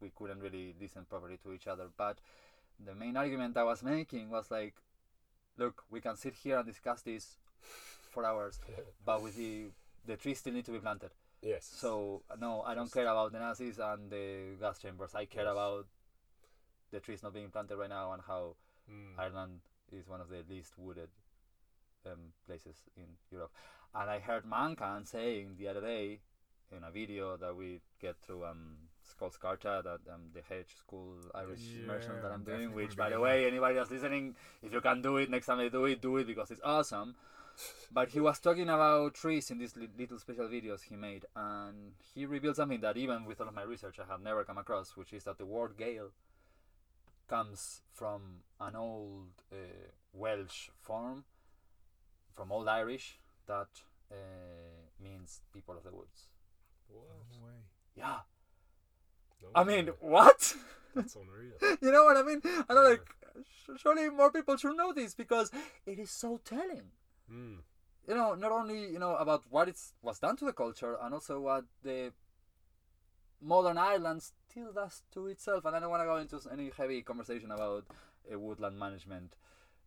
we 0.00 0.10
couldn't 0.10 0.40
really 0.40 0.74
listen 0.80 1.04
properly 1.08 1.38
to 1.38 1.52
each 1.52 1.66
other 1.66 1.88
but 1.96 2.18
the 2.84 2.94
main 2.94 3.16
argument 3.16 3.56
i 3.56 3.64
was 3.64 3.82
making 3.82 4.30
was 4.30 4.50
like 4.50 4.74
look 5.56 5.84
we 5.90 6.00
can 6.00 6.16
sit 6.16 6.34
here 6.34 6.58
and 6.58 6.66
discuss 6.66 7.02
this 7.02 7.38
for 8.10 8.24
hours 8.24 8.60
but 9.04 9.22
with 9.22 9.36
the 9.36 9.66
the 10.06 10.16
trees 10.16 10.38
still 10.38 10.52
need 10.52 10.64
to 10.64 10.72
be 10.72 10.78
planted 10.78 11.10
yes. 11.42 11.64
so 11.64 12.22
no 12.38 12.62
i 12.62 12.74
don't 12.74 12.92
care 12.92 13.06
about 13.08 13.32
the 13.32 13.38
nazis 13.38 13.78
and 13.78 14.10
the 14.10 14.56
gas 14.60 14.78
chambers 14.78 15.14
i 15.14 15.24
care 15.24 15.44
Yes. 15.44 15.52
about 15.52 15.86
the 16.92 17.00
trees 17.00 17.22
not 17.22 17.32
being 17.34 17.50
planted 17.50 17.76
right 17.76 17.88
now 17.90 18.12
and 18.12 18.22
how 18.26 18.54
Mm. 18.90 19.18
Ireland 19.18 19.60
is 19.92 20.08
one 20.08 20.20
of 20.20 20.28
the 20.28 20.42
least 20.48 20.74
wooded 20.78 21.08
um, 22.06 22.32
places 22.46 22.76
in 22.96 23.06
Europe. 23.30 23.52
And 23.94 24.10
I 24.10 24.18
heard 24.18 24.44
Manchán 24.44 25.06
saying 25.06 25.56
the 25.58 25.68
other 25.68 25.80
day 25.80 26.20
in 26.76 26.82
a 26.84 26.90
video 26.90 27.36
that 27.36 27.56
we 27.56 27.80
get 28.00 28.16
through 28.24 28.44
um, 28.44 28.76
Skulls 29.02 29.36
Carta, 29.36 29.82
that 29.84 30.12
um, 30.12 30.22
the 30.34 30.42
Hedge 30.48 30.74
School 30.76 31.14
Irish 31.34 31.60
immersion 31.82 32.12
that 32.22 32.32
I'm 32.32 32.42
doing, 32.42 32.74
which, 32.74 32.96
by 32.96 33.10
the 33.10 33.20
way, 33.20 33.46
anybody 33.46 33.76
that's 33.76 33.90
listening, 33.90 34.34
if 34.62 34.72
you 34.72 34.80
can 34.80 35.00
do 35.00 35.16
it, 35.18 35.30
next 35.30 35.46
time 35.46 35.58
they 35.58 35.68
do 35.68 35.84
it, 35.84 36.02
do 36.02 36.16
it 36.16 36.26
because 36.26 36.50
it's 36.50 36.60
awesome. 36.64 37.14
But 37.90 38.10
he 38.10 38.20
was 38.20 38.38
talking 38.38 38.68
about 38.68 39.14
trees 39.14 39.50
in 39.50 39.58
these 39.58 39.76
li- 39.76 39.88
little 39.96 40.18
special 40.18 40.46
videos 40.46 40.82
he 40.82 40.96
made, 40.96 41.24
and 41.34 41.92
he 42.14 42.26
revealed 42.26 42.56
something 42.56 42.80
that 42.80 42.96
even 42.96 43.24
with 43.24 43.40
all 43.40 43.48
of 43.48 43.54
my 43.54 43.62
research 43.62 43.98
I 43.98 44.10
have 44.10 44.20
never 44.20 44.44
come 44.44 44.58
across, 44.58 44.96
which 44.96 45.12
is 45.12 45.24
that 45.24 45.38
the 45.38 45.46
word 45.46 45.76
Gael 45.78 46.10
comes 47.28 47.82
from 47.92 48.42
an 48.60 48.76
old 48.76 49.30
uh, 49.52 49.56
Welsh 50.12 50.70
form, 50.80 51.24
from 52.34 52.52
Old 52.52 52.68
Irish, 52.68 53.18
that 53.46 53.68
uh, 54.10 54.14
means 55.02 55.40
people 55.52 55.76
of 55.76 55.84
the 55.84 55.90
woods. 55.92 56.28
What? 56.88 57.04
No 57.32 57.46
way. 57.46 57.52
Yeah, 57.96 58.20
No 59.42 59.48
I 59.54 59.64
mean, 59.64 59.86
way. 59.86 59.92
what? 60.00 60.54
that's 60.94 61.16
unreal. 61.22 61.78
you 61.80 61.90
know 61.92 62.04
what 62.04 62.16
I 62.16 62.22
mean? 62.22 62.40
And 62.44 62.78
I'm 62.78 62.84
Yeah. 62.84 62.90
like, 62.90 63.06
surely 63.78 64.08
more 64.10 64.30
people 64.30 64.56
should 64.56 64.76
know 64.76 64.92
this 64.92 65.14
because 65.14 65.50
it 65.86 65.98
is 65.98 66.10
so 66.10 66.40
telling. 66.44 66.90
Mm. 67.30 67.58
you 68.08 68.14
know, 68.14 68.34
not 68.34 68.52
only 68.52 68.80
you 68.92 68.98
know 69.00 69.16
about 69.16 69.42
what 69.50 69.68
it's 69.68 69.92
was 70.02 70.18
done 70.20 70.36
to 70.36 70.44
the 70.44 70.52
culture, 70.52 70.96
and 71.02 71.12
also 71.14 71.40
what 71.40 71.64
the 71.82 72.12
modern 73.40 73.78
Ireland 73.78 74.22
still 74.22 74.72
does 74.72 75.02
to 75.12 75.26
itself. 75.28 75.64
And 75.64 75.76
I 75.76 75.80
don't 75.80 75.90
want 75.90 76.02
to 76.02 76.06
go 76.06 76.16
into 76.16 76.40
any 76.50 76.70
heavy 76.76 77.02
conversation 77.02 77.50
about 77.50 77.84
uh, 78.32 78.38
woodland 78.38 78.78
management, 78.78 79.34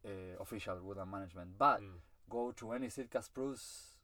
uh, 0.05 0.09
official 0.39 0.77
woodland 0.83 1.11
management, 1.11 1.57
but 1.57 1.81
Mm. 1.81 1.99
go 2.29 2.51
to 2.53 2.71
any 2.73 2.89
Sitka 2.89 3.21
spruce 3.21 3.95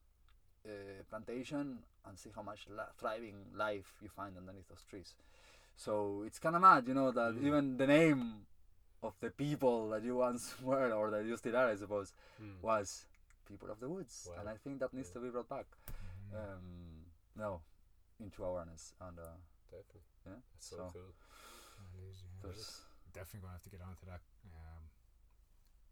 uh, 0.66 0.70
plantation 1.10 1.80
and 2.06 2.18
see 2.18 2.32
how 2.36 2.42
much 2.42 2.68
la- 2.70 2.92
thriving 2.98 3.36
life 3.54 3.94
you 4.02 4.10
find 4.10 4.36
underneath 4.38 4.68
those 4.68 4.84
trees. 4.90 5.14
So 5.76 6.24
it's 6.26 6.40
kind 6.40 6.56
of 6.56 6.62
mad, 6.62 6.88
you 6.88 6.94
know, 6.94 7.12
that 7.12 7.34
Mm. 7.36 7.46
even 7.46 7.78
the 7.78 7.88
name 7.88 8.46
of 9.04 9.14
the 9.20 9.30
people 9.30 9.90
that 9.90 10.02
you 10.04 10.16
once 10.16 10.56
were, 10.64 10.92
or 10.92 11.12
that 11.12 11.24
you 11.26 11.38
still 11.38 11.56
are, 11.56 11.70
I 11.70 11.76
suppose, 11.76 12.14
Mm. 12.42 12.62
was 12.62 13.06
people 13.48 13.70
of 13.70 13.80
the 13.80 13.88
woods, 13.88 14.28
Wow. 14.28 14.40
and 14.40 14.50
I 14.50 14.58
think 14.58 14.80
that 14.80 14.92
needs 14.94 15.10
Yeah. 15.10 15.14
to 15.14 15.20
be 15.20 15.30
brought 15.30 15.48
back. 15.50 15.68
Mm. 16.34 16.36
Um, 16.36 17.06
no, 17.36 17.62
into 18.24 18.44
awareness, 18.44 18.94
and 19.02 19.20
uh, 19.20 19.24
Definitely. 19.72 20.02
Yeah, 20.26 20.32
That's 20.54 20.70
so, 20.70 20.76
so- 20.78 20.90
cool. 20.94 21.02
It 21.96 22.10
is, 22.12 22.24
yeah. 22.24 22.50
there's 22.50 22.82
Definitely 23.14 23.42
gonna 23.42 23.54
have 23.54 23.64
to 23.64 23.70
get 23.70 23.82
onto 23.82 24.06
that. 24.08 24.20
Um, 24.46 24.84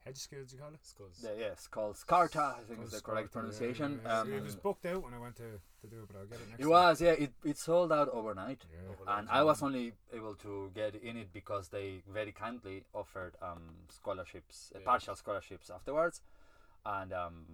hedge 0.04 0.18
skills, 0.18 0.52
you 0.52 0.60
call 0.60 0.74
it? 0.74 0.86
Skulls. 0.86 1.18
the, 1.22 1.34
yes, 1.40 1.68
called 1.68 1.96
Scarta, 1.96 2.56
I 2.60 2.64
think 2.68 2.84
is 2.84 2.92
the 2.92 3.00
correct 3.02 3.30
Scarta, 3.30 3.32
pronunciation. 3.32 4.02
yeah, 4.04 4.10
yeah. 4.12 4.20
Um, 4.22 4.34
it 4.34 4.44
was 4.44 4.56
booked 4.58 4.86
out 4.86 5.04
when 5.04 5.14
I 5.14 5.20
went 5.20 5.38
to, 5.38 5.44
to 5.82 5.88
do 5.88 6.02
it, 6.04 6.08
but 6.12 6.18
I'll 6.20 6.26
get 6.26 6.40
it 6.40 6.50
next 6.50 6.60
it 6.60 6.64
time. 6.64 6.70
was, 6.72 7.02
yeah, 7.02 7.12
it, 7.12 7.32
it 7.46 7.58
sold 7.58 7.94
out 7.94 8.10
overnight. 8.10 8.66
Yeah. 8.72 8.92
Overnight. 8.94 9.20
And 9.20 9.30
I 9.30 9.44
was 9.44 9.64
only 9.64 9.94
able 10.14 10.36
to 10.36 10.70
get 10.76 10.96
in 10.96 11.16
it 11.16 11.32
because 11.32 11.70
they 11.70 12.02
very 12.12 12.34
kindly 12.34 12.84
offered 12.94 13.36
um, 13.42 13.62
scholarships, 13.90 14.74
uh, 14.76 14.80
partial 14.80 15.16
scholarships 15.16 15.70
afterwards, 15.70 16.22
and 16.86 17.14
um, 17.14 17.46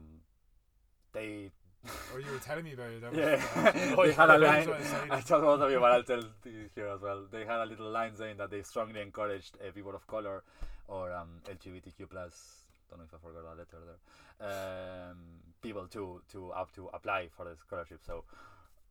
they 1.14 1.52
Oh, 1.88 2.18
you 2.18 2.32
were 2.32 2.40
telling 2.40 2.66
me 2.66 2.74
about 2.74 2.92
it. 2.92 3.02
That 3.02 3.16
Yeah, 3.16 3.96
they 3.96 4.12
had 4.12 4.30
a 4.30 4.38
line. 4.38 4.70
I 5.10 5.22
told 5.22 5.44
both 5.44 5.62
of 5.62 5.72
you, 5.72 5.80
but 5.80 5.92
I'll 5.92 6.04
tell 6.04 6.24
you 6.46 6.70
here 6.76 6.88
as 6.88 7.02
well. 7.02 7.26
They 7.32 7.46
had 7.46 7.62
a 7.62 7.66
little 7.66 7.90
line 7.90 8.16
saying 8.16 8.38
that 8.38 8.52
they 8.52 8.62
strongly 8.64 9.02
encouraged 9.02 9.58
uh, 9.66 9.72
people 9.72 9.96
of 9.96 10.06
color 10.08 10.44
or 10.88 11.14
um, 11.14 11.42
LGBTQ 11.46 12.10
plus. 12.10 12.64
Don't 12.90 13.00
know 13.00 13.06
if 13.06 13.14
I 13.14 13.18
forgot 13.18 13.44
that 13.44 13.58
letter 13.58 13.78
there. 13.88 15.10
Um, 15.10 15.18
people 15.62 15.88
to 15.88 16.22
to 16.32 16.52
up 16.52 16.74
to 16.76 16.90
apply 16.94 17.30
for 17.36 17.46
the 17.46 17.56
scholarship. 17.56 18.00
So, 18.06 18.24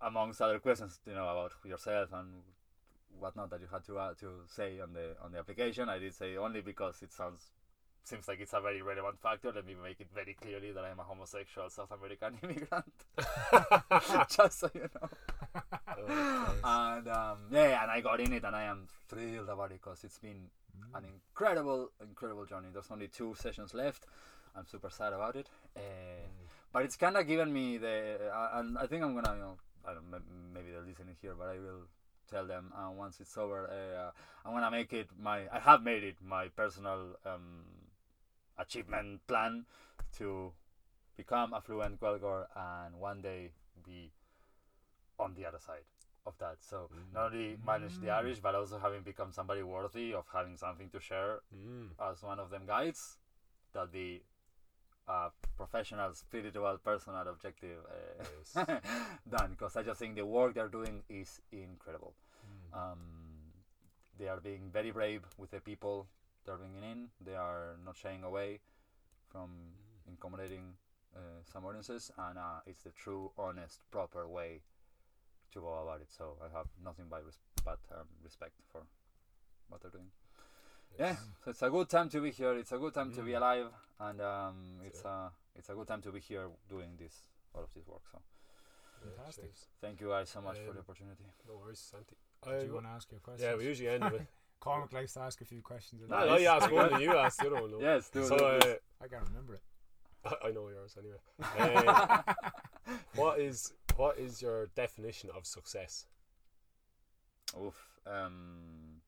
amongst 0.01 0.41
other 0.41 0.59
questions, 0.59 0.99
you 1.07 1.15
know 1.15 1.29
about 1.29 1.53
yourself 1.65 2.11
and 2.13 2.29
whatnot 3.19 3.51
that 3.51 3.61
you 3.61 3.69
had 3.71 3.85
to 3.85 3.99
uh, 3.99 4.15
to 4.15 4.45
say 4.47 4.81
on 4.81 4.93
the 4.95 5.17
on 5.23 5.33
the 5.33 5.39
application, 5.39 5.89
I 5.89 5.99
did 5.99 6.15
say 6.15 6.37
only 6.37 6.63
because 6.63 7.03
it 7.03 7.13
sounds 7.13 7.51
seems 8.09 8.27
like 8.29 8.41
it's 8.41 8.53
a 8.55 8.61
very 8.61 8.83
relevant 8.83 9.21
factor. 9.21 9.53
Let 9.55 9.67
me 9.67 9.75
make 9.83 10.01
it 10.01 10.09
very 10.15 10.35
clearly 10.35 10.73
that 10.73 10.85
I'm 10.85 10.99
a 10.99 11.03
homosexual 11.05 11.69
South 11.71 11.91
American 11.93 12.39
immigrant. 12.43 12.95
Just 14.37 14.59
so 14.61 14.71
you 14.75 14.89
know. 14.95 15.09
Oh, 15.99 16.55
and 16.65 17.09
um, 17.09 17.39
yeah, 17.51 17.83
and 17.83 17.91
I 17.91 18.01
got 18.01 18.21
in 18.21 18.33
it, 18.33 18.45
and 18.45 18.55
I 18.57 18.65
am 18.65 18.87
thrilled 19.09 19.49
about 19.49 19.71
it 19.73 19.81
because 19.83 20.05
it's 20.05 20.19
been 20.19 20.51
Mm. 20.79 20.99
an 20.99 21.05
incredible, 21.07 21.91
incredible 22.01 22.47
journey. 22.47 22.69
There's 22.73 22.87
only 22.93 23.09
two 23.09 23.35
sessions 23.37 23.75
left. 23.75 24.07
I'm 24.55 24.65
super 24.65 24.91
sad 24.91 25.13
about 25.13 25.35
it, 25.35 25.49
uh, 25.77 25.81
but 26.73 26.83
it's 26.85 26.95
kind 26.97 27.17
of 27.17 27.27
given 27.27 27.53
me 27.53 27.79
the, 27.79 28.31
uh, 28.33 28.51
and 28.61 28.79
I 28.79 28.87
think 28.87 29.03
I'm 29.03 29.13
gonna, 29.15 29.35
you 29.35 29.41
know, 29.41 29.57
I 29.85 29.95
don't, 29.95 30.05
maybe 30.55 30.71
they're 30.71 30.83
listening 30.87 31.17
here, 31.21 31.35
but 31.37 31.49
I 31.49 31.59
will 31.59 31.89
tell 32.31 32.47
them 32.47 32.73
uh, 32.77 32.91
once 32.93 33.19
it's 33.19 33.37
over. 33.37 33.69
Uh, 33.69 34.11
I'm 34.47 34.55
gonna 34.55 34.71
make 34.71 34.93
it 34.93 35.09
my, 35.21 35.41
I 35.53 35.59
have 35.59 35.83
made 35.83 36.05
it 36.05 36.17
my 36.25 36.47
personal 36.47 37.17
um, 37.27 37.65
achievement 38.59 39.27
plan 39.27 39.65
to 40.19 40.53
become 41.17 41.53
a 41.53 41.61
fluent 41.61 42.01
Gaeilgeoir 42.01 42.47
and 42.57 43.01
one 43.01 43.21
day 43.23 43.53
be 43.85 44.13
on 45.19 45.35
the 45.35 45.45
other 45.47 45.59
side 45.59 45.85
of 46.27 46.37
that. 46.39 46.57
So 46.61 46.89
Mm. 46.93 47.13
not 47.13 47.33
only 47.33 47.57
manage 47.65 47.99
the 47.99 48.07
Mm. 48.09 48.19
Irish, 48.19 48.41
but 48.41 48.55
also 48.55 48.79
having 48.79 49.03
become 49.03 49.33
somebody 49.33 49.63
worthy 49.63 50.15
of 50.15 50.29
having 50.29 50.57
something 50.57 50.91
to 50.91 51.01
share 51.01 51.41
Mm. 51.55 51.91
as 51.99 52.23
one 52.23 52.39
of 52.39 52.51
them 52.51 52.67
guides. 52.67 53.19
That 53.73 53.91
be 53.93 54.23
a 55.07 55.31
professional, 55.57 56.15
spiritual, 56.15 56.79
personal, 56.79 57.27
objective 57.29 57.85
uh, 57.87 58.23
Nice. 58.23 58.53
done. 59.29 59.51
Because 59.53 59.77
I 59.77 59.83
just 59.83 59.99
think 59.99 60.15
the 60.17 60.25
work 60.27 60.55
they're 60.55 60.69
doing 60.69 61.03
is 61.09 61.41
incredible. 61.51 62.15
Mm. 62.47 62.77
Um, 62.93 63.53
they 64.19 64.29
are 64.29 64.41
being 64.41 64.71
very 64.71 64.91
brave 64.91 65.23
with 65.37 65.51
the 65.51 65.61
people 65.61 66.09
they're 66.49 66.57
bringing 66.57 66.83
in. 66.83 67.09
They 67.21 67.35
are 67.37 67.77
not 67.85 67.97
shying 67.97 68.25
away 68.25 68.61
from 69.31 69.51
accommodating 70.11 70.73
uh, 71.15 71.21
some 71.53 71.65
audiences, 71.67 72.11
and 72.17 72.39
uh, 72.39 72.61
it's 72.67 72.83
the 72.83 72.91
true, 72.91 73.31
honest, 73.37 73.81
proper 73.91 74.27
way 74.27 74.63
to 75.53 75.61
go 75.61 75.69
about 75.83 76.01
it. 76.01 76.09
So 76.11 76.37
I 76.41 76.49
have 76.57 76.67
nothing 76.83 77.07
but, 77.11 77.25
res- 77.25 77.39
but 77.65 77.79
um, 77.93 78.07
respect 78.25 78.55
for 78.73 78.81
what 79.69 79.83
they're 79.83 79.91
doing. 79.91 80.11
Yeah, 80.99 81.17
so 81.45 81.51
it's 81.51 81.63
a 81.63 81.69
good 81.71 81.89
time 81.91 82.09
to 82.09 82.21
be 82.21 82.31
here. 82.31 82.55
It's 82.55 82.73
a 82.73 82.79
good 82.79 82.95
time 82.95 83.13
to 83.13 83.23
be 83.23 83.33
Mm. 83.33 83.37
alive, 83.37 83.67
and 84.01 84.21
um, 84.23 84.57
it's 84.87 85.01
it. 85.01 85.07
a 85.07 85.31
it's 85.55 85.69
a 85.69 85.75
good 85.75 85.87
time 85.87 86.01
to 86.03 86.11
be 86.11 86.21
here 86.21 86.49
doing 86.69 86.97
this 86.99 87.15
all 87.55 87.63
of 87.63 87.69
this 87.75 87.87
work. 87.87 88.01
So 88.11 88.19
Fantastic. 89.17 89.53
thank 89.83 90.01
you 90.01 90.09
guys 90.09 90.31
so 90.31 90.41
much 90.41 90.57
for 90.59 90.73
the 90.73 90.79
Um, 90.81 90.85
opportunity. 90.89 91.25
No 91.47 91.59
worries, 91.59 91.79
Santi. 91.79 92.17
Do 92.43 92.51
Uh, 92.51 92.65
you 92.65 92.73
want 92.73 92.87
to 92.87 92.91
ask 92.93 93.11
your 93.13 93.21
question? 93.21 93.47
yeah, 93.47 93.55
we 93.57 93.65
usually 93.67 93.91
end 93.91 94.11
with. 94.11 94.27
Cormac 94.61 94.93
likes 94.93 95.15
to 95.15 95.21
ask 95.21 95.41
a 95.41 95.45
few 95.45 95.61
questions. 95.63 96.03
No, 96.09 96.17
Nice. 96.19 96.29
no, 96.29 96.37
you 96.39 96.49
ask 96.49 96.65
Very 96.69 96.75
one 96.77 96.93
and 96.95 97.03
you 97.03 97.17
ask 97.17 97.39
the 97.41 97.47
other 97.47 97.61
one. 97.63 97.71
no? 97.73 97.81
Yes, 97.81 98.09
do 98.11 98.25
So, 98.27 98.35
it. 98.37 98.65
uh, 98.65 99.05
I 99.05 99.09
can't 99.09 99.25
remember 99.29 99.55
it. 99.55 99.63
I, 100.25 100.49
I 100.49 100.51
know 100.51 100.69
yours 100.69 100.97
anyway. 100.99 101.77
Um, 101.87 102.97
what 103.15 103.39
is 103.39 103.73
what 103.97 104.19
is 104.19 104.43
your 104.43 104.67
definition 104.75 105.31
of 105.37 105.47
success? 105.47 106.07
Oof. 107.61 107.75
Um, 108.07 109.01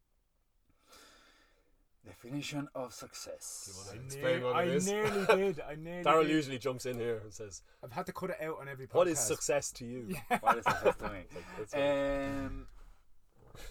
definition 2.06 2.68
of 2.74 2.92
success. 2.94 3.70
Do 3.70 3.72
you 3.72 3.84
wanna 3.84 4.00
I, 4.00 4.04
explain 4.04 4.42
what 4.44 4.56
I 4.56 4.62
is? 4.64 4.86
nearly 4.86 5.26
did. 5.36 5.60
I 5.60 5.74
nearly 5.74 6.04
Daryl 6.04 6.22
did. 6.22 6.30
usually 6.30 6.58
jumps 6.58 6.86
in 6.86 6.98
here 6.98 7.20
and 7.24 7.32
says, 7.32 7.62
I've 7.84 7.92
had 7.92 8.06
to 8.06 8.12
cut 8.12 8.30
it 8.30 8.36
out 8.42 8.58
on 8.60 8.68
every 8.68 8.86
podcast. 8.86 8.94
"What 8.94 9.08
is 9.08 9.18
success 9.18 9.70
to 9.72 9.84
you?" 9.84 10.06
Yeah. 10.30 10.38
What 10.40 10.58
is 10.58 10.64
success 10.64 10.96
to 10.96 11.04
me? 11.08 11.10
Like, 11.34 11.44
that's 11.58 11.74
what- 11.74 11.82
Um, 11.82 12.66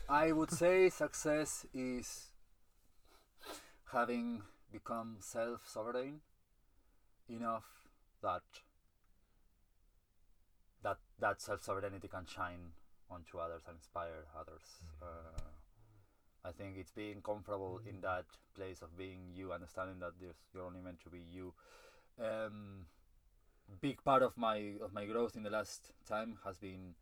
I 0.07 0.31
would 0.31 0.51
say 0.51 0.89
success 0.89 1.65
is 1.73 2.31
having 3.91 4.43
become 4.71 5.17
self-sovereign 5.19 6.21
enough 7.29 7.65
that 8.21 8.43
that 10.83 10.97
that 11.19 11.41
self-sovereignty 11.41 12.07
can 12.07 12.25
shine 12.25 12.71
onto 13.11 13.37
others 13.37 13.63
and 13.67 13.75
inspire 13.77 14.25
others. 14.39 14.63
Uh, 15.01 15.41
I 16.45 16.51
think 16.51 16.77
it's 16.77 16.91
being 16.91 17.21
comfortable 17.21 17.81
in 17.87 18.01
that 18.01 18.25
place 18.55 18.81
of 18.81 18.97
being 18.97 19.31
you, 19.33 19.51
understanding 19.51 19.99
that 19.99 20.13
there's, 20.21 20.37
you're 20.53 20.65
only 20.65 20.81
meant 20.81 21.01
to 21.03 21.09
be 21.09 21.19
you. 21.31 21.53
Um, 22.17 22.85
big 23.81 24.03
part 24.03 24.23
of 24.23 24.37
my 24.37 24.73
of 24.81 24.93
my 24.93 25.05
growth 25.05 25.35
in 25.35 25.43
the 25.43 25.49
last 25.49 25.91
time 26.07 26.37
has 26.43 26.57
been 26.57 26.95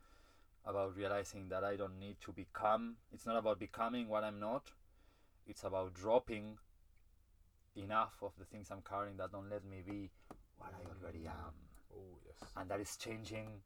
about 0.68 0.96
realizing 0.96 1.48
that 1.50 1.64
I 1.64 1.76
don't 1.76 1.98
need 2.00 2.18
to 2.22 2.32
become. 2.32 2.98
It's 3.12 3.26
not 3.26 3.38
about 3.38 3.60
becoming 3.60 4.08
what 4.10 4.24
I'm 4.24 4.40
not. 4.40 4.72
It's 5.48 5.64
about 5.64 5.94
dropping 5.94 6.58
enough 7.76 8.16
of 8.22 8.34
the 8.38 8.46
things 8.46 8.70
I'm 8.72 8.82
carrying 8.82 9.18
that 9.18 9.32
don't 9.32 9.50
let 9.50 9.64
me 9.64 9.82
be 9.88 10.12
what 10.58 10.74
I 10.74 10.84
already 10.90 11.26
am. 11.26 11.54
Oh 11.96 12.18
yes. 12.26 12.52
And 12.58 12.70
that 12.70 12.80
is 12.82 12.98
changing 12.98 13.62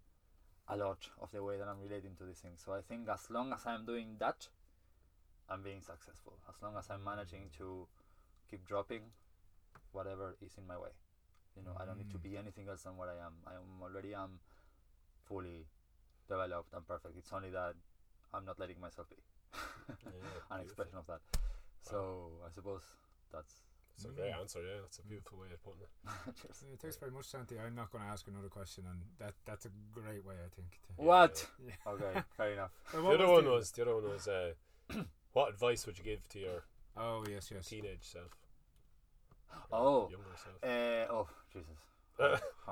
a 0.68 0.78
lot 0.78 1.10
of 1.20 1.32
the 1.32 1.44
way 1.44 1.58
that 1.58 1.68
I'm 1.68 1.80
relating 1.82 2.16
to 2.18 2.24
these 2.26 2.40
things. 2.40 2.62
So 2.64 2.74
I 2.74 2.82
think 2.82 3.10
as 3.10 3.30
long 3.30 3.52
as 3.52 3.66
I'm 3.66 3.86
doing 3.86 4.18
that, 4.20 4.48
I'm 5.50 5.64
being 5.64 5.82
successful. 5.82 6.38
As 6.48 6.56
long 6.62 6.78
as 6.78 6.90
I'm 6.90 7.04
managing 7.04 7.50
to 7.58 7.88
keep 8.50 8.66
dropping 8.66 9.02
whatever 9.92 10.36
is 10.42 10.58
in 10.58 10.68
my 10.68 10.78
way. 10.78 10.92
You 11.56 11.64
know, 11.64 11.76
I 11.78 11.86
don't 11.86 11.98
need 11.98 12.12
to 12.12 12.18
Mm. 12.18 12.24
be 12.24 12.38
anything 12.38 12.70
else 12.70 12.84
than 12.84 12.96
what 12.96 13.10
I 13.10 13.18
am. 13.18 13.34
I 13.46 13.56
am 13.56 13.82
already 13.82 14.14
am 14.14 14.40
fully 15.26 15.68
developed 16.36 16.74
and 16.74 16.88
perfect. 16.88 17.18
It's 17.18 17.32
only 17.34 17.50
that 17.52 17.74
I'm 18.34 18.46
not 18.46 18.58
letting 18.60 18.80
myself 18.80 19.08
be. 19.10 19.18
Yeah, 20.06 20.56
An 20.56 20.62
expression 20.62 20.98
of 20.98 21.06
that. 21.08 21.20
So 21.82 21.98
I 22.48 22.50
suppose 22.52 22.84
that's 23.34 23.54
It's 23.98 24.06
a 24.06 24.10
great 24.10 24.32
Mm. 24.32 24.40
answer. 24.42 24.60
Yeah, 24.64 24.80
that's 24.84 25.00
a 25.00 25.04
beautiful 25.04 25.40
way 25.40 25.48
of 25.54 25.62
putting 25.64 25.82
it. 25.82 25.92
cheers. 26.42 26.64
Yeah, 26.70 26.78
thanks 26.82 26.98
very 26.98 27.12
much, 27.12 27.26
Santi. 27.26 27.60
I'm 27.60 27.76
not 27.76 27.92
going 27.92 28.04
to 28.06 28.10
ask 28.10 28.26
another 28.28 28.48
question, 28.50 28.86
and 28.90 29.00
that 29.20 29.34
that's 29.46 29.66
a 29.66 29.72
great 29.92 30.24
way, 30.26 30.36
I 30.48 30.50
think. 30.56 30.72
To, 30.88 31.04
What? 31.04 31.46
Yeah. 31.68 31.92
Okay, 31.94 32.22
fair 32.38 32.54
enough. 32.54 32.72
The 32.94 33.00
other 33.00 33.28
was 33.28 33.36
one 33.38 33.44
the- 33.46 33.52
was 33.52 33.72
the 33.72 33.82
other 33.84 33.96
one 33.96 34.08
was 34.16 34.28
uh, 34.28 34.54
what 35.34 35.50
advice 35.50 35.86
would 35.86 35.98
you 36.00 36.06
give 36.06 36.22
to 36.30 36.40
your 36.40 36.64
Oh 36.96 37.24
yes, 37.30 37.52
yes. 37.54 37.68
teenage 37.68 38.04
self? 38.16 38.32
Your 39.72 39.80
Oh. 39.80 40.10
younger 40.10 40.36
self. 40.46 40.58
Uh, 40.64 41.14
oh 41.14 41.28
Jesus. 41.52 41.82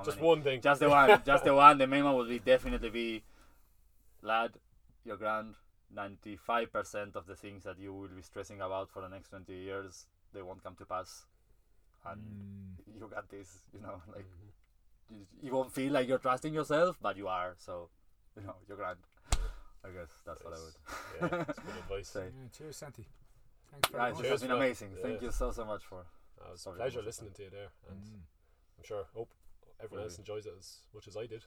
Just 0.04 0.16
many? 0.18 0.28
one 0.28 0.42
thing. 0.42 0.60
Just 0.60 0.80
the 0.80 0.88
one. 0.88 1.22
Just 1.26 1.44
the 1.44 1.54
one. 1.54 1.76
The 1.78 1.86
main 1.86 2.04
one 2.04 2.14
would 2.16 2.28
be 2.28 2.38
definitely 2.38 2.90
be, 2.90 3.22
lad, 4.22 4.52
you're 5.04 5.16
grand. 5.16 5.54
Ninety-five 5.92 6.72
percent 6.72 7.16
of 7.16 7.26
the 7.26 7.34
things 7.34 7.64
that 7.64 7.78
you 7.78 7.92
will 7.92 8.08
be 8.08 8.22
stressing 8.22 8.60
about 8.60 8.90
for 8.90 9.02
the 9.02 9.08
next 9.08 9.30
twenty 9.30 9.54
years, 9.56 10.06
they 10.32 10.40
won't 10.42 10.62
come 10.62 10.76
to 10.76 10.84
pass, 10.84 11.26
and 12.06 12.20
Mm, 12.20 12.94
you 13.00 13.08
got 13.12 13.28
this. 13.28 13.62
You 13.74 13.80
know, 13.80 14.00
like 14.14 14.24
Mhm. 14.26 14.52
you, 15.10 15.26
you 15.42 15.52
won't 15.52 15.72
feel 15.72 15.92
like 15.92 16.06
you're 16.06 16.18
trusting 16.18 16.54
yourself, 16.54 16.96
but 17.02 17.16
you 17.16 17.26
are. 17.26 17.56
So, 17.58 17.90
you 18.36 18.42
know, 18.42 18.54
you're 18.68 18.76
grand. 18.76 19.00
I 19.82 19.88
guess 19.90 20.10
that's 20.24 20.44
what 20.44 20.52
I 20.54 20.58
would 20.60 20.74
Yeah, 21.32 21.44
that's 21.44 21.58
good 21.58 21.76
advice. 21.82 22.08
say. 22.08 22.26
yeah, 22.26 22.48
cheers, 22.56 22.76
Santi. 22.76 23.06
Thanks 23.72 23.88
very 23.88 24.00
Guys, 24.02 24.12
much. 24.14 24.22
this 24.22 24.28
Cheers 24.28 24.32
has 24.32 24.40
been 24.42 24.50
for 24.50 24.54
that. 24.54 24.64
amazing. 24.64 24.90
Thank 25.02 25.22
you 25.22 25.30
so 25.32 25.50
so 25.50 25.64
much 25.64 25.84
for. 25.86 26.00
Uh, 26.40 26.44
it 26.48 26.50
was 26.52 26.66
a 26.66 26.70
pleasure 26.70 26.98
most 26.98 27.00
of 27.00 27.06
listening 27.06 27.32
to 27.32 27.42
you 27.42 27.50
there, 27.50 27.70
and 27.88 27.98
Mm. 28.00 28.20
I'm 28.78 28.84
sure 28.84 29.04
hope 29.12 29.32
everyone 29.80 30.04
else 30.04 30.18
enjoys 30.18 30.46
it 30.46 30.54
as 30.56 30.82
much 30.94 31.08
as 31.08 31.16
I 31.16 31.26
did. 31.26 31.44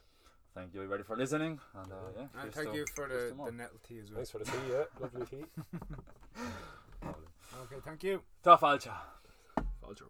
Thank 0.54 0.72
you 0.72 0.80
everybody 0.82 1.02
for 1.02 1.16
listening, 1.16 1.58
and 1.74 1.92
uh, 1.92 1.96
yeah. 2.16 2.42
And 2.42 2.52
thank 2.52 2.70
to- 2.70 2.76
you 2.76 2.86
for 2.94 3.08
the, 3.08 3.30
to 3.30 3.44
the 3.46 3.52
nettle 3.52 3.80
tea 3.86 3.98
as 3.98 4.10
well. 4.10 4.16
Thanks 4.18 4.30
for 4.30 4.38
the 4.38 4.44
tea. 4.44 4.58
Yeah, 4.70 4.84
lovely 5.00 5.26
tea. 5.26 5.44
Okay, 7.62 7.76
thank 7.84 8.02
you. 8.02 8.20
Tough 8.42 8.62
Alcha. 8.62 8.92
Falter. 9.80 10.06